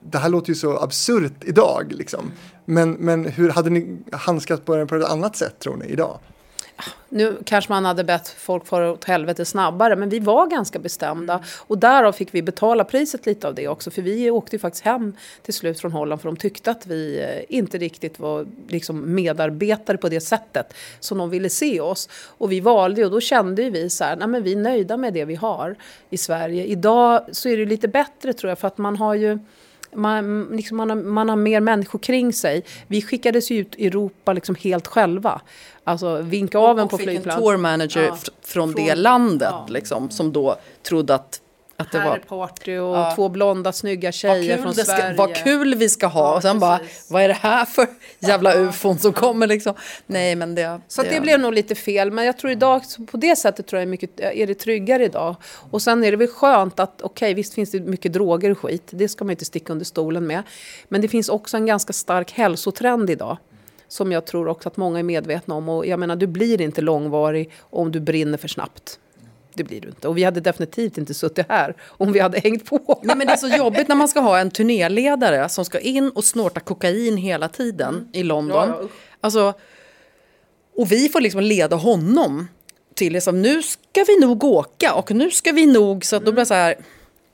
Det 0.01 0.18
här 0.18 0.30
låter 0.30 0.49
ju 0.49 0.56
så 0.56 0.78
absurt 0.78 1.43
idag 1.45 1.93
liksom. 1.95 2.32
Men, 2.66 2.91
men 2.91 3.26
hur 3.26 3.49
hade 3.49 3.70
ni 3.70 3.97
handskats 4.11 4.61
på 4.66 4.76
det 4.76 4.86
på 4.86 4.95
ett 4.95 5.09
annat 5.09 5.36
sätt 5.36 5.59
tror 5.59 5.76
ni 5.76 5.86
idag? 5.86 6.20
Nu 7.09 7.38
kanske 7.45 7.72
man 7.72 7.86
hade 7.86 8.03
bett 8.03 8.28
folk 8.28 8.66
fara 8.66 8.91
åt 8.91 9.03
helvete 9.03 9.45
snabbare, 9.45 9.95
men 9.95 10.09
vi 10.09 10.20
var 10.20 10.47
ganska 10.47 10.80
bestämda. 10.80 11.43
Och 11.57 11.78
därav 11.78 12.11
fick 12.11 12.34
vi 12.34 12.41
betala 12.41 12.84
priset 12.84 13.26
lite 13.26 13.47
av 13.47 13.55
det 13.55 13.68
också, 13.68 13.91
för 13.91 14.01
vi 14.01 14.32
åkte 14.32 14.55
ju 14.55 14.59
faktiskt 14.59 14.86
hem 14.86 15.13
till 15.41 15.53
slut 15.53 15.80
från 15.80 15.91
Holland, 15.91 16.22
för 16.22 16.30
de 16.30 16.38
tyckte 16.38 16.72
att 16.72 16.88
vi 16.88 17.20
eh, 17.20 17.57
inte 17.57 17.78
riktigt 17.78 18.20
var 18.20 18.47
liksom 18.68 19.16
medarbetare 19.16 19.97
på 19.97 20.09
det 20.09 20.22
sättet 20.22 20.74
som 20.99 21.18
de 21.18 21.30
ville 21.30 21.49
se 21.49 21.82
oss. 21.82 22.09
Och 22.38 22.51
vi 22.51 22.59
valde, 22.59 23.05
och 23.05 23.11
då 23.11 23.22
kände 23.22 23.63
ju 23.63 23.70
vi 23.70 23.89
så 23.89 24.03
här, 24.03 24.16
nej 24.16 24.28
men 24.28 24.43
vi 24.43 24.51
är 24.51 24.57
nöjda 24.57 24.97
med 24.97 25.13
det 25.13 25.26
vi 25.26 25.36
har 25.36 25.76
i 26.09 26.18
Sverige. 26.18 26.66
Idag 26.66 27.26
så 27.32 27.49
är 27.49 27.57
det 27.57 27.66
lite 27.66 27.88
bättre 27.88 28.34
tror 28.34 28.49
jag, 28.49 28.59
för 28.59 28.68
att 28.68 28.78
man 28.78 28.95
har 28.97 29.13
ju 29.13 29.39
man, 29.96 30.48
liksom 30.52 30.78
man, 30.78 30.89
har, 30.89 30.98
man 30.98 31.30
har 31.30 31.36
mer 31.36 31.60
människor 31.60 32.00
kring 32.00 32.34
sig. 32.34 32.64
Vi 32.88 33.02
skickades 33.02 33.52
ju 33.52 33.58
ut 33.58 33.76
i 33.76 33.88
Europa 33.88 34.34
liksom 34.34 34.56
helt 34.56 34.88
själva. 34.88 35.41
Alltså 35.84 36.22
vinka 36.22 36.58
av 36.60 36.80
en 36.80 36.88
på 36.88 36.93
och 36.96 37.00
fick 37.02 37.10
en 37.10 37.24
tour 37.24 37.58
manager 37.58 38.02
Ja. 38.04 38.12
fr- 38.16 38.30
från, 38.41 38.72
det 38.72 38.86
Från- 38.91 39.02
landet 39.02 39.50
ja. 39.52 39.66
liksom, 39.70 40.10
som 40.10 40.32
då 40.34 40.56
trodde 40.84 41.16
att 41.16 41.41
Att 41.78 41.91
det 41.91 41.99
var, 41.99 42.17
party 42.17 42.78
och 42.78 42.95
Ja. 42.97 43.11
två 43.15 43.30
blonda 43.30 43.71
snygga 43.71 44.11
tjejer 44.11 44.57
från 44.57 44.73
det 44.73 44.86
ska, 44.86 44.95
Sverige. 44.97 45.17
vad 45.17 45.36
kul 45.36 45.76
vi 45.76 45.89
ska 45.89 46.07
ha. 46.07 46.36
Och 46.36 46.41
sen 46.41 46.59
bara, 46.59 46.80
vad 47.09 47.21
är 47.23 47.28
det 47.28 47.34
här 47.34 47.65
för 47.65 47.88
jävla 48.19 48.53
ufon 48.53 48.97
som 48.99 49.13
kommer 49.13 49.47
liksom? 49.47 49.73
Nej, 50.05 50.36
men 50.36 50.55
det... 50.55 50.82
Så 50.88 51.01
att 51.01 51.09
det 51.09 51.21
blev 51.21 51.39
nog 51.39 51.53
lite 51.53 51.76
fel, 51.76 52.11
men 52.11 52.26
jag 52.26 52.38
tror 52.38 52.51
idag, 52.51 52.82
på 53.11 53.17
det 53.17 53.36
sättet 53.36 53.67
tror 53.67 53.80
jag 53.80 53.88
är, 53.88 53.89
mycket, 53.89 54.19
är 54.19 54.47
det 54.47 54.55
tryggare 54.55 55.05
idag. 55.05 55.36
Och 55.71 55.82
sen 55.82 56.03
är 56.03 56.11
det 56.11 56.17
väl 56.17 56.28
skönt 56.28 56.80
att, 56.80 57.01
okej 57.01 57.34
visst 57.34 57.53
finns 57.53 57.71
det 57.71 57.80
mycket 57.80 58.13
droger 58.13 58.51
och 58.51 58.59
skit, 58.59 58.88
det 58.89 59.07
ska 59.07 59.26
man 59.26 59.32
inte 59.32 59.45
sticka 59.45 59.73
under 59.73 59.86
stolen 59.86 60.28
med. 60.28 60.43
Men 60.88 61.01
det 61.01 61.07
finns 61.07 61.30
också 61.30 61.57
en 61.57 61.65
ganska 61.65 61.93
stark 61.93 62.32
hälsotrend 62.32 63.09
idag. 63.09 63.38
Som 63.88 64.11
jag 64.11 64.26
tror 64.26 64.47
också 64.47 64.69
att 64.69 64.78
många 64.78 64.99
är 64.99 65.03
medvetna 65.03 65.55
om. 65.55 65.69
Och 65.69 65.86
jag 65.86 65.99
menar, 65.99 66.15
du 66.15 66.28
blir 66.28 66.61
inte 66.61 66.82
långvarig 66.82 67.51
om 67.59 67.91
du 67.91 67.99
brinner 67.99 68.38
för 68.38 68.47
snabbt. 68.47 68.99
Det 69.56 69.64
blir 69.64 69.82
du 69.82 69.88
inte. 69.88 70.08
Och 70.08 70.18
vi 70.18 70.24
hade 70.24 70.39
definitivt 70.39 70.97
inte 70.97 71.14
suttit 71.14 71.45
här 71.49 71.76
om 71.82 72.12
vi 72.12 72.20
hade 72.20 72.39
hängt 72.39 72.66
på. 72.66 72.99
Nej, 73.03 73.16
men 73.16 73.28
det 73.28 73.34
är 73.34 73.38
så 73.38 73.47
jobbigt 73.47 73.88
när 73.88 73.95
man 73.95 74.08
ska 74.08 74.20
ha 74.20 74.39
en 74.39 74.51
turnéledare 74.51 75.49
som 75.49 75.66
ska 75.66 75.80
in 75.80 76.10
och 76.10 76.24
snorta 76.24 76.60
kokain 76.60 77.18
hela 77.18 77.47
tiden 77.47 78.10
i 78.14 78.24
London. 78.24 78.64
Mm. 78.64 78.78
Ja, 78.82 78.88
alltså, 79.22 79.53
och 80.76 80.91
vi 80.91 81.10
får 81.10 81.22
liksom 81.22 81.41
leda 81.41 81.76
honom 81.76 82.47
till 82.95 83.14
liksom, 83.14 83.41
nu 83.41 83.64
ska 83.64 84.03
vi 84.08 84.20
nog 84.20 84.43
åka 84.43 84.93
och 84.93 85.12
nu 85.12 85.32
ska 85.32 85.51
vi 85.51 85.66
nog, 85.66 86.06
så 86.06 86.16
att 86.16 86.26
då 86.26 86.32
blir 86.32 86.45
så 86.45 86.53
här. 86.53 86.76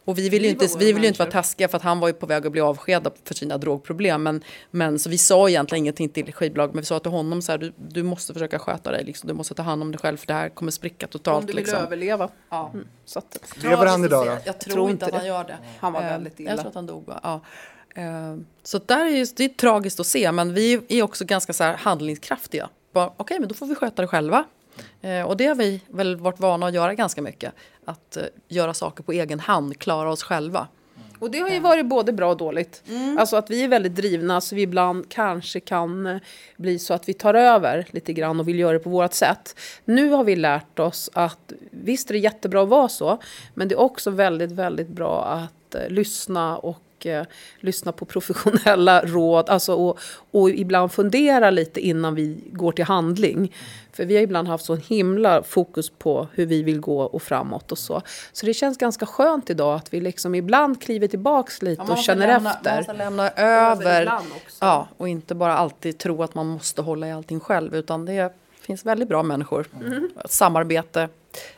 Och 0.05 0.17
vi 0.17 0.29
vill 0.29 0.41
ju 0.45 0.47
Vi 0.55 0.63
inte, 0.63 0.77
vi 0.77 0.93
vill 0.93 1.01
ju 1.03 1.07
inte 1.07 1.19
vara 1.19 1.31
taskiga 1.31 1.67
för 1.67 1.77
att 1.77 1.83
han 1.83 1.99
var 1.99 2.07
ju 2.07 2.13
på 2.13 2.25
väg 2.25 2.45
att 2.45 2.51
bli 2.51 2.61
avskedad 2.61 3.13
för 3.23 3.33
sina 3.33 3.57
drogproblem. 3.57 4.23
Men, 4.23 4.43
men 4.71 4.99
så 4.99 5.09
vi 5.09 5.17
sa 5.17 5.49
egentligen 5.49 5.83
ingenting 5.83 6.09
till 6.09 6.33
skivbolaget, 6.33 6.73
men 6.73 6.81
vi 6.81 6.85
sa 6.85 6.99
till 6.99 7.11
honom 7.11 7.41
så 7.41 7.51
här, 7.51 7.59
du, 7.59 7.73
du 7.77 8.03
måste 8.03 8.33
försöka 8.33 8.59
sköta 8.59 8.91
dig, 8.91 9.03
liksom, 9.03 9.27
du 9.27 9.33
måste 9.33 9.53
ta 9.53 9.63
hand 9.63 9.81
om 9.81 9.91
dig 9.91 9.99
själv 9.99 10.17
för 10.17 10.27
det 10.27 10.33
här 10.33 10.49
kommer 10.49 10.71
spricka 10.71 11.07
totalt. 11.07 11.37
Om 11.37 11.41
du 11.45 11.47
vill 11.47 11.55
liksom. 11.55 11.77
överleva. 11.79 12.29
Ja. 12.49 12.71
Mm. 12.73 12.87
Så 13.05 13.19
att, 13.19 13.53
Lever 13.63 13.85
han 13.85 14.05
idag 14.05 14.25
då? 14.25 14.37
Jag 14.45 14.59
tror, 14.59 14.73
Tror 14.73 14.89
inte 14.89 15.05
att 15.05 15.13
han 15.13 15.25
gör 15.25 15.43
det. 15.43 15.57
Han 15.79 15.93
var 15.93 16.01
Eh, 16.01 16.07
väldigt 16.07 16.39
Jag 16.39 16.53
illa. 16.53 16.57
tror 16.57 16.69
att 16.69 16.75
han 16.75 16.85
dog. 16.85 17.03
Ja. 17.23 17.41
Eh, 17.95 18.03
Så 18.63 18.77
där 18.85 19.05
är 19.05 19.09
ju, 19.09 19.25
det 19.35 19.43
är 19.43 19.49
tragiskt 19.49 19.99
att 19.99 20.07
se, 20.07 20.31
men 20.31 20.53
vi 20.53 20.81
är 20.89 21.03
också 21.03 21.25
ganska 21.25 21.53
så 21.53 21.63
här 21.63 21.73
handlingskraftiga. 21.77 22.69
Okej, 22.93 23.39
men 23.39 23.49
då 23.49 23.55
får 23.55 23.65
vi 23.65 23.75
sköta 23.75 24.01
det 24.01 24.07
själva. 24.07 24.43
Eh, 25.01 25.21
Och 25.21 25.37
det 25.37 25.45
har 25.45 25.55
vi 25.55 25.81
väl 25.87 26.15
varit 26.15 26.39
vana 26.39 26.65
att 26.67 26.73
göra 26.73 26.93
ganska 26.93 27.21
mycket. 27.21 27.53
Att 27.85 28.17
eh, 28.17 28.23
göra 28.47 28.73
saker 28.73 29.03
på 29.03 29.11
egen 29.11 29.39
hand, 29.39 29.79
klara 29.79 30.11
oss 30.11 30.23
själva. 30.23 30.67
Och 31.21 31.31
det 31.31 31.39
har 31.39 31.49
ju 31.49 31.59
varit 31.59 31.85
både 31.85 32.13
bra 32.13 32.29
och 32.29 32.37
dåligt. 32.37 32.83
Mm. 32.89 33.17
Alltså 33.17 33.35
att 33.35 33.49
vi 33.49 33.63
är 33.63 33.67
väldigt 33.67 33.95
drivna 33.95 34.41
så 34.41 34.55
vi 34.55 34.61
ibland 34.61 35.09
kanske 35.09 35.59
kan 35.59 36.07
eh, 36.07 36.17
bli 36.57 36.79
så 36.79 36.93
att 36.93 37.09
vi 37.09 37.13
tar 37.13 37.33
över 37.33 37.87
lite 37.91 38.13
grann 38.13 38.39
och 38.39 38.47
vill 38.47 38.59
göra 38.59 38.73
det 38.73 38.79
på 38.79 38.89
vårt 38.89 39.13
sätt. 39.13 39.55
Nu 39.85 40.09
har 40.09 40.23
vi 40.23 40.35
lärt 40.35 40.79
oss 40.79 41.09
att 41.13 41.53
visst 41.71 42.09
är 42.09 42.13
det 42.13 42.19
jättebra 42.19 42.63
att 42.63 42.69
vara 42.69 42.89
så, 42.89 43.17
men 43.53 43.67
det 43.67 43.75
är 43.75 43.79
också 43.79 44.11
väldigt, 44.11 44.51
väldigt 44.51 44.87
bra 44.87 45.25
att 45.25 45.75
eh, 45.75 45.89
lyssna 45.89 46.57
och 46.57 46.79
eh, 47.05 47.23
lyssna 47.59 47.91
på 47.91 48.05
professionella 48.05 49.01
råd. 49.05 49.49
Alltså 49.49 49.73
och, 49.75 49.99
och 50.31 50.49
ibland 50.49 50.91
fundera 50.91 51.49
lite 51.49 51.79
innan 51.79 52.15
vi 52.15 52.43
går 52.51 52.71
till 52.71 52.85
handling. 52.85 53.53
För 53.93 54.05
vi 54.05 54.15
har 54.15 54.23
ibland 54.23 54.47
haft 54.47 54.65
så 54.65 54.75
himla 54.75 55.43
fokus 55.43 55.89
på 55.89 56.27
hur 56.33 56.45
vi 56.45 56.63
vill 56.63 56.79
gå 56.79 57.01
och 57.01 57.21
framåt 57.21 57.71
och 57.71 57.77
så. 57.77 58.01
Så 58.31 58.45
det 58.45 58.53
känns 58.53 58.77
ganska 58.77 59.05
skönt 59.05 59.49
idag 59.49 59.75
att 59.75 59.93
vi 59.93 60.01
liksom 60.01 60.35
ibland 60.35 60.81
kliver 60.81 61.07
tillbaks 61.07 61.61
lite 61.61 61.81
och 61.81 61.97
känner 61.97 62.27
lämna, 62.27 62.53
efter. 62.53 62.69
Man 62.71 62.77
måste 62.77 62.93
lämna 62.93 63.29
över. 63.29 64.01
ibland 64.01 64.27
också. 64.35 64.57
Ja, 64.59 64.87
och 64.97 65.09
inte 65.09 65.35
bara 65.35 65.57
alltid 65.57 65.97
tro 65.97 66.23
att 66.23 66.35
man 66.35 66.47
måste 66.47 66.81
hålla 66.81 67.07
i 67.07 67.11
allting 67.11 67.39
själv. 67.39 67.75
Utan 67.75 68.05
det 68.05 68.33
finns 68.61 68.85
väldigt 68.85 69.09
bra 69.09 69.23
människor. 69.23 69.67
Samarbete 70.25 71.09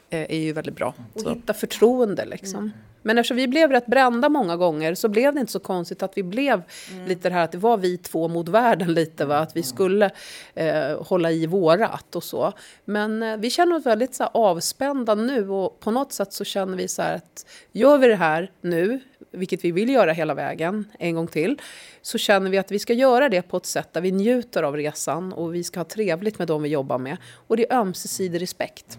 eh, 0.09 0.21
är 0.21 0.37
ju 0.37 0.53
väldigt 0.53 0.75
bra. 0.75 0.93
Och 1.13 1.21
Så. 1.21 1.29
hitta 1.29 1.53
förtroende 1.53 2.25
liksom. 2.25 2.71
Men 3.03 3.17
eftersom 3.17 3.37
vi 3.37 3.47
blev 3.47 3.71
rätt 3.71 3.85
brända 3.85 4.29
många 4.29 4.57
gånger 4.57 4.95
så 4.95 5.09
blev 5.09 5.33
det 5.33 5.39
inte 5.39 5.51
så 5.51 5.59
konstigt 5.59 6.03
att 6.03 6.17
vi 6.17 6.23
blev 6.23 6.61
lite 7.07 7.29
det 7.29 7.35
här 7.35 7.43
att 7.43 7.51
det 7.51 7.57
var 7.57 7.77
vi 7.77 7.97
två 7.97 8.27
mot 8.27 8.49
världen 8.49 8.93
lite 8.93 9.25
va. 9.25 9.37
Att 9.37 9.55
vi 9.55 9.63
skulle 9.63 10.11
eh, 10.53 11.03
hålla 11.03 11.31
i 11.31 11.45
vårat 11.45 12.15
och 12.15 12.23
så. 12.23 12.53
Men 12.85 13.23
eh, 13.23 13.37
vi 13.37 13.49
känner 13.49 13.75
oss 13.75 13.85
väldigt 13.85 14.15
så 14.15 14.23
här, 14.23 14.31
avspända 14.33 15.15
nu 15.15 15.49
och 15.49 15.79
på 15.79 15.91
något 15.91 16.13
sätt 16.13 16.33
så 16.33 16.43
känner 16.43 16.77
vi 16.77 16.87
så 16.87 17.01
här 17.01 17.15
att 17.15 17.45
gör 17.71 17.97
vi 17.97 18.07
det 18.07 18.15
här 18.15 18.51
nu, 18.61 18.99
vilket 19.33 19.65
vi 19.65 19.71
vill 19.71 19.89
göra 19.89 20.11
hela 20.13 20.33
vägen 20.33 20.85
en 20.99 21.15
gång 21.15 21.27
till, 21.27 21.61
så 22.01 22.17
känner 22.17 22.49
vi 22.51 22.57
att 22.57 22.71
vi 22.71 22.79
ska 22.79 22.93
göra 22.93 23.29
det 23.29 23.41
på 23.41 23.57
ett 23.57 23.65
sätt 23.65 23.89
där 23.93 24.01
vi 24.01 24.11
njuter 24.11 24.63
av 24.63 24.75
resan 24.77 25.33
och 25.33 25.55
vi 25.55 25.63
ska 25.63 25.79
ha 25.79 25.85
trevligt 25.85 26.39
med 26.39 26.47
dem 26.47 26.61
vi 26.63 26.69
jobbar 26.69 26.97
med. 26.97 27.17
Och 27.47 27.57
det 27.57 27.71
är 27.71 27.77
ömsesidig 27.77 28.41
respekt. 28.41 28.97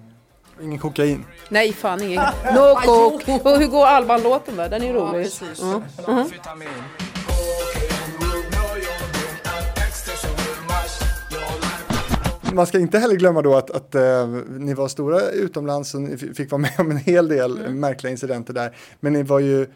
Ingen 0.62 0.78
kokain. 0.78 1.24
Nej, 1.48 1.72
fan 1.72 2.02
ingen. 2.02 2.22
No 2.54 2.74
coke. 2.84 3.40
Och 3.44 3.58
hur 3.58 3.66
går 3.66 3.86
Alban-låten 3.86 4.56
där? 4.56 4.68
Den 4.68 4.82
är 4.82 4.86
ju 4.86 4.92
rolig. 4.92 5.28
Mm. 5.62 5.82
Mash 10.68 11.02
your 11.32 11.60
life. 11.60 12.54
Man 12.54 12.66
ska 12.66 12.78
inte 12.78 12.98
heller 12.98 13.14
glömma 13.16 13.42
då 13.42 13.54
att, 13.56 13.70
att 13.70 13.94
eh, 13.94 14.26
ni 14.58 14.74
var 14.74 14.88
stora 14.88 15.20
utomlands 15.30 15.94
och 15.94 16.00
ni 16.00 16.16
fick 16.16 16.50
vara 16.50 16.60
med 16.62 16.72
om 16.78 16.90
en 16.90 16.96
hel 16.96 17.28
del 17.28 17.58
Mm. 17.58 17.80
märkliga 17.80 18.10
incidenter 18.10 18.54
där. 18.54 18.76
Men 19.00 19.12
ni 19.12 19.22
var 19.22 19.40
ju 19.40 19.66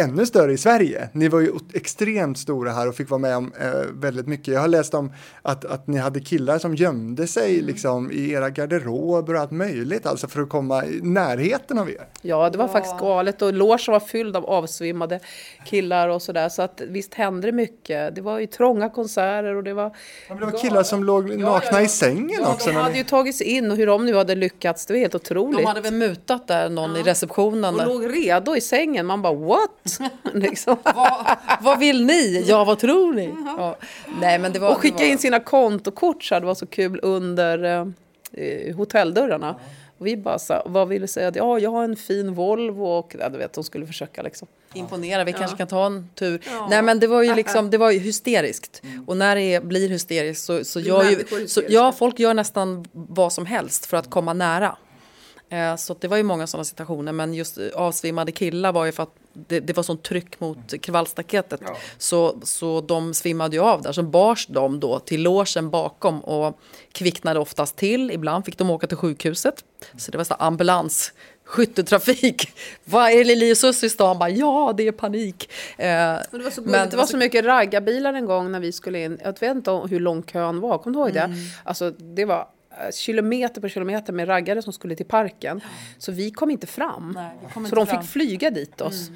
ännu 0.00 0.26
större 0.26 0.52
i 0.52 0.56
Sverige. 0.58 1.08
Ni 1.12 1.28
var 1.28 1.40
ju 1.40 1.52
extremt 1.74 2.38
stora 2.38 2.70
här 2.72 2.88
och 2.88 2.94
fick 2.94 3.10
vara 3.10 3.18
med 3.18 3.36
om 3.36 3.52
eh, 3.60 3.70
väldigt 3.94 4.26
mycket. 4.26 4.54
Jag 4.54 4.60
har 4.60 4.68
läst 4.68 4.94
om 4.94 5.12
att, 5.42 5.64
att 5.64 5.86
ni 5.86 5.98
hade 5.98 6.20
killar 6.20 6.58
som 6.58 6.74
gömde 6.74 7.26
sig 7.26 7.54
Mm. 7.54 7.66
liksom, 7.66 8.10
i 8.12 8.30
era 8.32 8.50
garderober 8.50 9.34
och 9.34 9.40
allt 9.40 9.50
möjligt, 9.50 10.06
alltså 10.06 10.28
för 10.28 10.40
att 10.42 10.48
komma 10.48 10.84
i 10.86 11.00
närheten 11.02 11.78
av 11.78 11.90
er. 11.90 12.06
Ja, 12.22 12.50
det 12.50 12.58
var 12.58 12.68
faktiskt 12.68 12.98
galet. 12.98 13.42
Och 13.42 13.52
logen 13.52 13.78
var 13.88 14.00
fylld 14.00 14.36
av 14.36 14.46
avsvimmade 14.46 15.20
killar 15.64 16.08
och 16.08 16.22
sådär. 16.22 16.48
Så 16.48 16.62
att 16.62 16.80
visst 16.88 17.14
hände 17.14 17.48
det 17.48 17.52
mycket. 17.52 18.14
Det 18.14 18.20
var 18.20 18.38
ju 18.38 18.46
trånga 18.46 18.88
konserter 18.90 19.54
och 19.56 19.64
det 19.64 19.74
var... 19.74 19.84
Ja, 19.84 19.90
men 20.28 20.38
det 20.38 20.44
var 20.44 20.58
killar 20.58 20.82
som 20.82 21.04
låg 21.04 21.36
nakna 21.38 21.82
i 21.82 21.88
sängen 21.88 22.40
Ja, 22.42 22.52
också. 22.52 22.68
de 22.70 22.76
hade 22.76 22.92
ni- 22.92 22.98
ju 22.98 23.04
tagit 23.04 23.36
sig 23.36 23.46
in 23.46 23.70
och 23.70 23.76
hur 23.76 23.86
de 23.86 24.06
nu 24.06 24.14
hade 24.14 24.34
lyckats, 24.34 24.86
det 24.86 24.92
var 24.94 24.98
helt 25.00 25.14
otroligt. 25.14 25.58
De 25.58 25.64
hade 25.66 25.80
väl 25.80 25.94
mutat 25.94 26.48
där 26.48 26.68
någon 26.68 26.96
i 26.96 27.02
receptionen. 27.02 27.74
Och 27.80 27.86
låg 27.86 28.14
redo 28.16 28.56
i 28.56 28.60
sängen. 28.60 29.06
Man 29.06 29.22
bara 29.22 29.34
what? 29.34 29.89
liksom. 30.34 30.76
vad, 30.84 31.36
vad 31.60 31.78
vill 31.78 32.04
ni? 32.06 32.44
Ja, 32.46 32.64
vad 32.64 32.78
tror 32.78 33.12
ni? 33.14 33.34
Ja. 33.46 33.76
Nej, 34.20 34.38
men 34.38 34.52
det 34.52 34.58
var, 34.58 34.70
Och 34.70 34.80
skicka 34.80 34.96
var, 34.98 35.04
in 35.04 35.18
sina 35.18 35.40
kontokort 35.40 36.24
så 36.24 36.34
här, 36.34 36.40
det 36.40 36.46
var 36.46 36.54
så 36.54 36.66
kul 36.66 37.00
under 37.02 37.64
eh, 37.64 37.86
eh, 38.44 38.76
hotelldörrarna. 38.76 39.56
Och 39.98 40.06
vi 40.06 40.16
bara 40.16 40.38
så 40.38 40.52
här, 40.52 40.62
vad 40.66 40.88
vill 40.88 41.02
du 41.02 41.08
säga? 41.08 41.32
Ja, 41.34 41.58
jag 41.58 41.70
har 41.70 41.84
en 41.84 41.96
fin 41.96 42.34
Volvo 42.34 42.84
och 42.84 43.16
ja, 43.18 43.28
du 43.28 43.38
vet, 43.38 43.52
de 43.52 43.64
skulle 43.64 43.86
försöka 43.86 44.22
liksom. 44.22 44.48
imponera. 44.74 45.24
Vi 45.24 45.32
kanske 45.32 45.56
kan 45.56 45.66
ta 45.66 45.86
en 45.86 46.08
tur. 46.14 46.40
Nej, 46.70 46.82
men 46.82 47.00
det 47.00 47.06
var 47.06 47.22
ju 47.22 47.34
liksom, 47.34 47.70
det 47.70 47.78
var 47.78 47.90
ju 47.90 47.98
hysteriskt. 47.98 48.82
Och 49.06 49.16
när 49.16 49.36
det 49.36 49.64
blir 49.64 49.88
hysteriskt 49.88 50.44
så, 50.44 50.64
så 50.64 50.80
gör 50.80 51.04
ju, 51.04 51.46
så, 51.48 51.62
ja, 51.68 51.92
folk 51.92 52.18
gör 52.18 52.34
nästan 52.34 52.84
vad 52.92 53.32
som 53.32 53.46
helst 53.46 53.86
för 53.86 53.96
att 53.96 54.10
komma 54.10 54.32
nära. 54.32 54.76
Eh, 55.50 55.76
Så 55.76 55.96
det 56.00 56.08
var 56.08 56.16
ju 56.16 56.22
många 56.22 56.46
sådana 56.46 56.64
situationer, 56.64 57.12
men 57.12 57.34
just 57.34 57.58
eh, 57.58 57.66
avsvimmade 57.74 58.32
killar 58.32 58.72
var 58.72 58.84
ju 58.84 58.92
för 58.92 59.02
att 59.02 59.14
det, 59.48 59.60
det 59.60 59.76
var 59.76 59.82
sånt 59.82 60.02
tryck 60.02 60.40
mot 60.40 60.74
kravallstaketet. 60.82 61.60
Så, 61.98 62.38
så 62.42 62.80
de 62.80 63.14
svimmade 63.14 63.56
ju 63.56 63.62
av 63.62 63.82
där. 63.82 63.92
Så 63.92 64.02
bars 64.02 64.46
de 64.46 64.80
då 64.80 64.98
till 64.98 65.22
låsen 65.22 65.70
bakom 65.70 66.20
och 66.20 66.58
kvicknade 66.92 67.40
oftast 67.40 67.76
till. 67.76 68.10
Ibland 68.10 68.44
fick 68.44 68.58
de 68.58 68.70
åka 68.70 68.86
till 68.86 68.96
sjukhuset. 68.96 69.64
Så 69.98 70.10
det 70.10 70.16
var 70.18 70.24
så 70.24 70.34
ambulans, 70.34 71.12
skytteltrafik. 71.44 72.52
Vad 72.84 73.10
är 73.10 73.24
Lili 73.24 73.52
och 73.52 73.56
Susie 73.56 73.86
i 73.86 73.90
stan? 73.90 74.18
Bara, 74.18 74.30
ja, 74.30 74.74
det 74.76 74.86
är 74.88 74.92
panik. 74.92 75.50
Eh, 75.78 75.86
Men 75.86 76.18
det 76.32 76.38
var 76.42 76.50
så, 76.50 76.62
men 76.62 76.88
det 76.88 76.96
var 76.96 77.06
så 77.06 77.16
mycket 77.16 77.44
raggarbilar 77.44 78.14
en 78.14 78.26
gång 78.26 78.52
när 78.52 78.60
vi 78.60 78.72
skulle 78.72 79.04
in. 79.04 79.18
Jag 79.24 79.40
vet 79.40 79.56
inte 79.56 79.70
hur 79.70 80.00
lång 80.00 80.22
kön 80.22 80.60
var, 80.60 80.78
kommer 80.78 80.96
du 80.96 81.00
ihåg 81.02 81.12
det? 81.14 81.30
Alltså 81.64 81.90
det 81.90 82.24
var 82.24 82.38
eh, 82.70 82.92
kilometer 82.94 83.60
på 83.60 83.68
kilometer 83.68 84.12
med 84.12 84.28
raggare 84.28 84.62
som 84.62 84.72
skulle 84.72 84.96
till 84.96 85.06
parken. 85.06 85.60
Så 85.98 86.12
vi 86.12 86.30
kom 86.30 86.50
inte 86.50 86.66
fram. 86.66 87.12
Nej, 87.14 87.30
kom 87.54 87.62
så 87.62 87.66
inte 87.66 87.76
de 87.76 87.86
fram. 87.86 88.02
fick 88.02 88.10
flyga 88.10 88.50
dit 88.50 88.80
oss. 88.80 89.10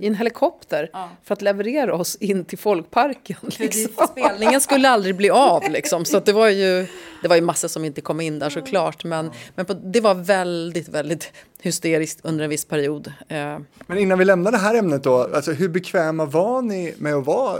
I 0.00 0.06
en 0.06 0.14
helikopter 0.14 0.90
för 1.24 1.32
att 1.32 1.42
leverera 1.42 1.94
oss 1.94 2.16
in 2.16 2.44
till 2.44 2.58
folkparken. 2.58 3.36
Liksom. 3.58 4.06
Spelningen 4.06 4.60
skulle 4.60 4.88
aldrig 4.88 5.16
bli 5.16 5.30
av 5.30 5.62
liksom. 5.70 6.04
Så 6.04 6.16
att 6.16 6.26
det 6.26 6.32
var 6.32 6.48
ju, 6.48 6.86
det 7.22 7.28
var 7.28 7.36
ju 7.36 7.42
massor 7.42 7.68
som 7.68 7.84
inte 7.84 8.00
kom 8.00 8.20
in 8.20 8.38
där 8.38 8.50
såklart. 8.50 9.04
Men, 9.04 9.30
men 9.54 9.66
på, 9.66 9.74
det 9.74 10.00
var 10.00 10.14
väldigt, 10.14 10.88
väldigt 10.88 11.32
hysteriskt 11.60 12.20
under 12.22 12.44
en 12.44 12.50
viss 12.50 12.64
period. 12.64 13.12
Eh, 13.28 13.58
Men 13.86 13.98
innan 13.98 14.18
vi 14.18 14.24
lämnar 14.24 14.52
det 14.52 14.58
här 14.58 14.74
ämnet 14.74 15.02
då, 15.02 15.28
alltså 15.34 15.52
hur 15.52 15.68
bekväma 15.68 16.24
var 16.24 16.62
ni 16.62 16.94
med 16.98 17.14
att 17.14 17.26
vara 17.26 17.58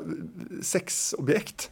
sexobjekt? 0.62 1.70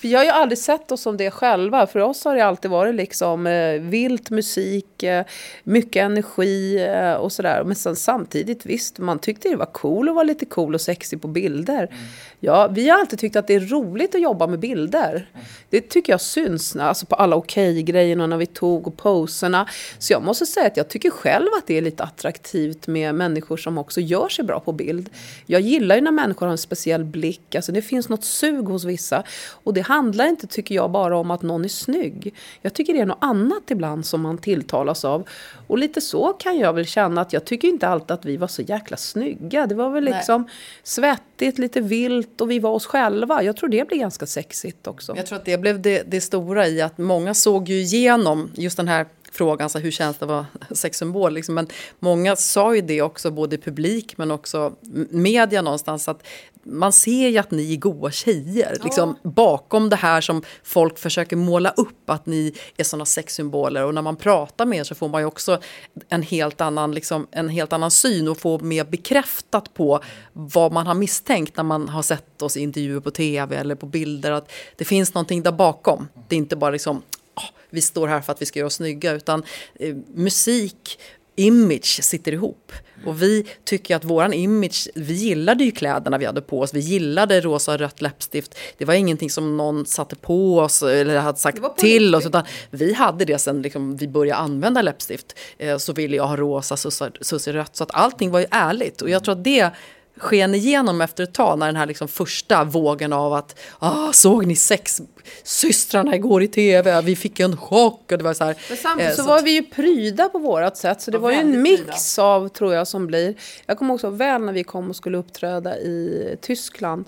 Vi 0.00 0.14
har 0.14 0.24
ju 0.24 0.30
aldrig 0.30 0.58
sett 0.58 0.92
oss 0.92 1.02
som 1.02 1.16
det 1.16 1.30
själva. 1.30 1.86
För 1.86 1.98
oss 1.98 2.24
har 2.24 2.36
det 2.36 2.44
alltid 2.44 2.70
varit 2.70 2.94
liksom 2.94 3.46
eh, 3.46 3.80
vilt 3.80 4.30
musik, 4.30 5.02
eh, 5.02 5.24
mycket 5.64 6.02
energi 6.04 6.86
eh, 6.88 7.14
och 7.14 7.32
sådär. 7.32 7.64
Men 7.64 7.76
sen, 7.76 7.96
samtidigt, 7.96 8.66
visst, 8.66 8.98
man 8.98 9.18
tyckte 9.18 9.48
det 9.48 9.56
var 9.56 9.66
cool 9.66 10.08
att 10.08 10.14
vara 10.14 10.24
lite 10.24 10.46
cool 10.46 10.74
och 10.74 10.80
sexig 10.80 11.22
på 11.22 11.28
bilder. 11.28 11.82
Mm. 11.82 12.04
Ja, 12.44 12.68
vi 12.68 12.88
har 12.88 13.00
alltid 13.00 13.18
tyckt 13.18 13.36
att 13.36 13.46
det 13.46 13.54
är 13.54 13.60
roligt 13.60 14.14
att 14.14 14.20
jobba 14.20 14.46
med 14.46 14.58
bilder. 14.58 15.28
Det 15.70 15.80
tycker 15.80 16.12
jag 16.12 16.20
syns 16.20 16.76
alltså 16.76 17.06
på 17.06 17.14
alla 17.14 17.36
okej-grejerna 17.36 18.26
när 18.26 18.36
vi 18.36 18.46
tog 18.46 18.86
och 18.86 18.96
poserna. 18.96 19.68
Så 19.98 20.12
jag 20.12 20.22
måste 20.22 20.46
säga 20.46 20.66
att 20.66 20.76
jag 20.76 20.88
tycker 20.88 21.10
själv 21.10 21.46
att 21.58 21.66
det 21.66 21.78
är 21.78 21.82
lite 21.82 22.02
attraktivt 22.02 22.86
med 22.86 23.14
människor 23.14 23.56
som 23.56 23.78
också 23.78 24.00
gör 24.00 24.28
sig 24.28 24.44
bra 24.44 24.60
på 24.60 24.72
bild. 24.72 25.10
Jag 25.46 25.60
gillar 25.60 25.94
ju 25.94 26.00
när 26.00 26.10
människor 26.10 26.46
har 26.46 26.52
en 26.52 26.58
speciell 26.58 27.04
blick. 27.04 27.54
Alltså 27.54 27.72
det 27.72 27.82
finns 27.82 28.08
något 28.08 28.24
sug 28.24 28.64
hos 28.64 28.84
vissa. 28.84 29.22
Och 29.50 29.74
det 29.74 29.80
handlar 29.80 30.26
inte, 30.26 30.46
tycker 30.46 30.74
jag, 30.74 30.90
bara 30.90 31.18
om 31.18 31.30
att 31.30 31.42
någon 31.42 31.64
är 31.64 31.68
snygg. 31.68 32.34
Jag 32.62 32.74
tycker 32.74 32.92
det 32.92 33.00
är 33.00 33.06
något 33.06 33.18
annat 33.20 33.70
ibland 33.70 34.06
som 34.06 34.20
man 34.20 34.38
tilltalas 34.38 35.04
av. 35.04 35.28
Och 35.66 35.78
lite 35.78 36.00
så 36.00 36.32
kan 36.32 36.58
jag 36.58 36.72
väl 36.72 36.86
känna 36.86 37.20
att 37.20 37.32
jag 37.32 37.44
tycker 37.44 37.68
inte 37.68 37.88
alltid 37.88 38.10
att 38.10 38.24
vi 38.24 38.36
var 38.36 38.48
så 38.48 38.62
jäkla 38.62 38.96
snygga. 38.96 39.66
Det 39.66 39.74
var 39.74 39.90
väl 39.90 40.04
Nej. 40.04 40.14
liksom 40.14 40.48
svettigt, 40.82 41.58
lite 41.58 41.80
vilt 41.80 42.31
och 42.40 42.50
vi 42.50 42.58
var 42.58 42.70
oss 42.70 42.86
själva. 42.86 43.42
Jag 43.42 43.56
tror 43.56 43.68
det 43.68 43.88
blir 43.88 43.98
ganska 43.98 44.26
sexigt 44.26 44.86
också. 44.86 45.16
Jag 45.16 45.26
tror 45.26 45.38
att 45.38 45.44
det 45.44 45.58
blev 45.58 45.82
det, 45.82 46.02
det 46.06 46.20
stora 46.20 46.68
i 46.68 46.80
att 46.80 46.98
många 46.98 47.34
såg 47.34 47.68
ju 47.68 47.80
igenom 47.80 48.50
just 48.54 48.76
den 48.76 48.88
här 48.88 49.06
frågan, 49.32 49.70
så 49.70 49.78
hur 49.78 49.90
känns 49.90 50.18
det 50.18 50.24
att 50.24 50.28
vara 50.28 50.46
sexsymbol? 50.70 51.32
Liksom. 51.32 51.54
Men 51.54 51.68
många 51.98 52.36
sa 52.36 52.74
ju 52.74 52.80
det 52.80 53.02
också, 53.02 53.30
både 53.30 53.56
i 53.56 53.58
publik 53.58 54.18
men 54.18 54.30
också 54.30 54.72
media 55.10 55.62
någonstans. 55.62 56.08
Att 56.08 56.26
man 56.64 56.92
ser 56.92 57.28
ju 57.28 57.38
att 57.38 57.50
ni 57.50 57.72
är 57.72 57.76
goa 57.76 58.10
tjejer, 58.10 58.78
liksom, 58.84 59.16
bakom 59.22 59.88
det 59.88 59.96
här 59.96 60.20
som 60.20 60.42
folk 60.62 60.98
försöker 60.98 61.36
måla 61.36 61.70
upp, 61.70 62.10
att 62.10 62.26
ni 62.26 62.54
är 62.76 62.84
såna 62.84 63.04
sexsymboler. 63.04 63.84
Och 63.84 63.94
när 63.94 64.02
man 64.02 64.16
pratar 64.16 64.66
med 64.66 64.78
er 64.78 64.84
så 64.84 64.94
får 64.94 65.08
man 65.08 65.20
ju 65.20 65.26
också 65.26 65.60
en 66.08 66.22
helt 66.22 66.60
annan, 66.60 66.94
liksom, 66.94 67.26
en 67.30 67.48
helt 67.48 67.72
annan 67.72 67.90
syn 67.90 68.28
och 68.28 68.38
får 68.38 68.58
mer 68.58 68.84
bekräftat 68.84 69.74
på 69.74 70.00
vad 70.32 70.72
man 70.72 70.86
har 70.86 70.94
misstänkt 70.94 71.56
när 71.56 71.64
man 71.64 71.88
har 71.88 72.02
sett 72.02 72.42
oss 72.42 72.56
i 72.56 72.60
intervjuer 72.60 73.00
på 73.00 73.10
tv 73.10 73.56
eller 73.56 73.74
på 73.74 73.86
bilder. 73.86 74.30
Att 74.30 74.52
det 74.76 74.84
finns 74.84 75.14
någonting 75.14 75.42
där 75.42 75.52
bakom. 75.52 76.08
Det 76.28 76.34
är 76.34 76.38
inte 76.38 76.56
bara 76.56 76.70
liksom 76.70 77.02
"Ah, 77.34 77.48
vi 77.70 77.80
står 77.80 78.08
här 78.08 78.20
för 78.20 78.32
att 78.32 78.42
vi 78.42 78.46
ska 78.46 78.58
göra 78.58 78.66
oss 78.66 78.74
snygga, 78.74 79.12
utan 79.12 79.42
eh, 79.74 79.96
musik, 80.14 80.98
image 81.36 82.04
sitter 82.04 82.32
ihop. 82.32 82.72
Och 83.06 83.22
vi 83.22 83.46
tycker 83.64 83.96
att 83.96 84.04
våran 84.04 84.32
image, 84.32 84.88
vi 84.94 85.14
gillade 85.14 85.64
ju 85.64 85.70
kläderna 85.70 86.18
vi 86.18 86.26
hade 86.26 86.40
på 86.40 86.60
oss, 86.60 86.74
vi 86.74 86.80
gillade 86.80 87.40
rosa 87.40 87.72
och 87.72 87.78
rött 87.78 88.00
läppstift. 88.00 88.58
Det 88.78 88.84
var 88.84 88.94
ingenting 88.94 89.30
som 89.30 89.56
någon 89.56 89.86
satte 89.86 90.16
på 90.16 90.58
oss 90.58 90.82
eller 90.82 91.18
hade 91.18 91.38
sagt 91.38 91.78
till 91.78 92.14
oss, 92.14 92.26
utan 92.26 92.44
vi 92.70 92.92
hade 92.94 93.24
det 93.24 93.38
sen 93.38 93.62
liksom, 93.62 93.96
vi 93.96 94.08
började 94.08 94.40
använda 94.40 94.82
läppstift. 94.82 95.38
Eh, 95.58 95.78
så 95.78 95.92
ville 95.92 96.16
jag 96.16 96.26
ha 96.26 96.36
rosa, 96.36 96.76
sussi 97.20 97.52
rött, 97.52 97.76
så 97.76 97.84
att 97.84 97.94
allting 97.94 98.30
var 98.30 98.40
ju 98.40 98.46
ärligt. 98.50 99.02
Och 99.02 99.10
jag 99.10 99.24
tror 99.24 99.32
att 99.32 99.44
det 99.44 99.70
sken 100.16 100.54
igenom 100.54 101.00
efter 101.00 101.24
ett 101.24 101.34
tag 101.34 101.58
när 101.58 101.66
den 101.66 101.76
här 101.76 101.86
liksom 101.86 102.08
första 102.08 102.64
vågen 102.64 103.12
av 103.12 103.32
att 103.32 103.58
ah, 103.78 104.12
såg 104.12 104.46
ni 104.46 104.56
sexsystrarna 104.56 106.16
igår 106.16 106.42
i 106.42 106.48
tv, 106.48 107.00
vi 107.00 107.16
fick 107.16 107.40
en 107.40 107.56
chock 107.56 108.12
och 108.12 108.18
det 108.18 108.24
var 108.24 108.34
så 108.34 108.44
här. 108.44 108.56
Men 108.68 108.78
samtidigt 108.78 109.10
eh, 109.10 109.16
så 109.16 109.22
så 109.22 109.28
var 109.28 109.42
vi 109.42 109.50
ju 109.50 109.62
pryda 109.62 110.28
på 110.28 110.38
vårat 110.38 110.76
sätt. 110.76 111.00
Så 111.00 111.10
det 111.10 111.18
var 111.18 111.30
ju 111.30 111.36
en 111.36 111.62
mix 111.62 112.18
av, 112.18 112.48
tror 112.48 112.74
jag, 112.74 112.88
som 112.88 113.06
blir. 113.06 113.34
Jag 113.66 113.78
kommer 113.78 113.94
också 113.94 114.10
väl 114.10 114.42
när 114.42 114.52
vi 114.52 114.64
kom 114.64 114.90
och 114.90 114.96
skulle 114.96 115.18
uppträda 115.18 115.76
i 115.78 116.36
Tyskland. 116.40 117.04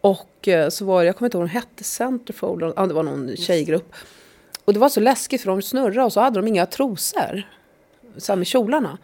Och 0.00 0.48
eh, 0.48 0.68
så 0.68 0.84
var 0.84 1.00
det, 1.00 1.06
jag 1.06 1.16
kommer 1.16 1.26
inte 1.26 1.38
ihåg 1.38 1.46
de 1.48 1.50
hette, 1.50 1.84
Centerfold, 1.84 2.72
ja, 2.76 2.86
det 2.86 2.94
var 2.94 3.02
någon 3.02 3.36
tjejgrupp. 3.36 3.94
Och 4.64 4.72
det 4.72 4.78
var 4.78 4.88
så 4.88 5.00
läskigt 5.00 5.42
för 5.42 5.50
de 5.50 5.62
snurrade 5.62 6.02
och 6.02 6.12
så 6.12 6.20
hade 6.20 6.38
de 6.38 6.48
inga 6.48 6.66
trosor. 6.66 7.48
Så 8.16 8.32
här 8.32 8.36
med 8.36 8.46
kjolarna. 8.46 8.98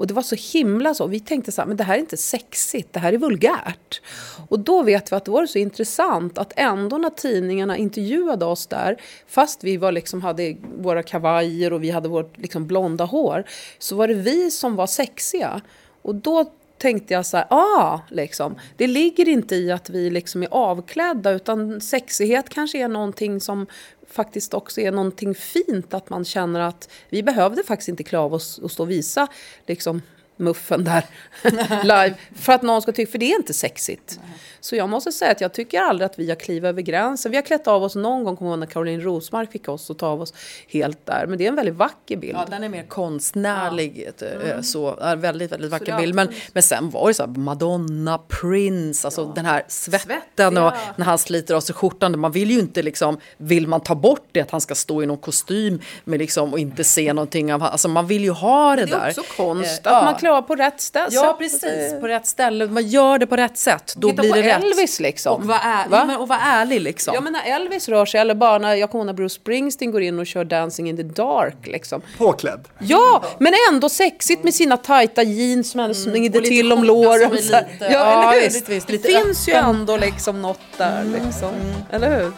Och 0.00 0.06
det 0.06 0.14
var 0.14 0.22
så 0.22 0.36
himla 0.58 0.94
så. 0.94 1.06
Vi 1.06 1.20
tänkte 1.20 1.52
så 1.52 1.60
här, 1.60 1.68
men 1.68 1.76
det 1.76 1.84
här 1.84 1.94
är 1.94 1.98
inte 1.98 2.16
sexigt, 2.16 2.92
det 2.92 3.00
här 3.00 3.12
är 3.12 3.18
vulgärt. 3.18 4.02
Och 4.48 4.58
då 4.58 4.82
vet 4.82 5.12
vi 5.12 5.16
att 5.16 5.24
det 5.24 5.30
var 5.30 5.46
så 5.46 5.58
intressant 5.58 6.38
att 6.38 6.52
ändå 6.56 6.98
när 6.98 7.10
tidningarna 7.10 7.76
intervjuade 7.76 8.44
oss 8.44 8.66
där, 8.66 8.96
fast 9.26 9.64
vi 9.64 9.76
var 9.76 9.92
liksom, 9.92 10.22
hade 10.22 10.56
våra 10.78 11.02
kavajer 11.02 11.72
och 11.72 11.82
vi 11.82 11.90
hade 11.90 12.08
vårt 12.08 12.38
liksom 12.38 12.66
blonda 12.66 13.04
hår, 13.04 13.44
så 13.78 13.96
var 13.96 14.08
det 14.08 14.14
vi 14.14 14.50
som 14.50 14.76
var 14.76 14.86
sexiga. 14.86 15.60
Och 16.02 16.14
då 16.14 16.44
tänkte 16.78 17.14
jag 17.14 17.26
så 17.26 17.36
här, 17.36 17.46
ah, 17.50 18.00
liksom. 18.08 18.54
Det 18.76 18.86
ligger 18.86 19.28
inte 19.28 19.56
i 19.56 19.72
att 19.72 19.90
vi 19.90 20.10
liksom 20.10 20.42
är 20.42 20.48
avklädda, 20.50 21.30
utan 21.30 21.80
sexighet 21.80 22.48
kanske 22.48 22.78
är 22.78 22.88
någonting 22.88 23.40
som 23.40 23.66
faktiskt 24.10 24.54
också 24.54 24.80
är 24.80 24.92
någonting 24.92 25.34
fint. 25.34 25.94
Att 25.94 26.10
man 26.10 26.24
känner 26.24 26.60
att 26.60 26.88
vi 27.08 27.22
behövde 27.22 27.62
faktiskt 27.62 27.88
inte 27.88 28.02
klä 28.02 28.18
av 28.18 28.34
oss 28.34 28.58
och 28.58 28.70
stå 28.70 28.82
och 28.82 28.90
visa 28.90 29.26
liksom, 29.66 30.02
muffen 30.36 30.84
där 30.84 31.04
live. 31.82 32.14
För 32.34 32.52
att 32.52 32.62
någon 32.62 32.82
ska 32.82 32.92
tycka, 32.92 33.12
för 33.12 33.18
det 33.18 33.32
är 33.32 33.36
inte 33.36 33.54
sexigt. 33.54 34.20
Så 34.60 34.76
jag 34.76 34.88
måste 34.88 35.12
säga 35.12 35.30
att 35.30 35.40
jag 35.40 35.52
tycker 35.52 35.80
aldrig 35.80 36.06
att 36.06 36.18
vi 36.18 36.28
har 36.28 36.36
klivit 36.36 36.64
över 36.68 36.82
gränsen. 36.82 37.30
Vi 37.30 37.36
har 37.36 37.42
klätt 37.44 37.66
av 37.68 37.82
oss 37.82 37.94
någon 37.94 38.24
gång, 38.24 38.36
kommer 38.36 38.56
när 38.56 38.66
Caroline 38.66 39.00
Rosmark 39.00 39.52
fick 39.52 39.68
oss 39.68 39.90
att 39.90 39.98
ta 39.98 40.06
av 40.06 40.20
oss 40.22 40.34
helt 40.68 41.06
där. 41.06 41.26
Men 41.26 41.38
det 41.38 41.44
är 41.44 41.48
en 41.48 41.56
väldigt 41.56 41.74
vacker 41.74 42.16
bild. 42.16 42.36
Ja, 42.36 42.46
den 42.50 42.64
är 42.64 42.68
mer 42.68 42.82
konstnärlig. 42.82 44.08
eh, 44.20 44.60
Så, 44.60 44.96
är 45.00 45.16
väldigt, 45.16 45.52
väldigt 45.52 45.70
vacker 45.70 45.96
bild. 45.96 46.14
Men, 46.14 46.28
men 46.52 46.62
sen 46.62 46.90
var 46.90 47.08
det 47.08 47.14
så 47.14 47.22
här, 47.22 47.30
Madonna, 47.30 48.18
Prince, 48.28 49.06
alltså 49.06 49.24
den 49.34 49.44
här 49.44 49.62
svetten 49.68 50.00
Svettiga. 50.36 50.66
och 50.66 50.72
när 50.96 51.04
han 51.06 51.18
sliter 51.18 51.54
av 51.54 51.60
sig 51.60 51.74
skjortan. 51.74 52.20
Man 52.20 52.32
vill 52.32 52.50
ju 52.50 52.58
inte 52.58 52.82
liksom, 52.82 53.18
vill 53.36 53.66
man 53.68 53.80
ta 53.80 53.94
bort 53.94 54.28
det 54.32 54.40
att 54.40 54.50
han 54.50 54.60
ska 54.60 54.74
stå 54.74 55.02
i 55.02 55.06
någon 55.06 55.16
kostym 55.18 55.80
med 56.04 56.18
liksom, 56.18 56.52
och 56.52 56.58
inte 56.58 56.84
se 56.84 57.12
någonting 57.12 57.54
av, 57.54 57.62
alltså 57.62 57.88
man 57.88 58.06
vill 58.06 58.24
ju 58.24 58.30
ha 58.30 58.76
det, 58.76 58.84
det 58.84 58.92
är 58.92 59.00
där. 59.00 59.08
också 59.08 59.22
konst, 59.36 59.86
Eh, 59.86 59.92
att 59.92 59.98
ja. 59.98 60.04
man 60.04 60.14
klär 60.14 60.30
av 60.30 60.42
på 60.42 60.54
rätt 60.54 60.80
ställe. 60.80 61.06
Ja, 61.10 61.36
precis. 61.38 62.00
På 62.00 62.08
rätt 62.08 62.26
ställe. 62.26 62.66
Man 62.66 62.86
gör 62.88 63.18
det 63.18 63.26
på 63.26 63.36
rätt 63.36 63.58
sätt. 63.58 63.94
Då 63.96 64.10
Titta 64.10 64.22
blir 64.22 64.32
det. 64.34 64.42
Elvis 64.54 65.00
liksom. 65.00 65.34
Och 65.42 65.44
vara 65.48 65.58
är, 65.60 65.88
Va? 65.88 65.96
ja, 65.98 66.04
men, 66.04 66.16
och 66.16 66.28
vara 66.28 66.38
ärlig 66.40 66.80
liksom. 66.80 67.14
Ja 67.14 67.20
men 67.20 67.32
när 67.32 67.54
Elvis 67.56 67.88
rör 67.88 68.06
sig, 68.06 68.20
eller 68.20 68.34
bara 68.34 68.58
när 68.58 68.74
jag 68.74 68.90
kommer 68.90 69.02
ihåg 69.02 69.06
när 69.06 69.12
Bruce 69.14 69.34
Springsteen 69.34 69.90
går 69.90 70.02
in 70.02 70.18
och 70.18 70.26
kör 70.26 70.44
Dancing 70.44 70.88
in 70.88 70.96
the 70.96 71.02
dark 71.02 71.66
liksom. 71.66 72.02
Påklädd. 72.18 72.68
Ja, 72.78 73.24
men 73.38 73.52
ändå 73.72 73.88
sexigt 73.88 74.44
med 74.44 74.54
sina 74.54 74.76
tajta 74.76 75.22
jeans 75.22 75.70
som 75.70 75.80
ändå 75.80 75.94
smänger 75.94 76.30
och 76.30 76.42
lite 76.42 76.48
till 76.48 76.72
om 76.72 76.84
låren. 76.84 77.30
lite- 77.32 77.66
ja, 77.80 77.86
ja, 77.90 78.22
eller 78.32 78.40
hur? 78.42 78.48
visst, 78.48 78.68
visst, 78.68 78.86
det 78.86 78.98
finns 78.98 79.48
ju 79.48 79.52
ändå 79.52 79.96
liksom 79.96 80.42
något 80.42 80.60
där 80.76 81.04
liksom. 81.04 81.50
Eller 81.90 82.18
hur? 82.20 82.32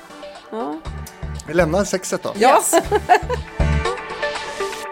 Ja. 0.51 0.79
Vi 1.49 1.55
lämnar 1.55 1.85
sexet 1.85 2.23
då. 2.23 2.33
Ja. 2.39 2.63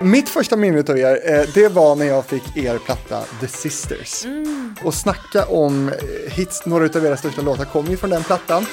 Mitt 0.02 0.28
första 0.28 0.56
minne 0.56 0.84
av 0.88 0.98
er, 0.98 1.20
eh, 1.24 1.48
det 1.54 1.68
var 1.68 1.96
när 1.96 2.06
jag 2.06 2.26
fick 2.26 2.56
er 2.56 2.78
platta 2.78 3.22
The 3.40 3.48
Sisters. 3.48 4.24
Och 4.84 4.94
snacka 4.94 5.44
om 5.46 5.88
eh, 5.88 6.32
hits, 6.32 6.66
några 6.66 6.84
av 6.98 7.06
era 7.06 7.16
största 7.16 7.42
låtar 7.42 7.64
kommer 7.64 7.90
ju 7.90 7.96
från 7.96 8.10
den 8.10 8.22
plattan. 8.24 8.66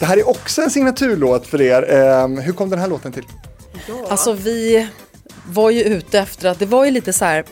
Det 0.00 0.06
här 0.06 0.16
är 0.16 0.28
också 0.28 0.62
en 0.62 0.70
signaturlåt 0.70 1.46
för 1.46 1.60
er. 1.62 1.92
Eh, 1.92 2.28
Hur 2.42 2.52
kom 2.52 2.70
den 2.70 2.78
här 2.78 2.88
låten 2.88 3.12
till? 3.12 3.24
Alltså 4.08 4.32
vi 4.32 4.88
var 5.48 5.70
ju 5.70 5.82
ute 5.82 6.18
efter 6.18 6.48
att 6.48 6.58
det 6.58 6.66
var 6.66 6.84
ju 6.84 6.90
lite 6.90 7.12
så 7.12 7.24
här. 7.24 7.44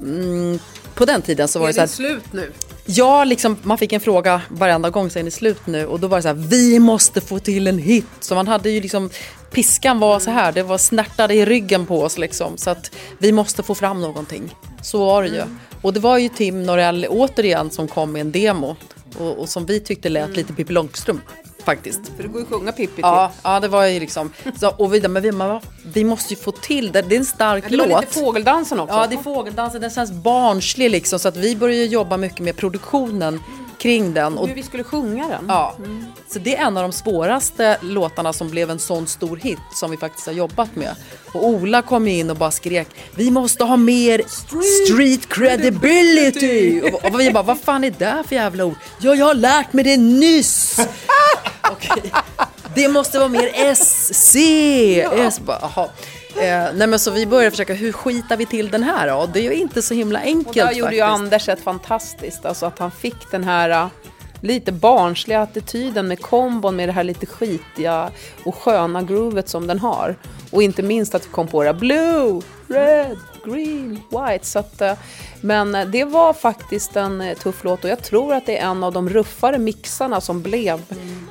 Mm, 0.00 0.58
på 0.94 1.04
den 1.04 1.22
tiden 1.22 1.48
så 1.48 1.58
var 1.58 1.66
det 1.66 1.72
så 1.74 1.80
här. 1.80 1.86
slut 1.86 2.32
nu? 2.32 2.52
Ja, 2.86 3.24
liksom, 3.24 3.56
man 3.62 3.78
fick 3.78 3.92
en 3.92 4.00
fråga 4.00 4.42
varenda 4.48 4.90
gång, 4.90 5.10
så 5.10 5.18
är 5.18 5.22
det 5.22 5.30
slut 5.30 5.66
nu? 5.66 5.86
Och 5.86 6.00
då 6.00 6.06
var 6.08 6.18
det 6.18 6.22
så 6.22 6.28
här, 6.28 6.34
vi 6.34 6.78
måste 6.78 7.20
få 7.20 7.38
till 7.38 7.66
en 7.66 7.78
hit. 7.78 8.06
Så 8.20 8.34
man 8.34 8.46
hade 8.48 8.70
ju 8.70 8.80
liksom, 8.80 9.10
piskan 9.50 9.98
var 9.98 10.20
så 10.20 10.30
här, 10.30 10.52
det 10.52 10.62
var 10.62 10.78
snärtade 10.78 11.34
i 11.34 11.44
ryggen 11.44 11.86
på 11.86 12.02
oss 12.02 12.18
liksom. 12.18 12.56
Så 12.56 12.70
att 12.70 12.90
vi 13.18 13.32
måste 13.32 13.62
få 13.62 13.74
fram 13.74 14.00
någonting. 14.00 14.54
Så 14.82 15.06
var 15.06 15.22
det 15.22 15.28
ju. 15.28 15.42
Och 15.82 15.92
det 15.92 16.00
var 16.00 16.18
ju 16.18 16.28
Tim 16.28 16.62
Norell 16.62 17.06
återigen 17.08 17.70
som 17.70 17.88
kom 17.88 18.12
med 18.12 18.20
en 18.20 18.32
demo. 18.32 18.76
Och, 19.18 19.38
och 19.38 19.48
som 19.48 19.66
vi 19.66 19.80
tyckte 19.80 20.08
lät 20.08 20.36
lite 20.36 20.52
Pippi 20.52 20.72
Långstrump 20.72 21.22
faktiskt. 21.64 22.00
För 22.16 22.22
det 22.22 22.28
går 22.28 22.40
ju 22.40 22.42
att 22.42 22.48
sjunga 22.52 22.72
Pippi 22.72 22.94
till. 22.94 23.02
Ja, 23.02 23.32
ja, 23.42 23.60
det 23.60 23.68
var 23.68 23.86
ju 23.86 24.00
liksom, 24.00 24.32
så, 24.60 24.70
och 24.70 24.94
vi, 24.94 25.08
men 25.08 25.22
vi, 25.22 25.32
men, 25.32 25.60
vi 25.94 26.04
måste 26.04 26.34
ju 26.34 26.40
få 26.40 26.52
till 26.52 26.92
det, 26.92 27.02
det 27.02 27.14
är 27.14 27.18
en 27.18 27.24
stark 27.24 27.64
Det 27.70 27.76
var 27.76 27.86
låt. 27.86 28.00
lite 28.00 28.20
fågeldansen 28.20 28.80
också. 28.80 28.94
Ja, 28.94 29.06
det 29.06 29.14
är 29.14 29.22
fågeldansen. 29.22 29.80
Den 29.80 29.90
känns 29.90 30.12
barnslig 30.12 30.90
liksom. 30.90 31.18
Så 31.18 31.28
att 31.28 31.36
vi 31.36 31.56
började 31.56 31.84
jobba 31.84 32.16
mycket 32.16 32.40
med 32.40 32.56
produktionen 32.56 33.40
kring 33.78 34.14
den. 34.14 34.38
Och, 34.38 34.48
Hur 34.48 34.54
vi 34.54 34.62
skulle 34.62 34.84
sjunga 34.84 35.28
den. 35.28 35.44
ja, 35.48 35.76
Så 36.28 36.38
det 36.38 36.56
är 36.56 36.66
en 36.66 36.76
av 36.76 36.82
de 36.82 36.92
svåraste 36.92 37.78
låtarna 37.80 38.32
som 38.32 38.50
blev 38.50 38.70
en 38.70 38.78
sån 38.78 39.06
stor 39.06 39.36
hit 39.36 39.58
som 39.74 39.90
vi 39.90 39.96
faktiskt 39.96 40.26
har 40.26 40.34
jobbat 40.34 40.76
med. 40.76 40.94
Och 41.32 41.46
Ola 41.46 41.82
kom 41.82 42.08
in 42.08 42.30
och 42.30 42.36
bara 42.36 42.50
skrek 42.50 42.88
Vi 43.14 43.30
måste 43.30 43.64
ha 43.64 43.76
mer 43.76 44.22
street, 44.28 45.28
credibility! 45.28 46.80
Och, 46.92 47.04
och 47.04 47.20
vi 47.20 47.30
bara, 47.30 47.42
vad 47.42 47.60
fan 47.60 47.84
är 47.84 47.90
det 47.98 48.24
för 48.28 48.34
jävla 48.36 48.64
ord? 48.64 48.74
Ja, 49.00 49.14
jag 49.14 49.26
har 49.26 49.34
lärt 49.34 49.72
mig 49.72 49.84
det 49.84 49.96
nyss! 49.96 50.78
Okej. 51.72 52.12
Det 52.74 52.88
måste 52.88 53.18
vara 53.18 53.28
mer 53.28 53.74
SC! 53.74 54.36
S, 55.26 55.40
bara, 55.40 55.58
jaha. 55.60 55.88
Eh, 56.40 56.74
nej 56.74 56.86
men 56.86 56.98
så 56.98 57.10
vi 57.10 57.26
började 57.26 57.50
försöka, 57.50 57.74
hur 57.74 57.92
skitar 57.92 58.36
vi 58.36 58.46
till 58.46 58.70
den 58.70 58.82
här 58.82 59.08
då? 59.08 59.30
Det 59.32 59.38
är 59.40 59.42
ju 59.42 59.54
inte 59.54 59.82
så 59.82 59.94
himla 59.94 60.20
enkelt 60.20 60.48
Och 60.48 60.54
där 60.54 60.72
gjorde 60.72 60.94
ju 60.94 61.00
faktiskt. 61.00 61.20
Anders 61.20 61.48
ett 61.48 61.60
fantastiskt, 61.60 62.44
alltså 62.44 62.66
att 62.66 62.78
han 62.78 62.90
fick 62.90 63.30
den 63.30 63.44
här, 63.44 63.70
äh, 63.70 63.86
lite 64.40 64.72
barnsliga 64.72 65.42
attityden 65.42 66.08
med 66.08 66.20
kombon 66.20 66.76
med 66.76 66.88
det 66.88 66.92
här 66.92 67.04
lite 67.04 67.26
skitiga 67.26 68.10
och 68.44 68.54
sköna 68.54 69.02
groovet 69.02 69.48
som 69.48 69.66
den 69.66 69.78
har. 69.78 70.16
Och 70.50 70.62
inte 70.62 70.82
minst 70.82 71.14
att 71.14 71.26
vi 71.26 71.30
kom 71.30 71.46
på 71.46 71.62
det 71.62 71.68
här 71.68 71.78
blue, 71.78 72.40
red, 72.68 73.16
green, 73.44 74.00
white. 74.10 74.46
Så 74.46 74.58
att, 74.58 74.80
eh, 74.80 74.94
men 75.40 75.90
det 75.90 76.04
var 76.04 76.32
faktiskt 76.32 76.96
en 76.96 77.20
eh, 77.20 77.36
tuff 77.36 77.64
låt 77.64 77.84
och 77.84 77.90
jag 77.90 78.02
tror 78.02 78.34
att 78.34 78.46
det 78.46 78.58
är 78.58 78.66
en 78.66 78.84
av 78.84 78.92
de 78.92 79.08
ruffare 79.08 79.58
mixarna 79.58 80.20
som 80.20 80.42
blev 80.42 80.82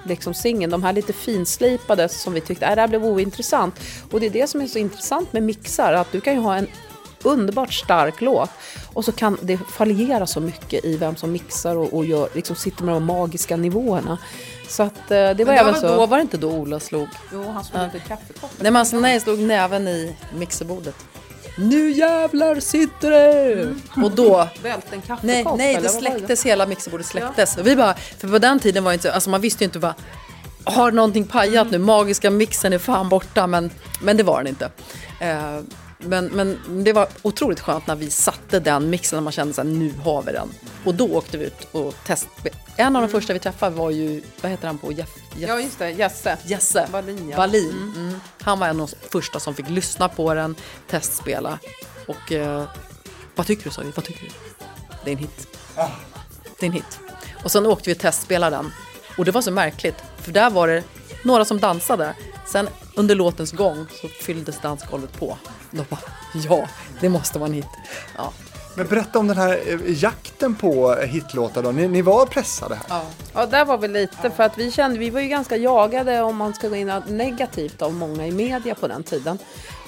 liksom 0.05 0.33
singeln. 0.33 0.71
De 0.71 0.83
här 0.83 0.93
lite 0.93 1.13
finslipade 1.13 2.09
som 2.09 2.33
vi 2.33 2.41
tyckte, 2.41 2.65
äh, 2.65 2.75
det 2.75 2.81
här 2.81 2.87
blev 2.87 3.05
ointressant. 3.05 3.79
Och 4.11 4.19
det 4.19 4.25
är 4.25 4.29
det 4.29 4.47
som 4.47 4.61
är 4.61 4.67
så 4.67 4.79
intressant 4.79 5.33
med 5.33 5.43
mixar, 5.43 5.93
att 5.93 6.11
du 6.11 6.21
kan 6.21 6.33
ju 6.33 6.39
ha 6.39 6.55
en 6.55 6.67
underbart 7.23 7.73
stark 7.73 8.21
låt 8.21 8.49
och 8.93 9.05
så 9.05 9.11
kan 9.11 9.37
det 9.41 9.57
fallera 9.57 10.27
så 10.27 10.39
mycket 10.39 10.85
i 10.85 10.97
vem 10.97 11.15
som 11.15 11.31
mixar 11.31 11.75
och, 11.75 11.93
och 11.93 12.05
gör, 12.05 12.29
liksom 12.33 12.55
sitter 12.55 12.83
med 12.83 12.93
de 12.93 13.05
magiska 13.05 13.57
nivåerna. 13.57 14.17
Så 14.67 14.83
att 14.83 14.97
eh, 14.97 15.07
det 15.09 15.15
var 15.15 15.33
Men 15.35 15.45
det 15.45 15.51
även 15.51 15.73
var, 15.73 15.81
så... 15.81 15.87
då 15.87 16.05
var 16.05 16.17
det 16.17 16.21
inte 16.21 16.37
då 16.37 16.51
Ola 16.51 16.79
slog? 16.79 17.07
Jo, 17.33 17.51
han 17.51 17.63
slog 17.63 17.83
inte 17.83 17.99
kaffekoppen. 17.99 18.57
Nej, 18.59 18.71
men 18.71 18.75
alltså, 18.75 18.99
nej, 18.99 19.19
slog 19.19 19.39
näven 19.39 19.87
i 19.87 20.15
mixerbordet. 20.35 20.95
Nu 21.59 21.91
jävlar 21.91 22.59
sitter 22.59 23.11
det! 23.11 23.75
Och 24.03 24.11
då 24.11 24.47
Välte 24.63 24.87
en 24.91 25.01
kaffekopp? 25.01 25.23
Nej, 25.23 25.45
nej 25.57 25.79
det 25.81 25.89
släcktes, 25.89 26.45
hela 26.45 26.65
mixerbordet 26.65 27.07
släcktes. 27.07 27.57
Och 27.57 27.67
vi 27.67 27.75
bara, 27.75 27.93
för 27.93 28.27
på 28.27 28.39
den 28.39 28.59
tiden 28.59 28.83
var 28.83 28.91
det 28.91 28.93
inte 28.93 29.07
så, 29.07 29.13
alltså 29.13 29.29
man 29.29 29.41
visste 29.41 29.63
ju 29.63 29.65
inte 29.65 29.79
vad, 29.79 29.93
har 30.63 30.91
någonting 30.91 31.23
pajat 31.23 31.71
nu? 31.71 31.77
Magiska 31.77 32.29
mixen 32.29 32.73
är 32.73 32.77
fan 32.77 33.09
borta, 33.09 33.47
men, 33.47 33.69
men 34.01 34.17
det 34.17 34.23
var 34.23 34.37
den 34.37 34.47
inte. 34.47 34.71
Eh, 35.19 35.59
men, 35.97 36.25
men 36.25 36.83
det 36.83 36.93
var 36.93 37.07
otroligt 37.21 37.59
skönt 37.59 37.87
när 37.87 37.95
vi 37.95 38.09
satte 38.09 38.59
den 38.59 38.89
mixen 38.89 39.17
och 39.17 39.23
man 39.23 39.33
kände 39.33 39.61
att 39.61 39.67
nu 39.67 39.93
har 40.03 40.21
vi 40.21 40.31
den. 40.31 40.49
Och 40.85 40.95
då 40.95 41.15
åkte 41.15 41.37
vi 41.37 41.45
ut 41.45 41.67
och 41.71 41.95
testade. 42.05 42.49
En 42.75 42.95
av 42.95 43.01
de 43.01 43.07
första 43.07 43.33
vi 43.33 43.39
träffade 43.39 43.75
var 43.75 43.89
ju, 43.89 44.21
vad 44.41 44.51
heter 44.51 44.67
han 44.67 44.77
på 44.77 44.91
Jeff? 44.91 45.09
Jeff 45.35 45.49
Ja, 45.49 45.59
just 45.59 45.79
det. 45.79 45.91
Jesse. 45.91 46.37
Jesse 46.45 46.87
Wallin, 46.91 47.29
ja. 47.29 47.37
Wallin. 47.37 47.93
Mm. 47.95 48.19
Han 48.41 48.59
var 48.59 48.67
en 48.67 48.81
av 48.81 48.89
de 48.89 49.09
första 49.09 49.39
som 49.39 49.55
fick 49.55 49.69
lyssna 49.69 50.09
på 50.09 50.33
den, 50.33 50.55
testspela. 50.87 51.59
Och 52.07 52.31
eh, 52.31 52.63
vad 53.35 53.47
tycker 53.47 53.63
du 53.63 53.69
sa 53.69 53.81
vi? 53.81 53.91
Vad 53.95 54.05
tycker 54.05 54.23
du? 54.25 54.29
Det 55.03 55.11
är 55.11 55.13
en 55.13 55.19
hit. 55.19 55.47
Det 56.59 56.65
är 56.65 56.67
en 56.67 56.73
hit. 56.73 56.99
Och 57.43 57.51
sen 57.51 57.65
åkte 57.65 57.89
vi 57.89 57.95
och 57.95 57.99
testspelade 57.99 58.55
den. 58.55 58.71
Och 59.17 59.25
det 59.25 59.31
var 59.31 59.41
så 59.41 59.51
märkligt, 59.51 59.95
för 60.17 60.31
där 60.31 60.49
var 60.49 60.67
det 60.67 60.83
några 61.27 61.45
som 61.45 61.59
dansade. 61.59 62.15
Sen 62.45 62.69
under 62.95 63.15
låtens 63.15 63.51
gång 63.51 63.85
så 64.01 64.07
fylldes 64.07 64.61
dansgolvet 64.61 65.19
på. 65.19 65.37
Då 65.71 65.83
bara, 65.89 65.99
ja, 66.33 66.67
det 66.99 67.09
måste 67.09 67.39
vara 67.39 67.47
en 67.47 67.53
hit. 67.53 67.65
Ja. 68.17 68.33
Men 68.75 68.87
berätta 68.87 69.19
om 69.19 69.27
den 69.27 69.37
här 69.37 69.59
eh, 69.67 70.03
jakten 70.03 70.55
på 70.55 70.95
hitlåtar 70.95 71.63
då. 71.63 71.71
Ni, 71.71 71.87
ni 71.87 72.01
var 72.01 72.25
pressade 72.25 72.75
här. 72.75 72.83
Ja. 72.89 73.03
Ja, 73.33 73.45
där 73.45 73.65
var 73.65 73.77
vi 73.77 73.87
lite 73.87 74.29
för 74.29 74.43
att 74.43 74.57
vi 74.57 74.71
kände, 74.71 74.99
vi 74.99 75.09
var 75.09 75.19
ju 75.19 75.27
ganska 75.27 75.57
jagade 75.57 76.21
om 76.21 76.37
man 76.37 76.53
ska 76.53 76.67
gå 76.67 76.75
in 76.75 76.91
negativt 77.07 77.81
av 77.81 77.93
många 77.93 78.27
i 78.27 78.31
media 78.31 78.75
på 78.75 78.87
den 78.87 79.03
tiden. 79.03 79.39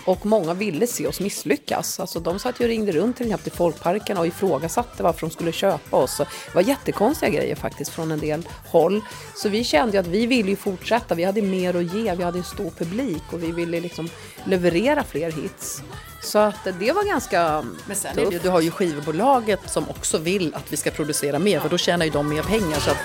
Och 0.09 0.25
många 0.25 0.53
ville 0.53 0.87
se 0.87 1.07
oss 1.07 1.19
misslyckas. 1.19 1.99
Alltså 1.99 2.19
de 2.19 2.39
satt 2.39 2.59
ju 2.59 2.63
och 2.63 2.69
ringde 2.69 2.91
runt 2.91 3.17
till 3.17 3.37
till 3.37 3.51
folkparken 3.51 4.17
och 4.17 4.27
ifrågasatte 4.27 5.03
varför 5.03 5.21
de 5.21 5.31
skulle 5.31 5.51
köpa 5.51 5.97
oss. 5.97 6.17
Det 6.17 6.55
var 6.55 6.61
jättekonstiga 6.61 7.29
grejer 7.29 7.55
faktiskt 7.55 7.91
från 7.91 8.11
en 8.11 8.19
del 8.19 8.47
håll. 8.67 9.01
Så 9.35 9.49
vi 9.49 9.63
kände 9.63 9.99
att 9.99 10.07
vi 10.07 10.25
ville 10.25 10.49
ju 10.49 10.55
fortsätta. 10.55 11.15
Vi 11.15 11.23
hade 11.23 11.41
mer 11.41 11.75
att 11.75 11.93
ge, 11.93 12.15
vi 12.15 12.23
hade 12.23 12.37
en 12.37 12.43
stor 12.43 12.69
publik 12.77 13.23
och 13.31 13.43
vi 13.43 13.51
ville 13.51 13.79
liksom 13.79 14.09
leverera 14.43 15.03
fler 15.03 15.31
hits. 15.31 15.81
Så 16.23 16.37
att 16.39 16.67
det 16.79 16.91
var 16.91 17.03
ganska 17.03 17.65
Men 17.87 17.95
sen 17.95 18.19
är 18.19 18.31
det 18.31 18.43
du 18.43 18.49
har 18.49 18.61
ju 18.61 18.71
skivbolaget 18.71 19.59
som 19.65 19.89
också 19.89 20.17
vill 20.17 20.55
att 20.55 20.73
vi 20.73 20.77
ska 20.77 20.91
producera 20.91 21.39
mer, 21.39 21.59
för 21.59 21.69
då 21.69 21.77
tjänar 21.77 22.05
ju 22.05 22.11
de 22.11 22.29
mer 22.29 22.43
pengar. 22.43 22.79
Så 22.79 22.91
att, 22.91 22.97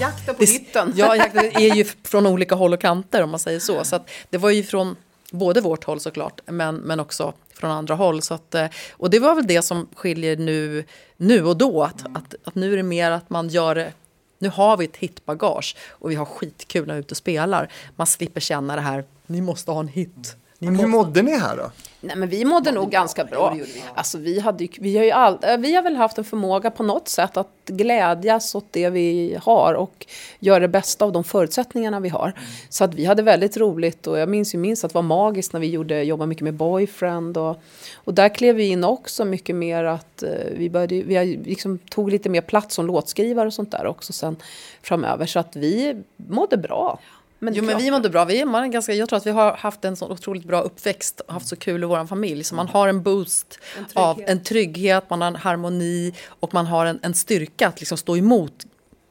jakten 0.00 0.34
på 0.34 0.40
Det- 0.40 0.46
hitten. 0.50 0.92
Ja, 0.96 1.16
jakten 1.16 1.44
är 1.56 1.74
ju 1.74 1.84
från 1.84 2.26
olika 2.26 2.54
håll 2.54 2.72
och 2.72 2.80
kanter 2.80 3.22
om 3.22 3.30
man 3.30 3.40
säger 3.40 3.60
så. 3.60 3.84
så 3.84 4.00
det 4.30 4.38
var 4.38 4.50
ju 4.50 4.62
från 4.62 4.96
både 5.30 5.60
vårt 5.60 5.84
håll 5.84 6.00
såklart, 6.00 6.40
men, 6.46 6.76
men 6.76 7.00
också 7.00 7.32
från 7.54 7.70
andra 7.70 7.94
håll. 7.94 8.22
Så 8.22 8.34
att, 8.34 8.54
eh, 8.54 8.66
och 8.92 9.10
det 9.10 9.18
var 9.18 9.34
väl 9.34 9.46
det 9.46 9.62
som 9.62 9.88
skiljer 9.94 10.36
nu, 10.36 10.84
nu 11.16 11.44
och 11.44 11.56
då. 11.56 11.82
Att, 11.82 12.04
att, 12.16 12.34
att 12.44 12.54
nu 12.54 12.72
är 12.72 12.76
det 12.76 12.82
mer 12.82 13.10
att 13.10 13.30
man 13.30 13.48
gör 13.48 13.74
det 13.74 13.92
nu 14.38 14.48
har 14.50 14.76
vi 14.76 14.84
ett 14.84 14.96
hitbagage 14.96 15.76
och 15.90 16.10
vi 16.10 16.14
har 16.14 16.24
skitkul 16.24 16.86
när 16.86 16.94
vi 16.94 16.98
är 16.98 17.00
ute 17.00 17.12
och 17.12 17.16
spelar. 17.16 17.68
Man 17.96 18.06
slipper 18.06 18.40
känna 18.40 18.76
det 18.76 18.82
här, 18.82 19.04
ni 19.26 19.40
måste 19.40 19.70
ha 19.70 19.80
en 19.80 19.88
hit. 19.88 20.36
Hur 20.66 20.86
mådde 20.86 21.22
ni 21.22 21.38
här 21.38 21.56
då? 21.56 21.70
Nej 22.04 22.16
men 22.16 22.28
vi 22.28 22.44
mådde 22.44 22.72
nog 22.72 22.90
ganska 22.90 23.24
bra. 23.24 23.56
Alltså 23.94 24.18
vi, 24.18 24.40
hade, 24.40 24.68
vi, 24.80 24.96
har 24.96 25.04
ju 25.04 25.10
all, 25.10 25.38
eh, 25.42 25.56
vi 25.56 25.74
har 25.74 25.82
väl 25.82 25.96
haft 25.96 26.18
en 26.18 26.24
förmåga 26.24 26.70
på 26.70 26.82
något 26.82 27.08
sätt 27.08 27.36
att 27.36 27.48
glädjas 27.66 28.54
åt 28.54 28.66
det 28.70 28.90
vi 28.90 29.38
har 29.42 29.74
och 29.74 30.06
göra 30.38 30.60
det 30.60 30.68
bästa 30.68 31.04
av 31.04 31.12
de 31.12 31.24
förutsättningarna 31.24 32.00
vi 32.00 32.08
har. 32.08 32.32
Så 32.68 32.84
att 32.84 32.94
vi 32.94 33.04
hade 33.04 33.22
väldigt 33.22 33.56
roligt 33.56 34.06
och 34.06 34.18
jag 34.18 34.28
minns 34.28 34.54
ju 34.54 34.58
minst 34.58 34.84
att 34.84 34.90
det 34.90 34.94
var 34.94 35.02
magiskt 35.02 35.52
när 35.52 35.60
vi 35.60 35.66
gjorde, 35.66 36.02
jobbade 36.02 36.28
mycket 36.28 36.44
med 36.44 36.54
Boyfriend 36.54 37.36
och, 37.36 37.62
och 37.94 38.14
där 38.14 38.28
klev 38.28 38.56
vi 38.56 38.68
in 38.68 38.84
också 38.84 39.24
mycket 39.24 39.56
mer 39.56 39.84
att 39.84 40.22
eh, 40.22 40.30
vi, 40.56 40.70
började, 40.70 41.02
vi 41.02 41.36
liksom 41.44 41.78
tog 41.78 42.10
lite 42.10 42.28
mer 42.28 42.40
plats 42.40 42.74
som 42.74 42.86
låtskrivare 42.86 43.46
och 43.46 43.54
sånt 43.54 43.70
där 43.70 43.86
också 43.86 44.12
sen 44.12 44.36
framöver. 44.82 45.26
Så 45.26 45.38
att 45.38 45.56
vi 45.56 46.02
mådde 46.16 46.56
bra. 46.56 46.98
Men 47.44 47.54
Jo 47.54 47.64
men 47.64 47.78
vi 47.78 47.90
mådde 47.90 48.10
bra. 48.10 48.24
Vi 48.24 48.40
är 48.40 48.44
man 48.44 48.70
ganska, 48.70 48.92
jag 48.94 49.08
tror 49.08 49.16
att 49.16 49.26
vi 49.26 49.30
har 49.30 49.52
haft 49.52 49.84
en 49.84 49.96
så 49.96 50.10
otroligt 50.10 50.44
bra 50.44 50.60
uppväxt 50.60 51.20
och 51.20 51.32
haft 51.32 51.46
så 51.46 51.56
kul 51.56 51.82
i 51.82 51.86
vår 51.86 52.06
familj. 52.06 52.44
Så 52.44 52.54
man 52.54 52.68
har 52.68 52.88
en 52.88 53.02
boost 53.02 53.58
av 53.94 54.22
en 54.26 54.42
trygghet, 54.42 55.10
man 55.10 55.20
har 55.20 55.28
en 55.28 55.36
harmoni 55.36 56.14
och 56.28 56.54
man 56.54 56.66
har 56.66 56.86
en, 56.86 57.00
en 57.02 57.14
styrka 57.14 57.68
att 57.68 57.80
liksom 57.80 57.98
stå 57.98 58.16
emot 58.16 58.52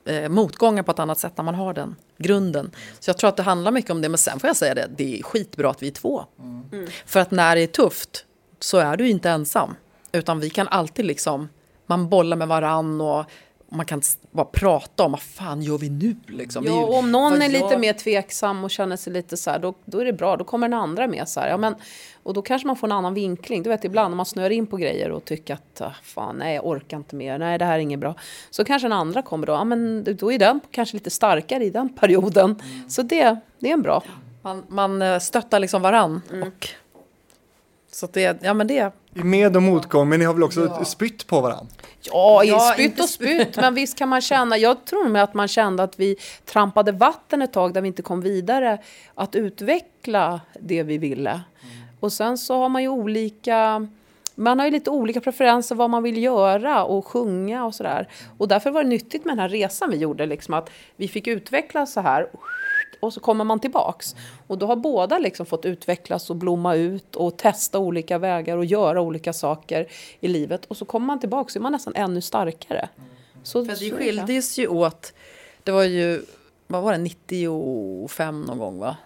eh, 0.05 0.29
motgångar 0.29 0.83
på 0.83 0.91
ett 0.91 0.99
annat 0.99 1.19
sätt 1.19 1.33
när 1.37 1.43
man 1.43 1.55
har 1.55 1.73
den 1.73 1.95
grunden. 2.17 2.71
Så 2.99 3.09
jag 3.09 3.17
tror 3.17 3.27
att 3.27 3.37
det 3.37 3.43
handlar 3.43 3.71
mycket 3.71 3.91
om 3.91 4.01
det. 4.01 4.09
Men 4.09 4.17
sen 4.17 4.39
får 4.39 4.47
jag 4.47 4.57
säga 4.57 4.75
det, 4.75 4.87
det 4.97 5.19
är 5.19 5.23
skitbra 5.23 5.69
att 5.69 5.83
vi 5.83 5.87
är 5.87 5.91
två. 5.91 6.25
För 7.05 7.19
att 7.19 7.31
när 7.31 7.55
det 7.55 7.61
är 7.61 7.67
tufft 7.67 8.25
så 8.59 8.77
är 8.77 8.97
du 8.97 9.09
inte 9.09 9.29
ensam. 9.29 9.75
Utan 10.11 10.39
vi 10.39 10.49
kan 10.49 10.67
alltid 10.67 11.05
liksom, 11.05 11.49
man 11.85 12.09
bollar 12.09 12.37
med 12.37 12.47
varann 12.47 13.01
och 13.01 13.25
man 13.73 13.85
kan 13.85 14.01
bara 14.31 14.45
prata 14.45 15.03
om 15.03 15.11
vad 15.11 15.21
fan 15.21 15.61
gör 15.61 15.77
vi 15.77 15.89
nu 15.89 16.15
liksom. 16.27 16.65
Ja, 16.65 16.73
och 16.73 16.97
om 16.97 17.11
någon 17.11 17.41
är 17.41 17.49
lite 17.49 17.77
mer 17.77 17.93
tveksam 17.93 18.63
och 18.63 18.71
känner 18.71 18.95
sig 18.95 19.13
lite 19.13 19.37
så 19.37 19.49
här, 19.49 19.59
då, 19.59 19.73
då 19.85 19.99
är 19.99 20.05
det 20.05 20.13
bra. 20.13 20.37
Då 20.37 20.43
kommer 20.43 20.67
den 20.67 20.79
andra 20.79 21.07
med 21.07 21.29
så 21.29 21.39
här. 21.39 21.49
Ja, 21.49 21.57
men, 21.57 21.75
och 22.23 22.33
då 22.33 22.41
kanske 22.41 22.67
man 22.67 22.75
får 22.75 22.87
en 22.87 22.91
annan 22.91 23.13
vinkling. 23.13 23.63
Du 23.63 23.69
vet 23.69 23.85
ibland 23.85 24.11
när 24.11 24.15
man 24.15 24.25
snör 24.25 24.49
in 24.49 24.67
på 24.67 24.77
grejer 24.77 25.11
och 25.11 25.25
tycker 25.25 25.53
att 25.53 25.81
ah, 25.81 25.93
fan, 26.03 26.35
nej, 26.35 26.55
jag 26.55 26.67
orkar 26.67 26.97
inte 26.97 27.15
mer. 27.15 27.37
Nej, 27.37 27.57
det 27.57 27.65
här 27.65 27.73
är 27.73 27.79
inget 27.79 27.99
bra. 27.99 28.15
Så 28.49 28.65
kanske 28.65 28.85
den 28.85 28.93
andra 28.93 29.21
kommer 29.21 29.47
då. 29.47 29.53
Ja, 29.53 29.63
men 29.63 30.03
då 30.19 30.31
är 30.31 30.39
den 30.39 30.59
kanske 30.71 30.95
lite 30.95 31.09
starkare 31.09 31.65
i 31.65 31.69
den 31.69 31.89
perioden. 31.89 32.61
Så 32.87 33.01
det, 33.01 33.37
det 33.59 33.69
är 33.69 33.73
en 33.73 33.81
bra. 33.81 34.03
Man, 34.41 34.63
man 34.67 35.01
eh, 35.01 35.19
stöttar 35.19 35.59
liksom 35.59 35.81
varann. 35.81 36.21
Mm. 36.31 36.47
Och, 36.47 36.69
så 37.95 38.05
att 38.05 38.13
det, 38.13 38.43
ja 38.43 38.53
men 38.53 38.67
det, 38.67 38.91
I 39.13 39.23
med 39.23 39.55
och 39.55 39.63
motgång, 39.63 40.09
men 40.09 40.19
ni 40.19 40.25
har 40.25 40.33
väl 40.33 40.43
också 40.43 40.85
spytt 40.85 41.27
på 41.27 41.41
varandra? 41.41 41.65
Ja, 42.01 42.43
Ja, 42.43 42.71
spytt 42.73 42.99
och 42.99 43.09
spytt, 43.09 43.57
men 43.57 43.75
visst 43.75 43.97
kan 43.97 44.09
man 44.09 44.21
känna, 44.21 44.57
jag 44.57 44.85
tror 44.85 45.09
med 45.09 45.23
att 45.23 45.33
man 45.33 45.47
kände 45.47 45.83
att 45.83 45.99
vi 45.99 46.15
trampade 46.45 46.91
vatten 46.91 47.41
ett 47.41 47.53
tag 47.53 47.73
där 47.73 47.81
vi 47.81 47.87
inte 47.87 48.01
kom 48.01 48.21
vidare, 48.21 48.77
att 49.15 49.35
utveckla 49.35 50.41
det 50.59 50.83
vi 50.83 50.97
ville. 50.97 51.41
Och 51.99 52.13
sen 52.13 52.37
så 52.37 52.57
har 52.57 52.69
man 52.69 52.81
ju 52.81 52.87
olika, 52.87 53.87
man 54.35 54.59
har 54.59 54.65
ju 54.65 54.71
lite 54.71 54.89
olika 54.89 55.21
preferenser 55.21 55.75
vad 55.75 55.89
man 55.89 56.03
vill 56.03 56.23
göra 56.23 56.83
och 56.83 57.07
sjunga 57.07 57.65
och 57.65 57.75
sådär. 57.75 58.07
Och 58.37 58.47
därför 58.47 58.71
var 58.71 58.83
det 58.83 58.89
nyttigt 58.89 59.25
med 59.25 59.31
den 59.31 59.39
här 59.39 59.49
resan 59.49 59.89
vi 59.89 59.97
gjorde, 59.97 60.25
liksom 60.25 60.53
att 60.53 60.69
vi 60.95 61.07
fick 61.07 61.27
utveckla 61.27 61.85
så 61.85 62.01
här 62.01 62.27
och 63.03 63.13
så 63.13 63.19
kommer 63.19 63.43
man 63.43 63.59
tillbaks. 63.59 64.15
Och 64.47 64.57
då 64.57 64.65
har 64.65 64.75
båda 64.75 65.19
liksom 65.19 65.45
fått 65.45 65.65
utvecklas 65.65 66.29
och 66.29 66.35
blomma 66.35 66.75
ut 66.75 67.15
och 67.15 67.37
testa 67.37 67.79
olika 67.79 68.17
vägar 68.17 68.57
och 68.57 68.65
göra 68.65 69.01
olika 69.01 69.33
saker 69.33 69.87
i 70.19 70.27
livet. 70.27 70.65
Och 70.65 70.77
så 70.77 70.85
kommer 70.85 71.07
man 71.07 71.19
tillbaks 71.19 71.53
så 71.53 71.59
är 71.59 71.61
man 71.61 71.71
nästan 71.71 71.95
ännu 71.95 72.21
starkare. 72.21 72.89
Så, 73.43 73.65
för 73.65 73.75
det. 73.79 73.97
skildes 73.97 74.57
ju 74.57 74.67
åt, 74.67 75.13
det 75.63 75.71
var 75.71 75.83
ju, 75.83 76.21
vad 76.67 76.83
var 76.83 76.91
det, 76.91 76.97
95 76.97 78.41
någon 78.41 78.57
gång 78.57 78.79
va? 78.79 78.97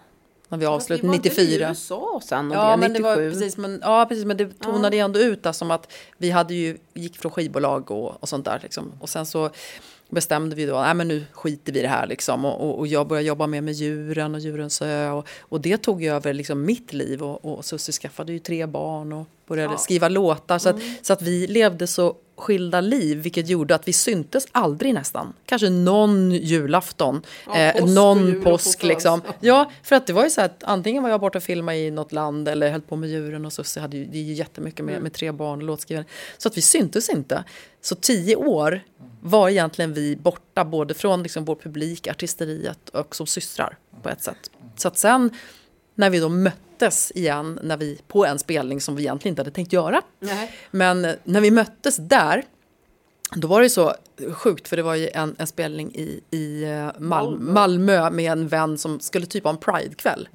När 0.48 0.58
vi 0.58 0.66
avslutade, 0.66 1.02
Vi 1.02 1.08
var 1.08 1.14
inte 1.14 1.28
94. 1.28 1.66
i 1.66 1.68
USA 1.68 2.20
sen 2.24 2.50
och 2.50 2.56
Ja, 2.56 2.70
det, 2.70 2.76
men 2.76 2.92
97. 2.92 3.02
det 3.02 3.22
var 3.22 3.30
precis, 3.30 3.56
men, 3.56 3.80
ja, 3.82 4.06
precis, 4.08 4.24
men 4.24 4.36
det 4.36 4.60
tonade 4.60 4.96
ju 4.96 5.02
ändå 5.02 5.20
ut 5.20 5.42
där 5.42 5.52
som 5.52 5.70
att 5.70 5.92
vi 6.16 6.30
hade 6.30 6.54
ju, 6.54 6.78
gick 6.94 7.18
från 7.18 7.32
skivbolag 7.32 7.90
och, 7.90 8.22
och 8.22 8.28
sånt 8.28 8.44
där. 8.44 8.60
Liksom. 8.62 8.92
Och 9.00 9.08
sen 9.08 9.26
så 9.26 9.50
bestämde 10.10 10.56
vi 10.56 10.66
då, 10.66 10.94
men 10.94 11.08
nu 11.08 11.24
skiter 11.32 11.72
vi 11.72 11.78
i 11.78 11.82
det 11.82 11.88
här 11.88 12.06
liksom. 12.06 12.44
Och, 12.44 12.60
och, 12.68 12.78
och 12.78 12.86
jag 12.86 13.06
började 13.08 13.28
jobba 13.28 13.46
mer 13.46 13.60
med 13.60 13.74
djuren 13.74 14.34
och 14.34 14.40
djurens 14.40 14.82
ö. 14.82 15.10
Och, 15.10 15.28
och 15.40 15.60
det 15.60 15.76
tog 15.76 16.04
över 16.04 16.32
liksom 16.32 16.64
mitt 16.64 16.92
liv. 16.92 17.22
Och, 17.22 17.44
och 17.44 17.64
Susie 17.64 17.92
skaffade 17.92 18.32
ju 18.32 18.38
tre 18.38 18.66
barn 18.66 19.12
och 19.12 19.26
började 19.46 19.72
Ja. 19.72 19.78
skriva 19.78 20.08
låtar. 20.08 20.58
Så, 20.58 20.68
att, 20.68 20.76
så 21.02 21.12
att 21.12 21.22
vi 21.22 21.46
levde 21.46 21.86
så 21.86 22.16
skilda 22.36 22.80
liv 22.80 23.18
vilket 23.18 23.48
gjorde 23.48 23.74
att 23.74 23.88
vi 23.88 23.92
syntes 23.92 24.46
aldrig 24.52 24.94
nästan. 24.94 25.32
Kanske 25.46 25.70
någon 25.70 26.30
julafton, 26.32 27.22
Ja, 27.46 27.56
eh, 27.58 27.72
påsk 27.80 27.94
någon 27.94 28.26
jul 28.26 28.42
påsk 28.42 28.80
på 28.80 28.86
liksom. 28.86 29.22
Ja, 29.40 29.70
för 29.82 29.96
att 29.96 30.06
det 30.06 30.12
var 30.12 30.24
ju 30.24 30.30
så 30.30 30.40
att 30.40 30.64
antingen 30.64 31.02
var 31.02 31.10
jag 31.10 31.20
borta 31.20 31.38
och 31.38 31.44
filmade 31.44 31.78
i 31.78 31.90
något 31.90 32.12
land 32.12 32.48
eller 32.48 32.70
höll 32.70 32.80
på 32.80 32.96
med 32.96 33.10
djuren 33.10 33.46
och 33.46 33.52
Susie 33.52 33.80
hade 33.80 33.96
ju, 33.96 34.04
det 34.04 34.18
är 34.18 34.22
ju 34.22 34.32
jättemycket 34.32 34.84
med, 34.84 35.02
med 35.02 35.12
tre 35.12 35.32
barn 35.32 35.58
och 35.58 35.66
låtskrivare. 35.66 36.04
Så 36.38 36.48
att 36.48 36.56
vi 36.56 36.62
syntes 36.62 37.08
inte. 37.08 37.44
Så 37.80 37.94
tio 37.94 38.36
år 38.36 38.80
var 39.20 39.48
egentligen 39.48 39.92
vi 39.92 40.16
borta 40.16 40.64
både 40.64 40.94
från 40.94 41.22
liksom 41.22 41.44
vår 41.44 41.54
publik, 41.54 42.06
artisteriet 42.06 42.88
och 42.88 43.16
som 43.16 43.26
systrar 43.26 43.78
på 44.02 44.08
ett 44.08 44.22
sätt. 44.22 44.50
Så 44.76 44.88
att 44.88 44.98
sen 44.98 45.30
när 45.94 46.10
vi 46.10 46.18
då 46.20 46.28
möttes 46.28 47.12
igen 47.14 47.58
när 47.62 47.76
vi, 47.76 48.00
på 48.08 48.26
en 48.26 48.38
spelning 48.38 48.80
som 48.80 48.96
vi 48.96 49.02
egentligen 49.02 49.32
inte 49.32 49.40
hade 49.40 49.50
tänkt 49.50 49.72
göra. 49.72 50.02
Nej. 50.20 50.52
Men 50.70 51.06
när 51.24 51.40
vi 51.40 51.50
möttes 51.50 51.96
där, 51.96 52.44
då 53.34 53.48
var 53.48 53.62
det 53.62 53.70
så 53.70 53.94
sjukt 54.32 54.68
för 54.68 54.76
det 54.76 54.82
var 54.82 54.94
ju 54.94 55.08
en, 55.08 55.36
en 55.38 55.46
spelning 55.46 55.94
i, 55.94 56.20
i 56.30 56.62
eh, 56.62 56.68
Mal- 56.68 56.98
Malmö. 56.98 57.52
Malmö 57.52 58.10
med 58.10 58.32
en 58.32 58.48
vän 58.48 58.78
som 58.78 59.00
skulle 59.00 59.26
typ 59.26 59.44
ha 59.44 59.50
en 59.50 59.58
Pride-kväll. 59.58 60.28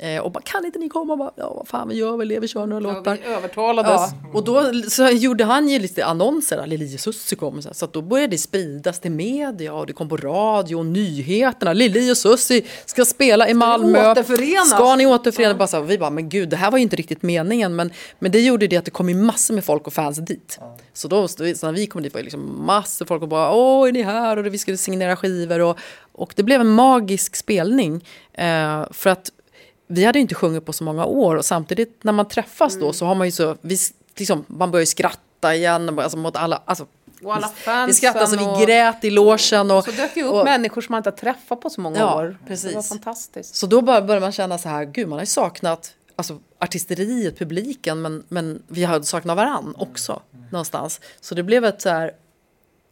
Eh, 0.00 0.20
och 0.20 0.32
bara, 0.32 0.40
kan 0.42 0.64
inte 0.64 0.78
ni 0.78 0.88
komma? 0.88 1.12
Och 1.12 1.18
bara, 1.18 1.30
ja, 1.36 1.54
vad 1.56 1.68
fan, 1.68 1.88
vi 1.88 1.94
gör 1.94 2.16
väl 2.16 2.28
det, 2.28 2.38
vi 2.40 2.48
kör 2.48 2.66
några 2.66 2.88
Ja, 2.88 2.94
låtar. 2.94 3.18
vi 3.24 3.32
övertalades. 3.32 3.90
Ja, 3.92 4.12
och 4.32 4.44
då 4.44 4.72
så 4.88 5.08
gjorde 5.08 5.44
han 5.44 5.68
ju 5.68 5.78
lite 5.78 6.04
annonser, 6.04 6.66
Lili 6.66 6.98
Sussi 6.98 7.36
kom, 7.36 7.62
så, 7.62 7.74
så 7.74 7.84
att 7.84 7.92
då 7.92 8.02
började 8.02 8.30
det 8.30 8.38
spridas 8.38 9.00
till 9.00 9.10
media 9.10 9.74
och 9.74 9.86
det 9.86 9.92
kom 9.92 10.08
på 10.08 10.16
radio 10.16 10.76
och 10.76 10.86
nyheterna. 10.86 11.72
Lili 11.72 12.12
och 12.12 12.16
Sussi 12.16 12.64
ska 12.86 13.04
spela 13.04 13.48
i 13.48 13.54
Malmö. 13.54 14.10
återförenas? 14.10 14.70
Ska 14.70 14.96
ni 14.96 15.06
återförenas? 15.06 15.58
Bara 15.58 15.68
så 15.68 15.76
här, 15.76 15.84
vi 15.84 15.98
bara, 15.98 16.10
men 16.10 16.28
gud, 16.28 16.48
det 16.48 16.56
här 16.56 16.70
var 16.70 16.78
ju 16.78 16.82
inte 16.82 16.96
riktigt 16.96 17.22
meningen. 17.22 17.76
Men, 17.76 17.90
men 18.18 18.32
det 18.32 18.40
gjorde 18.40 18.66
det 18.66 18.76
att 18.76 18.84
det 18.84 18.90
kom 18.90 19.08
ju 19.08 19.14
massor 19.14 19.54
med 19.54 19.64
folk 19.64 19.86
och 19.86 19.92
fans 19.92 20.18
dit. 20.18 20.58
Så 20.92 21.08
då, 21.08 21.28
så 21.28 21.42
när 21.42 21.72
vi 21.72 21.86
kom 21.86 22.02
dit 22.02 22.14
var 22.14 22.18
det 22.20 22.24
liksom 22.24 22.66
massor 22.66 23.06
folk 23.06 23.22
och 23.22 23.28
bara, 23.28 23.52
åh, 23.54 23.88
är 23.88 23.92
ni 23.92 24.02
här? 24.02 24.36
Och 24.36 24.46
vi 24.46 24.58
skulle 24.58 24.76
signera 24.76 25.16
skivor. 25.16 25.60
Och, 25.60 25.78
och 26.12 26.32
det 26.36 26.42
blev 26.42 26.60
en 26.60 26.68
magisk 26.70 27.36
spelning. 27.36 28.04
Eh, 28.32 28.84
för 28.90 29.10
att 29.10 29.30
vi 29.88 30.04
hade 30.04 30.18
inte 30.18 30.34
sjungit 30.34 30.64
på 30.66 30.72
så 30.72 30.84
många 30.84 31.04
år 31.04 31.36
och 31.36 31.44
samtidigt 31.44 32.04
när 32.04 32.12
man 32.12 32.28
träffas 32.28 32.74
Mm. 32.74 32.86
då 32.86 32.92
så 32.92 33.06
har 33.06 33.14
man 33.14 33.26
ju 33.26 33.30
så, 33.30 33.56
vi, 33.60 33.76
liksom, 34.16 34.44
man 34.46 34.70
börjar 34.70 34.82
ju 34.82 34.86
skratta 34.86 35.54
igen, 35.54 35.98
alltså 35.98 36.18
mot 36.18 36.36
alla, 36.36 36.62
alltså, 36.64 36.86
Och 37.22 37.34
alla 37.36 37.46
vi, 37.46 37.52
vi 37.56 37.60
fansen 37.62 37.94
skrattade 37.94 38.26
så 38.26 38.56
vi 38.58 38.64
grät 38.66 39.04
i 39.04 39.10
logen 39.10 39.70
och, 39.70 39.84
Så 39.84 39.90
dök 39.90 40.16
ju 40.16 40.24
upp 40.24 40.32
och 40.32 40.44
människor 40.44 40.80
som 40.82 40.92
man 40.92 40.98
inte 40.98 41.10
har 41.10 41.16
träffat 41.16 41.60
på 41.60 41.70
så 41.70 41.80
många 41.80 41.98
Ja, 41.98 42.16
år. 42.18 42.38
precis. 42.46 42.68
Det 42.70 42.74
var 42.76 42.82
fantastiskt. 42.82 43.54
så 43.56 43.66
då 43.66 43.82
började 43.82 44.20
man 44.20 44.32
känna 44.32 44.58
så 44.58 44.68
här, 44.68 44.84
gud 44.84 45.08
man 45.08 45.16
har 45.18 45.22
ju 45.22 45.26
saknat 45.26 45.94
alltså, 46.16 46.38
artisteriet, 46.58 47.38
publiken 47.38 48.02
men, 48.02 48.24
men 48.28 48.62
vi 48.68 48.84
har 48.84 49.00
saknat 49.02 49.36
varann 49.36 49.74
också 49.78 50.22
någonstans. 50.50 51.00
Så 51.20 51.34
det 51.34 51.42
blev 51.42 51.64
ett 51.64 51.82
så 51.82 51.88
här, 51.88 52.12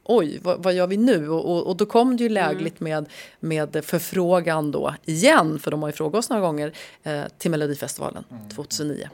oj 0.09 0.39
vad, 0.43 0.63
vad 0.63 0.75
gör 0.75 0.87
vi 0.87 0.97
nu? 0.97 1.29
Och, 1.29 1.53
och, 1.53 1.67
och 1.67 1.77
då 1.77 1.87
kom 1.87 2.17
det 2.17 2.23
ju 2.23 2.29
lägligt 2.29 2.81
med, 2.81 3.09
med 3.41 3.85
förfrågan 3.85 4.71
då 4.71 4.95
igen, 5.05 5.59
för 5.59 5.71
de 5.71 5.83
har 5.83 5.89
ju 5.89 5.93
frågat 5.93 6.19
oss 6.19 6.31
några 6.31 6.43
gånger, 6.43 6.73
eh, 7.03 7.23
till 7.39 7.51
Melodifestivalen 7.51 8.25
2009. 8.55 9.09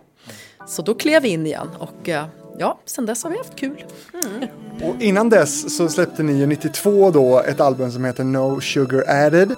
Så 0.67 0.83
då 0.83 0.95
klev 0.95 1.23
vi 1.23 1.29
in 1.29 1.47
igen 1.47 1.69
och 1.79 2.09
eh, 2.09 2.27
ja, 2.59 2.79
sen 2.85 3.07
dess 3.07 3.25
har 3.25 3.31
vi 3.31 3.39
haft 3.39 3.57
kul. 3.57 3.85
Och 4.83 5.03
innan 5.03 5.29
dess 5.29 5.77
så 5.77 5.89
släppte 5.89 6.23
ni 6.23 6.33
ju 6.33 6.47
92 6.47 7.11
då 7.11 7.41
ett 7.41 7.61
album 7.61 7.93
som 7.93 8.05
heter 8.05 8.25
No 8.25 8.61
Sugar 8.61 9.05
Added. 9.09 9.55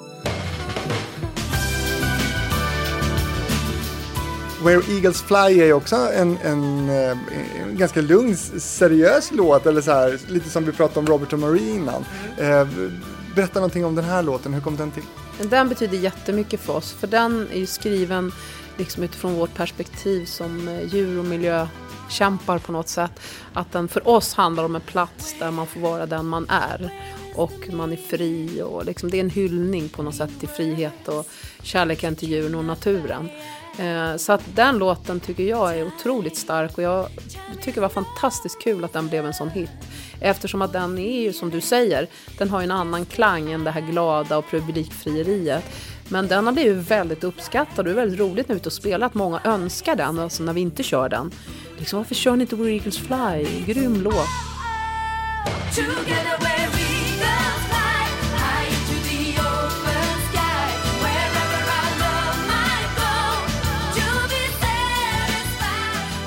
Where 4.64 4.82
Eagles 4.94 5.22
Fly 5.22 5.60
är 5.60 5.64
ju 5.64 5.72
också 5.72 5.96
en, 5.96 6.38
en, 6.42 6.88
eh, 6.88 7.18
en 7.62 7.76
ganska 7.76 8.00
lugn, 8.00 8.36
seriös 8.36 9.30
låt, 9.32 9.66
eller 9.66 9.80
så 9.80 9.90
här, 9.90 10.18
lite 10.28 10.50
som 10.50 10.64
vi 10.64 10.72
pratade 10.72 11.00
om 11.00 11.06
Robert 11.06 11.32
och 11.32 11.38
Marie 11.38 11.74
innan. 11.74 12.04
Eh, 12.38 12.68
berätta 13.34 13.58
någonting 13.58 13.84
om 13.84 13.94
den 13.94 14.04
här 14.04 14.22
låten, 14.22 14.54
hur 14.54 14.60
kom 14.60 14.76
den 14.76 14.90
till? 14.90 15.02
Den 15.50 15.68
betyder 15.68 15.98
jättemycket 15.98 16.60
för 16.60 16.76
oss, 16.76 16.92
för 16.92 17.06
den 17.06 17.48
är 17.52 17.58
ju 17.58 17.66
skriven 17.66 18.32
liksom 18.76 19.02
utifrån 19.02 19.34
vårt 19.34 19.54
perspektiv 19.54 20.24
som 20.24 20.68
eh, 20.68 20.94
djur 20.94 21.18
och 21.18 21.24
miljökämpar 21.24 22.58
på 22.58 22.72
något 22.72 22.88
sätt. 22.88 23.20
Att 23.52 23.72
den 23.72 23.88
för 23.88 24.08
oss 24.08 24.34
handlar 24.34 24.64
om 24.64 24.74
en 24.74 24.80
plats 24.80 25.34
där 25.38 25.50
man 25.50 25.66
får 25.66 25.80
vara 25.80 26.06
den 26.06 26.26
man 26.26 26.46
är. 26.48 26.90
Och 27.34 27.68
man 27.72 27.92
är 27.92 27.96
fri 27.96 28.62
och 28.62 28.84
liksom, 28.84 29.10
det 29.10 29.16
är 29.16 29.20
en 29.20 29.30
hyllning 29.30 29.88
på 29.88 30.02
något 30.02 30.14
sätt 30.14 30.30
till 30.40 30.48
frihet 30.48 31.08
och 31.08 31.28
kärleken 31.62 32.16
till 32.16 32.30
djuren 32.30 32.54
och 32.54 32.64
naturen. 32.64 33.28
Eh, 33.78 34.16
så 34.16 34.32
att 34.32 34.42
den 34.54 34.78
låten 34.78 35.20
tycker 35.20 35.44
jag 35.44 35.78
är 35.78 35.86
otroligt 35.86 36.36
stark 36.36 36.78
och 36.78 36.82
jag 36.82 37.08
tycker 37.60 37.74
det 37.74 37.80
var 37.80 37.88
fantastiskt 37.88 38.62
kul 38.62 38.84
att 38.84 38.92
den 38.92 39.08
blev 39.08 39.26
en 39.26 39.34
sån 39.34 39.50
hit. 39.50 39.70
Eftersom 40.20 40.62
att 40.62 40.72
den 40.72 40.98
är 40.98 41.22
ju 41.22 41.32
som 41.32 41.50
du 41.50 41.60
säger, 41.60 42.06
den 42.38 42.50
har 42.50 42.60
ju 42.60 42.64
en 42.64 42.70
annan 42.70 43.04
klang 43.04 43.52
än 43.52 43.64
det 43.64 43.70
här 43.70 43.80
glada 43.80 44.38
och 44.38 44.50
publikfrieriet. 44.50 45.64
Men 46.08 46.28
den 46.28 46.46
har 46.46 46.52
blivit 46.52 46.90
väldigt 46.90 47.24
uppskattad 47.24 47.78
och 47.78 47.84
det 47.84 47.90
är 47.90 47.94
väldigt 47.94 48.20
roligt 48.20 48.48
när 48.48 48.54
vi 48.54 48.58
är 48.58 48.60
ute 48.60 48.68
och 48.68 48.72
spelar 48.72 49.06
att 49.06 49.14
många 49.14 49.40
önskar 49.44 49.96
den, 49.96 50.18
alltså 50.18 50.42
när 50.42 50.52
vi 50.52 50.60
inte 50.60 50.82
kör 50.82 51.08
den. 51.08 51.30
Liksom, 51.78 51.96
varför 51.96 52.14
kör 52.14 52.36
ni 52.36 52.40
inte 52.40 52.56
Where 52.56 52.72
Eagles 52.72 52.98
Fly? 52.98 53.64
Grym 53.66 54.02
låt. 54.02 54.28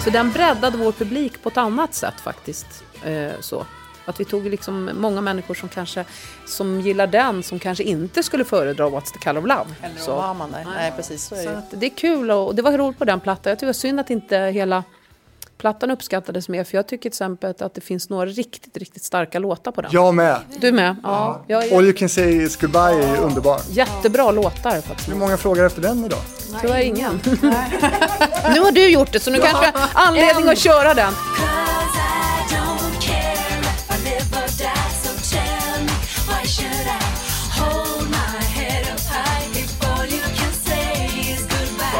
Så 0.08 0.12
den 0.14 0.32
breddade 0.32 0.78
vår 0.78 0.92
publik 0.92 1.44
på 1.44 1.50
ett 1.50 1.58
annat 1.58 1.94
sätt 1.94 2.14
faktiskt. 2.22 2.84
Eh, 3.04 3.32
så. 3.40 3.66
Att 4.06 4.20
vi 4.20 4.26
tog 4.26 4.46
liksom 4.46 4.90
många 4.94 5.22
människor 5.22 5.54
som 5.54 5.70
kanske 5.70 6.06
som 6.46 6.82
gillar 6.82 7.08
den 7.08 7.44
som 7.44 7.60
kanske 7.60 7.84
inte 7.84 8.24
skulle 8.24 8.46
föredra 8.46 8.90
What's 8.90 9.14
the 9.14 9.20
color 9.20 9.42
of 9.42 9.48
love. 9.48 9.76
Eller 9.82 9.98
så. 9.98 10.14
Obama, 10.14 10.48
nej. 10.48 10.66
nej 10.76 10.94
precis 10.96 11.24
så 11.24 11.36
är 11.36 11.40
det 11.40 11.62
Så 11.72 11.76
det 11.76 11.86
är 11.86 11.90
kul 11.90 12.32
och 12.32 12.56
det 12.56 12.62
var 12.62 12.78
roligt 12.78 12.98
på 12.98 13.06
den 13.06 13.20
plattan. 13.20 13.50
Jag 13.50 13.58
tycker 13.58 13.66
det 13.66 13.70
var 13.70 13.74
synd 13.74 14.00
att 14.00 14.10
inte 14.10 14.38
hela 14.38 14.84
plattan 15.58 15.92
uppskattades 15.92 16.50
mer. 16.50 16.64
För 16.64 16.78
jag 16.78 16.88
tycker 16.88 17.02
till 17.02 17.08
exempel 17.08 17.54
att 17.60 17.74
det 17.74 17.82
finns 17.82 18.10
några 18.10 18.26
riktigt, 18.26 18.78
riktigt 18.78 19.04
starka 19.04 19.40
låtar 19.40 19.72
på 19.72 19.82
den. 19.82 19.92
Jag 19.94 20.14
med! 20.14 20.40
Du 20.60 20.72
med? 20.72 20.96
Ja. 21.04 21.44
Jag 21.48 21.68
är 21.68 21.78
All 21.78 21.84
You 21.84 21.94
Can 21.94 22.10
Say 22.10 22.44
Is 22.44 22.56
Goodbye 22.56 23.04
är 23.04 23.18
underbar. 23.22 23.62
jättebra 23.70 24.32
låtar 24.32 24.82
faktiskt. 24.82 25.10
Hur 25.10 25.16
många 25.16 25.38
frågar 25.38 25.66
efter 25.66 25.82
den 25.82 26.06
idag? 26.06 26.20
Tyvärr 26.62 26.82
ingen. 26.82 27.20
nu 28.54 28.60
har 28.60 28.72
du 28.72 28.90
gjort 28.90 29.12
det 29.12 29.20
så 29.20 29.32
nu 29.32 29.40
kanske 29.40 29.66
jag 29.66 29.80
har 29.80 30.08
anledning 30.08 30.48
att 30.50 30.58
köra 30.58 30.94
den. 30.94 31.14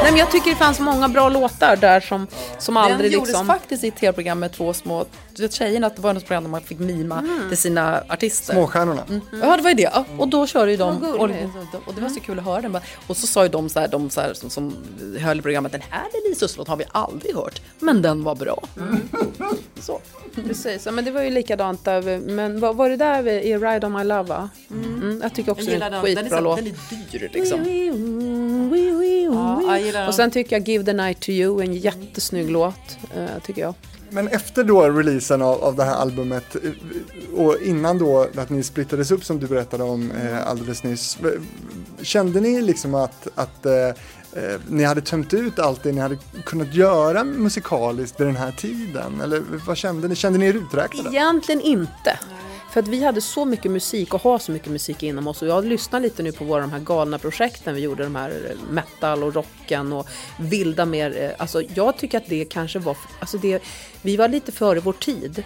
Nej, 0.08 0.12
men 0.12 0.20
jag 0.20 0.32
tycker 0.32 0.50
det 0.50 0.56
fanns 0.56 0.80
många 0.80 1.10
bra 1.10 1.30
låtar 1.30 1.76
där 1.76 2.00
som, 2.00 2.28
som 2.60 2.76
Den 2.76 2.84
aldrig 2.84 3.12
gjordes 3.12 3.30
liksom... 3.30 3.48
faktiskt 3.48 3.84
i 3.84 3.88
ett 3.88 3.96
tv-program 3.96 4.40
med 4.40 4.52
två 4.52 4.74
små, 4.74 5.06
vet 5.44 5.54
tjejerna, 5.54 5.88
att 5.88 5.96
det 5.96 6.02
var 6.02 6.14
något 6.14 6.26
program 6.26 6.44
där 6.44 6.52
man 6.52 6.62
fick 6.62 6.80
mima 6.80 7.24
till 7.50 7.58
sina 7.58 8.04
artister. 8.10 8.54
Småstjärnorna. 8.54 9.04
Ja 9.42 9.58
det 9.58 9.64
var 9.64 9.70
ju 9.70 9.76
det. 9.76 9.82
Ja, 9.94 10.06
och 10.18 10.28
då 10.28 10.48
körde 10.48 10.72
ju 10.72 10.78
de. 10.78 11.04
Och, 11.04 11.20
och 11.86 11.96
det 11.96 12.02
var 12.02 12.10
så 12.10 12.20
kul 12.20 12.40
att 12.40 12.46
höra 12.46 12.62
den. 12.62 12.78
Och 13.08 13.18
så 13.18 13.28
sa 13.28 13.44
ju 13.44 13.50
de, 13.50 13.70
så 13.70 13.80
här, 13.80 13.88
de 13.88 14.10
så 14.10 14.22
här, 14.22 14.34
som, 14.34 14.50
som 14.50 14.76
höll 15.20 15.40
i 15.40 15.42
programmet, 15.42 15.72
den 15.72 15.82
här 15.90 16.06
Elisus 16.26 16.58
låt 16.58 16.68
har 16.68 16.76
vi 16.78 16.84
aldrig 16.92 17.36
hört. 17.36 17.62
Men 17.80 18.02
den 18.02 18.24
var 18.24 18.36
bra. 18.36 18.64
Så. 19.80 20.00
Precis, 20.36 20.86
ja, 20.86 20.92
men 20.92 21.06
det 21.06 21.12
var 21.12 21.22
ju 21.22 21.30
likadant 21.30 21.86
där. 21.86 22.20
Men 22.20 22.60
vad 22.60 22.76
var 22.76 22.90
det 22.90 22.96
där 22.96 23.28
i 23.28 23.58
Ride 23.58 23.88
On 23.88 23.94
My 23.94 24.04
Love 24.04 24.24
va? 24.24 24.50
Mm. 24.72 25.20
jag 25.24 25.34
tycker 25.34 25.52
också 25.52 25.66
det 25.66 25.76
är 25.76 25.92
en 25.92 26.02
skitbra 26.04 26.40
låt. 26.40 26.58
Den 26.58 26.68
är 26.68 26.74
dyr 27.20 27.30
liksom. 27.34 27.60
Ja. 29.94 30.08
Och 30.08 30.14
sen 30.16 30.32
tycker 30.32 30.56
jag 30.56 30.68
Give 30.68 30.84
the 30.84 30.94
Night 30.94 31.20
to 31.20 31.30
You, 31.30 31.62
en 31.62 31.74
jättesnygg 31.74 32.50
låt. 32.50 32.98
eh, 33.16 33.26
tycker 33.46 33.62
jag. 33.62 33.74
Men 34.10 34.28
efter 34.28 34.64
då 34.64 34.90
releasen 34.90 35.42
av, 35.42 35.64
av 35.64 35.76
det 35.76 35.84
här 35.84 35.96
albumet 35.96 36.56
eh, 36.56 36.72
och 37.40 37.62
innan 37.62 37.98
då 37.98 38.28
att 38.38 38.50
ni 38.50 38.64
splittades 38.64 39.12
upp 39.12 39.26
som 39.26 39.40
du 39.40 39.48
berättade 39.48 39.84
om 39.84 40.12
eh, 40.12 40.48
alldeles 40.48 40.84
nyss. 40.84 41.18
Kände 42.02 42.40
ni 42.40 42.62
liksom 42.62 42.96
att, 42.96 43.28
att 43.36 43.66
eh, 43.66 43.74
eh, 43.74 44.60
ni 44.68 44.84
hade 44.84 45.02
tömt 45.02 45.34
ut 45.34 45.60
allt 45.60 45.84
det 45.84 45.92
ni 45.92 46.02
hade 46.02 46.18
kunnat 46.46 46.74
göra 46.74 47.24
musikaliskt 47.24 48.20
vid 48.20 48.28
den 48.28 48.36
här 48.36 48.52
tiden? 48.52 49.22
Eller 49.22 49.44
vad 49.68 49.78
kände 49.78 50.08
ni? 50.08 50.16
Kände 50.16 50.40
ni 50.40 50.46
er 50.46 50.54
uträknade? 50.54 51.10
Egentligen 51.10 51.62
inte. 51.62 52.20
För 52.78 52.82
att 52.82 52.88
vi 52.88 53.04
hade 53.04 53.22
så 53.22 53.46
mycket 53.46 53.72
musik 53.72 54.14
och 54.14 54.22
har 54.22 54.40
så 54.40 54.52
mycket 54.52 54.72
musik 54.72 55.04
inom 55.04 55.28
oss. 55.28 55.42
Och 55.42 55.48
jag 55.48 55.66
lyssnar 55.66 56.00
lite 56.00 56.24
nu 56.24 56.32
på 56.32 56.44
våra 56.44 56.62
de 56.62 56.72
här 56.72 56.80
galna 56.80 57.18
projekten 57.20 57.76
vi 57.76 57.82
gjorde, 57.82 58.04
de 58.04 58.16
här 58.16 58.30
eh, 58.30 58.72
metal 58.72 59.24
och 59.24 59.36
rocken 59.36 59.94
och 59.94 60.08
vilda 60.40 60.86
mer. 60.86 61.18
Eh, 61.22 61.32
alltså 61.38 61.62
jag 61.76 61.98
tycker 61.98 62.18
att 62.18 62.30
det 62.30 62.46
kanske 62.46 62.80
var, 62.80 62.98
alltså 63.20 63.38
det, 63.38 63.64
vi 64.02 64.18
var 64.18 64.28
lite 64.28 64.52
före 64.52 64.80
vår 64.80 64.94
tid. 64.94 65.44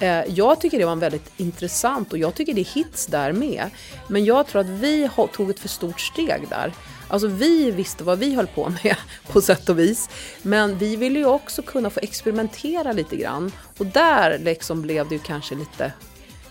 Eh, 0.00 0.24
jag 0.28 0.60
tycker 0.60 0.78
det 0.78 0.84
var 0.84 0.96
väldigt 0.96 1.32
intressant 1.36 2.12
och 2.12 2.18
jag 2.18 2.34
tycker 2.34 2.54
det 2.54 2.60
är 2.60 2.74
hits 2.74 3.06
där 3.06 3.32
med. 3.32 3.70
Men 4.08 4.24
jag 4.24 4.46
tror 4.46 4.60
att 4.60 4.68
vi 4.68 5.10
tog 5.32 5.50
ett 5.50 5.60
för 5.60 5.68
stort 5.68 6.00
steg 6.00 6.46
där. 6.50 6.72
Alltså 7.08 7.28
vi 7.28 7.70
visste 7.70 8.04
vad 8.04 8.18
vi 8.18 8.34
höll 8.34 8.46
på 8.46 8.68
med 8.84 8.96
på 9.32 9.40
sätt 9.40 9.68
och 9.68 9.78
vis. 9.78 10.08
Men 10.42 10.78
vi 10.78 10.96
ville 10.96 11.18
ju 11.18 11.26
också 11.26 11.62
kunna 11.62 11.90
få 11.90 12.00
experimentera 12.02 12.92
lite 12.92 13.16
grann. 13.16 13.52
Och 13.78 13.86
där 13.86 14.38
liksom 14.38 14.82
blev 14.82 15.08
det 15.08 15.14
ju 15.14 15.20
kanske 15.20 15.54
lite 15.54 15.92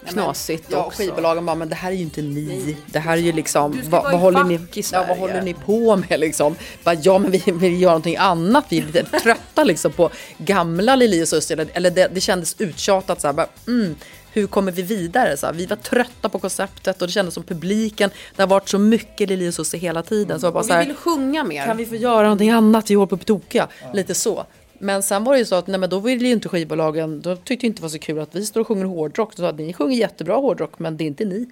knasigt 0.04 0.68
Ja, 0.72 0.86
också. 0.86 0.98
skivbolagen 1.02 1.46
bara, 1.46 1.56
men 1.56 1.70
det 1.70 1.76
här 1.76 1.92
är 1.92 1.96
ju 1.96 2.02
inte 2.02 2.22
ni. 2.22 2.78
Det 2.86 3.00
här 3.00 3.14
är 3.18 3.22
ju 3.22 3.32
liksom, 3.32 3.82
vad, 3.90 4.04
vad, 4.04 4.20
håller 4.22 4.44
ni, 4.44 4.60
ja, 4.92 5.06
vad 5.08 5.18
håller 5.18 5.42
ni 5.42 5.54
på 5.54 5.96
med 5.96 6.20
liksom? 6.20 6.56
Bara, 6.84 6.96
ja, 6.96 7.18
men 7.20 7.32
vi 7.32 7.44
vill 7.46 7.82
göra 7.82 7.92
någonting 7.92 8.18
annat. 8.18 8.66
Vi 8.70 8.78
är 8.78 8.86
lite 8.86 9.04
trötta 9.24 9.64
liksom 9.64 9.92
på 9.92 10.10
gamla 10.38 10.96
Lili 10.96 11.24
och. 11.24 11.52
Eller, 11.52 11.68
eller 11.74 11.92
det, 11.92 12.08
det 12.14 12.22
kändes 12.22 12.56
uttjatat 12.60 13.22
så 13.22 13.28
här, 13.28 13.34
bara, 13.34 13.48
mm, 13.68 13.96
hur 14.32 14.48
kommer 14.48 14.72
vi 14.72 14.82
vidare? 14.82 15.38
Så 15.38 15.46
här, 15.46 15.54
vi 15.54 15.66
var 15.66 15.76
trötta 15.76 16.30
på 16.30 16.40
konceptet 16.40 17.02
och 17.02 17.08
det 17.08 17.12
kändes 17.14 17.34
som 17.34 17.44
publiken. 17.44 18.10
Det 18.36 18.42
har 18.42 18.48
varit 18.48 18.70
så 18.70 18.78
mycket 18.80 19.30
Lili 19.30 19.50
och 19.50 19.54
Susie 19.54 19.80
hela 19.80 20.04
tiden. 20.04 20.40
Så 20.40 20.46
jag 20.46 20.54
bara, 20.54 20.60
Och 20.60 20.66
så 20.66 20.70
vi 20.72 20.74
här, 20.74 20.82
ville 20.84 20.96
sjunga 20.96 21.44
mer. 21.44 21.66
kan 21.66 21.78
vi 21.78 21.86
få 21.86 21.96
göra 21.96 22.24
någonting 22.24 22.50
annat? 22.50 22.90
Vi 22.90 22.96
håller 22.96 23.08
på 23.08 23.16
att 23.16 23.26
tokiga. 23.26 23.68
Lite 23.94 24.14
så. 24.16 24.46
Men 24.84 25.04
sen 25.04 25.24
var 25.24 25.34
det 25.34 25.40
ju 25.40 25.46
så 25.46 25.56
att 25.56 25.68
nej, 25.68 25.80
men 25.80 25.90
då 25.90 26.00
ville 26.00 26.28
ju 26.28 26.34
inte 26.34 26.50
skivbolagen, 26.50 27.22
då 27.22 27.36
tyckte 27.36 27.66
inte 27.66 27.80
det 27.80 27.82
var 27.82 27.90
så 27.90 28.00
kul 28.00 28.20
att 28.20 28.36
vi 28.36 28.46
står 28.46 28.62
och 28.62 28.68
sjunger 28.68 28.86
hårdrock. 28.86 29.34
Så 29.34 29.46
att 29.46 29.56
ni 29.56 29.74
sjunger 29.74 29.98
jättebra 29.98 30.36
hårdrock 30.36 30.80
men 30.80 30.98
det 30.98 31.04
är 31.04 31.06
inte 31.06 31.26
ni. 31.26 31.50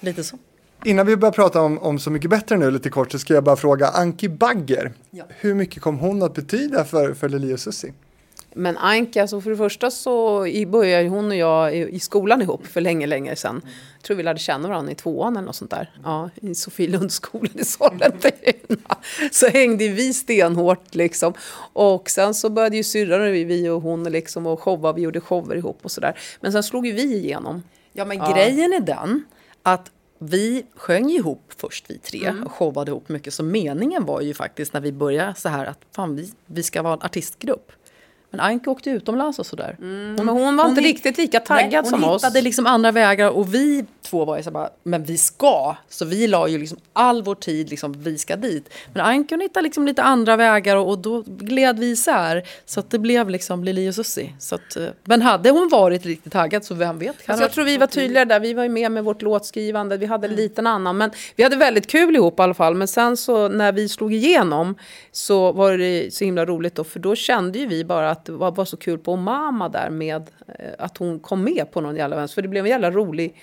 Lite 0.00 0.24
så. 0.24 0.38
Innan 0.84 1.06
vi 1.06 1.16
börjar 1.16 1.32
prata 1.32 1.60
om, 1.60 1.78
om 1.78 1.98
Så 1.98 2.10
mycket 2.10 2.30
bättre 2.30 2.56
nu 2.56 2.70
lite 2.70 2.90
kort 2.90 3.12
så 3.12 3.18
ska 3.18 3.34
jag 3.34 3.44
bara 3.44 3.56
fråga 3.56 3.88
Anki 3.88 4.28
Bagger. 4.28 4.92
Ja. 5.10 5.24
Hur 5.28 5.54
mycket 5.54 5.82
kom 5.82 5.98
hon 5.98 6.22
att 6.22 6.34
betyda 6.34 6.84
för, 6.84 7.14
för 7.14 7.28
Lili 7.28 7.54
och 7.54 7.60
Susie? 7.60 7.92
Men 8.54 8.76
Anka, 8.76 9.22
alltså 9.22 9.40
för 9.40 9.50
det 9.50 9.56
första 9.56 9.90
så 9.90 10.46
började 10.66 11.08
hon 11.08 11.26
och 11.30 11.36
jag 11.36 11.76
i, 11.76 12.00
skolan 12.00 12.42
ihop 12.42 12.66
för 12.66 12.80
länge, 12.80 13.06
länge 13.06 13.36
sedan. 13.36 13.62
Jag 13.96 14.02
tror 14.02 14.16
vi 14.16 14.22
lärde 14.22 14.38
känna 14.38 14.68
varandra 14.68 14.92
i 14.92 14.94
tvåan 14.94 15.36
eller 15.36 15.46
något 15.46 15.56
sånt 15.56 15.70
där. 15.70 15.90
Ja, 16.04 16.30
i 16.42 16.54
Sofielundsskolan 16.54 17.58
i 17.58 17.64
Sollentuna. 17.64 18.96
Så 19.32 19.46
hängde 19.48 19.88
vi 19.88 20.14
stenhårt 20.14 20.94
liksom. 20.94 21.34
Och 21.72 22.10
sen 22.10 22.34
så 22.34 22.50
började 22.50 22.76
ju 22.76 22.82
syrran 22.84 23.20
och 23.28 23.34
vi, 23.34 23.68
och 23.68 23.82
hon 23.82 24.04
liksom 24.04 24.46
och 24.46 24.60
showa, 24.62 24.92
vi 24.92 25.02
gjorde 25.02 25.20
shower 25.20 25.56
ihop 25.56 25.78
och 25.82 25.90
sådär. 25.90 26.18
Men 26.40 26.52
sen 26.52 26.62
slog 26.62 26.86
ju 26.86 26.92
vi 26.92 27.16
igenom. 27.16 27.62
Ja 27.92 28.04
men 28.04 28.18
grejen 28.18 28.72
är 28.72 28.80
den 28.80 29.24
att 29.62 29.90
vi 30.18 30.66
sjöng 30.76 31.10
ihop 31.10 31.52
först 31.56 31.84
vi 31.88 31.98
tre 31.98 32.26
Mm. 32.26 32.42
och 32.44 32.52
showade 32.52 32.90
ihop 32.90 33.08
mycket. 33.08 33.34
Så 33.34 33.42
meningen 33.42 34.04
var 34.04 34.20
ju 34.20 34.34
faktiskt 34.34 34.72
när 34.72 34.80
vi 34.80 34.92
började 34.92 35.34
så 35.34 35.48
här 35.48 35.66
att 35.66 35.78
fan 35.96 36.16
vi, 36.16 36.32
vi 36.46 36.62
ska 36.62 36.82
vara 36.82 36.92
en 36.94 37.02
artistgrupp. 37.02 37.72
Men 38.30 38.40
Anke 38.40 38.70
åkte 38.70 38.90
utomlands 38.90 39.38
och 39.38 39.46
sådär. 39.46 39.76
Men 39.78 40.28
hon 40.28 40.56
var 40.56 40.68
inte 40.68 40.80
riktigt 40.80 41.18
lika 41.18 41.40
taggad 41.40 41.84
Nej, 41.84 41.90
som 41.90 42.02
hon 42.02 42.14
oss. 42.14 42.24
hittade 42.24 42.42
liksom 42.42 42.66
andra 42.66 42.92
vägar 42.92 43.30
och 43.30 43.54
vi 43.54 43.84
två 44.02 44.24
var 44.24 44.36
ju 44.36 44.42
så 44.42 44.50
bara, 44.50 44.70
men 44.82 45.04
vi 45.04 45.18
ska. 45.18 45.76
Så 45.88 46.04
vi 46.04 46.26
la 46.26 46.48
ju 46.48 46.58
liksom 46.58 46.78
all 46.92 47.22
vår 47.22 47.34
tid, 47.34 47.70
liksom, 47.70 47.92
vi 47.92 48.18
ska 48.18 48.36
dit. 48.36 48.68
Men 48.92 49.06
Anke 49.06 49.34
hon 49.34 49.40
hittade 49.40 49.64
liksom 49.64 49.86
lite 49.86 50.02
andra 50.02 50.36
vägar 50.36 50.76
och, 50.76 50.88
och 50.88 50.98
då 50.98 51.22
gled 51.26 51.78
vi 51.78 51.90
isär. 51.90 52.42
Så 52.66 52.80
att 52.80 52.90
det 52.90 52.98
blev 52.98 53.30
liksom 53.30 53.64
Lili 53.64 53.88
och. 53.88 54.34
Så 54.38 54.54
att, 54.54 54.76
eh, 54.76 54.86
men 55.04 55.22
hade 55.22 55.50
hon 55.50 55.68
varit 55.68 56.06
riktigt 56.06 56.32
taggad 56.32 56.64
så 56.64 56.74
vem 56.74 56.98
vet. 56.98 57.16
Alltså 57.26 57.44
jag 57.44 57.52
tror 57.52 57.64
vi 57.64 57.76
var 57.76 57.86
tydligare 57.86 58.24
där. 58.24 58.40
Vi 58.40 58.54
var 58.54 58.62
ju 58.62 58.68
med 58.68 58.92
med 58.92 59.04
vårt 59.04 59.22
låtskrivande. 59.22 59.96
Vi 59.96 60.06
hade 60.06 60.26
en 60.26 60.34
liten 60.34 60.66
annan. 60.66 60.96
Men 60.96 61.10
vi 61.36 61.42
hade 61.42 61.56
väldigt 61.56 61.86
kul 61.86 62.16
ihop 62.16 62.40
i 62.40 62.42
alla 62.42 62.54
fall. 62.54 62.74
Men 62.74 62.88
sen 62.88 63.16
så 63.16 63.48
när 63.48 63.72
vi 63.72 63.88
slog 63.88 64.14
igenom 64.14 64.74
så 65.12 65.52
var 65.52 65.78
det 65.78 66.14
så 66.14 66.24
himla 66.24 66.46
roligt 66.46 66.74
då. 66.74 66.84
För 66.84 66.98
då 67.00 67.14
kände 67.14 67.58
ju 67.58 67.66
vi 67.66 67.84
bara 67.84 68.14
att 68.18 68.24
det 68.24 68.32
var, 68.32 68.50
var 68.50 68.64
så 68.64 68.76
kul 68.76 68.98
på 68.98 69.16
Mama 69.16 69.68
där 69.68 69.90
med 69.90 70.30
eh, 70.58 70.70
att 70.78 70.98
hon 70.98 71.20
kom 71.20 71.44
med 71.44 71.70
på 71.70 71.80
någon 71.80 71.96
jävla 71.96 72.16
vänster. 72.16 72.34
För 72.34 72.42
det 72.42 72.48
blev 72.48 72.64
en 72.64 72.70
jävla 72.70 72.90
rolig 72.90 73.36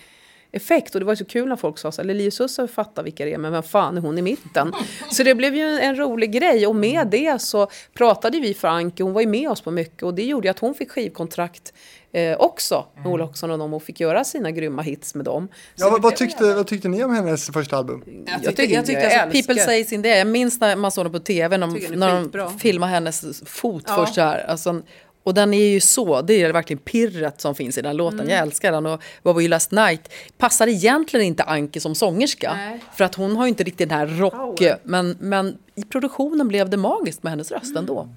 effekt. 0.52 0.96
Och 0.96 1.00
det 1.00 1.06
var 1.06 1.16
så 1.16 1.26
kul 1.26 1.50
när 1.50 1.56
folk 1.56 1.78
sa 1.78 1.92
så 1.92 2.02
här, 2.02 2.08
Lili 2.08 2.32
Susse 2.32 2.68
fattar 2.68 3.04
vilka 3.04 3.26
det 3.26 3.34
är, 3.34 3.38
men 3.38 3.52
vem 3.52 3.64
fan 3.64 3.98
är 3.98 4.02
hon 4.02 4.18
i 4.18 4.22
mitten? 4.22 4.74
Så 5.12 5.24
det 5.24 5.36
blev 5.36 5.56
ju 5.56 5.62
en, 5.62 5.80
en 5.80 5.96
rolig 5.96 6.32
grej. 6.32 6.68
Och 6.68 6.76
med 6.76 7.08
det 7.08 7.42
så 7.42 7.68
pratade 7.94 8.40
vi 8.40 8.54
för 8.54 8.68
Anke, 8.68 9.04
hon 9.04 9.14
var 9.14 9.22
ju 9.22 9.28
med 9.28 9.50
oss 9.50 9.62
på 9.62 9.72
mycket. 9.72 10.04
Och 10.04 10.14
det 10.14 10.24
gjorde 10.24 10.52
att 10.52 10.60
hon 10.60 10.74
fick 10.74 10.92
skivkontrakt 10.92 11.74
eh, 12.16 12.38
också 12.38 12.86
Ola 13.06 13.24
Oxon 13.24 13.52
och 13.52 13.60
dem 13.60 13.74
och 13.74 13.84
fick 13.84 14.00
göra 14.00 14.24
sina 14.24 14.52
grymma 14.52 14.82
hits 14.82 15.16
med 15.16 15.26
dem. 15.26 15.48
Så 15.76 15.86
Ja, 15.86 15.96
det 15.96 16.02
vad, 16.02 16.16
tyckte, 16.16 16.54
vad 16.54 16.68
tyckte 16.68 16.88
ni 16.88 17.04
om 17.04 17.16
hennes 17.16 17.48
första 17.50 17.78
album? 17.78 18.04
Jag 18.26 18.44
tyckte, 18.44 18.64
jag 18.64 18.72
jag 18.72 18.86
tyckte 18.86 19.04
alltså, 19.04 19.20
älskar- 19.20 19.32
People 19.48 19.64
Say 19.64 19.84
Sin 19.84 20.02
Day. 20.02 20.18
Jag 20.18 20.28
minns 20.28 20.60
när 20.60 20.76
man 20.76 20.92
såg 20.92 21.06
den 21.06 21.12
på 21.12 21.20
tv 21.20 21.58
när, 21.58 21.68
de, 21.68 21.96
när 22.00 22.38
de 22.38 22.60
filmade 22.60 22.92
hennes 22.92 23.44
fot 23.46 23.84
Ja. 23.88 23.96
först 23.96 24.16
så 24.16 24.22
här. 24.22 24.46
Alltså, 24.48 24.82
och 25.24 25.34
den 25.34 25.54
är 25.54 25.66
ju 25.68 25.80
så, 25.80 26.22
det 26.22 26.42
är 26.42 26.54
verkligen 26.54 26.80
pirret 26.80 27.42
som 27.42 27.56
finns 27.56 27.78
i 27.78 27.82
den 27.82 27.98
låten. 27.98 28.20
Mm. 28.20 28.32
Jag 28.32 28.40
älskar 28.40 28.72
den. 28.72 28.86
Och 28.86 29.02
What 29.24 29.36
Were 29.38 29.48
Last 29.48 29.72
Night 29.72 30.10
passar 30.38 30.68
egentligen 30.68 31.26
inte 31.26 31.44
Anki 31.44 31.80
som 31.80 31.96
sångerska. 31.96 32.54
Nej. 32.58 32.80
För 32.96 33.04
att 33.04 33.16
hon 33.16 33.36
har 33.36 33.46
ju 33.46 33.50
inte 33.50 33.64
riktigt 33.64 33.90
den 33.90 33.98
här 34.00 34.08
rock... 34.08 34.62
Men, 34.84 35.18
men 35.20 35.58
i 35.76 35.84
produktionen 35.84 36.48
blev 36.48 36.70
det 36.70 36.78
magiskt 36.78 37.24
med 37.24 37.32
hennes 37.32 37.52
röst 37.52 37.76
ändå. 37.76 38.10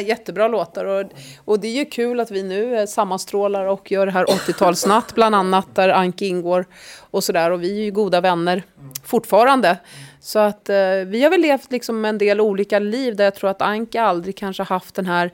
Jättebra 0.00 0.48
låtar 0.48 0.84
och, 0.84 1.10
och 1.44 1.60
det 1.60 1.68
är 1.68 1.72
ju 1.72 1.84
kul 1.84 2.20
att 2.20 2.30
vi 2.30 2.42
nu 2.42 2.76
eh, 2.76 2.86
sammanstrålar 2.86 3.66
och 3.66 3.92
gör 3.92 4.06
det 4.06 4.12
här 4.12 4.24
80-talsnatt 4.24 5.14
bland 5.14 5.34
annat 5.34 5.74
där 5.74 5.88
Anki 5.88 6.26
ingår 6.26 6.66
och 7.10 7.24
sådär 7.24 7.50
och 7.50 7.62
vi 7.62 7.80
är 7.80 7.84
ju 7.84 7.90
goda 7.90 8.20
vänner 8.20 8.62
fortfarande. 9.04 9.78
Så 10.20 10.38
att 10.38 10.68
eh, 10.68 10.76
vi 11.06 11.22
har 11.22 11.30
väl 11.30 11.40
levt 11.40 11.72
liksom 11.72 12.04
en 12.04 12.18
del 12.18 12.40
olika 12.40 12.78
liv 12.78 13.16
där 13.16 13.24
jag 13.24 13.34
tror 13.34 13.50
att 13.50 13.62
Anki 13.62 13.98
aldrig 13.98 14.36
kanske 14.36 14.62
haft 14.62 14.94
den 14.94 15.06
här 15.06 15.30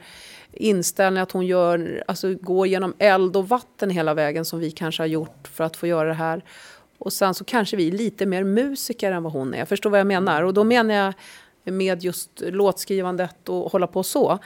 inställningen 0.53 1.23
att 1.23 1.33
hon 1.33 1.47
gör, 1.47 2.05
alltså 2.07 2.35
går 2.35 2.67
genom 2.67 2.95
eld 2.99 3.37
och 3.37 3.49
vatten 3.49 3.91
hela 3.91 4.15
vägen 4.15 4.45
som 4.45 4.59
vi 4.59 4.71
kanske 4.71 5.03
har 5.03 5.09
gjort 5.09 5.49
för 5.53 5.65
att 5.65 5.77
få 5.77 5.87
göra 5.87 6.09
det 6.09 6.15
här. 6.15 6.45
Och 6.99 7.13
sen 7.13 7.35
så 7.35 7.45
kanske 7.45 7.77
vi 7.77 7.89
är 7.89 7.93
lite 7.93 8.27
mer 8.27 8.45
musiker 8.45 9.13
än 9.13 9.23
vad 9.23 9.33
hon 9.33 9.55
är. 9.55 9.59
Jag 9.59 9.69
förstår 9.69 9.91
vad 9.91 10.01
jag 10.01 10.07
menar. 10.07 10.43
Och 10.43 10.55
då 10.55 10.65
menar 10.65 10.95
jag 10.95 11.15
med 11.65 12.03
just 12.03 12.31
låtskrivandet 12.41 13.49
och 13.49 13.73
hålla 13.73 13.87
på 13.87 14.03
så. 14.03 14.39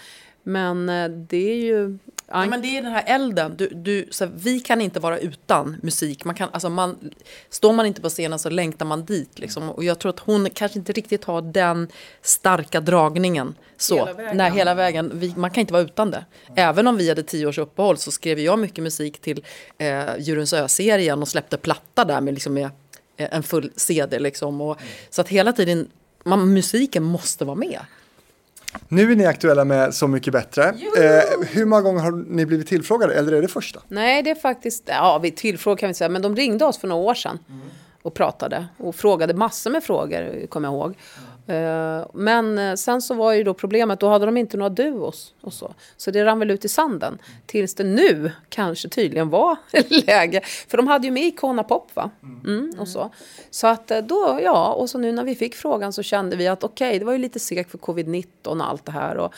Men 0.44 0.88
eh, 0.88 1.08
det 1.08 1.52
är 1.52 1.56
ju... 1.56 1.98
Ja, 2.26 2.46
men 2.46 2.62
det 2.62 2.78
är 2.78 2.82
den 2.82 2.92
här 2.92 3.04
elden. 3.06 3.54
Du, 3.56 3.68
du, 3.68 4.08
så 4.10 4.24
här, 4.24 4.32
vi 4.36 4.60
kan 4.60 4.80
inte 4.80 5.00
vara 5.00 5.18
utan 5.18 5.76
musik. 5.82 6.24
Man 6.24 6.34
kan, 6.34 6.48
alltså 6.52 6.68
man, 6.68 7.10
står 7.50 7.72
man 7.72 7.86
inte 7.86 8.00
på 8.00 8.08
scenen 8.08 8.38
så 8.38 8.50
längtar 8.50 8.86
man 8.86 9.04
dit. 9.04 9.38
Liksom. 9.38 9.70
Och 9.70 9.84
jag 9.84 9.98
tror 9.98 10.10
att 10.10 10.18
hon 10.18 10.50
kanske 10.50 10.78
inte 10.78 10.92
riktigt 10.92 11.24
har 11.24 11.42
den 11.42 11.88
starka 12.22 12.80
dragningen. 12.80 13.54
Så, 13.76 13.94
Hela 13.94 14.12
vägen. 14.12 14.36
Nej, 14.36 14.50
hela 14.50 14.74
vägen. 14.74 15.10
Vi, 15.14 15.34
man 15.36 15.50
kan 15.50 15.60
inte 15.60 15.72
vara 15.72 15.82
utan 15.82 16.10
det. 16.10 16.24
Även 16.54 16.86
om 16.86 16.96
vi 16.96 17.08
hade 17.08 17.22
tio 17.22 17.46
års 17.46 17.58
uppehåll 17.58 17.96
så 17.96 18.10
skrev 18.10 18.38
jag 18.38 18.58
mycket 18.58 18.84
musik 18.84 19.20
till 19.20 19.44
eh, 19.78 20.18
Djurens 20.18 20.52
Ö-serien 20.52 21.22
och 21.22 21.28
släppte 21.28 21.56
platta 21.56 22.04
där 22.04 22.20
med, 22.20 22.34
liksom, 22.34 22.54
med 22.54 22.70
eh, 23.16 23.28
en 23.30 23.42
full 23.42 23.72
CD. 23.76 24.18
Liksom. 24.18 24.60
Och, 24.60 24.78
så 25.10 25.20
att 25.20 25.28
hela 25.28 25.52
tiden, 25.52 25.88
man, 26.24 26.54
musiken 26.54 27.02
måste 27.02 27.44
vara 27.44 27.56
med. 27.56 27.80
Nu 28.88 29.12
är 29.12 29.16
ni 29.16 29.26
aktuella 29.26 29.64
med 29.64 29.94
Så 29.94 30.06
mycket 30.08 30.32
bättre. 30.32 30.64
Eh, 30.68 31.46
hur 31.48 31.64
många 31.64 31.82
gånger 31.82 32.00
har 32.00 32.12
ni 32.12 32.46
blivit 32.46 32.68
tillfrågade 32.68 33.14
eller 33.14 33.32
är 33.32 33.42
det 33.42 33.48
första? 33.48 33.80
Nej, 33.88 34.22
det 34.22 34.30
är 34.30 34.34
faktiskt... 34.34 34.82
Ja, 34.86 35.18
vi 35.22 35.30
tillfrågade 35.30 35.80
kan 35.80 35.88
vi 35.88 35.94
säga. 35.94 36.08
Men 36.08 36.22
de 36.22 36.36
ringde 36.36 36.64
oss 36.64 36.78
för 36.78 36.88
några 36.88 37.02
år 37.02 37.14
sedan. 37.14 37.38
Och 38.02 38.14
pratade. 38.14 38.66
Och 38.76 38.94
frågade 38.94 39.34
massor 39.34 39.70
med 39.70 39.84
frågor, 39.84 40.46
kommer 40.46 40.68
jag 40.68 40.74
ihåg. 40.74 40.90
Eh, 40.90 40.94
Men 42.12 42.58
eh, 42.58 42.74
sen 42.74 43.02
så 43.02 43.14
var 43.14 43.32
ju 43.32 43.44
då 43.44 43.54
problemet, 43.54 44.00
då 44.00 44.08
hade 44.08 44.26
de 44.26 44.36
inte 44.36 44.56
några 44.56 44.70
duos 44.70 45.34
och 45.40 45.52
så. 45.52 45.74
Så 45.96 46.10
det 46.10 46.24
rann 46.24 46.38
väl 46.38 46.50
ut 46.50 46.64
i 46.64 46.68
sanden. 46.68 47.18
Tills 47.46 47.74
det 47.74 47.84
nu 47.84 48.32
kanske 48.48 48.88
tydligen 48.88 49.30
var 49.30 49.56
läge. 50.06 50.40
För 50.68 50.76
de 50.76 50.86
hade 50.86 51.06
ju 51.06 51.10
med 51.10 51.22
Icona 51.22 51.64
Pop 51.64 51.90
va? 51.94 52.10
Mm, 52.22 52.72
och 52.78 52.88
så. 52.88 53.10
Så 53.50 53.66
att 53.66 53.90
eh, 53.90 53.98
då, 53.98 54.38
ja, 54.42 54.72
och 54.72 54.90
så 54.90 54.98
nu 54.98 55.12
när 55.12 55.24
vi 55.24 55.34
fick 55.34 55.54
frågan 55.54 55.92
så 55.92 56.02
kände 56.02 56.36
vi 56.36 56.48
att 56.48 56.64
okej, 56.64 56.98
det 56.98 57.04
var 57.04 57.12
ju 57.12 57.18
lite 57.18 57.40
segt 57.40 57.70
för 57.70 57.78
covid-19 57.78 58.26
och 58.44 58.68
allt 58.68 58.84
det 58.84 58.92
här. 58.92 59.16
Och, 59.16 59.34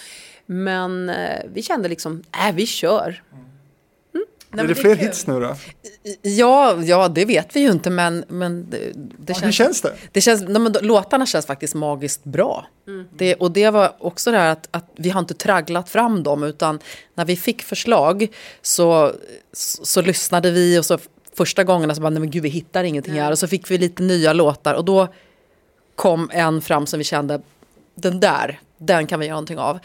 men 0.47 1.09
eh, 1.09 1.43
vi 1.53 1.63
kände 1.63 1.89
liksom, 1.89 2.23
äh, 2.49 2.55
vi 2.55 2.67
kör. 2.67 3.23
Är 4.65 4.69
det 4.69 4.75
fler 4.75 4.97
hits 4.97 5.27
nu 5.27 5.41
då? 5.41 5.57
Ja, 6.23 6.83
ja, 6.83 7.09
det 7.09 7.25
vet 7.25 7.57
vi 7.57 7.61
ju 7.61 7.71
inte, 7.71 7.91
men, 7.91 8.25
men 8.29 8.71
det, 8.71 8.93
det 9.19 9.45
Hur 9.45 9.53
känns 9.53 9.83
det? 9.83 9.93
Det 10.13 10.21
känns, 10.21 10.43
nej, 10.49 10.63
men 10.63 10.77
låtarna 10.81 11.27
känns 11.27 11.47
faktiskt 11.47 11.75
magiskt 11.75 12.25
bra. 12.25 12.67
Det, 13.17 13.35
och 13.35 13.51
det 13.51 13.71
var 13.71 13.95
också 13.99 14.31
det 14.31 14.39
här 14.39 14.53
att, 14.53 14.69
att 14.71 14.91
vi 14.97 15.11
har 15.11 15.21
inte 15.21 15.35
tragglat 15.35 15.89
fram 15.89 16.23
dem 16.23 16.43
utan 16.43 16.79
när 17.15 17.25
vi 17.25 17.37
fick 17.37 17.63
förslag 17.63 18.29
så, 18.63 19.13
så, 19.53 19.85
så 19.85 20.03
lyssnade 20.03 20.51
vi 20.51 20.79
och 20.79 20.85
så 20.85 20.99
första 21.37 21.65
gångerna 21.65 21.95
så 21.95 22.01
bara, 22.01 22.11
nej 22.11 22.21
men 22.21 22.31
gud 22.31 22.43
vi 22.43 22.49
hittar 22.49 22.85
ingenting 22.85 23.21
här. 23.21 23.31
Och 23.31 23.39
så 23.39 23.49
fick 23.49 23.71
vi 23.71 23.79
lite 23.79 24.03
nya 24.03 24.33
låtar 24.33 24.75
och 24.75 24.85
då 24.85 25.09
kom 25.95 26.31
en 26.33 26.61
fram 26.61 26.87
som 26.87 26.99
vi 26.99 27.05
kände, 27.05 27.41
den 27.95 28.21
där, 28.21 28.61
den 28.79 29.07
kan 29.07 29.21
vi 29.21 29.27
göra 29.27 29.35
någonting 29.35 29.59
av. 29.59 29.79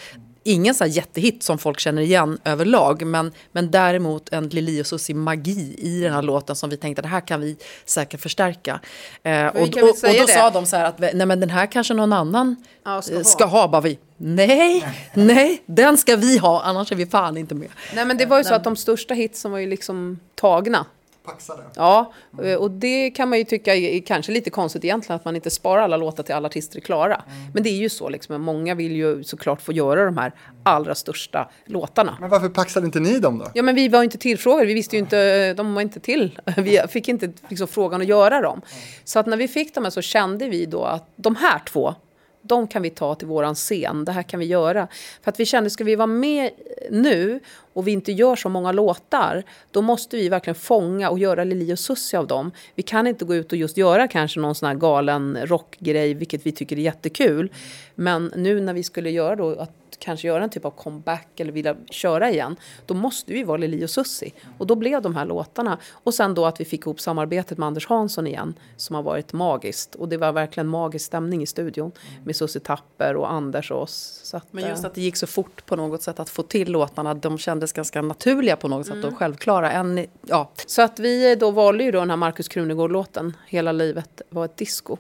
Ingen 0.44 0.76
så 0.76 0.84
här 0.84 0.92
jättehit 0.92 1.44
som 1.44 1.58
folk 1.58 1.80
känner 1.80 2.02
igen 2.02 2.38
överlag, 2.44 3.06
men, 3.06 3.32
men 3.52 3.72
däremot 3.72 4.34
en 4.34 4.50
Lili 4.50 4.82
och 4.82 4.86
Susie 4.88 5.16
magi 5.16 5.76
i 5.78 6.02
den 6.02 6.14
här 6.14 6.22
låten 6.22 6.56
som 6.56 6.70
vi 6.70 6.78
tänkte 6.78 7.02
det 7.02 7.08
här 7.08 7.28
kan 7.28 7.42
vi 7.42 7.58
säkert 7.86 8.22
förstärka. 8.22 8.80
Eh, 9.24 9.48
och, 9.48 9.56
och, 9.56 9.62
och 9.62 9.74
då 9.74 9.94
det. 10.02 10.28
sa 10.28 10.50
de 10.50 10.66
så 10.66 10.76
här 10.76 10.86
att 10.86 11.00
nej 11.00 11.26
men 11.26 11.40
den 11.40 11.50
här 11.50 11.66
kanske 11.66 11.94
någon 11.94 12.14
annan 12.14 12.56
Ja, 12.84 13.02
ska 13.02 13.14
eh, 13.14 13.18
ha. 13.18 13.24
ska 13.24 13.46
ha. 13.46 13.68
Bara 13.68 13.82
vi, 13.82 14.00
nej, 14.18 14.88
nej, 15.14 15.62
den 15.66 15.98
ska 15.98 16.16
vi 16.16 16.38
ha, 16.38 16.62
annars 16.62 16.92
är 16.92 16.96
vi 16.96 17.06
fan 17.06 17.38
inte 17.38 17.56
med. 17.56 17.70
Nej 17.96 18.06
men 18.06 18.18
det 18.18 18.26
var 18.26 18.38
ju 18.38 18.44
så 18.44 18.54
att 18.54 18.64
de 18.64 18.76
största 18.76 19.14
hitsen 19.14 19.52
var 19.52 19.60
ju 19.60 19.68
liksom 19.68 20.20
tagna. 20.36 20.86
Paxade. 21.24 21.64
Ja, 21.76 22.14
eh, 22.44 22.56
och 22.56 22.72
det 22.72 23.12
kan 23.12 23.30
man 23.30 23.38
ju 23.38 23.44
tycka 23.44 23.76
är 23.76 24.00
kanske 24.00 24.32
lite 24.32 24.50
konstigt 24.50 24.84
egentligen 24.84 25.16
att 25.16 25.26
man 25.26 25.36
inte 25.36 25.50
sparar 25.50 25.82
alla 25.82 25.98
låtar 25.98 26.24
till 26.24 26.36
alla 26.36 26.48
artister 26.48 26.78
är 26.78 26.82
klara. 26.82 27.22
Men 27.54 27.64
det 27.64 27.70
är 27.70 27.78
ju 27.78 27.90
så 27.90 28.10
liksom, 28.10 28.42
många 28.42 28.76
vill 28.76 28.92
ju 28.92 29.24
såklart 29.24 29.62
få 29.62 29.74
göra 29.74 30.06
de 30.06 30.18
här 30.18 30.34
allra 30.64 30.96
största 30.96 31.50
låtarna. 31.66 32.18
Men 32.20 32.30
varför 32.30 32.50
paxade 32.50 32.86
inte 32.86 33.00
ni 33.00 33.20
dem 33.20 33.38
då? 33.38 33.48
Ja 33.54 33.64
men 33.64 33.76
vi 33.76 33.88
var 33.88 34.00
ju 34.00 34.04
inte 34.04 34.18
tillfrågade, 34.18 34.66
vi 34.66 34.74
visste 34.74 34.96
ju 34.96 35.00
inte, 35.00 35.54
de 35.54 35.74
var 35.74 35.82
inte 35.82 36.00
till. 36.00 36.40
Vi 36.58 36.82
fick 36.90 37.08
inte 37.08 37.34
liksom, 37.48 37.68
frågan 37.68 38.02
att 38.02 38.08
göra 38.08 38.42
dem. 38.42 38.62
Så 39.04 39.20
att 39.20 39.26
när 39.26 39.38
vi 39.38 39.48
fick 39.48 39.76
dem 39.76 39.84
här 39.84 39.92
så 39.92 40.02
kände 40.02 40.50
vi 40.50 40.66
då 40.66 40.84
att 40.84 41.10
de 41.16 41.36
här 41.36 41.60
två, 41.60 41.96
de 42.42 42.68
kan 42.68 42.82
vi 42.82 42.90
ta 42.90 43.16
till 43.16 43.28
våran 43.28 43.56
scen, 43.56 44.06
det 44.06 44.12
här 44.12 44.24
kan 44.24 44.40
vi 44.40 44.46
göra. 44.46 44.88
För 45.22 45.32
att 45.32 45.40
vi 45.40 45.46
kände, 45.46 45.70
ska 45.70 45.84
vi 45.84 45.96
vara 45.96 46.08
med 46.08 46.50
nu 46.90 47.40
och 47.74 47.88
vi 47.88 47.92
inte 47.92 48.12
gör 48.12 48.36
så 48.36 48.50
många 48.50 48.72
låtar, 48.72 49.44
då 49.72 49.82
måste 49.82 50.18
vi 50.18 50.30
verkligen 50.30 50.56
fånga 50.56 51.10
och 51.10 51.20
göra 51.20 51.44
Lili 51.44 51.74
och 51.74 51.80
Susie 51.80 52.20
av 52.20 52.28
dem. 52.28 52.52
Vi 52.76 52.84
kan 52.84 53.08
inte 53.08 53.26
gå 53.26 53.36
ut 53.36 53.52
och 53.52 53.58
just 53.58 53.78
göra 53.78 54.08
kanske 54.08 54.40
någon 54.40 54.56
sån 54.56 54.68
här 54.68 54.76
galen 54.76 55.38
rockgrej, 55.44 56.14
vilket 56.14 56.46
vi 56.46 56.52
tycker 56.52 56.76
är 56.76 56.82
jättekul. 56.82 57.52
Men 57.96 58.32
nu 58.36 58.62
när 58.62 58.74
vi 58.74 58.84
skulle 58.84 59.10
göra 59.10 59.36
då, 59.36 59.60
att 59.60 59.81
kanske 60.02 60.28
göra 60.28 60.44
en 60.44 60.50
typ 60.50 60.66
av 60.66 60.72
comeback 60.72 61.40
eller 61.40 61.52
vilja 61.52 61.76
köra 61.90 62.30
igen, 62.30 62.56
då 62.86 62.94
måste 62.94 63.34
vi 63.34 63.44
vara 63.44 63.58
Lili 63.58 63.86
och 63.86 63.90
Susie. 63.90 64.32
Och 64.58 64.68
då 64.68 64.76
blev 64.76 65.02
de 65.02 65.16
här 65.16 65.26
låtarna. 65.26 65.78
Och 65.92 66.14
sen 66.14 66.34
då 66.34 66.46
att 66.46 66.62
vi 66.62 66.66
fick 66.66 66.82
ihop 66.82 67.00
samarbetet 67.00 67.58
med 67.58 67.68
Anders 67.68 67.88
Hansson 67.88 68.28
igen, 68.28 68.54
som 68.78 68.96
har 68.96 69.04
varit 69.04 69.34
magiskt. 69.34 69.96
Och 69.96 70.10
det 70.10 70.18
var 70.18 70.32
verkligen 70.32 70.68
magisk 70.68 71.06
stämning 71.06 71.42
i 71.42 71.46
studion 71.46 71.92
med 72.24 72.36
Susie 72.36 72.62
Tapper 72.62 73.16
och 73.16 73.32
Anders 73.32 73.72
och 73.72 73.82
oss. 73.82 74.32
Att, 74.34 74.54
Men 74.54 74.70
just 74.70 74.84
eh, 74.84 74.88
att 74.88 74.96
det 74.96 75.02
gick 75.02 75.16
så 75.16 75.28
fort 75.28 75.66
på 75.66 75.76
något 75.76 76.02
sätt 76.02 76.20
att 76.20 76.30
få 76.30 76.44
till 76.44 76.72
låtarna, 76.72 77.14
de 77.14 77.38
kändes 77.38 77.74
ganska 77.74 78.02
naturliga 78.02 78.56
på 78.56 78.68
något 78.68 78.88
sätt 78.88 79.04
och 79.04 79.18
självklara. 79.18 79.72
En, 79.72 80.06
ja, 80.28 80.52
Så 80.66 80.82
att 80.82 81.00
vi 81.00 81.36
då 81.36 81.52
valde 81.52 81.84
ju 81.84 81.92
då 81.92 82.00
den 82.00 82.10
här 82.10 82.18
Markus 82.18 82.48
Krunegård-låten, 82.48 83.38
Hela 83.48 83.72
livet 83.72 84.22
var 84.30 84.46
ett 84.46 84.58
disco. 84.58 84.98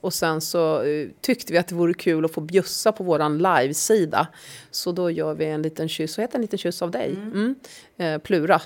Och 0.00 0.14
sen 0.14 0.40
så 0.40 0.82
eh, 0.82 1.08
tyckte 1.20 1.52
vi 1.52 1.58
att 1.58 1.68
det 1.68 1.74
vore 1.74 1.94
kul 1.94 2.24
att 2.24 2.32
få 2.32 2.40
bjussa 2.40 2.92
på 2.92 3.04
våran 3.04 3.38
livesida. 3.38 4.26
Så 4.70 4.92
då 4.92 5.10
gör 5.10 5.34
vi 5.34 5.46
en 5.46 5.62
liten 5.62 5.88
kyss, 5.88 6.16
vad 6.18 6.24
heter 6.24 6.36
en 6.36 6.42
liten 6.42 6.58
kyss 6.58 6.82
av 6.82 6.90
dig? 6.90 7.10
Mm. 7.10 7.54
Eh, 7.96 8.18
Plura 8.18 8.60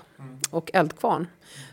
och 0.51 0.71
Eldkvarn. 0.75 1.27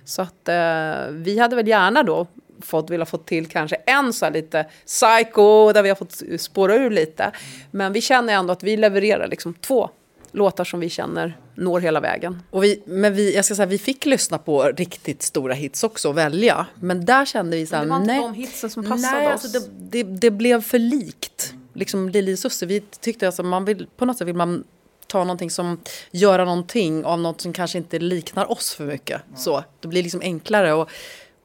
Så 0.06 0.22
att 0.22 0.50
eh, 0.50 1.12
vi 1.12 1.40
hade 1.40 1.56
väl 1.56 1.68
gärna 1.68 2.04
då 2.04 2.28
fått, 2.62 2.90
velat 2.90 3.10
få 3.10 3.18
till 3.18 3.48
kanske 3.48 3.76
en 3.76 4.14
så 4.14 4.26
här 4.26 4.32
lite 4.32 4.66
psycho 4.86 5.72
där 5.74 5.84
vi 5.84 5.90
har 5.90 5.96
fått 5.96 6.22
spåra 6.42 6.76
ur 6.76 6.90
lite. 6.90 7.32
Men 7.72 7.94
vi 7.94 8.02
känner 8.02 8.34
ändå 8.34 8.52
att 8.54 8.64
vi 8.64 8.78
levererar 8.78 9.28
liksom 9.28 9.54
två 9.54 9.90
låtar 10.32 10.64
som 10.64 10.80
vi 10.80 10.90
känner 10.90 11.38
når 11.56 11.80
hela 11.80 12.00
vägen. 12.00 12.42
Och 12.50 12.64
vi, 12.64 12.84
men 12.86 13.14
vi, 13.14 13.36
jag 13.36 13.46
ska 13.46 13.56
säga, 13.56 13.66
vi 13.66 13.78
fick 13.78 14.06
lyssna 14.06 14.38
på 14.38 14.64
riktigt 14.64 15.22
stora 15.22 15.54
hits 15.54 15.84
också 15.84 16.10
och 16.10 16.18
välja. 16.18 16.66
Men 16.76 17.06
där 17.06 17.26
kände 17.26 17.58
vi 17.58 17.66
så 17.66 17.76
här, 17.76 17.84
det 17.84 17.90
var 17.90 17.98
inte 17.98 18.14
nej, 18.14 18.22
de 18.22 18.34
hitsen 18.34 18.70
som 18.70 18.84
passade 18.84 19.18
nej, 19.18 19.28
oss. 19.28 19.44
Alltså 19.44 19.60
det, 19.60 19.70
det, 19.90 20.04
det 20.04 20.32
blev 20.32 20.62
för 20.62 20.80
likt. 20.80 21.54
Liksom 21.74 22.10
Lili 22.10 22.36
och 22.36 22.40
Susse, 22.40 22.66
vi 22.66 22.80
tyckte 22.80 23.26
alltså 23.26 23.44
man 23.44 23.66
vill, 23.66 23.88
på 23.98 24.06
något 24.06 24.18
sätt 24.18 24.28
vill 24.28 24.36
man 24.36 24.64
ta 25.08 25.24
någonting 25.24 25.52
som, 25.52 25.80
göra 26.12 26.46
någonting 26.46 27.06
av 27.06 27.20
något 27.20 27.42
som 27.42 27.54
kanske 27.54 27.78
inte 27.78 28.00
liknar 28.00 28.52
oss 28.52 28.74
för 28.74 28.86
mycket. 28.86 29.22
Så, 29.36 29.64
det 29.80 29.88
blir 29.88 30.04
liksom 30.04 30.22
enklare 30.22 30.74
och, 30.74 30.90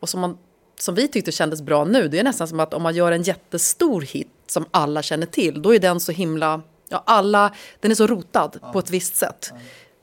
och 0.00 0.08
som, 0.08 0.20
man, 0.20 0.38
som 0.80 0.94
vi 0.94 1.08
tyckte 1.08 1.32
kändes 1.32 1.62
bra 1.62 1.84
nu, 1.84 2.08
det 2.08 2.18
är 2.18 2.24
nästan 2.24 2.48
som 2.48 2.60
att 2.60 2.74
om 2.74 2.82
man 2.82 2.94
gör 2.94 3.12
en 3.12 3.22
jättestor 3.22 4.00
hit 4.00 4.28
som 4.46 4.64
alla 4.70 5.02
känner 5.02 5.26
till, 5.26 5.62
då 5.62 5.74
är 5.74 5.78
den 5.78 6.00
så 6.00 6.12
himla, 6.12 6.62
ja 6.92 7.02
alla, 7.06 7.52
den 7.80 7.90
är 7.90 7.94
så 7.94 8.06
rotad 8.06 8.58
på 8.72 8.78
ett 8.78 8.90
visst 8.90 9.16
sätt. 9.16 9.52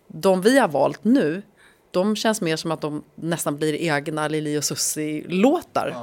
De 0.07 0.41
vi 0.41 0.59
har 0.59 0.67
valt 0.67 1.03
nu, 1.03 1.41
de 1.91 2.15
känns 2.15 2.41
mer 2.41 2.55
som 2.55 2.71
att 2.71 2.81
de 2.81 3.03
nästan 3.15 3.57
blir 3.57 3.73
egna 3.75 4.27
Lili 4.27 4.57
och 4.57 4.63
Susie-låtar. 4.63 5.95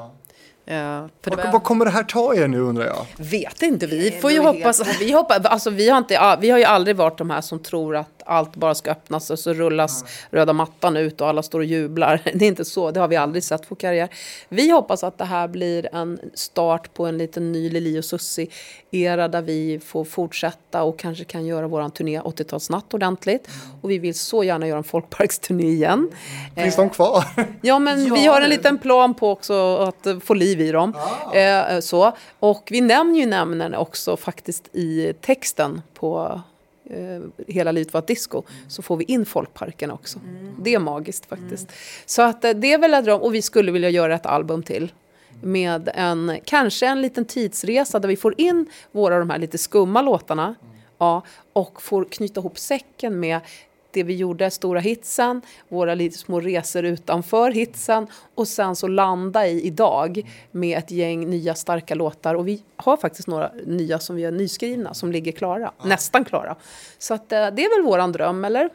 Eh, 0.67 0.75
för 1.23 1.31
det 1.31 1.37
Vad, 1.37 1.45
var, 1.45 1.53
vad 1.53 1.63
kommer 1.63 1.85
det 1.85 1.91
här 1.91 2.03
ta 2.03 2.35
er 2.35 2.49
nu 2.49 2.61
undrar 2.61 2.85
jag? 2.85 3.07
vet 3.17 3.63
inte, 3.63 3.87
vi 3.87 4.11
får 4.11 4.33
ju 4.33 4.41
hoppas... 4.41 5.01
Vi, 5.01 5.13
hoppas, 5.13 5.47
alltså, 5.47 5.71
vi, 5.71 5.91
har 5.91 5.99
inte, 5.99 6.39
vi 6.41 6.51
har 6.51 6.59
ju 6.59 6.65
aldrig 6.65 6.97
varit 6.97 7.19
de 7.19 7.31
här 7.31 7.41
som 7.41 7.59
tror 7.59 7.97
att 7.97 8.16
allt 8.27 8.57
bara 8.57 8.75
ska 8.75 8.91
öppnas 8.91 9.31
och 9.31 9.39
så 9.39 9.53
rullas 9.53 10.05
röda 10.31 10.53
mattan 10.53 10.97
ut 10.97 11.21
och 11.21 11.29
alla 11.29 11.43
står 11.43 11.59
och 11.59 11.65
jublar. 11.65 12.21
Det 12.35 12.45
är 12.45 12.49
inte 12.49 12.65
så, 12.65 12.91
det 12.91 13.01
har 13.01 13.09
vi 13.09 13.17
aldrig 13.17 13.45
sett 13.45 13.69
på 13.69 13.75
karriär. 13.75 14.09
Vi 14.49 14.71
hoppas 14.71 15.05
att 15.05 15.19
det 15.19 15.25
här 15.25 15.49
blir 15.49 15.95
en 15.95 16.19
start 16.35 16.95
på 16.95 17.07
en 17.07 17.19
liten 17.19 17.53
ny 17.53 17.71
Lili 17.71 18.01
och 18.01 18.05
Susie-era 18.05 19.29
där 19.29 19.43
vi 19.43 19.81
får 19.85 20.05
fortsätta 20.05 20.83
och 20.83 20.99
kanske 20.99 21.25
kan 21.25 21.47
göra 21.47 21.69
våran 21.69 21.91
turné 21.91 22.21
80-talsnatt 22.21 22.95
ordentligt. 22.95 23.49
Och 23.83 23.91
vi 23.91 23.99
vill 23.99 24.15
så 24.15 24.45
gärna 24.45 24.69
göra 24.69 24.79
en 24.79 24.85
folkparksturné 24.85 25.67
igen. 25.67 26.11
Finns 26.55 26.77
de 26.77 26.91
kvar? 26.91 27.25
Ja, 27.61 27.79
men 27.79 28.15
vi 28.15 28.27
har 28.27 28.41
en 28.41 28.51
liten 28.51 28.79
plan 28.79 29.15
på 29.15 29.31
också 29.31 29.77
att 29.77 30.07
eh, 30.07 30.19
få 30.19 30.35
liv 30.35 30.61
i 30.61 30.73
dem. 30.73 30.95
Eh, 31.35 31.81
så. 31.81 32.17
Och 32.39 32.69
vi 32.71 32.81
nämner 32.81 33.21
ju 33.21 33.27
nämnen 33.27 33.75
också 33.75 34.17
faktiskt 34.17 34.69
i 34.73 35.13
texten 35.21 35.83
på 35.95 36.41
eh, 36.91 37.45
Hela 37.47 37.73
livet 37.73 37.93
var 37.93 37.99
ett 38.01 38.07
disco. 38.07 38.43
Så 38.69 38.83
får 38.83 38.97
vi 38.97 39.05
in 39.05 39.27
folkparken 39.27 39.91
också. 39.91 40.21
Det 40.63 40.75
är 40.75 40.79
magiskt 40.79 41.27
faktiskt. 41.27 41.73
Så 42.07 42.23
att 42.23 42.45
eh, 42.45 42.51
det 42.51 42.73
är 42.73 42.79
väl 42.79 42.95
en 42.95 43.05
dröm. 43.05 43.21
Och 43.21 43.35
vi 43.35 43.43
skulle 43.43 43.73
vilja 43.73 43.91
göra 43.91 44.15
ett 44.15 44.27
album 44.27 44.63
till. 44.63 44.93
Med 45.43 45.91
en, 45.95 46.39
kanske 46.45 46.87
en 46.87 47.03
liten 47.03 47.25
tidsresa 47.25 47.99
där 47.99 48.09
vi 48.09 48.17
får 48.17 48.35
in 48.41 48.67
våra 48.93 49.19
de 49.19 49.31
här 49.31 49.39
lite 49.39 49.59
skumma 49.59 50.03
låtarna. 50.03 50.55
Ja, 50.99 51.23
och 51.53 51.83
får 51.83 52.05
knyta 52.05 52.41
ihop 52.41 52.59
säcken 52.59 53.21
med 53.21 53.41
det 53.97 54.03
vi 54.03 54.15
gjorde, 54.17 54.51
stora 54.51 54.81
hitsen, 54.81 55.43
våra 55.69 55.95
lite 55.95 56.19
små 56.19 56.41
resor 56.41 56.85
utanför 56.85 57.51
hitsen 57.51 58.07
och 58.35 58.49
sen 58.49 58.77
så 58.77 58.89
landa 58.89 59.47
i 59.47 59.63
idag 59.67 60.31
med 60.51 60.79
ett 60.79 60.91
gäng 60.91 61.31
nya 61.31 61.55
starka 61.55 61.95
låtar. 61.95 62.35
Och 62.35 62.49
vi 62.49 62.63
har 62.77 62.97
faktiskt 62.97 63.29
några 63.29 63.51
nya 63.67 63.99
som 63.99 64.17
vi 64.17 64.25
har 64.25 64.33
nyskrivna 64.33 64.95
som 64.95 65.13
ligger 65.13 65.33
klara, 65.33 65.73
nästan 65.85 66.25
klara. 66.25 66.57
Så 66.99 67.15
att, 67.15 67.33
eh, 67.33 67.47
det 67.47 67.65
är 67.65 67.77
väl 67.79 67.87
våran 67.87 68.13
dröm, 68.13 68.45
eller? 68.45 68.71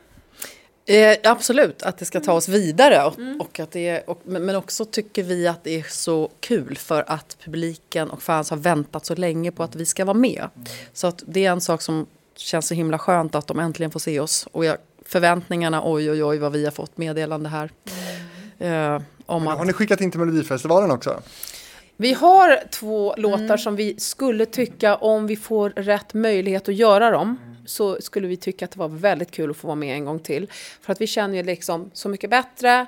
Eh, 0.86 1.18
absolut, 1.24 1.84
att 1.84 1.98
det 1.98 2.06
ska 2.06 2.20
ta 2.20 2.34
oss 2.34 2.48
vidare. 2.48 3.06
Och, 3.06 3.20
Mm. 3.20 3.42
och 3.42 3.60
att 3.60 3.72
det 3.72 3.88
är, 3.90 4.10
och, 4.10 4.22
men 4.26 4.56
också 4.56 4.86
tycker 4.86 5.24
vi 5.24 5.48
att 5.48 5.64
det 5.64 5.80
är 5.80 5.84
så 5.90 6.30
kul 6.40 6.78
för 6.78 7.04
att 7.08 7.38
publiken 7.46 8.10
och 8.10 8.22
fans 8.22 8.50
har 8.50 8.58
väntat 8.58 9.06
så 9.06 9.16
länge 9.16 9.52
på 9.52 9.64
att 9.64 9.76
vi 9.76 9.86
ska 9.86 10.06
vara 10.06 10.18
med. 10.18 10.48
Så 10.94 11.08
att 11.08 11.24
det 11.28 11.46
är 11.46 11.52
en 11.52 11.62
sak 11.62 11.82
som 11.82 12.06
känns 12.36 12.68
så 12.68 12.74
himla 12.74 13.00
skönt 13.00 13.36
att 13.36 13.48
de 13.48 13.60
äntligen 13.60 13.92
får 13.92 14.00
se 14.00 14.20
oss. 14.20 14.48
Och 14.52 14.66
jag, 14.66 14.78
förväntningarna, 15.12 15.82
oj 15.86 16.12
oj 16.12 16.24
oj 16.24 16.38
vad 16.38 16.52
vi 16.52 16.64
har 16.64 16.72
fått 16.72 16.98
meddelande 16.98 17.50
här. 17.50 17.72
Eh, 18.60 19.02
om 19.26 19.48
Har 19.48 19.54
att, 19.54 19.68
ni 19.68 19.74
skickat 19.74 20.02
in 20.02 20.12
till 20.12 20.20
Melodifestivalen 20.20 20.92
också? 20.92 21.22
Vi 21.98 22.14
har 22.14 22.60
två 22.72 23.16
låtar 23.18 23.58
som 23.58 23.76
vi 23.76 24.00
skulle 24.00 24.46
tycka, 24.46 24.96
om 24.96 25.28
vi 25.28 25.36
får 25.36 25.70
rätt 25.70 26.14
möjlighet 26.14 26.70
att 26.70 26.76
göra 26.76 27.12
dem, 27.12 27.38
så 27.66 28.02
skulle 28.02 28.28
vi 28.28 28.38
tycka 28.38 28.66
att 28.66 28.72
det 28.72 28.80
var 28.80 28.88
väldigt 28.88 29.32
kul 29.32 29.52
att 29.52 29.58
få 29.58 29.68
vara 29.68 29.76
med 29.76 29.96
en 29.96 30.06
gång 30.06 30.20
till. 30.20 30.48
För 30.82 30.92
att 30.92 31.02
vi 31.02 31.08
känner 31.08 31.38
ju 31.38 31.44
liksom 31.44 31.92
Så 31.94 32.10
mycket 32.10 32.30
bättre, 32.30 32.86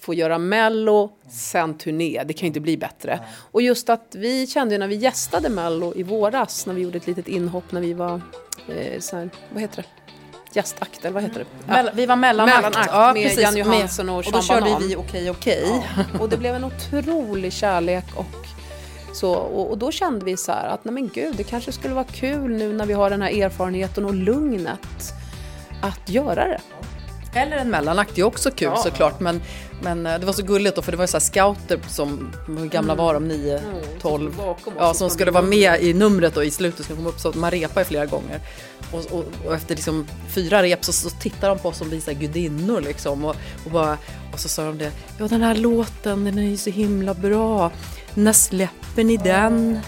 få 0.00 0.14
göra 0.14 0.38
mello, 0.38 1.10
sen 1.30 1.78
turné. 1.78 2.22
Det 2.26 2.32
kan 2.32 2.40
ju 2.40 2.46
inte 2.46 2.60
bli 2.60 2.76
bättre. 2.76 3.20
Och 3.50 3.62
just 3.62 3.90
att 3.90 4.14
vi 4.18 4.46
kände 4.46 4.74
ju 4.74 4.78
när 4.78 4.88
vi 4.88 4.94
gästade 4.94 5.48
mello 5.48 5.92
i 5.96 6.02
våras, 6.02 6.66
när 6.66 6.74
vi 6.74 6.82
gjorde 6.82 6.98
ett 6.98 7.06
litet 7.06 7.28
inhopp 7.28 7.72
när 7.72 7.80
vi 7.80 7.92
var, 7.94 8.20
eh, 8.68 9.00
så 9.00 9.16
här, 9.16 9.30
vad 9.52 9.62
heter 9.62 9.76
det? 9.82 10.07
Gästakt, 10.52 11.04
eller 11.04 11.14
vad 11.14 11.22
heter 11.22 11.38
det? 11.66 11.72
Mell- 11.72 11.90
vi 11.94 12.06
var 12.06 12.16
mellanakt, 12.16 12.56
Mellanakt 12.56 13.14
med 13.14 13.38
Jan 13.38 13.56
Johansson 13.56 14.08
och 14.08 14.16
och 14.16 14.24
då 14.24 14.30
Sean 14.30 14.42
körde 14.42 14.60
Banan. 14.70 14.88
vi 14.88 14.96
Okej 14.96 15.30
Okej. 15.30 15.86
Och 16.20 16.28
det 16.28 16.36
blev 16.36 16.54
en 16.54 16.64
otrolig 16.64 17.52
kärlek 17.52 18.04
och 18.14 18.46
så. 19.12 19.32
Och, 19.32 19.70
och 19.70 19.78
då 19.78 19.90
kände 19.92 20.24
vi 20.24 20.36
så 20.36 20.52
här 20.52 20.66
att 20.66 20.84
nej 20.84 20.94
men 20.94 21.08
gud, 21.08 21.34
det 21.36 21.44
kanske 21.44 21.72
skulle 21.72 21.94
vara 21.94 22.04
kul 22.04 22.50
nu 22.56 22.72
när 22.72 22.86
vi 22.86 22.92
har 22.92 23.10
den 23.10 23.22
här 23.22 23.42
erfarenheten 23.42 24.04
och 24.04 24.14
lugnet 24.14 25.12
att 25.82 26.08
göra 26.10 26.44
det. 26.48 26.60
Eller 27.38 27.56
en 27.56 27.70
mellanakt, 27.70 28.14
det 28.14 28.20
är 28.20 28.24
också 28.24 28.50
kul 28.50 28.68
Ja. 28.74 28.82
såklart. 28.82 29.20
Men, 29.20 29.42
men 29.82 30.06
eh, 30.06 30.18
det 30.20 30.26
var 30.26 30.32
så 30.32 30.42
gulligt 30.42 30.76
då, 30.76 30.82
för 30.82 30.92
det 30.92 30.98
var 30.98 31.04
ju 31.04 31.08
så 31.08 31.16
här 31.16 31.20
scouter 31.24 31.80
som, 31.88 32.30
hur 32.46 32.66
gamla 32.66 32.94
var 32.94 33.14
de? 33.14 33.28
9, 33.28 33.60
12? 34.00 34.36
bakom 34.36 34.72
oss 34.72 34.78
Ja, 34.80 34.94
som 34.94 35.10
skulle 35.10 35.30
vara 35.30 35.44
med 35.44 35.82
i 35.82 35.94
numret 35.94 36.36
och 36.36 36.44
i 36.44 36.50
slutet 36.50 36.84
skulle 36.84 36.96
komma 36.96 37.08
upp. 37.08 37.20
Så 37.20 37.32
man 37.34 37.50
repar 37.50 37.80
ju 37.80 37.84
flera 37.84 38.06
gånger. 38.06 38.40
Och, 38.92 39.06
och, 39.12 39.24
och 39.46 39.54
efter 39.54 39.74
liksom 39.74 40.06
fyra 40.28 40.62
rep 40.62 40.84
så, 40.84 40.92
så 40.92 41.10
tittar 41.10 41.48
de 41.48 41.58
på 41.58 41.68
oss 41.68 41.78
som 41.78 41.90
vi 41.90 42.14
gudinnor 42.14 42.80
liksom. 42.80 43.24
Och, 43.24 43.36
och, 43.64 43.70
bara, 43.70 43.98
och 44.32 44.40
så 44.40 44.48
sa 44.48 44.64
de 44.64 44.78
det, 44.78 44.90
ja 45.18 45.28
den 45.28 45.42
här 45.42 45.54
låten 45.54 46.24
den 46.24 46.38
är 46.38 46.42
ju 46.42 46.56
så 46.56 46.70
himla 46.70 47.14
bra. 47.14 47.70
När 48.14 48.32
släpper 48.32 49.04
ni 49.04 49.16
den? 49.16 49.78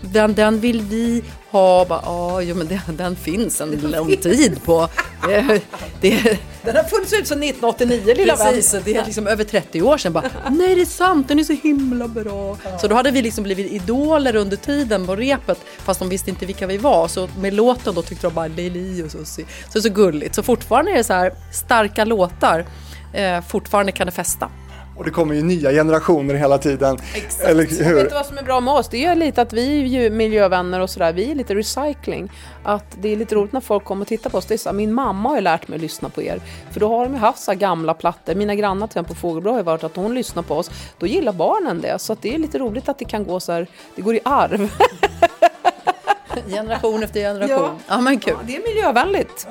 Den, 0.00 0.34
den 0.34 0.60
vill 0.60 0.80
vi 0.80 1.22
ha. 1.58 1.84
Bara, 1.84 2.00
Ja, 2.04 2.42
jo, 2.42 2.54
men 2.54 2.66
det, 2.68 2.80
den 2.88 3.16
finns 3.16 3.60
en 3.60 3.70
lång 3.70 4.16
tid 4.16 4.64
på. 4.64 4.88
Det, 5.28 5.60
det, 6.00 6.38
Den 6.64 6.76
har 6.76 6.82
funnits 6.84 7.12
ut 7.12 7.26
sedan 7.28 7.42
1989 7.42 8.14
lilla 8.16 8.36
Precis, 8.36 8.76
det 8.84 8.96
är 8.96 9.04
liksom 9.04 9.26
över 9.26 9.44
30 9.44 9.82
år 9.82 9.98
sedan. 9.98 10.12
Bara, 10.12 10.24
Nej, 10.50 10.74
det 10.74 10.80
är 10.80 10.86
sant, 10.86 11.28
den 11.28 11.38
är 11.38 11.44
så 11.44 11.52
himla 11.52 12.08
bra. 12.08 12.56
Så 12.80 12.88
då 12.88 12.94
hade 12.94 13.10
vi 13.10 13.22
liksom 13.22 13.44
blivit 13.44 13.72
idoler 13.72 14.36
under 14.36 14.56
tiden 14.56 15.06
på 15.06 15.16
repet, 15.16 15.58
fast 15.78 16.00
de 16.00 16.08
visste 16.08 16.30
inte 16.30 16.46
vilka 16.46 16.66
vi 16.66 16.76
var. 16.76 17.08
Så 17.08 17.28
med 17.40 17.54
låten 17.54 17.94
då 17.94 18.02
tyckte 18.02 18.26
de 18.26 18.34
bara 18.34 18.46
Lili 18.46 19.02
och 19.02 19.10
Susie. 19.10 19.44
Så 19.64 19.72
det 19.72 19.78
är 19.78 19.82
så 19.82 19.88
gulligt. 19.88 20.34
Så 20.34 20.42
fortfarande 20.42 20.90
är 20.90 20.96
det 20.96 21.04
så 21.04 21.12
här 21.12 21.32
starka 21.52 22.04
låtar. 22.04 22.66
eh, 23.14 23.40
fortfarande 23.48 23.92
kan 23.92 24.06
det 24.06 24.12
fästa. 24.12 24.48
Och 24.96 25.04
det 25.04 25.10
kommer 25.10 25.34
ju 25.34 25.42
nya 25.42 25.70
generationer 25.70 26.34
hela 26.34 26.58
tiden. 26.58 26.98
Eller 27.44 27.64
Och 27.64 27.70
hur? 27.70 27.94
vet 27.94 28.08
du 28.08 28.14
vad 28.14 28.26
som 28.26 28.38
är 28.38 28.42
bra 28.42 28.60
med 28.60 28.74
oss? 28.74 28.88
Det 28.88 29.04
är 29.04 29.14
lite 29.14 29.42
att 29.42 29.52
vi 29.52 29.80
är 29.82 29.86
ju 30.02 30.10
miljövänner 30.10 30.80
och 30.80 30.90
sådär. 30.90 31.12
Vi 31.12 31.30
är 31.30 31.34
lite 31.34 31.54
recycling. 31.54 32.32
Att 32.64 32.84
det 33.00 33.08
är 33.08 33.16
lite 33.16 33.34
roligt 33.34 33.52
när 33.52 33.60
folk 33.60 33.84
kommer 33.84 34.02
och 34.02 34.08
tittar 34.08 34.30
på 34.30 34.38
oss. 34.38 34.46
Det 34.46 34.54
är 34.54 34.58
så, 34.58 34.68
här, 34.68 34.76
min 34.76 34.92
mamma 34.94 35.28
har 35.28 35.36
ju 35.36 35.42
lärt 35.42 35.68
mig 35.68 35.76
att 35.76 35.82
lyssna 35.82 36.08
på 36.08 36.22
er. 36.22 36.40
För 36.70 36.80
då 36.80 36.88
har 36.88 37.04
de 37.04 37.12
ju 37.14 37.18
haft 37.20 37.38
så 37.42 37.50
här 37.50 37.58
gamla 37.58 37.94
plattor. 37.94 38.34
Mina 38.34 38.54
grannar 38.54 38.86
till 38.86 38.92
exempel 38.92 39.14
på 39.14 39.20
Fågelbro 39.20 39.50
har 39.50 39.58
ju 39.58 39.64
varit 39.64 39.84
att 39.84 39.96
hon 39.96 40.14
lyssnar 40.14 40.42
på 40.42 40.54
oss. 40.54 40.70
Då 40.98 41.06
gillar 41.06 41.32
barnen 41.32 41.80
det. 41.80 41.98
Så 41.98 42.12
att 42.12 42.22
det 42.22 42.34
är 42.34 42.38
lite 42.38 42.58
roligt 42.58 42.88
att 42.88 42.98
det 42.98 43.04
kan 43.04 43.24
gå 43.24 43.40
så 43.40 43.52
här. 43.52 43.66
Det 43.96 44.02
går 44.02 44.14
i 44.14 44.20
arv. 44.24 44.70
Generation 46.48 47.02
efter 47.02 47.20
generation. 47.20 47.78
Ja, 47.88 48.00
men 48.00 48.18
kul. 48.20 48.36
Det 48.46 48.56
är 48.56 48.62
miljövänligt. 48.74 49.46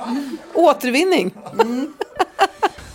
Återvinning. 0.54 1.32
Lili 1.64 1.88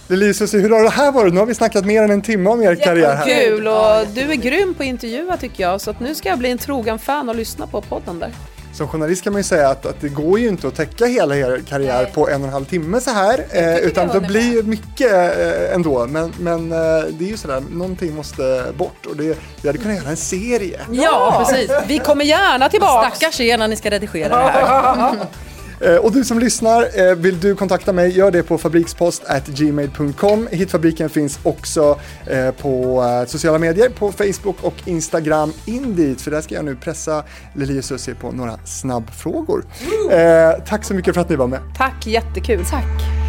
Susie, 0.09 0.60
hur 0.60 0.70
har 0.70 0.82
det 0.82 0.90
här 0.90 1.12
varit? 1.12 1.35
Nu 1.35 1.40
har 1.40 1.47
vi 1.47 1.55
snackat 1.55 1.85
mer 1.85 2.02
än 2.02 2.10
en 2.10 2.22
timme 2.22 2.51
om 2.51 2.62
er 2.62 2.74
karriär 2.74 3.14
här. 3.16 3.24
Kul 3.24 3.68
och 3.68 4.14
du 4.14 4.20
är 4.20 4.35
grym 4.35 4.74
på 4.74 4.82
att 4.82 4.86
intervjua 4.86 5.36
tycker 5.36 5.62
jag. 5.62 5.80
Så 5.80 5.90
att 5.90 6.01
nu 6.01 6.14
ska 6.14 6.28
jag 6.28 6.39
bli 6.39 6.51
en 6.51 6.59
trogen 6.59 6.98
fan 6.98 7.28
och 7.28 7.35
lyssna 7.35 7.66
på 7.66 7.80
podden 7.80 8.18
där. 8.18 8.30
Som 8.72 8.89
journalist 8.89 9.24
kan 9.24 9.32
man 9.32 9.40
ju 9.40 9.44
säga 9.44 9.68
att, 9.68 9.86
att 9.86 10.01
det 10.01 10.09
går 10.09 10.39
ju 10.39 10.48
inte 10.48 10.68
att 10.68 10.74
täcka 10.74 11.06
hela 11.06 11.36
er 11.36 11.62
karriär 11.68 12.05
på 12.05 12.28
en 12.28 12.40
och 12.40 12.47
en 12.47 12.52
halv 12.52 12.64
timme 12.64 13.01
så 13.01 13.10
här. 13.10 13.44
Eh, 13.51 13.76
utan 13.76 14.09
det 14.09 14.20
blir 14.20 14.52
ju 14.52 14.62
mycket 14.62 15.12
eh, 15.12 15.74
ändå. 15.74 16.06
Men, 16.06 16.32
men 16.39 16.72
eh, 16.72 17.05
det 17.10 17.24
är 17.24 17.28
ju 17.28 17.36
sådär, 17.36 17.62
någonting 17.70 18.14
måste 18.14 18.64
bort. 18.76 19.06
Och 19.06 19.16
det, 19.16 19.39
vi 19.62 19.68
hade 19.68 19.78
kunnat 19.78 19.97
göra 19.97 20.10
en 20.10 20.16
serie. 20.16 20.80
Ja, 20.90 21.44
precis. 21.47 21.70
Vi 21.86 21.98
kommer 21.98 22.24
gärna 22.24 22.68
tillbaka. 22.68 23.10
Stackars 23.10 23.40
er 23.40 23.59
när 23.59 23.68
ni 23.68 23.76
ska 23.76 23.90
redigera 23.90 24.28
det 24.28 24.51
här. 24.51 25.16
Eh, 25.80 25.96
Och 25.96 26.12
du 26.12 26.24
som 26.24 26.38
lyssnar, 26.38 27.09
eh, 27.09 27.14
vill 27.14 27.40
du 27.40 27.55
kontakta 27.55 27.92
mig, 27.92 28.10
gör 28.18 28.30
det 28.30 28.42
på 28.42 28.59
fabrikspost@gmail.com. 28.59 30.48
Hitfabriken 30.50 31.09
finns 31.10 31.38
också 31.42 31.98
eh, 32.26 32.50
på 32.50 33.05
sociala 33.28 33.59
medier, 33.59 33.88
på 33.88 34.12
Facebook 34.12 34.56
och 34.62 34.74
Instagram. 34.84 35.52
In 35.64 35.96
dit, 35.96 36.20
för 36.20 36.30
där 36.30 36.40
ska 36.40 36.55
jag 36.55 36.64
nu 36.64 36.76
pressa 36.76 37.24
Lili 37.55 37.80
och 37.80 37.84
Susie 37.84 38.14
på 38.14 38.32
några 38.32 38.59
snabbfrågor. 38.64 39.64
Eh, 40.10 40.52
tack 40.68 40.84
så 40.84 40.94
mycket 40.94 41.14
för 41.14 41.20
att 41.20 41.28
ni 41.28 41.36
var 41.36 41.46
med. 41.46 41.60
Tack, 41.76 42.06
jättekul. 42.06 42.64
Tack. 42.70 43.27